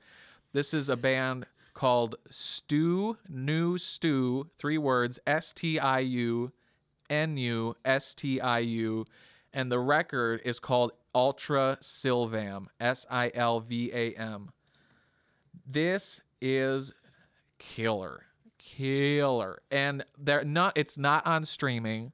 This 0.53 0.73
is 0.75 0.89
a 0.89 0.97
band 0.97 1.47
called 1.75 2.17
Stew 2.31 3.17
New 3.29 3.79
Stew, 3.79 4.51
three 4.59 4.79
words 4.79 5.19
S 5.27 5.53
T 5.53 5.79
I 5.79 6.01
U 6.01 6.53
N 7.11 7.37
U 7.37 7.75
S 7.85 8.15
T 8.15 8.41
I 8.41 8.59
U. 8.61 9.07
And 9.53 9.71
the 9.71 9.79
record 9.79 10.41
is 10.45 10.59
called 10.59 10.93
Ultra 11.15 11.79
Silvam, 11.83 12.67
S 12.81 13.05
I 13.11 13.31
L 13.35 13.61
V 13.61 13.91
A 13.93 14.13
M. 14.15 14.51
This 15.67 16.21
is 16.41 16.93
killer, 17.59 18.27
killer, 18.59 19.63
and 19.71 20.05
they're 20.19 20.45
not. 20.45 20.77
It's 20.77 20.99
not 20.99 21.27
on 21.27 21.45
streaming. 21.45 22.13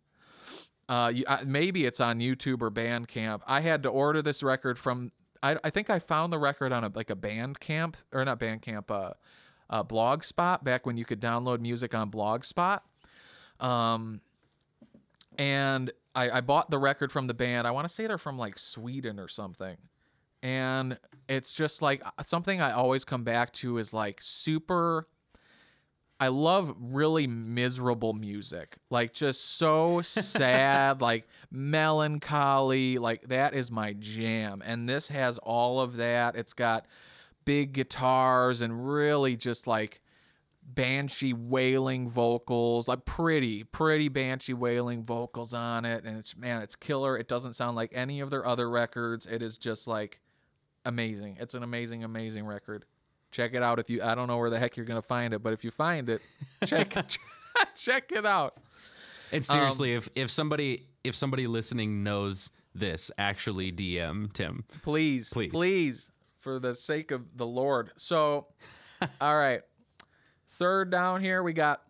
Uh, 0.89 1.13
maybe 1.45 1.85
it's 1.85 2.01
on 2.01 2.19
YouTube 2.19 2.63
or 2.63 2.71
Bandcamp. 2.71 3.41
I 3.47 3.61
had 3.61 3.83
to 3.83 3.89
order 3.89 4.23
this 4.23 4.43
record 4.43 4.79
from. 4.79 5.13
I, 5.43 5.57
I 5.63 5.71
think 5.71 5.91
I 5.91 5.99
found 5.99 6.33
the 6.33 6.39
record 6.39 6.73
on 6.73 6.85
a 6.85 6.91
like 6.95 7.11
a 7.11 7.17
Bandcamp 7.17 7.95
or 8.13 8.25
not 8.25 8.41
Bandcamp, 8.41 8.91
uh, 8.91 9.13
uh, 9.71 9.85
Blogspot 9.85 10.65
back 10.65 10.87
when 10.87 10.97
you 10.97 11.05
could 11.05 11.21
download 11.21 11.61
music 11.61 11.95
on 11.95 12.11
Blogspot. 12.11 12.81
Um, 13.61 14.21
and 15.37 15.93
I, 16.15 16.31
I 16.31 16.41
bought 16.41 16.71
the 16.71 16.79
record 16.79 17.13
from 17.13 17.27
the 17.27 17.35
band. 17.35 17.67
I 17.67 17.71
want 17.71 17.89
to 17.89 17.95
say 17.95 18.07
they're 18.07 18.19
from 18.19 18.39
like 18.39 18.59
Sweden 18.59 19.21
or 19.21 19.29
something. 19.29 19.77
And 20.43 20.99
it's 21.29 21.53
just 21.53 21.83
like 21.83 22.03
uh, 22.05 22.23
something 22.25 22.61
I 22.61 22.73
always 22.73 23.05
come 23.05 23.25
back 23.25 23.53
to 23.55 23.79
is 23.79 23.93
like 23.93 24.21
super. 24.23 25.07
I 26.21 26.29
love 26.29 26.75
really 26.81 27.29
miserable 27.29 28.13
music, 28.13 28.79
like 28.91 29.13
just 29.13 29.57
so 29.57 30.03
sad, 30.03 31.01
like 31.01 31.29
melancholy. 31.51 32.99
Like 32.99 33.29
that 33.29 33.55
is 33.55 33.71
my 33.71 33.93
jam. 33.93 34.63
And 34.65 34.89
this 34.89 35.09
has 35.09 35.39
all 35.39 35.81
of 35.81 35.97
that. 35.97 36.35
It's 36.35 36.53
got 36.53 36.87
big 37.45 37.73
guitars 37.73 38.61
and 38.61 38.89
really 38.89 39.37
just 39.37 39.67
like 39.67 40.03
banshee 40.63 41.33
wailing 41.33 42.09
vocals, 42.11 42.89
like 42.89 43.05
pretty, 43.05 43.65
pretty 43.65 44.09
banshee 44.09 44.55
wailing 44.55 45.05
vocals 45.05 45.55
on 45.55 45.85
it. 45.85 46.05
And 46.05 46.19
it's 46.19 46.37
man, 46.37 46.63
it's 46.63 46.75
killer. 46.75 47.17
It 47.17 47.29
doesn't 47.29 47.55
sound 47.55 47.77
like 47.77 47.93
any 47.95 48.21
of 48.21 48.31
their 48.31 48.47
other 48.47 48.69
records. 48.69 49.27
It 49.27 49.43
is 49.43 49.57
just 49.57 49.87
like 49.87 50.21
amazing. 50.85 51.37
It's 51.41 51.55
an 51.55 51.63
amazing, 51.63 52.05
amazing 52.05 52.47
record. 52.47 52.85
Check 53.31 53.55
it 53.55 53.63
out 53.63 53.79
if 53.79 53.91
you 53.91 54.03
I 54.03 54.15
don't 54.15 54.27
know 54.29 54.39
where 54.39 54.51
the 54.51 54.59
heck 54.59 54.77
you're 54.77 54.87
gonna 54.87 55.03
find 55.03 55.35
it, 55.35 55.43
but 55.43 55.53
if 55.53 55.65
you 55.65 55.71
find 55.71 56.09
it, 56.09 56.23
check 56.67 56.95
check 57.77 58.13
it 58.13 58.25
out. 58.25 58.57
And 59.33 59.45
seriously, 59.45 59.93
um, 59.93 59.99
if 59.99 60.09
if 60.15 60.31
somebody 60.31 60.87
if 61.05 61.15
somebody 61.15 61.47
listening 61.47 62.03
knows 62.03 62.51
this, 62.75 63.11
actually 63.19 63.73
DM 63.73 64.33
Tim. 64.33 64.65
Please, 64.83 65.29
Please. 65.31 65.51
please, 65.51 66.11
for 66.39 66.59
the 66.59 66.75
sake 66.75 67.11
of 67.11 67.37
the 67.37 67.47
Lord. 67.47 67.91
So, 67.97 68.47
all 69.21 69.37
right. 69.37 69.61
Third 70.53 70.91
down 70.91 71.21
here, 71.21 71.43
we 71.43 71.53
got 71.53 71.83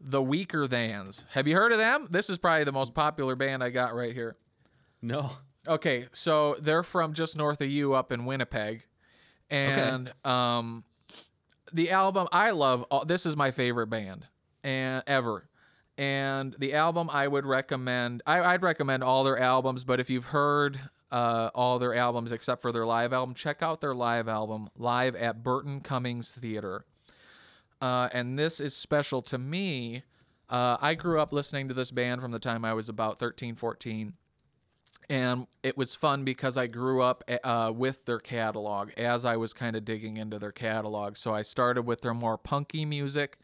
the 0.00 0.20
Weakerthans. 0.22 1.24
Have 1.30 1.48
you 1.48 1.56
heard 1.56 1.72
of 1.72 1.78
them? 1.78 2.06
This 2.10 2.30
is 2.30 2.38
probably 2.38 2.64
the 2.64 2.72
most 2.72 2.94
popular 2.94 3.34
band 3.34 3.64
I 3.64 3.70
got 3.70 3.94
right 3.94 4.12
here. 4.12 4.36
No. 5.02 5.32
Okay, 5.66 6.06
so 6.12 6.56
they're 6.60 6.82
from 6.82 7.12
just 7.12 7.36
north 7.36 7.60
of 7.60 7.70
you 7.70 7.94
up 7.94 8.12
in 8.12 8.24
Winnipeg. 8.24 8.86
And 9.50 10.12
um 10.24 10.84
the 11.72 11.90
album 11.90 12.28
I 12.32 12.50
love 12.50 12.84
uh, 12.90 13.04
this 13.04 13.26
is 13.26 13.36
my 13.36 13.50
favorite 13.50 13.88
band 13.88 14.26
and 14.64 15.02
ever. 15.06 15.48
And 15.98 16.54
the 16.58 16.74
album 16.74 17.08
I 17.10 17.26
would 17.26 17.46
recommend 17.46 18.22
I, 18.26 18.40
I'd 18.40 18.62
recommend 18.62 19.02
all 19.02 19.24
their 19.24 19.38
albums, 19.38 19.84
but 19.84 20.00
if 20.00 20.10
you've 20.10 20.26
heard 20.26 20.78
uh, 21.10 21.50
all 21.54 21.78
their 21.78 21.94
albums 21.94 22.32
except 22.32 22.60
for 22.62 22.72
their 22.72 22.84
live 22.84 23.12
album, 23.12 23.34
check 23.34 23.62
out 23.62 23.80
their 23.80 23.94
live 23.94 24.28
album 24.28 24.68
live 24.76 25.14
at 25.14 25.42
Burton 25.42 25.80
Cummings 25.80 26.30
Theater. 26.30 26.84
Uh, 27.80 28.08
and 28.12 28.38
this 28.38 28.58
is 28.58 28.74
special 28.74 29.22
to 29.22 29.38
me. 29.38 30.02
Uh, 30.48 30.76
I 30.80 30.94
grew 30.94 31.20
up 31.20 31.32
listening 31.32 31.68
to 31.68 31.74
this 31.74 31.90
band 31.90 32.20
from 32.20 32.32
the 32.32 32.38
time 32.38 32.64
I 32.64 32.74
was 32.74 32.88
about 32.88 33.18
13, 33.18 33.54
14 33.54 34.14
and 35.08 35.46
it 35.62 35.76
was 35.76 35.94
fun 35.94 36.24
because 36.24 36.56
I 36.56 36.66
grew 36.66 37.02
up 37.02 37.22
uh, 37.44 37.72
with 37.74 38.04
their 38.04 38.18
catalog 38.18 38.90
as 38.96 39.24
I 39.24 39.36
was 39.36 39.52
kind 39.52 39.76
of 39.76 39.84
digging 39.84 40.16
into 40.16 40.38
their 40.38 40.52
catalog. 40.52 41.16
So 41.16 41.34
I 41.34 41.42
started 41.42 41.82
with 41.82 42.00
their 42.00 42.14
more 42.14 42.36
punky 42.36 42.84
music. 42.84 43.38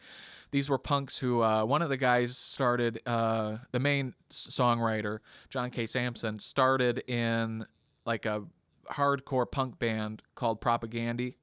These 0.51 0.69
were 0.69 0.79
punks 0.79 1.19
who 1.19 1.43
uh, 1.43 1.65
one 1.65 1.81
of 1.81 1.89
the 1.89 1.97
guys 1.97 2.37
started, 2.37 3.01
uh, 3.07 3.59
the 3.71 3.81
main 3.81 4.15
songwriter 4.31 5.21
John 5.49 5.71
K. 5.71 5.87
Samson 5.87 6.39
started 6.39 7.03
in 7.09 7.67
like 8.05 8.27
a 8.27 8.45
hardcore 8.91 9.51
punk 9.51 9.79
band 9.79 10.23
called 10.35 10.61
Propagandhi, 10.61 11.37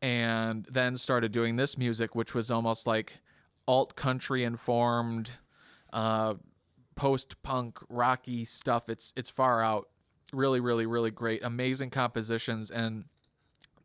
and 0.00 0.66
then 0.70 0.96
started 0.96 1.32
doing 1.32 1.56
this 1.56 1.76
music, 1.76 2.14
which 2.14 2.34
was 2.34 2.50
almost 2.50 2.86
like 2.86 3.18
alt 3.66 3.96
country 3.96 4.44
informed. 4.44 5.32
Post 6.94 7.42
punk 7.42 7.78
rocky 7.88 8.44
stuff. 8.44 8.88
It's 8.88 9.12
it's 9.16 9.30
far 9.30 9.62
out. 9.62 9.88
Really, 10.32 10.60
really, 10.60 10.86
really 10.86 11.10
great. 11.10 11.44
Amazing 11.44 11.90
compositions 11.90 12.70
and 12.70 13.04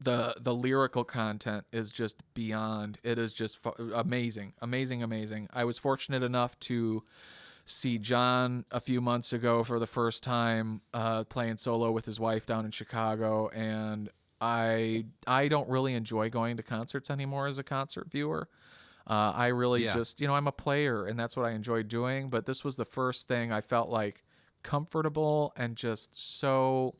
the 0.02 0.36
the 0.40 0.53
lyrical 0.53 1.03
content 1.03 1.65
is 1.72 1.91
just 1.91 2.15
beyond. 2.34 2.99
It 3.03 3.18
is 3.18 3.34
just 3.34 3.60
amazing, 3.94 4.53
amazing, 4.61 5.03
amazing. 5.03 5.49
I 5.53 5.65
was 5.65 5.77
fortunate 5.77 6.23
enough 6.23 6.57
to 6.61 7.03
see 7.65 7.98
John 7.98 8.65
a 8.72 8.80
few 8.80 9.02
months 9.02 9.34
ago 9.34 9.64
for 9.64 9.77
the 9.77 9.88
first 9.88 10.23
time 10.23 10.81
uh, 10.94 11.23
playing 11.26 11.57
solo 11.57 11.91
with 11.91 12.06
his 12.06 12.19
wife 12.19 12.45
down 12.45 12.65
in 12.65 12.72
Chicago, 12.72 13.49
and 13.49 14.10
I 14.40 15.06
I 15.27 15.48
don't 15.49 15.69
really 15.69 15.94
enjoy 15.94 16.30
going 16.30 16.57
to 16.57 16.64
concerts 16.64 17.10
anymore 17.10 17.48
as 17.48 17.57
a 17.57 17.64
concert 17.64 18.10
viewer. 18.10 18.48
Uh, 19.07 19.31
I 19.35 19.47
really 19.47 19.84
Yeah. 19.85 19.93
just, 19.93 20.21
you 20.21 20.27
know, 20.27 20.35
I'm 20.35 20.47
a 20.47 20.51
player 20.51 21.05
and 21.05 21.19
that's 21.19 21.35
what 21.35 21.45
I 21.45 21.51
enjoy 21.51 21.84
doing. 21.84 22.30
But 22.30 22.45
this 22.45 22.63
was 22.63 22.76
the 22.76 22.85
first 22.85 23.27
thing 23.27 23.51
I 23.51 23.61
felt 23.61 23.89
like 23.89 24.23
comfortable 24.63 25.53
and 25.55 25.76
just 25.76 26.09
so. 26.19 26.95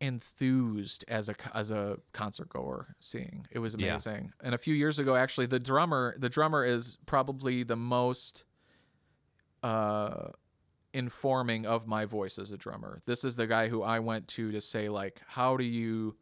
enthused 0.00 1.04
as 1.08 1.28
a 1.28 1.34
as 1.56 1.70
a 1.70 1.98
concert 2.12 2.48
goer 2.48 2.94
seeing. 3.00 3.46
It 3.50 3.60
was 3.60 3.74
Yeah. 3.74 3.92
amazing. 3.92 4.32
And 4.42 4.54
a 4.54 4.58
few 4.58 4.74
years 4.74 4.98
ago 4.98 5.14
actually 5.16 5.46
the 5.46 5.60
drummer 5.60 6.14
the 6.18 6.28
drummer 6.28 6.64
is 6.64 6.98
probably 7.06 7.62
the 7.62 7.76
most 7.76 8.44
uh 9.62 10.28
informing 10.92 11.64
of 11.66 11.86
my 11.86 12.04
voice 12.04 12.38
as 12.38 12.50
a 12.50 12.56
drummer. 12.56 13.02
This 13.06 13.24
is 13.24 13.36
the 13.36 13.46
guy 13.46 13.68
who 13.68 13.82
I 13.82 13.98
went 14.00 14.28
to 14.28 14.52
to 14.52 14.60
say 14.60 14.88
like 14.88 15.22
how 15.26 15.56
do 15.56 15.64
you 15.64 16.16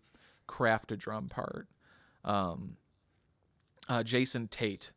craft 0.46 0.92
a 0.92 0.96
drum 0.96 1.28
part? 1.28 1.66
Um 2.24 2.76
uh, 3.88 4.02
Jason 4.02 4.48
Tait. 4.48 4.92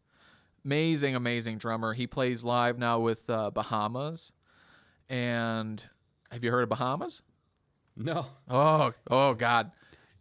Amazing, 0.63 1.15
amazing 1.15 1.57
drummer. 1.57 1.93
He 1.93 2.07
plays 2.07 2.43
live 2.43 2.77
now 2.79 2.99
with 2.99 3.29
uh, 3.29 3.51
Bahamas. 3.51 4.31
And 5.09 5.83
have 6.31 6.43
you 6.43 6.51
heard 6.51 6.63
of 6.63 6.69
Bahamas? 6.69 7.21
No. 7.95 8.27
Oh, 8.49 8.93
oh 9.09 9.33
God. 9.35 9.71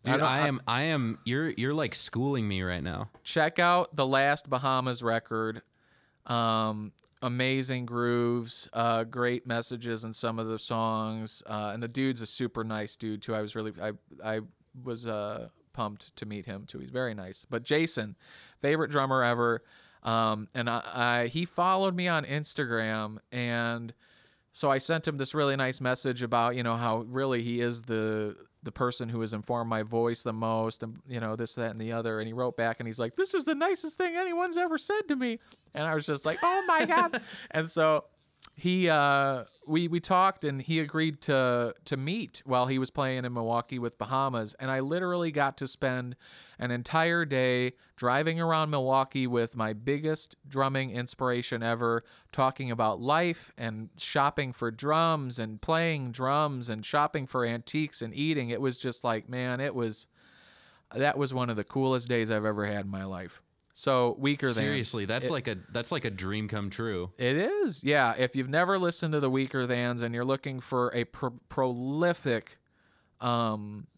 Dude, 0.03 0.21
don't- 0.21 0.29
I 0.29 0.47
am 0.47 0.61
I 0.69 0.83
am 0.83 1.19
you're 1.25 1.49
you're 1.57 1.73
like 1.73 1.95
schooling 1.95 2.47
me 2.47 2.61
right 2.63 2.83
now. 2.83 3.09
check 3.23 3.59
out 3.59 3.97
the 3.97 4.07
last 4.07 4.51
Bahamas 4.51 5.03
record. 5.03 5.63
Um, 6.27 6.93
amazing 7.23 7.87
grooves, 7.87 8.69
uh, 8.75 9.05
great 9.05 9.47
messages 9.47 10.05
in 10.05 10.13
some 10.13 10.39
of 10.39 10.47
the 10.47 10.59
songs, 10.59 11.43
uh, 11.47 11.71
and 11.73 11.83
the 11.83 11.89
dude's 11.89 12.21
a 12.21 12.27
super 12.27 12.65
nice 12.65 12.97
dude 12.97 13.23
too. 13.23 13.35
I 13.35 13.41
was 13.41 13.57
really, 13.57 13.73
I, 13.81 13.93
I 14.23 14.41
was 14.83 15.07
uh, 15.07 15.49
pumped 15.73 16.15
to 16.17 16.27
meet 16.27 16.45
him 16.45 16.65
too. 16.67 16.79
He's 16.81 16.91
very 16.91 17.15
nice. 17.15 17.47
But 17.49 17.63
Jason, 17.63 18.17
favorite 18.65 18.91
drummer 18.91 19.23
ever, 19.23 19.63
um, 20.03 20.49
and 20.55 20.69
I, 20.71 20.83
I, 20.95 21.27
he 21.27 21.45
followed 21.45 21.95
me 21.95 22.09
on 22.09 22.25
Instagram 22.25 23.19
and. 23.33 23.93
So 24.57 24.71
I 24.71 24.79
sent 24.79 25.09
him 25.09 25.17
this 25.17 25.35
really 25.35 25.57
nice 25.57 25.81
message 25.81 26.23
about, 26.23 26.55
you 26.55 26.63
know, 26.63 26.77
how 26.77 26.99
really 27.09 27.43
he 27.43 27.61
is 27.61 27.83
the 27.83 28.37
the 28.63 28.71
person 28.71 29.09
who 29.09 29.21
has 29.21 29.33
informed 29.33 29.69
my 29.69 29.83
voice 29.83 30.23
the 30.23 30.33
most 30.33 30.85
and 30.85 30.99
you 31.09 31.19
know, 31.21 31.35
this, 31.35 31.55
that, 31.55 31.71
and 31.71 31.81
the 31.81 31.91
other. 31.91 32.21
And 32.21 32.27
he 32.29 32.33
wrote 32.33 32.57
back 32.57 32.81
and 32.81 32.87
he's 32.87 33.01
like, 33.01 33.17
This 33.17 33.35
is 33.35 33.45
the 33.45 33.55
nicest 33.55 33.99
thing 33.99 34.17
anyone's 34.17 34.57
ever 34.57 34.79
said 34.79 35.03
to 35.09 35.17
me. 35.17 35.39
And 35.75 35.85
I 35.87 35.95
was 35.95 36.07
just 36.07 36.25
like, 36.25 36.39
Oh 36.43 36.65
my 36.69 36.85
God. 36.85 37.21
and 37.51 37.69
so 37.71 38.05
he 38.57 38.89
uh 38.89 39.45
we 39.67 39.89
we 39.89 39.99
talked 39.99 40.45
and 40.45 40.63
he 40.63 40.79
agreed 40.79 41.21
to 41.23 41.75
to 41.85 41.97
meet 41.97 42.41
while 42.45 42.67
he 42.67 42.79
was 42.79 42.91
playing 42.91 43.25
in 43.25 43.33
Milwaukee 43.33 43.79
with 43.79 43.99
Bahamas. 43.99 44.55
And 44.61 44.71
I 44.71 44.81
literally 44.81 45.33
got 45.33 45.57
to 45.59 45.67
spend 45.67 46.15
an 46.59 46.71
entire 46.71 47.25
day 47.25 47.73
driving 47.97 48.41
around 48.41 48.71
Milwaukee 48.71 49.27
with 49.27 49.57
my 49.57 49.73
biggest 49.73 50.37
drumming 50.47 50.91
inspiration 50.91 51.63
ever 51.63 52.05
talking 52.31 52.71
about 52.71 53.01
life 53.01 53.53
and 53.59 53.89
shopping 53.99 54.53
for 54.53 54.71
drums 54.71 55.39
and 55.39 55.61
playing 55.61 56.13
drums 56.13 56.69
and 56.69 56.87
shopping 56.87 57.27
for 57.27 57.45
antiques 57.45 58.01
and 58.01 58.15
eating. 58.15 58.51
It 58.51 58.61
was 58.61 58.79
just 58.79 59.03
like 59.03 59.29
man 59.29 59.61
it 59.61 59.75
was 59.75 60.07
that 60.95 61.19
was 61.19 61.35
one 61.35 61.51
of 61.51 61.57
the 61.57 61.65
coolest 61.65 62.09
days 62.09 62.31
I've 62.31 62.45
ever 62.45 62.67
had 62.67 62.85
in 62.85 62.91
my 62.91 63.05
life 63.05 63.43
so 63.77 64.15
weaker 64.21 64.47
than 64.47 64.55
Seriously, 64.55 65.05
that's 65.05 65.31
like 65.31 65.49
a 65.49 65.57
that's 65.73 65.91
like 65.91 66.05
a 66.05 66.11
dream 66.11 66.47
come 66.47 66.71
true. 66.71 67.11
it 67.19 67.37
is, 67.37 67.83
yeah. 67.83 68.15
If 68.17 68.37
you've 68.37 68.49
never 68.49 68.79
listened 68.79 69.13
to 69.13 69.21
the 69.21 69.31
Weakerthans 69.31 70.01
and 70.01 70.15
you're 70.15 70.25
looking 70.25 70.61
for 70.61 70.95
a 70.95 71.05
pro- 71.05 71.41
prolific 71.49 72.59
um, 73.21 73.89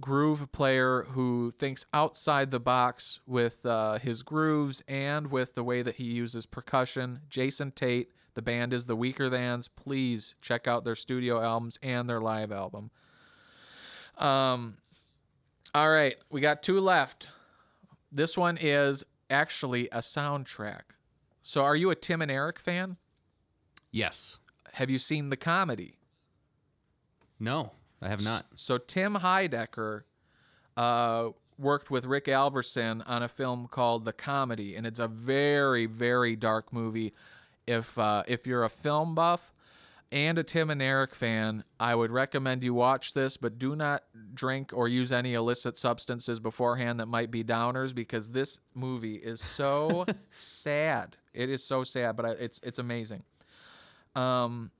groove 0.00 0.50
player 0.52 1.04
who 1.10 1.50
thinks 1.50 1.84
outside 1.92 2.50
the 2.50 2.58
box 2.60 3.20
with 3.26 3.64
uh, 3.66 3.98
his 3.98 4.22
grooves 4.22 4.82
and 4.88 5.30
with 5.30 5.54
the 5.54 5.62
way 5.62 5.82
that 5.82 5.96
he 5.96 6.04
uses 6.04 6.46
percussion, 6.46 7.20
Jason 7.28 7.72
Tait. 7.72 8.08
The 8.34 8.42
band 8.42 8.72
is 8.72 8.86
the 8.86 8.96
Weakerthans. 8.96 9.68
Please 9.76 10.34
check 10.40 10.66
out 10.66 10.84
their 10.84 10.96
studio 10.96 11.42
albums 11.42 11.78
and 11.82 12.08
their 12.08 12.20
live 12.20 12.52
album. 12.52 12.90
Um, 14.16 14.78
all 15.74 15.90
right, 15.90 16.16
we 16.30 16.40
got 16.40 16.62
two 16.62 16.80
left. 16.80 17.28
This 18.10 18.36
one 18.36 18.56
is 18.58 19.04
actually 19.30 19.88
a 19.90 19.98
soundtrack. 19.98 20.94
So, 21.42 21.62
are 21.62 21.76
you 21.76 21.90
a 21.90 21.94
Tim 21.94 22.22
and 22.22 22.30
Eric 22.30 22.58
fan? 22.58 22.96
Yes. 23.90 24.38
Have 24.74 24.90
you 24.90 24.98
seen 24.98 25.30
the 25.30 25.36
comedy? 25.36 25.98
No, 27.38 27.72
I 28.02 28.08
have 28.08 28.22
not. 28.22 28.46
So, 28.56 28.78
Tim 28.78 29.14
Heidecker 29.14 30.02
uh, 30.76 31.30
worked 31.58 31.90
with 31.90 32.04
Rick 32.04 32.26
Alverson 32.26 33.02
on 33.06 33.22
a 33.22 33.28
film 33.28 33.68
called 33.68 34.04
The 34.04 34.12
Comedy, 34.12 34.74
and 34.74 34.86
it's 34.86 34.98
a 34.98 35.08
very, 35.08 35.86
very 35.86 36.36
dark 36.36 36.72
movie. 36.72 37.12
If 37.66 37.98
uh, 37.98 38.22
if 38.28 38.46
you're 38.46 38.64
a 38.64 38.70
film 38.70 39.14
buff 39.14 39.52
and 40.12 40.38
a 40.38 40.44
Tim 40.44 40.70
and 40.70 40.80
Eric 40.80 41.14
fan, 41.14 41.64
I 41.80 41.94
would 41.94 42.10
recommend 42.10 42.62
you 42.62 42.74
watch 42.74 43.12
this, 43.12 43.36
but 43.36 43.58
do 43.58 43.74
not 43.74 44.04
drink 44.34 44.70
or 44.72 44.88
use 44.88 45.12
any 45.12 45.34
illicit 45.34 45.76
substances 45.76 46.38
beforehand 46.38 47.00
that 47.00 47.06
might 47.06 47.30
be 47.30 47.42
downers 47.42 47.94
because 47.94 48.30
this 48.30 48.58
movie 48.74 49.16
is 49.16 49.40
so 49.40 50.06
sad. 50.38 51.16
It 51.34 51.50
is 51.50 51.64
so 51.64 51.84
sad, 51.84 52.16
but 52.16 52.26
I, 52.26 52.30
it's 52.30 52.60
it's 52.62 52.78
amazing. 52.78 53.24
Um, 54.14 54.70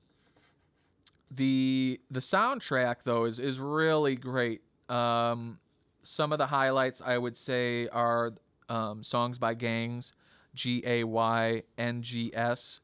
the 1.29 1.99
the 2.09 2.21
soundtrack 2.21 2.97
though 3.03 3.25
is 3.25 3.39
is 3.39 3.59
really 3.59 4.15
great. 4.15 4.61
Um, 4.89 5.59
some 6.03 6.31
of 6.31 6.37
the 6.37 6.47
highlights 6.47 7.01
I 7.05 7.17
would 7.17 7.35
say 7.35 7.89
are 7.89 8.31
um, 8.69 9.03
songs 9.03 9.37
by 9.37 9.53
Gayngs, 9.53 10.13
G 10.55 10.81
A 10.85 11.03
Y 11.03 11.63
N 11.77 12.01
G 12.01 12.31
S. 12.33 12.79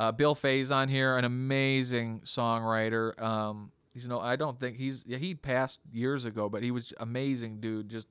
Uh, 0.00 0.10
Bill 0.10 0.34
Fay's 0.34 0.70
on 0.70 0.88
here, 0.88 1.18
an 1.18 1.26
amazing 1.26 2.22
songwriter. 2.24 3.20
Um, 3.20 3.70
he's 3.92 4.06
no, 4.06 4.18
I 4.18 4.34
don't 4.36 4.58
think 4.58 4.78
he's 4.78 5.04
yeah, 5.06 5.18
he 5.18 5.34
passed 5.34 5.78
years 5.92 6.24
ago, 6.24 6.48
but 6.48 6.62
he 6.62 6.70
was 6.70 6.94
amazing, 6.98 7.60
dude. 7.60 7.90
Just 7.90 8.08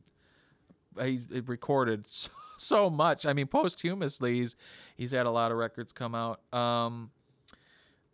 he, 1.01 1.19
he 1.31 1.39
recorded 1.39 2.05
so, 2.07 2.29
so 2.59 2.89
much. 2.91 3.25
I 3.25 3.33
mean, 3.33 3.47
posthumously, 3.47 4.35
he's 4.35 4.55
he's 4.97 5.09
had 5.09 5.25
a 5.25 5.31
lot 5.31 5.51
of 5.51 5.57
records 5.57 5.91
come 5.91 6.13
out. 6.13 6.41
Um, 6.53 7.09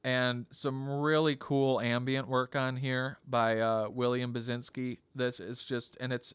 and 0.06 0.46
some 0.52 0.88
really 0.88 1.36
cool 1.38 1.82
ambient 1.82 2.30
work 2.30 2.56
on 2.56 2.78
here 2.78 3.18
by 3.28 3.60
uh, 3.60 3.90
William 3.90 4.32
Basinski. 4.32 5.00
This 5.16 5.42
is 5.42 5.64
just, 5.64 5.98
and 6.00 6.14
it's, 6.14 6.32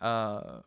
uh, 0.00 0.60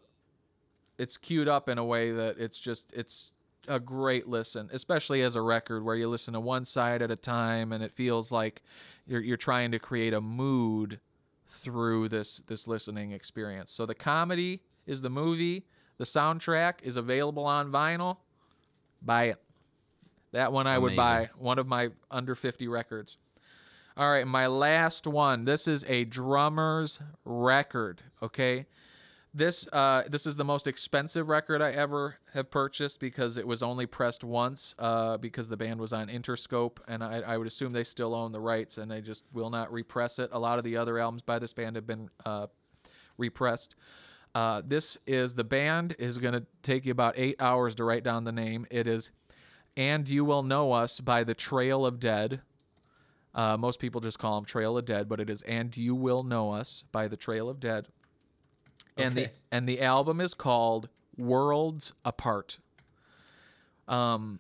it's 1.00 1.16
queued 1.16 1.48
up 1.48 1.70
in 1.70 1.78
a 1.78 1.86
way 1.86 2.12
that 2.12 2.38
it's 2.38 2.60
just, 2.60 2.92
it's 2.92 3.32
a 3.68 3.80
great 3.80 4.28
listen, 4.28 4.70
especially 4.74 5.22
as 5.22 5.36
a 5.36 5.42
record 5.42 5.84
where 5.84 5.96
you 5.96 6.08
listen 6.08 6.34
to 6.34 6.40
one 6.40 6.66
side 6.66 7.02
at 7.02 7.12
a 7.12 7.16
time, 7.16 7.72
and 7.72 7.84
it 7.84 7.92
feels 7.92 8.32
like 8.32 8.62
you're 9.06 9.22
you're 9.22 9.38
trying 9.38 9.72
to 9.72 9.80
create 9.80 10.14
a 10.14 10.22
mood 10.22 11.00
through 11.48 12.10
this 12.10 12.42
this 12.48 12.68
listening 12.68 13.12
experience. 13.12 13.72
So 13.72 13.86
the 13.86 13.96
comedy 13.96 14.62
is 14.86 15.02
the 15.02 15.10
movie. 15.10 15.66
The 15.98 16.06
soundtrack 16.06 16.76
is 16.82 16.96
available 16.96 17.46
on 17.46 17.72
vinyl. 17.72 18.18
Buy 19.02 19.26
it. 19.26 19.42
That 20.32 20.52
one 20.52 20.66
I 20.66 20.78
would 20.80 20.96
buy. 20.96 21.30
One 21.38 21.60
of 21.60 21.68
my 21.68 21.90
under 22.10 22.34
50 22.34 22.68
records. 22.68 23.18
All 23.96 24.10
right, 24.10 24.26
my 24.26 24.48
last 24.48 25.06
one. 25.06 25.46
This 25.46 25.68
is 25.68 25.86
a 25.88 26.04
drummer's 26.06 27.00
record, 27.24 28.02
okay? 28.24 28.66
This 29.36 29.68
uh 29.74 30.04
this 30.08 30.28
is 30.28 30.36
the 30.36 30.44
most 30.44 30.68
expensive 30.68 31.28
record 31.28 31.60
I 31.60 31.72
ever 31.72 32.18
have 32.34 32.52
purchased 32.52 33.00
because 33.00 33.36
it 33.36 33.48
was 33.48 33.64
only 33.64 33.88
pressed 33.88 34.24
once 34.24 34.76
uh 34.78 35.18
because 35.18 35.50
the 35.50 35.58
band 35.58 35.80
was 35.80 35.92
on 35.92 36.08
Interscope 36.08 36.78
and 36.88 37.04
I, 37.04 37.22
I 37.22 37.38
would 37.38 37.48
assume 37.48 37.74
they 37.74 37.84
still 37.84 38.14
own 38.14 38.32
the 38.32 38.40
rights 38.40 38.78
and 38.78 38.92
they 38.92 39.02
just 39.02 39.24
will 39.34 39.50
not 39.50 39.74
repress 39.74 40.20
it. 40.20 40.30
A 40.32 40.40
lot 40.40 40.60
of 40.60 40.64
the 40.64 40.78
other 40.78 41.00
albums 41.00 41.24
by 41.24 41.40
this 41.40 41.52
band 41.52 41.76
have 41.78 41.88
been 41.88 42.12
uh 42.26 42.48
repressed. 43.18 43.76
Uh, 44.36 44.62
this 44.66 44.98
is 45.06 45.36
the 45.36 45.44
band 45.44 45.96
is 46.00 46.18
going 46.18 46.34
to 46.34 46.46
take 46.64 46.86
you 46.86 46.92
about 46.92 47.14
eight 47.18 47.36
hours 47.40 47.76
to 47.76 47.84
write 47.84 48.04
down 48.04 48.24
the 48.24 48.32
name. 48.32 48.66
It 48.72 48.88
is 48.88 49.12
"And 49.78 50.10
You 50.10 50.26
Will 50.26 50.42
Know 50.42 50.72
Us" 50.72 51.00
by 51.00 51.24
the 51.24 51.36
Trail 51.36 51.86
of 51.86 52.00
Dead. 52.00 52.42
Uh, 53.36 53.58
most 53.58 53.80
people 53.80 54.02
just 54.02 54.18
call 54.18 54.36
them 54.36 54.46
Trail 54.46 54.76
of 54.78 54.86
Dead, 54.86 55.08
but 55.08 55.20
it 55.20 55.30
is 55.30 55.44
"And 55.44 55.76
You 55.78 55.94
Will 55.94 56.24
Know 56.24 56.52
Us" 56.52 56.84
by 56.92 57.08
the 57.08 57.18
Trail 57.18 57.48
of 57.48 57.60
Dead. 57.60 57.88
And 58.98 59.16
the 59.16 59.30
and 59.52 59.68
the 59.68 59.82
album 59.82 60.22
is 60.22 60.34
called 60.34 60.90
"Worlds 61.18 61.94
Apart." 62.06 62.60
Um, 63.88 64.40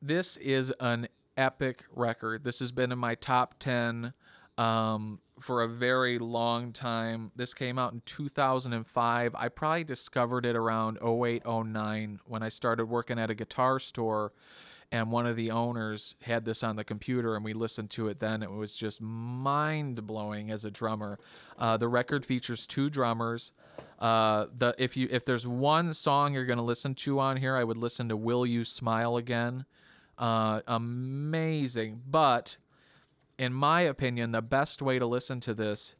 this 0.00 0.36
is 0.38 0.72
an 0.80 1.08
epic 1.36 1.84
record. 1.94 2.44
This 2.44 2.58
has 2.58 2.72
been 2.72 2.92
in 2.92 2.98
my 2.98 3.14
top 3.14 3.54
10 3.58 4.12
um, 4.58 5.20
for 5.40 5.62
a 5.62 5.68
very 5.68 6.18
long 6.18 6.72
time. 6.72 7.30
This 7.36 7.54
came 7.54 7.78
out 7.78 7.92
in 7.92 8.02
2005. 8.04 9.34
I 9.34 9.48
probably 9.48 9.84
discovered 9.84 10.44
it 10.44 10.56
around 10.56 10.98
08, 11.02 11.44
09 11.46 12.20
when 12.26 12.42
I 12.42 12.48
started 12.48 12.86
working 12.86 13.18
at 13.18 13.30
a 13.30 13.34
guitar 13.34 13.78
store. 13.78 14.32
And 14.92 15.10
one 15.10 15.26
of 15.26 15.36
the 15.36 15.50
owners 15.50 16.16
had 16.22 16.44
this 16.44 16.62
on 16.62 16.76
the 16.76 16.84
computer, 16.84 17.34
and 17.34 17.42
we 17.42 17.54
listened 17.54 17.88
to 17.92 18.08
it 18.08 18.20
then. 18.20 18.42
It 18.42 18.50
was 18.50 18.76
just 18.76 19.00
mind 19.00 20.06
blowing 20.06 20.50
as 20.50 20.66
a 20.66 20.70
drummer. 20.70 21.18
Uh, 21.58 21.78
the 21.78 21.88
record 21.88 22.26
features 22.26 22.66
two 22.66 22.90
drummers. 22.90 23.52
Uh, 23.98 24.46
the 24.56 24.74
if 24.76 24.94
you 24.94 25.08
if 25.10 25.24
there's 25.24 25.46
one 25.46 25.94
song 25.94 26.34
you're 26.34 26.44
gonna 26.44 26.62
listen 26.62 26.94
to 26.94 27.18
on 27.18 27.38
here, 27.38 27.56
I 27.56 27.64
would 27.64 27.78
listen 27.78 28.10
to 28.10 28.16
"Will 28.16 28.44
You 28.44 28.66
Smile 28.66 29.16
Again." 29.16 29.64
Uh, 30.18 30.60
amazing, 30.66 32.02
but 32.06 32.58
in 33.38 33.54
my 33.54 33.80
opinion, 33.80 34.32
the 34.32 34.42
best 34.42 34.82
way 34.82 34.98
to 34.98 35.06
listen 35.06 35.40
to 35.40 35.54
this 35.54 35.94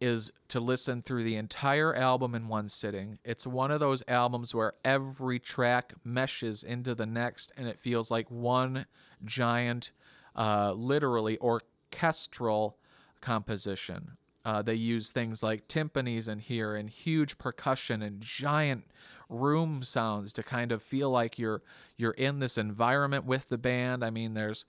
is 0.00 0.30
to 0.48 0.60
listen 0.60 1.02
through 1.02 1.24
the 1.24 1.36
entire 1.36 1.94
album 1.94 2.34
in 2.34 2.48
one 2.48 2.68
sitting. 2.68 3.18
It's 3.24 3.46
one 3.46 3.70
of 3.70 3.80
those 3.80 4.02
albums 4.06 4.54
where 4.54 4.74
every 4.84 5.38
track 5.38 5.94
meshes 6.04 6.62
into 6.62 6.94
the 6.94 7.06
next 7.06 7.52
and 7.56 7.66
it 7.66 7.78
feels 7.78 8.10
like 8.10 8.30
one 8.30 8.86
giant, 9.24 9.92
uh, 10.34 10.72
literally 10.72 11.38
orchestral 11.38 12.76
composition. 13.20 14.16
Uh, 14.44 14.62
they 14.62 14.74
use 14.74 15.10
things 15.10 15.42
like 15.42 15.66
timpanis 15.66 16.28
in 16.28 16.38
here 16.38 16.76
and 16.76 16.88
huge 16.88 17.36
percussion 17.36 18.00
and 18.02 18.20
giant 18.20 18.84
room 19.28 19.82
sounds 19.82 20.32
to 20.32 20.42
kind 20.42 20.70
of 20.70 20.82
feel 20.82 21.10
like 21.10 21.36
you're 21.36 21.62
you're 21.96 22.12
in 22.12 22.38
this 22.38 22.56
environment 22.56 23.24
with 23.24 23.48
the 23.48 23.58
band. 23.58 24.04
I 24.04 24.10
mean, 24.10 24.34
there's 24.34 24.64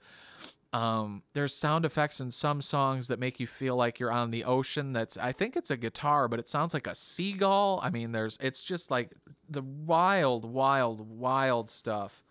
um, 0.73 1.23
there's 1.34 1.56
sound 1.56 1.85
effects 1.85 2.19
in 2.19 2.31
some 2.31 2.61
songs 2.61 3.07
that 3.07 3.19
make 3.19 3.39
you 3.39 3.48
feel 3.48 3.76
like 3.76 3.99
you're 3.99 4.11
on 4.11 4.31
the 4.31 4.44
ocean. 4.44 4.94
That's 4.94 5.18
I 5.18 5.31
think 5.31 5.56
it's 5.56 5.72
a 5.72 5.77
guitar, 5.77 6.27
but 6.27 6.39
it 6.39 6.49
sounds 6.49 6.73
like 6.73 6.88
a 6.88 6.95
seagull. 6.95 7.80
I 7.81 7.89
mean, 7.89 8.11
there's 8.11 8.38
it's 8.41 8.64
just 8.64 8.91
like 8.91 9.11
the 9.49 9.61
wild, 9.61 10.45
wild, 10.45 11.02
wild 11.02 11.69
stuff. 11.69 12.23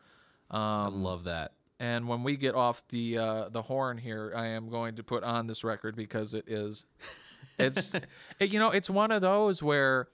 I 0.50 0.88
love 0.88 1.24
that. 1.24 1.52
And 1.78 2.08
when 2.08 2.22
we 2.22 2.36
get 2.36 2.54
off 2.54 2.82
the 2.88 3.18
uh, 3.18 3.48
the 3.48 3.62
horn 3.62 3.98
here, 3.98 4.32
I 4.34 4.48
am 4.48 4.70
going 4.70 4.96
to 4.96 5.02
put 5.02 5.24
on 5.24 5.46
this 5.46 5.64
record 5.64 5.96
because 5.96 6.32
it 6.32 6.44
is, 6.46 6.86
it's, 7.58 7.92
it, 8.40 8.50
you 8.50 8.58
know, 8.58 8.70
it's 8.70 8.88
one 8.88 9.10
of 9.10 9.20
those 9.20 9.62
where 9.62 10.08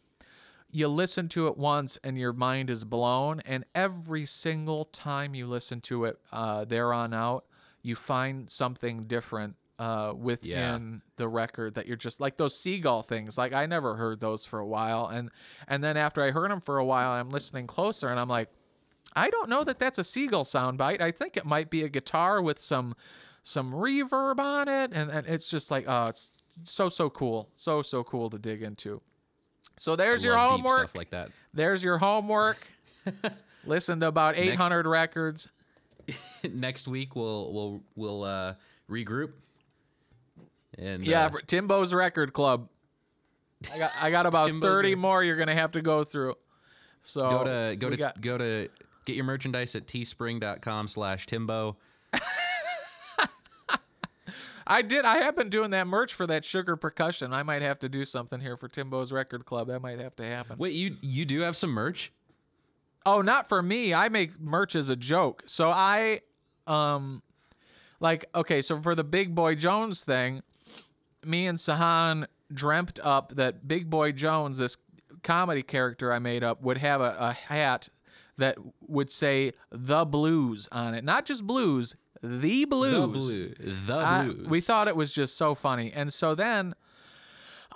you 0.70 0.88
listen 0.88 1.28
to 1.28 1.46
it 1.48 1.56
once 1.56 1.98
and 2.02 2.18
your 2.18 2.32
mind 2.32 2.70
is 2.70 2.84
blown, 2.84 3.40
and 3.44 3.64
every 3.74 4.26
single 4.26 4.86
time 4.86 5.34
you 5.34 5.46
listen 5.46 5.80
to 5.82 6.04
it, 6.06 6.18
uh, 6.32 6.64
there 6.64 6.92
on 6.92 7.14
out, 7.14 7.44
you 7.82 7.96
find 7.96 8.50
something 8.50 9.04
different 9.04 9.56
uh, 9.78 10.12
within 10.16 11.02
the 11.16 11.28
record 11.28 11.74
that 11.74 11.86
you're 11.86 11.96
just 11.96 12.20
like 12.20 12.36
those 12.36 12.56
seagull 12.58 13.02
things. 13.02 13.36
Like 13.36 13.52
I 13.52 13.66
never 13.66 13.96
heard 13.96 14.20
those 14.20 14.44
for 14.46 14.58
a 14.58 14.66
while, 14.66 15.06
and 15.06 15.30
and 15.66 15.82
then 15.82 15.96
after 15.96 16.22
I 16.22 16.30
heard 16.30 16.50
them 16.50 16.60
for 16.60 16.78
a 16.78 16.84
while, 16.84 17.10
I'm 17.10 17.30
listening 17.30 17.66
closer, 17.66 18.08
and 18.08 18.18
I'm 18.18 18.28
like. 18.28 18.48
I 19.14 19.28
don't 19.28 19.50
know 19.50 19.62
that 19.64 19.78
that's 19.78 19.98
a 19.98 20.04
seagull 20.04 20.44
soundbite. 20.44 21.02
I 21.02 21.10
think 21.10 21.36
it 21.36 21.44
might 21.44 21.68
be 21.68 21.82
a 21.82 21.88
guitar 21.90 22.40
with 22.40 22.58
some 22.58 22.94
some 23.42 23.70
reverb 23.72 24.38
on 24.38 24.68
it, 24.68 24.90
and, 24.94 25.10
and 25.10 25.26
it's 25.26 25.48
just 25.48 25.70
like 25.70 25.84
oh, 25.86 26.06
it's 26.06 26.30
so 26.64 26.88
so 26.88 27.10
cool, 27.10 27.50
so 27.54 27.82
so 27.82 28.04
cool 28.04 28.30
to 28.30 28.38
dig 28.38 28.62
into. 28.62 29.02
So 29.78 29.96
there's 29.96 30.24
your 30.24 30.36
homework. 30.36 30.78
stuff 30.78 30.96
like 30.96 31.10
that. 31.10 31.30
There's 31.52 31.82
your 31.82 31.98
homework. 31.98 32.66
Listen 33.64 34.00
to 34.00 34.06
about 34.06 34.36
800 34.36 34.86
records. 34.86 35.48
Next 36.52 36.88
week 36.88 37.14
we'll 37.16 37.52
we'll 37.52 37.82
we'll 37.94 38.24
uh, 38.24 38.54
regroup. 38.90 39.32
And 40.78 41.06
Yeah, 41.06 41.26
uh, 41.26 41.30
for 41.30 41.40
Timbo's 41.42 41.92
Record 41.92 42.32
Club. 42.32 42.68
I 43.72 43.78
got 43.78 43.92
I 44.00 44.10
got 44.10 44.26
about 44.26 44.46
Timbo's 44.46 44.68
30 44.68 44.88
Rec- 44.90 44.98
more 44.98 45.22
you're 45.22 45.36
gonna 45.36 45.54
have 45.54 45.72
to 45.72 45.82
go 45.82 46.04
through. 46.04 46.34
So 47.04 47.28
go 47.28 47.44
to 47.44 47.76
go 47.76 47.90
to 47.90 47.96
got- 47.96 48.20
go 48.20 48.38
to 48.38 48.68
get 49.04 49.16
your 49.16 49.24
merchandise 49.24 49.74
at 49.74 49.86
teespring.com 49.86 50.86
slash 50.88 51.26
timbo 51.26 51.76
I 54.64 54.82
did. 54.82 55.04
I 55.04 55.16
have 55.18 55.34
been 55.36 55.50
doing 55.50 55.70
that 55.72 55.86
merch 55.88 56.14
for 56.14 56.26
that 56.28 56.44
sugar 56.44 56.76
percussion. 56.76 57.32
I 57.32 57.42
might 57.42 57.62
have 57.62 57.80
to 57.80 57.88
do 57.88 58.04
something 58.04 58.40
here 58.40 58.56
for 58.56 58.68
Timbo's 58.68 59.10
Record 59.12 59.44
Club. 59.44 59.66
That 59.66 59.80
might 59.80 59.98
have 59.98 60.14
to 60.16 60.24
happen. 60.24 60.56
wait 60.56 60.72
you 60.72 60.96
you 61.02 61.24
do 61.24 61.40
have 61.40 61.56
some 61.56 61.70
merch 61.70 62.12
Oh, 63.04 63.20
not 63.22 63.48
for 63.48 63.62
me. 63.62 63.92
I 63.94 64.08
make 64.08 64.40
merch 64.40 64.74
as 64.74 64.88
a 64.88 64.96
joke. 64.96 65.42
So 65.46 65.70
I, 65.70 66.20
um, 66.66 67.22
like, 68.00 68.24
okay, 68.34 68.62
so 68.62 68.80
for 68.80 68.94
the 68.94 69.04
Big 69.04 69.34
Boy 69.34 69.54
Jones 69.54 70.04
thing, 70.04 70.42
me 71.24 71.46
and 71.46 71.58
Sahan 71.58 72.26
dreamt 72.52 72.98
up 73.02 73.34
that 73.36 73.66
Big 73.66 73.88
Boy 73.90 74.12
Jones, 74.12 74.58
this 74.58 74.76
comedy 75.22 75.62
character 75.62 76.12
I 76.12 76.18
made 76.18 76.44
up, 76.44 76.62
would 76.62 76.78
have 76.78 77.00
a, 77.00 77.16
a 77.18 77.32
hat 77.32 77.88
that 78.38 78.56
would 78.80 79.10
say 79.10 79.52
the 79.70 80.04
blues 80.04 80.68
on 80.72 80.94
it. 80.94 81.04
Not 81.04 81.26
just 81.26 81.46
blues, 81.46 81.96
the 82.22 82.64
blues. 82.64 83.00
the 83.00 83.06
blue 83.08 83.54
the 83.86 83.94
I- 83.96 84.24
blues 84.24 84.48
we 84.48 84.60
thought 84.60 84.88
it 84.88 84.96
was 84.96 85.12
just 85.12 85.36
so 85.36 85.54
funny. 85.54 85.92
And 85.92 86.12
so 86.12 86.34
then 86.34 86.74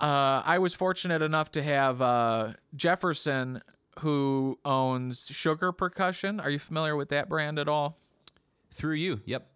uh, 0.01 0.43
I 0.45 0.59
was 0.59 0.75
fortunate 0.75 1.23
enough 1.23 1.51
to 1.53 1.63
have 1.63 2.03
uh, 2.03 2.53
Jefferson, 2.75 3.63
who 4.01 4.59
owns 4.65 5.27
Sugar 5.27 5.73
Percussion. 5.73 6.41
Are 6.41 6.51
you 6.51 6.59
familiar 6.59 6.97
with 6.97 7.09
that 7.11 7.29
brand 7.29 7.59
at 7.59 7.69
all? 7.69 7.99
through 8.77 8.95
you 8.95 9.21
yep 9.25 9.49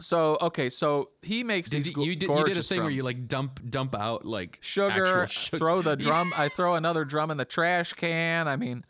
So, 0.00 0.36
okay, 0.40 0.68
so 0.70 1.10
he 1.22 1.44
makes 1.44 1.70
did 1.70 1.84
these 1.84 1.96
you, 1.96 2.02
you 2.04 2.16
did 2.16 2.28
you 2.30 2.44
did 2.44 2.56
a 2.56 2.62
thing 2.62 2.80
where 2.80 2.90
you 2.90 3.02
like 3.02 3.28
dump 3.28 3.60
dump 3.68 3.94
out 3.94 4.24
like 4.24 4.58
sugar, 4.60 5.26
sugar 5.28 5.58
throw 5.58 5.82
the 5.82 5.96
drum. 6.06 6.32
I 6.36 6.48
throw 6.48 6.74
another 6.74 7.04
drum 7.04 7.30
in 7.30 7.36
the 7.36 7.44
trash 7.44 7.92
can. 7.92 8.48
I 8.48 8.56
mean, 8.56 8.84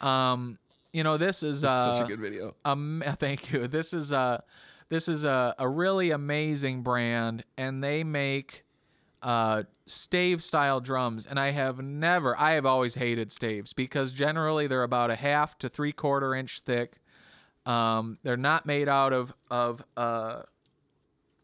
um, 0.00 0.58
you 0.92 1.02
know, 1.02 1.16
this 1.16 1.42
is 1.42 1.64
uh, 1.64 1.96
such 1.96 2.04
a 2.04 2.08
good 2.08 2.20
video 2.20 2.54
Um, 2.64 3.02
thank 3.18 3.52
you. 3.52 3.66
This 3.66 3.92
is 3.92 4.12
a 4.12 4.44
this 4.88 5.08
is 5.08 5.24
a, 5.24 5.54
a 5.58 5.68
really 5.68 6.10
amazing 6.10 6.82
brand, 6.82 7.44
and 7.56 7.82
they 7.82 8.04
make 8.04 8.63
uh, 9.24 9.64
stave 9.86 10.44
style 10.44 10.80
drums. 10.80 11.26
And 11.26 11.40
I 11.40 11.50
have 11.50 11.80
never, 11.82 12.38
I 12.38 12.52
have 12.52 12.66
always 12.66 12.94
hated 12.94 13.32
staves 13.32 13.72
because 13.72 14.12
generally 14.12 14.68
they're 14.68 14.84
about 14.84 15.10
a 15.10 15.16
half 15.16 15.58
to 15.58 15.68
three 15.68 15.92
quarter 15.92 16.34
inch 16.34 16.60
thick. 16.60 17.00
Um, 17.66 18.18
they're 18.22 18.36
not 18.36 18.66
made 18.66 18.88
out 18.88 19.12
of 19.14 19.34
of 19.50 19.82
uh, 19.96 20.42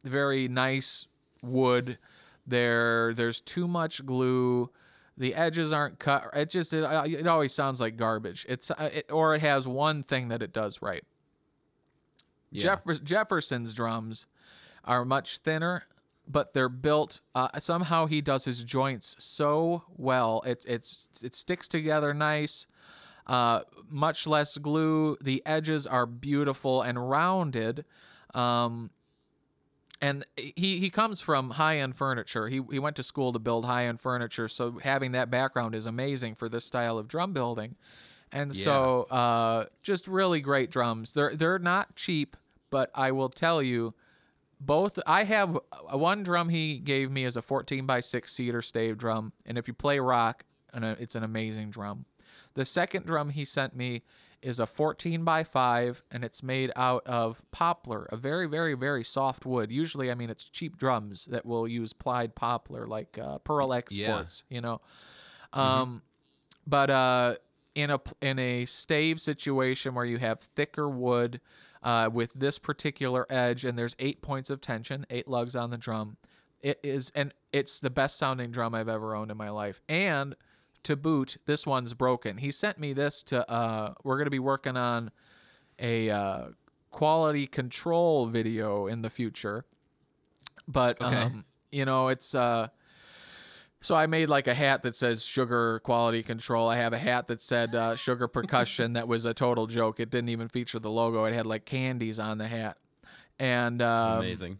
very 0.04 0.46
nice 0.46 1.06
wood. 1.42 1.98
There, 2.46 3.14
there's 3.14 3.40
too 3.40 3.66
much 3.66 4.04
glue. 4.04 4.70
The 5.16 5.34
edges 5.34 5.72
aren't 5.72 5.98
cut. 5.98 6.28
It 6.34 6.50
just 6.50 6.72
it, 6.72 6.84
it 6.84 7.26
always 7.26 7.54
sounds 7.54 7.80
like 7.80 7.96
garbage. 7.96 8.44
It's 8.48 8.70
uh, 8.70 8.90
it, 8.92 9.06
or 9.10 9.34
it 9.34 9.40
has 9.40 9.66
one 9.66 10.02
thing 10.02 10.28
that 10.28 10.42
it 10.42 10.52
does 10.52 10.82
right. 10.82 11.04
yeah. 12.50 12.62
Jeffer- 12.62 13.02
Jefferson's 13.02 13.72
drums 13.74 14.26
are 14.84 15.04
much 15.04 15.38
thinner, 15.38 15.84
but 16.30 16.52
they're 16.52 16.68
built. 16.68 17.20
Uh, 17.34 17.58
somehow 17.58 18.06
he 18.06 18.20
does 18.20 18.44
his 18.44 18.64
joints 18.64 19.16
so 19.18 19.84
well. 19.96 20.42
It 20.46 20.64
it's 20.66 21.08
it 21.22 21.34
sticks 21.34 21.68
together 21.68 22.14
nice. 22.14 22.66
Uh, 23.26 23.60
much 23.88 24.26
less 24.26 24.58
glue. 24.58 25.16
The 25.20 25.42
edges 25.46 25.86
are 25.86 26.06
beautiful 26.06 26.82
and 26.82 27.10
rounded. 27.10 27.84
Um, 28.34 28.90
and 30.00 30.24
he, 30.36 30.78
he 30.78 30.90
comes 30.90 31.20
from 31.20 31.50
high 31.50 31.78
end 31.78 31.96
furniture. 31.96 32.48
He, 32.48 32.60
he 32.70 32.78
went 32.78 32.96
to 32.96 33.02
school 33.02 33.32
to 33.32 33.38
build 33.38 33.66
high 33.66 33.86
end 33.86 34.00
furniture, 34.00 34.48
so 34.48 34.78
having 34.82 35.12
that 35.12 35.30
background 35.30 35.74
is 35.74 35.86
amazing 35.86 36.36
for 36.36 36.48
this 36.48 36.64
style 36.64 36.98
of 36.98 37.06
drum 37.06 37.32
building. 37.32 37.76
And 38.32 38.54
so, 38.54 39.02
uh, 39.10 39.66
just 39.82 40.06
really 40.06 40.40
great 40.40 40.70
drums. 40.70 41.12
They're 41.12 41.34
they're 41.34 41.58
not 41.58 41.96
cheap, 41.96 42.36
but 42.70 42.90
I 42.94 43.12
will 43.12 43.28
tell 43.28 43.60
you, 43.60 43.94
both. 44.60 44.98
I 45.06 45.24
have 45.24 45.56
uh, 45.56 45.98
one 45.98 46.22
drum 46.22 46.50
he 46.50 46.78
gave 46.78 47.10
me 47.10 47.24
is 47.24 47.36
a 47.36 47.42
14 47.42 47.86
by 47.86 48.00
6 48.00 48.32
cedar 48.32 48.62
stave 48.62 48.98
drum, 48.98 49.32
and 49.46 49.56
if 49.58 49.66
you 49.66 49.74
play 49.74 49.98
rock, 49.98 50.44
and 50.72 50.84
uh, 50.84 50.96
it's 50.98 51.14
an 51.14 51.24
amazing 51.24 51.70
drum. 51.70 52.04
The 52.54 52.64
second 52.64 53.06
drum 53.06 53.30
he 53.30 53.44
sent 53.44 53.74
me 53.74 54.02
is 54.42 54.58
a 54.58 54.66
14 54.66 55.22
by 55.22 55.44
5 55.44 56.02
and 56.10 56.24
it's 56.24 56.42
made 56.42 56.72
out 56.74 57.06
of 57.06 57.42
poplar, 57.50 58.08
a 58.10 58.16
very 58.16 58.46
very 58.46 58.74
very 58.74 59.04
soft 59.04 59.44
wood. 59.44 59.70
Usually, 59.70 60.10
I 60.10 60.14
mean 60.14 60.30
it's 60.30 60.44
cheap 60.44 60.76
drums 60.78 61.26
that 61.26 61.44
will 61.44 61.68
use 61.68 61.92
plied 61.92 62.34
poplar 62.34 62.86
like 62.86 63.18
uh, 63.18 63.38
Pearl 63.38 63.72
Exports, 63.72 64.44
you 64.48 64.60
know. 64.60 64.80
Um 65.52 66.02
but 66.66 66.90
uh 66.90 67.34
in 67.74 67.90
a 67.90 68.00
in 68.20 68.38
a 68.38 68.64
stave 68.64 69.20
situation 69.20 69.94
where 69.94 70.04
you 70.04 70.18
have 70.18 70.40
thicker 70.40 70.88
wood 70.88 71.40
uh, 71.82 72.10
with 72.12 72.30
this 72.34 72.58
particular 72.58 73.26
edge 73.30 73.64
and 73.64 73.78
there's 73.78 73.96
eight 73.98 74.20
points 74.22 74.50
of 74.50 74.60
tension, 74.60 75.06
eight 75.10 75.26
lugs 75.28 75.56
on 75.56 75.70
the 75.70 75.78
drum. 75.78 76.16
It 76.60 76.78
is 76.82 77.10
and 77.14 77.32
it's 77.52 77.80
the 77.80 77.88
best 77.90 78.18
sounding 78.18 78.50
drum 78.50 78.74
I've 78.74 78.88
ever 78.88 79.14
owned 79.14 79.30
in 79.30 79.36
my 79.36 79.48
life. 79.50 79.80
And 79.88 80.36
to 80.82 80.94
boot, 80.96 81.38
this 81.46 81.66
one's 81.66 81.94
broken. 81.94 82.36
He 82.38 82.50
sent 82.52 82.78
me 82.78 82.92
this 82.92 83.22
to 83.24 83.48
uh 83.50 83.94
we're 84.04 84.16
going 84.16 84.26
to 84.26 84.30
be 84.30 84.38
working 84.38 84.76
on 84.76 85.10
a 85.78 86.10
uh 86.10 86.44
quality 86.90 87.46
control 87.46 88.26
video 88.26 88.86
in 88.86 89.00
the 89.02 89.08
future. 89.10 89.64
But 90.68 91.00
Okay. 91.00 91.16
um 91.16 91.44
you 91.72 91.84
know, 91.86 92.08
it's 92.08 92.34
uh 92.34 92.68
so 93.80 93.94
I 93.94 94.06
made 94.06 94.28
like 94.28 94.46
a 94.46 94.54
hat 94.54 94.82
that 94.82 94.94
says 94.94 95.24
sugar 95.24 95.80
quality 95.80 96.22
control. 96.22 96.68
I 96.68 96.76
have 96.76 96.92
a 96.92 96.98
hat 96.98 97.28
that 97.28 97.42
said 97.42 97.74
uh, 97.74 97.96
sugar 97.96 98.28
percussion. 98.28 98.92
that 98.92 99.08
was 99.08 99.24
a 99.24 99.32
total 99.32 99.66
joke. 99.66 100.00
It 100.00 100.10
didn't 100.10 100.28
even 100.28 100.48
feature 100.48 100.78
the 100.78 100.90
logo. 100.90 101.24
It 101.24 101.32
had 101.32 101.46
like 101.46 101.64
candies 101.64 102.18
on 102.18 102.38
the 102.38 102.46
hat. 102.46 102.76
And 103.38 103.80
um, 103.80 104.18
Amazing. 104.18 104.58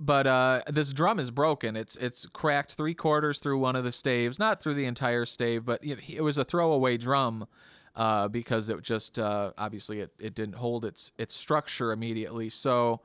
but 0.00 0.26
uh, 0.26 0.62
this 0.68 0.92
drum 0.92 1.20
is 1.20 1.30
broken. 1.30 1.76
It's 1.76 1.96
it's 1.96 2.24
cracked 2.26 2.72
three 2.72 2.94
quarters 2.94 3.38
through 3.38 3.58
one 3.58 3.76
of 3.76 3.84
the 3.84 3.92
staves, 3.92 4.38
not 4.38 4.62
through 4.62 4.74
the 4.74 4.86
entire 4.86 5.26
stave, 5.26 5.66
but 5.66 5.84
it, 5.84 5.98
it 6.08 6.22
was 6.22 6.38
a 6.38 6.44
throwaway 6.44 6.96
drum 6.96 7.46
uh, 7.94 8.28
because 8.28 8.70
it 8.70 8.80
just 8.82 9.18
uh, 9.18 9.52
obviously 9.58 10.00
it, 10.00 10.12
it 10.18 10.34
didn't 10.34 10.56
hold 10.56 10.86
its 10.86 11.12
its 11.18 11.34
structure 11.34 11.92
immediately. 11.92 12.48
So 12.48 13.02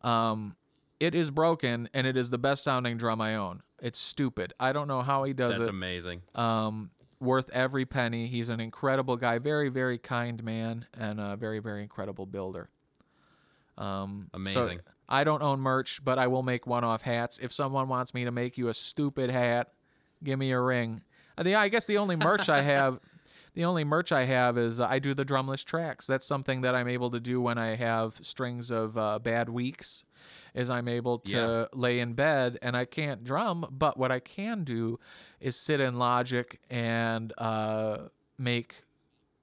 um, 0.00 0.56
it 1.00 1.14
is 1.14 1.30
broken, 1.30 1.88
and 1.92 2.06
it 2.06 2.16
is 2.16 2.30
the 2.30 2.38
best 2.38 2.64
sounding 2.64 2.96
drum 2.96 3.20
I 3.20 3.34
own. 3.36 3.62
It's 3.82 3.98
stupid. 3.98 4.52
I 4.58 4.72
don't 4.72 4.88
know 4.88 5.02
how 5.02 5.24
he 5.24 5.32
does 5.32 5.50
That's 5.50 5.56
it. 5.56 5.60
That's 5.60 5.70
amazing. 5.70 6.22
um, 6.34 6.90
worth 7.20 7.50
every 7.50 7.84
penny. 7.84 8.26
He's 8.26 8.48
an 8.48 8.60
incredible 8.60 9.16
guy, 9.16 9.38
very, 9.38 9.68
very 9.68 9.98
kind 9.98 10.42
man, 10.42 10.86
and 10.98 11.20
a 11.20 11.36
very, 11.36 11.58
very 11.58 11.82
incredible 11.82 12.26
builder. 12.26 12.70
Um, 13.76 14.28
so 14.32 14.36
Amazing. 14.36 14.80
I 15.08 15.24
don't 15.24 15.42
own 15.42 15.60
merch, 15.60 16.04
but 16.04 16.18
I 16.18 16.28
will 16.28 16.42
make 16.42 16.66
one-off 16.66 17.02
hats. 17.02 17.38
If 17.42 17.52
someone 17.52 17.88
wants 17.88 18.14
me 18.14 18.24
to 18.24 18.30
make 18.30 18.56
you 18.56 18.68
a 18.68 18.74
stupid 18.74 19.30
hat, 19.30 19.72
give 20.22 20.38
me 20.38 20.52
a 20.52 20.60
ring. 20.60 21.02
I 21.36 21.42
think 21.42 21.56
I 21.56 21.68
guess 21.68 21.86
the 21.86 21.98
only 21.98 22.16
merch 22.16 22.48
I 22.48 22.62
have, 22.62 23.00
the 23.54 23.64
only 23.64 23.84
merch 23.84 24.12
I 24.12 24.24
have 24.24 24.58
is 24.58 24.80
uh, 24.80 24.86
I 24.88 24.98
do 24.98 25.14
the 25.14 25.24
drumless 25.24 25.64
tracks. 25.64 26.06
That's 26.06 26.26
something 26.26 26.60
that 26.62 26.74
I'm 26.74 26.88
able 26.88 27.10
to 27.10 27.20
do 27.20 27.40
when 27.40 27.56
I 27.58 27.76
have 27.76 28.16
strings 28.22 28.70
of 28.70 28.96
uh, 28.98 29.18
bad 29.18 29.48
weeks. 29.48 30.04
Is 30.54 30.70
I'm 30.70 30.86
able 30.88 31.18
to 31.18 31.32
Yeah. 31.32 31.64
lay 31.78 31.98
in 31.98 32.14
bed 32.14 32.58
and 32.62 32.76
I 32.76 32.84
can't 32.84 33.24
drum, 33.24 33.66
but 33.70 33.98
what 33.98 34.12
I 34.12 34.20
can 34.20 34.62
do 34.64 35.00
is 35.40 35.56
sit 35.56 35.80
in 35.80 35.98
Logic 35.98 36.60
and 36.70 37.32
uh, 37.38 38.08
make 38.38 38.84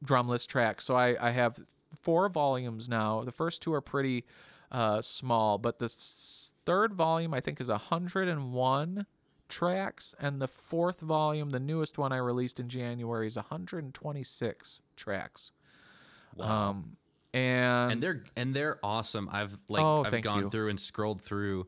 drumless 0.03 0.47
tracks. 0.47 0.85
So 0.85 0.95
I, 0.95 1.15
I 1.27 1.31
have 1.31 1.59
four 2.01 2.29
volumes 2.29 2.88
now. 2.88 3.23
The 3.23 3.31
first 3.33 3.61
two 3.61 3.73
are 3.73 3.81
pretty 3.81 4.23
uh, 4.71 5.01
small, 5.01 5.57
but 5.57 5.79
the 5.79 5.85
s- 5.85 6.53
third 6.65 6.93
volume 6.93 7.33
I 7.33 7.41
think 7.41 7.59
is 7.59 7.67
101 7.67 9.05
tracks, 9.52 10.15
and 10.19 10.41
the 10.41 10.48
fourth 10.48 11.02
volume, 11.02 11.52
the 11.52 11.60
newest 11.60 11.98
one 11.99 12.11
I 12.11 12.18
released 12.18 12.60
in 12.60 12.69
January, 12.69 13.28
is 13.28 13.36
126 13.36 14.82
tracks. 14.95 15.52
Wow. 16.36 16.69
Um, 16.69 16.98
and, 17.34 17.91
and 17.94 18.03
they're 18.03 18.23
and 18.36 18.53
they're 18.56 18.78
awesome. 18.84 19.30
I've 19.32 19.57
like 19.69 19.84
Oh, 19.84 20.03
I've 20.03 20.22
gone 20.22 20.44
you. 20.44 20.49
through 20.49 20.69
and 20.69 20.80
scrolled 20.80 21.22
through, 21.22 21.68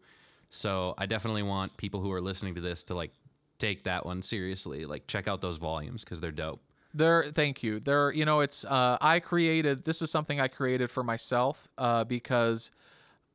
so 0.50 0.94
I 0.98 1.06
definitely 1.06 1.44
want 1.44 1.78
people 1.78 2.02
who 2.02 2.12
are 2.12 2.22
listening 2.22 2.56
to 2.56 2.62
this 2.62 2.84
to 2.86 2.96
like 2.96 3.12
take 3.60 3.84
that 3.86 4.06
one 4.06 4.22
seriously. 4.22 4.86
Like 4.86 5.08
check 5.08 5.28
out 5.28 5.42
those 5.42 5.58
volumes 5.58 6.04
because 6.04 6.20
they're 6.20 6.32
dope. 6.32 6.62
There, 6.94 7.24
thank 7.24 7.64
you. 7.64 7.80
There, 7.80 8.12
you 8.12 8.24
know, 8.26 8.42
it's 8.42 8.66
uh, 8.66 8.98
I 9.02 9.20
created. 9.20 9.86
This 9.86 10.02
is 10.02 10.12
something 10.12 10.40
I 10.40 10.48
created 10.48 10.92
for 10.92 11.04
myself 11.04 11.68
uh, 11.78 12.04
because 12.04 12.70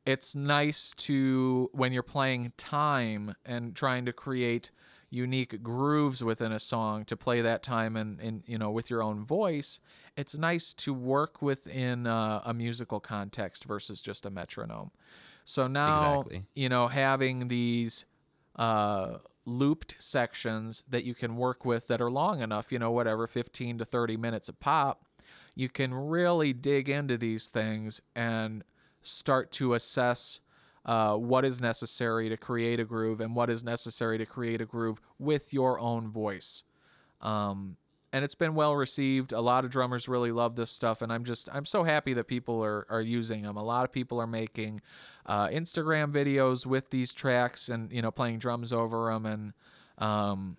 it's 0.09 0.33
nice 0.33 0.93
to 0.97 1.69
when 1.71 1.93
you're 1.93 2.01
playing 2.01 2.51
time 2.57 3.35
and 3.45 3.75
trying 3.75 4.05
to 4.05 4.11
create 4.11 4.71
unique 5.11 5.61
grooves 5.61 6.23
within 6.23 6.51
a 6.51 6.59
song 6.59 7.05
to 7.05 7.15
play 7.15 7.41
that 7.41 7.61
time 7.61 7.95
and, 7.95 8.19
and 8.19 8.43
you 8.47 8.57
know 8.57 8.71
with 8.71 8.89
your 8.89 9.03
own 9.03 9.23
voice. 9.23 9.79
It's 10.17 10.35
nice 10.35 10.73
to 10.73 10.93
work 10.95 11.43
within 11.43 12.07
uh, 12.07 12.41
a 12.43 12.55
musical 12.55 12.99
context 12.99 13.65
versus 13.65 14.01
just 14.01 14.25
a 14.25 14.31
metronome. 14.31 14.89
So 15.45 15.67
now, 15.67 16.21
Exactly. 16.23 16.43
you 16.55 16.69
know, 16.69 16.87
having 16.87 17.47
these 17.47 18.05
uh, 18.55 19.19
looped 19.45 19.95
sections 19.99 20.83
that 20.89 21.05
you 21.05 21.13
can 21.13 21.35
work 21.35 21.65
with 21.65 21.87
that 21.87 22.01
are 22.01 22.09
long 22.11 22.41
enough, 22.41 22.71
you 22.71 22.79
know, 22.79 22.89
whatever, 22.91 23.27
15 23.27 23.77
to 23.77 23.85
30 23.85 24.17
minutes 24.17 24.49
a 24.49 24.53
pop, 24.53 25.05
you 25.53 25.69
can 25.69 25.93
really 25.93 26.51
dig 26.51 26.89
into 26.89 27.15
these 27.15 27.47
things 27.47 28.01
and 28.15 28.63
start 29.01 29.51
to 29.53 29.73
assess 29.73 30.39
uh, 30.85 31.15
what 31.15 31.45
is 31.45 31.61
necessary 31.61 32.29
to 32.29 32.37
create 32.37 32.79
a 32.79 32.85
groove 32.85 33.19
and 33.21 33.35
what 33.35 33.49
is 33.49 33.63
necessary 33.63 34.17
to 34.17 34.25
create 34.25 34.61
a 34.61 34.65
groove 34.65 34.99
with 35.17 35.53
your 35.53 35.79
own 35.79 36.09
voice. 36.09 36.63
Um, 37.21 37.77
and 38.11 38.25
it's 38.25 38.35
been 38.35 38.55
well 38.55 38.75
received. 38.75 39.31
A 39.31 39.41
lot 39.41 39.65
of 39.65 39.71
drummers 39.71 40.07
really 40.07 40.31
love 40.31 40.55
this 40.55 40.71
stuff, 40.71 41.01
and 41.01 41.13
I'm 41.13 41.23
just 41.23 41.47
I'm 41.53 41.65
so 41.65 41.83
happy 41.83 42.13
that 42.13 42.23
people 42.23 42.63
are 42.63 42.87
are 42.89 43.01
using 43.01 43.43
them. 43.43 43.55
A 43.55 43.63
lot 43.63 43.85
of 43.85 43.91
people 43.91 44.19
are 44.19 44.27
making 44.27 44.81
uh, 45.25 45.47
Instagram 45.49 46.11
videos 46.11 46.65
with 46.65 46.89
these 46.89 47.13
tracks 47.13 47.69
and 47.69 47.91
you 47.91 48.01
know 48.01 48.09
playing 48.09 48.39
drums 48.39 48.73
over 48.73 49.11
them, 49.11 49.25
and 49.25 49.53
um, 49.99 50.57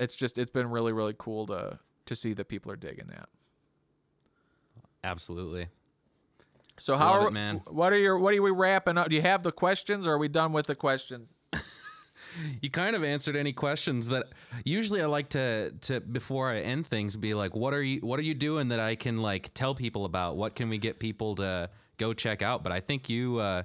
it's 0.00 0.14
just 0.14 0.38
it's 0.38 0.50
been 0.50 0.70
really 0.70 0.92
really 0.92 1.14
cool 1.18 1.46
to 1.48 1.78
to 2.06 2.16
see 2.16 2.32
that 2.32 2.48
people 2.48 2.72
are 2.72 2.76
digging 2.76 3.08
that. 3.08 3.28
Absolutely. 5.04 5.68
So 6.78 6.96
how 6.96 7.12
Love 7.12 7.22
are, 7.22 7.28
it, 7.28 7.32
man. 7.32 7.62
what 7.66 7.92
are 7.92 7.98
your 7.98 8.18
what 8.18 8.34
are 8.34 8.42
we 8.42 8.50
wrapping 8.50 8.98
up? 8.98 9.08
Do 9.08 9.16
you 9.16 9.22
have 9.22 9.42
the 9.42 9.52
questions, 9.52 10.06
or 10.06 10.12
are 10.12 10.18
we 10.18 10.28
done 10.28 10.52
with 10.52 10.66
the 10.66 10.74
questions? 10.74 11.28
You 12.62 12.70
kind 12.70 12.94
of 12.94 13.02
answered 13.02 13.34
any 13.34 13.52
questions 13.52 14.08
that 14.08 14.24
usually 14.64 15.02
I 15.02 15.06
like 15.06 15.30
to 15.30 15.72
to 15.82 16.00
before 16.00 16.52
I 16.52 16.60
end 16.60 16.86
things 16.86 17.16
be 17.16 17.34
like 17.34 17.56
what 17.56 17.74
are 17.74 17.82
you 17.82 17.98
what 18.00 18.20
are 18.20 18.22
you 18.22 18.34
doing 18.34 18.68
that 18.68 18.78
I 18.78 18.94
can 18.94 19.16
like 19.16 19.52
tell 19.54 19.74
people 19.74 20.04
about 20.04 20.36
what 20.36 20.54
can 20.54 20.68
we 20.68 20.78
get 20.78 21.00
people 21.00 21.34
to 21.36 21.68
go 21.96 22.12
check 22.12 22.40
out 22.40 22.62
but 22.62 22.70
I 22.70 22.78
think 22.78 23.08
you 23.08 23.38
uh 23.38 23.64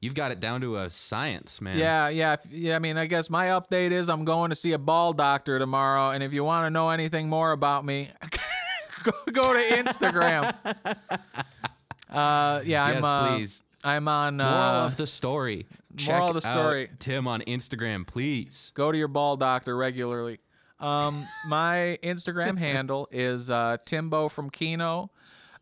you've 0.00 0.14
got 0.14 0.30
it 0.30 0.40
down 0.40 0.62
to 0.62 0.78
a 0.78 0.88
science 0.88 1.60
man 1.60 1.76
Yeah, 1.76 2.08
yeah, 2.08 2.36
yeah. 2.50 2.76
I 2.76 2.78
mean, 2.78 2.96
I 2.96 3.04
guess 3.06 3.28
my 3.28 3.46
update 3.48 3.90
is 3.90 4.08
I'm 4.08 4.24
going 4.24 4.48
to 4.50 4.56
see 4.56 4.72
a 4.72 4.78
ball 4.78 5.12
doctor 5.12 5.58
tomorrow, 5.58 6.10
and 6.10 6.22
if 6.22 6.32
you 6.32 6.44
want 6.44 6.64
to 6.66 6.70
know 6.70 6.90
anything 6.90 7.28
more 7.28 7.52
about 7.52 7.84
me, 7.84 8.10
go, 9.04 9.12
go 9.32 9.52
to 9.52 9.60
Instagram. 9.82 10.54
uh, 12.14 12.62
yeah, 12.64 12.84
I'm. 12.84 12.94
yes 12.94 13.04
uh, 13.04 13.28
please 13.36 13.62
I'm 13.82 14.08
on. 14.08 14.38
moral 14.38 14.52
Uh, 14.52 14.86
of 14.86 14.96
the 14.96 15.06
story 15.06 15.66
moral 16.06 16.28
of 16.28 16.34
the 16.34 16.40
story. 16.40 16.84
out 16.84 17.00
Tim 17.00 17.28
on 17.28 17.40
Instagram 17.42 18.06
please 18.06 18.72
go 18.74 18.90
to 18.90 18.96
your 18.98 19.08
ball 19.08 19.36
doctor 19.36 19.76
regularly. 19.76 20.40
Um, 20.80 21.26
my 21.48 21.98
Instagram 22.02 22.58
handle 22.58 23.08
is 23.10 23.50
uh, 23.50 23.76
Timbo 23.84 24.28
from 24.28 24.50
Kino, 24.50 25.10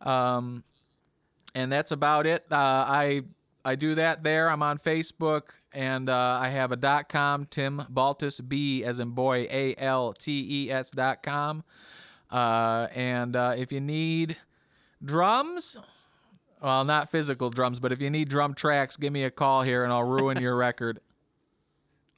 um, 0.01 0.65
and 1.55 1.71
that's 1.71 1.91
about 1.91 2.27
it. 2.27 2.45
Uh, 2.51 2.57
I 2.57 3.23
I 3.65 3.75
do 3.75 3.95
that 3.97 4.25
there. 4.25 4.49
I'm 4.49 4.63
on 4.63 4.79
Facebook, 4.79 5.51
and 5.73 6.09
uh, 6.09 6.39
I 6.41 6.49
have 6.49 6.73
a 6.73 6.77
dot 6.77 7.09
com. 7.09 7.47
Tim 7.47 7.83
Baltes 7.93 8.41
B 8.47 8.85
as 8.85 8.99
in 8.99 9.11
boy 9.11 9.47
A 9.51 9.75
L 9.79 10.13
T 10.13 10.67
E 10.67 10.71
S 10.71 10.91
dot 10.91 11.23
com. 11.23 11.65
Uh, 12.31 12.87
and 12.95 13.37
uh, 13.37 13.55
if 13.57 13.71
you 13.73 13.81
need 13.81 14.39
drums. 15.05 15.77
Well, 16.63 16.85
not 16.85 17.11
physical 17.11 17.51
drums, 17.51 17.81
but 17.81 17.91
if 17.93 18.01
you 18.01 18.09
need 18.09 18.29
drum 18.29 18.55
tracks, 18.55 18.97
give 18.97 19.13
me 19.13 19.25
a 19.25 19.31
call 19.31 19.63
here 19.63 19.83
and 19.85 19.93
I'll 19.93 20.05
ruin 20.05 20.41
your 20.41 20.57
record. 20.69 21.01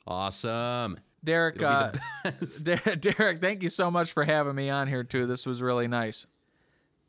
awesome 0.06 0.98
Derek, 1.24 1.62
uh, 1.62 1.90
be 1.92 1.98
the 2.24 2.32
best. 2.32 2.64
Der- 2.84 2.96
Derek, 2.96 3.40
thank 3.40 3.62
you 3.62 3.70
so 3.70 3.90
much 3.90 4.12
for 4.12 4.24
having 4.24 4.54
me 4.54 4.68
on 4.68 4.88
here 4.88 5.02
too. 5.04 5.26
This 5.26 5.46
was 5.46 5.62
really 5.62 5.88
nice. 5.88 6.26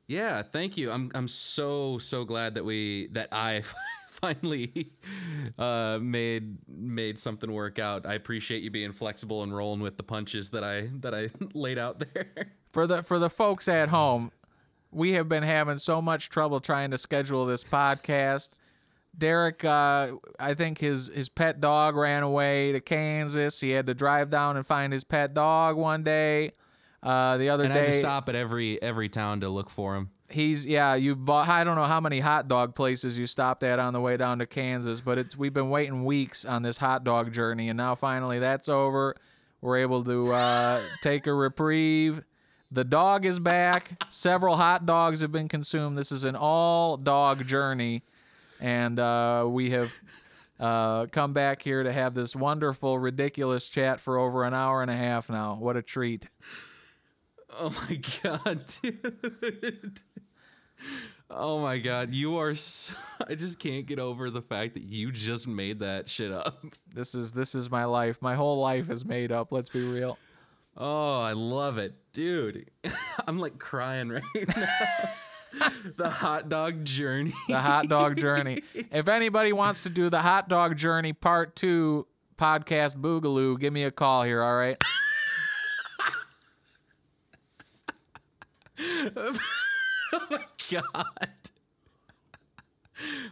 Yeah, 0.07 0.41
thank 0.43 0.77
you. 0.77 0.89
I'm 0.91 1.11
I'm 1.13 1.27
so 1.27 1.97
so 1.97 2.23
glad 2.23 2.55
that 2.55 2.63
we 2.63 3.07
that 3.07 3.29
I 3.33 3.63
finally 4.07 4.91
uh, 5.59 5.99
made 6.01 6.57
made 6.69 7.19
something 7.19 7.51
work 7.51 7.77
out. 7.79 8.05
I 8.05 8.13
appreciate 8.13 8.63
you 8.63 8.69
being 8.71 8.93
flexible 8.93 9.43
and 9.43 9.53
rolling 9.53 9.81
with 9.81 9.97
the 9.97 10.03
punches 10.03 10.51
that 10.51 10.63
I 10.63 10.89
that 11.01 11.13
I 11.13 11.29
laid 11.53 11.77
out 11.77 11.99
there. 11.99 12.27
For 12.71 12.87
the 12.87 13.03
for 13.03 13.19
the 13.19 13.29
folks 13.29 13.67
at 13.67 13.89
home, 13.89 14.31
we 14.95 15.11
have 15.11 15.27
been 15.27 15.43
having 15.43 15.77
so 15.77 16.01
much 16.01 16.29
trouble 16.29 16.61
trying 16.61 16.91
to 16.91 16.97
schedule 16.97 17.45
this 17.45 17.65
podcast. 17.65 18.49
Derek, 19.17 19.63
uh, 19.65 20.13
I 20.39 20.53
think 20.53 20.79
his 20.79 21.11
his 21.13 21.27
pet 21.27 21.59
dog 21.59 21.95
ran 21.95 22.23
away 22.23 22.71
to 22.71 22.79
Kansas. 22.79 23.59
He 23.59 23.71
had 23.71 23.87
to 23.87 23.93
drive 23.93 24.29
down 24.29 24.55
and 24.55 24.65
find 24.65 24.93
his 24.93 25.03
pet 25.03 25.33
dog 25.33 25.75
one 25.75 26.03
day. 26.03 26.53
Uh, 27.03 27.37
the 27.37 27.49
other 27.49 27.65
And 27.65 27.73
I 27.73 27.77
had 27.77 27.85
day, 27.87 27.91
to 27.91 27.97
stop 27.99 28.29
at 28.29 28.35
every 28.35 28.81
every 28.81 29.09
town 29.09 29.41
to 29.41 29.49
look 29.49 29.69
for 29.69 29.95
him. 29.95 30.11
he's 30.29 30.65
yeah 30.65 30.95
you 30.95 31.15
bought 31.15 31.47
i 31.47 31.63
don't 31.63 31.75
know 31.75 31.83
how 31.83 31.99
many 31.99 32.19
hot 32.19 32.47
dog 32.47 32.73
places 32.73 33.15
you 33.15 33.27
stopped 33.27 33.61
at 33.61 33.77
on 33.77 33.93
the 33.93 34.01
way 34.01 34.17
down 34.17 34.39
to 34.39 34.47
kansas 34.47 35.01
but 35.01 35.19
it's 35.19 35.37
we've 35.37 35.53
been 35.53 35.69
waiting 35.69 36.03
weeks 36.03 36.43
on 36.45 36.63
this 36.63 36.77
hot 36.77 37.03
dog 37.03 37.31
journey 37.31 37.69
and 37.69 37.77
now 37.77 37.93
finally 37.93 38.39
that's 38.39 38.67
over 38.67 39.15
we're 39.61 39.77
able 39.77 40.03
to 40.03 40.33
uh, 40.33 40.81
take 41.03 41.27
a 41.27 41.33
reprieve 41.33 42.23
the 42.75 42.83
dog 42.83 43.25
is 43.25 43.39
back. 43.39 44.03
Several 44.11 44.57
hot 44.57 44.85
dogs 44.85 45.21
have 45.21 45.31
been 45.31 45.47
consumed. 45.47 45.97
This 45.97 46.11
is 46.11 46.25
an 46.25 46.35
all 46.35 46.97
dog 46.97 47.47
journey. 47.47 48.03
And 48.59 48.99
uh, 48.99 49.45
we 49.47 49.71
have 49.71 49.93
uh, 50.59 51.05
come 51.05 51.31
back 51.31 51.61
here 51.61 51.83
to 51.83 51.91
have 51.91 52.13
this 52.13 52.35
wonderful 52.35 52.99
ridiculous 52.99 53.69
chat 53.69 54.01
for 54.01 54.17
over 54.17 54.43
an 54.43 54.53
hour 54.53 54.81
and 54.81 54.91
a 54.91 54.95
half 54.95 55.29
now. 55.29 55.55
What 55.55 55.77
a 55.77 55.81
treat. 55.81 56.27
Oh 57.57 57.69
my 57.69 58.01
god, 58.21 58.65
dude. 58.81 60.01
Oh 61.29 61.59
my 61.59 61.77
god, 61.77 62.13
you 62.13 62.37
are 62.37 62.53
so, 62.55 62.93
I 63.29 63.35
just 63.35 63.57
can't 63.57 63.85
get 63.85 63.99
over 63.99 64.29
the 64.29 64.41
fact 64.41 64.73
that 64.73 64.83
you 64.83 65.13
just 65.13 65.47
made 65.47 65.79
that 65.79 66.09
shit 66.09 66.33
up. 66.33 66.65
this 66.93 67.15
is 67.15 67.31
this 67.31 67.55
is 67.55 67.71
my 67.71 67.85
life. 67.85 68.21
My 68.21 68.35
whole 68.35 68.59
life 68.59 68.89
is 68.89 69.05
made 69.05 69.31
up 69.31 69.53
let's 69.53 69.69
be 69.69 69.81
real 69.81 70.17
Oh, 70.77 71.21
I 71.21 71.31
love 71.33 71.77
it, 71.77 71.93
dude. 72.11 72.69
I'm 73.27 73.39
like 73.39 73.59
crying 73.59 74.09
right 74.09 74.23
now. 74.47 74.67
the 75.97 76.09
hot 76.09 76.49
dog 76.49 76.83
journey. 76.83 77.33
the 77.47 77.59
hot 77.61 77.87
dog 77.87 78.17
journey. 78.17 78.61
If 78.91 79.07
anybody 79.07 79.53
wants 79.53 79.83
to 79.83 79.89
do 79.89 80.09
the 80.09 80.21
hot 80.21 80.49
dog 80.49 80.77
journey 80.77 81.13
part 81.13 81.55
two 81.55 82.07
podcast 82.37 82.95
boogaloo, 82.97 83.57
give 83.59 83.71
me 83.71 83.83
a 83.83 83.91
call 83.91 84.23
here, 84.23 84.41
all 84.43 84.55
right? 84.55 84.77
Oh 88.77 90.27
my 90.29 90.45
god. 90.71 91.05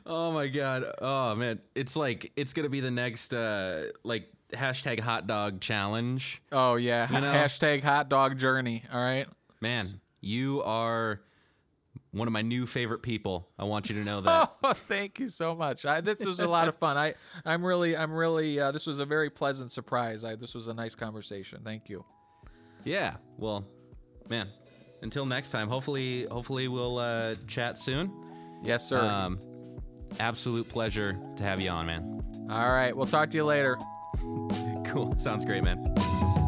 Oh 0.06 0.32
my 0.32 0.48
god. 0.48 0.84
Oh 1.02 1.36
man, 1.36 1.60
it's 1.76 1.96
like 1.96 2.32
it's 2.36 2.54
gonna 2.54 2.70
be 2.70 2.80
the 2.82 2.92
next 2.92 3.34
uh 3.34 3.86
like 4.04 4.30
hashtag 4.54 5.00
hot 5.00 5.28
dog 5.28 5.60
challenge. 5.62 6.42
Oh 6.52 6.76
yeah, 6.76 7.12
You 7.14 7.22
know- 7.22 7.34
hashtag 7.34 7.84
hot 7.84 8.10
dog 8.10 8.38
journey. 8.38 8.84
All 8.92 9.02
right. 9.02 9.28
Man, 9.62 10.02
you 10.22 10.62
are 10.64 11.22
one 12.12 12.28
of 12.28 12.32
my 12.32 12.42
new 12.42 12.66
favorite 12.68 13.02
people. 13.02 13.48
I 13.58 13.64
want 13.64 13.90
you 13.90 13.96
to 13.96 14.04
know 14.04 14.22
that. 14.22 14.52
Oh, 14.64 14.74
thank 14.74 15.20
you 15.20 15.30
so 15.30 15.56
much. 15.56 15.86
I, 15.86 16.02
this 16.02 16.20
was 16.20 16.40
a 16.40 16.48
lot 16.48 16.68
of 16.68 16.76
fun. 16.78 16.98
I, 16.98 17.16
I'm 17.46 17.66
really, 17.66 17.96
I'm 17.96 18.12
really. 18.14 18.60
Uh, 18.60 18.72
this 18.72 18.86
was 18.86 19.00
a 19.00 19.06
very 19.06 19.30
pleasant 19.30 19.72
surprise. 19.72 20.24
I, 20.24 20.36
this 20.36 20.54
was 20.54 20.68
a 20.68 20.74
nice 20.74 20.96
conversation. 20.96 21.62
Thank 21.64 21.90
you. 21.90 22.06
Yeah. 22.84 23.16
Well, 23.38 23.66
man. 24.30 24.50
Until 25.02 25.26
next 25.26 25.50
time. 25.50 25.68
Hopefully, 25.68 26.28
hopefully 26.32 26.68
we'll 26.70 26.98
uh, 26.98 27.36
chat 27.48 27.78
soon. 27.78 28.12
Yes, 28.64 28.88
sir. 28.88 29.00
Um, 29.00 29.38
absolute 30.20 30.70
pleasure 30.70 31.18
to 31.36 31.44
have 31.44 31.60
you 31.60 31.70
on, 31.70 31.86
man. 31.88 32.48
All 32.50 32.72
right. 32.72 32.96
We'll 32.96 33.08
talk 33.08 33.32
to 33.32 33.38
you 33.38 33.44
later. 33.44 33.78
Cool. 34.86 35.18
Sounds 35.18 35.44
great, 35.44 35.64
man. 35.64 36.43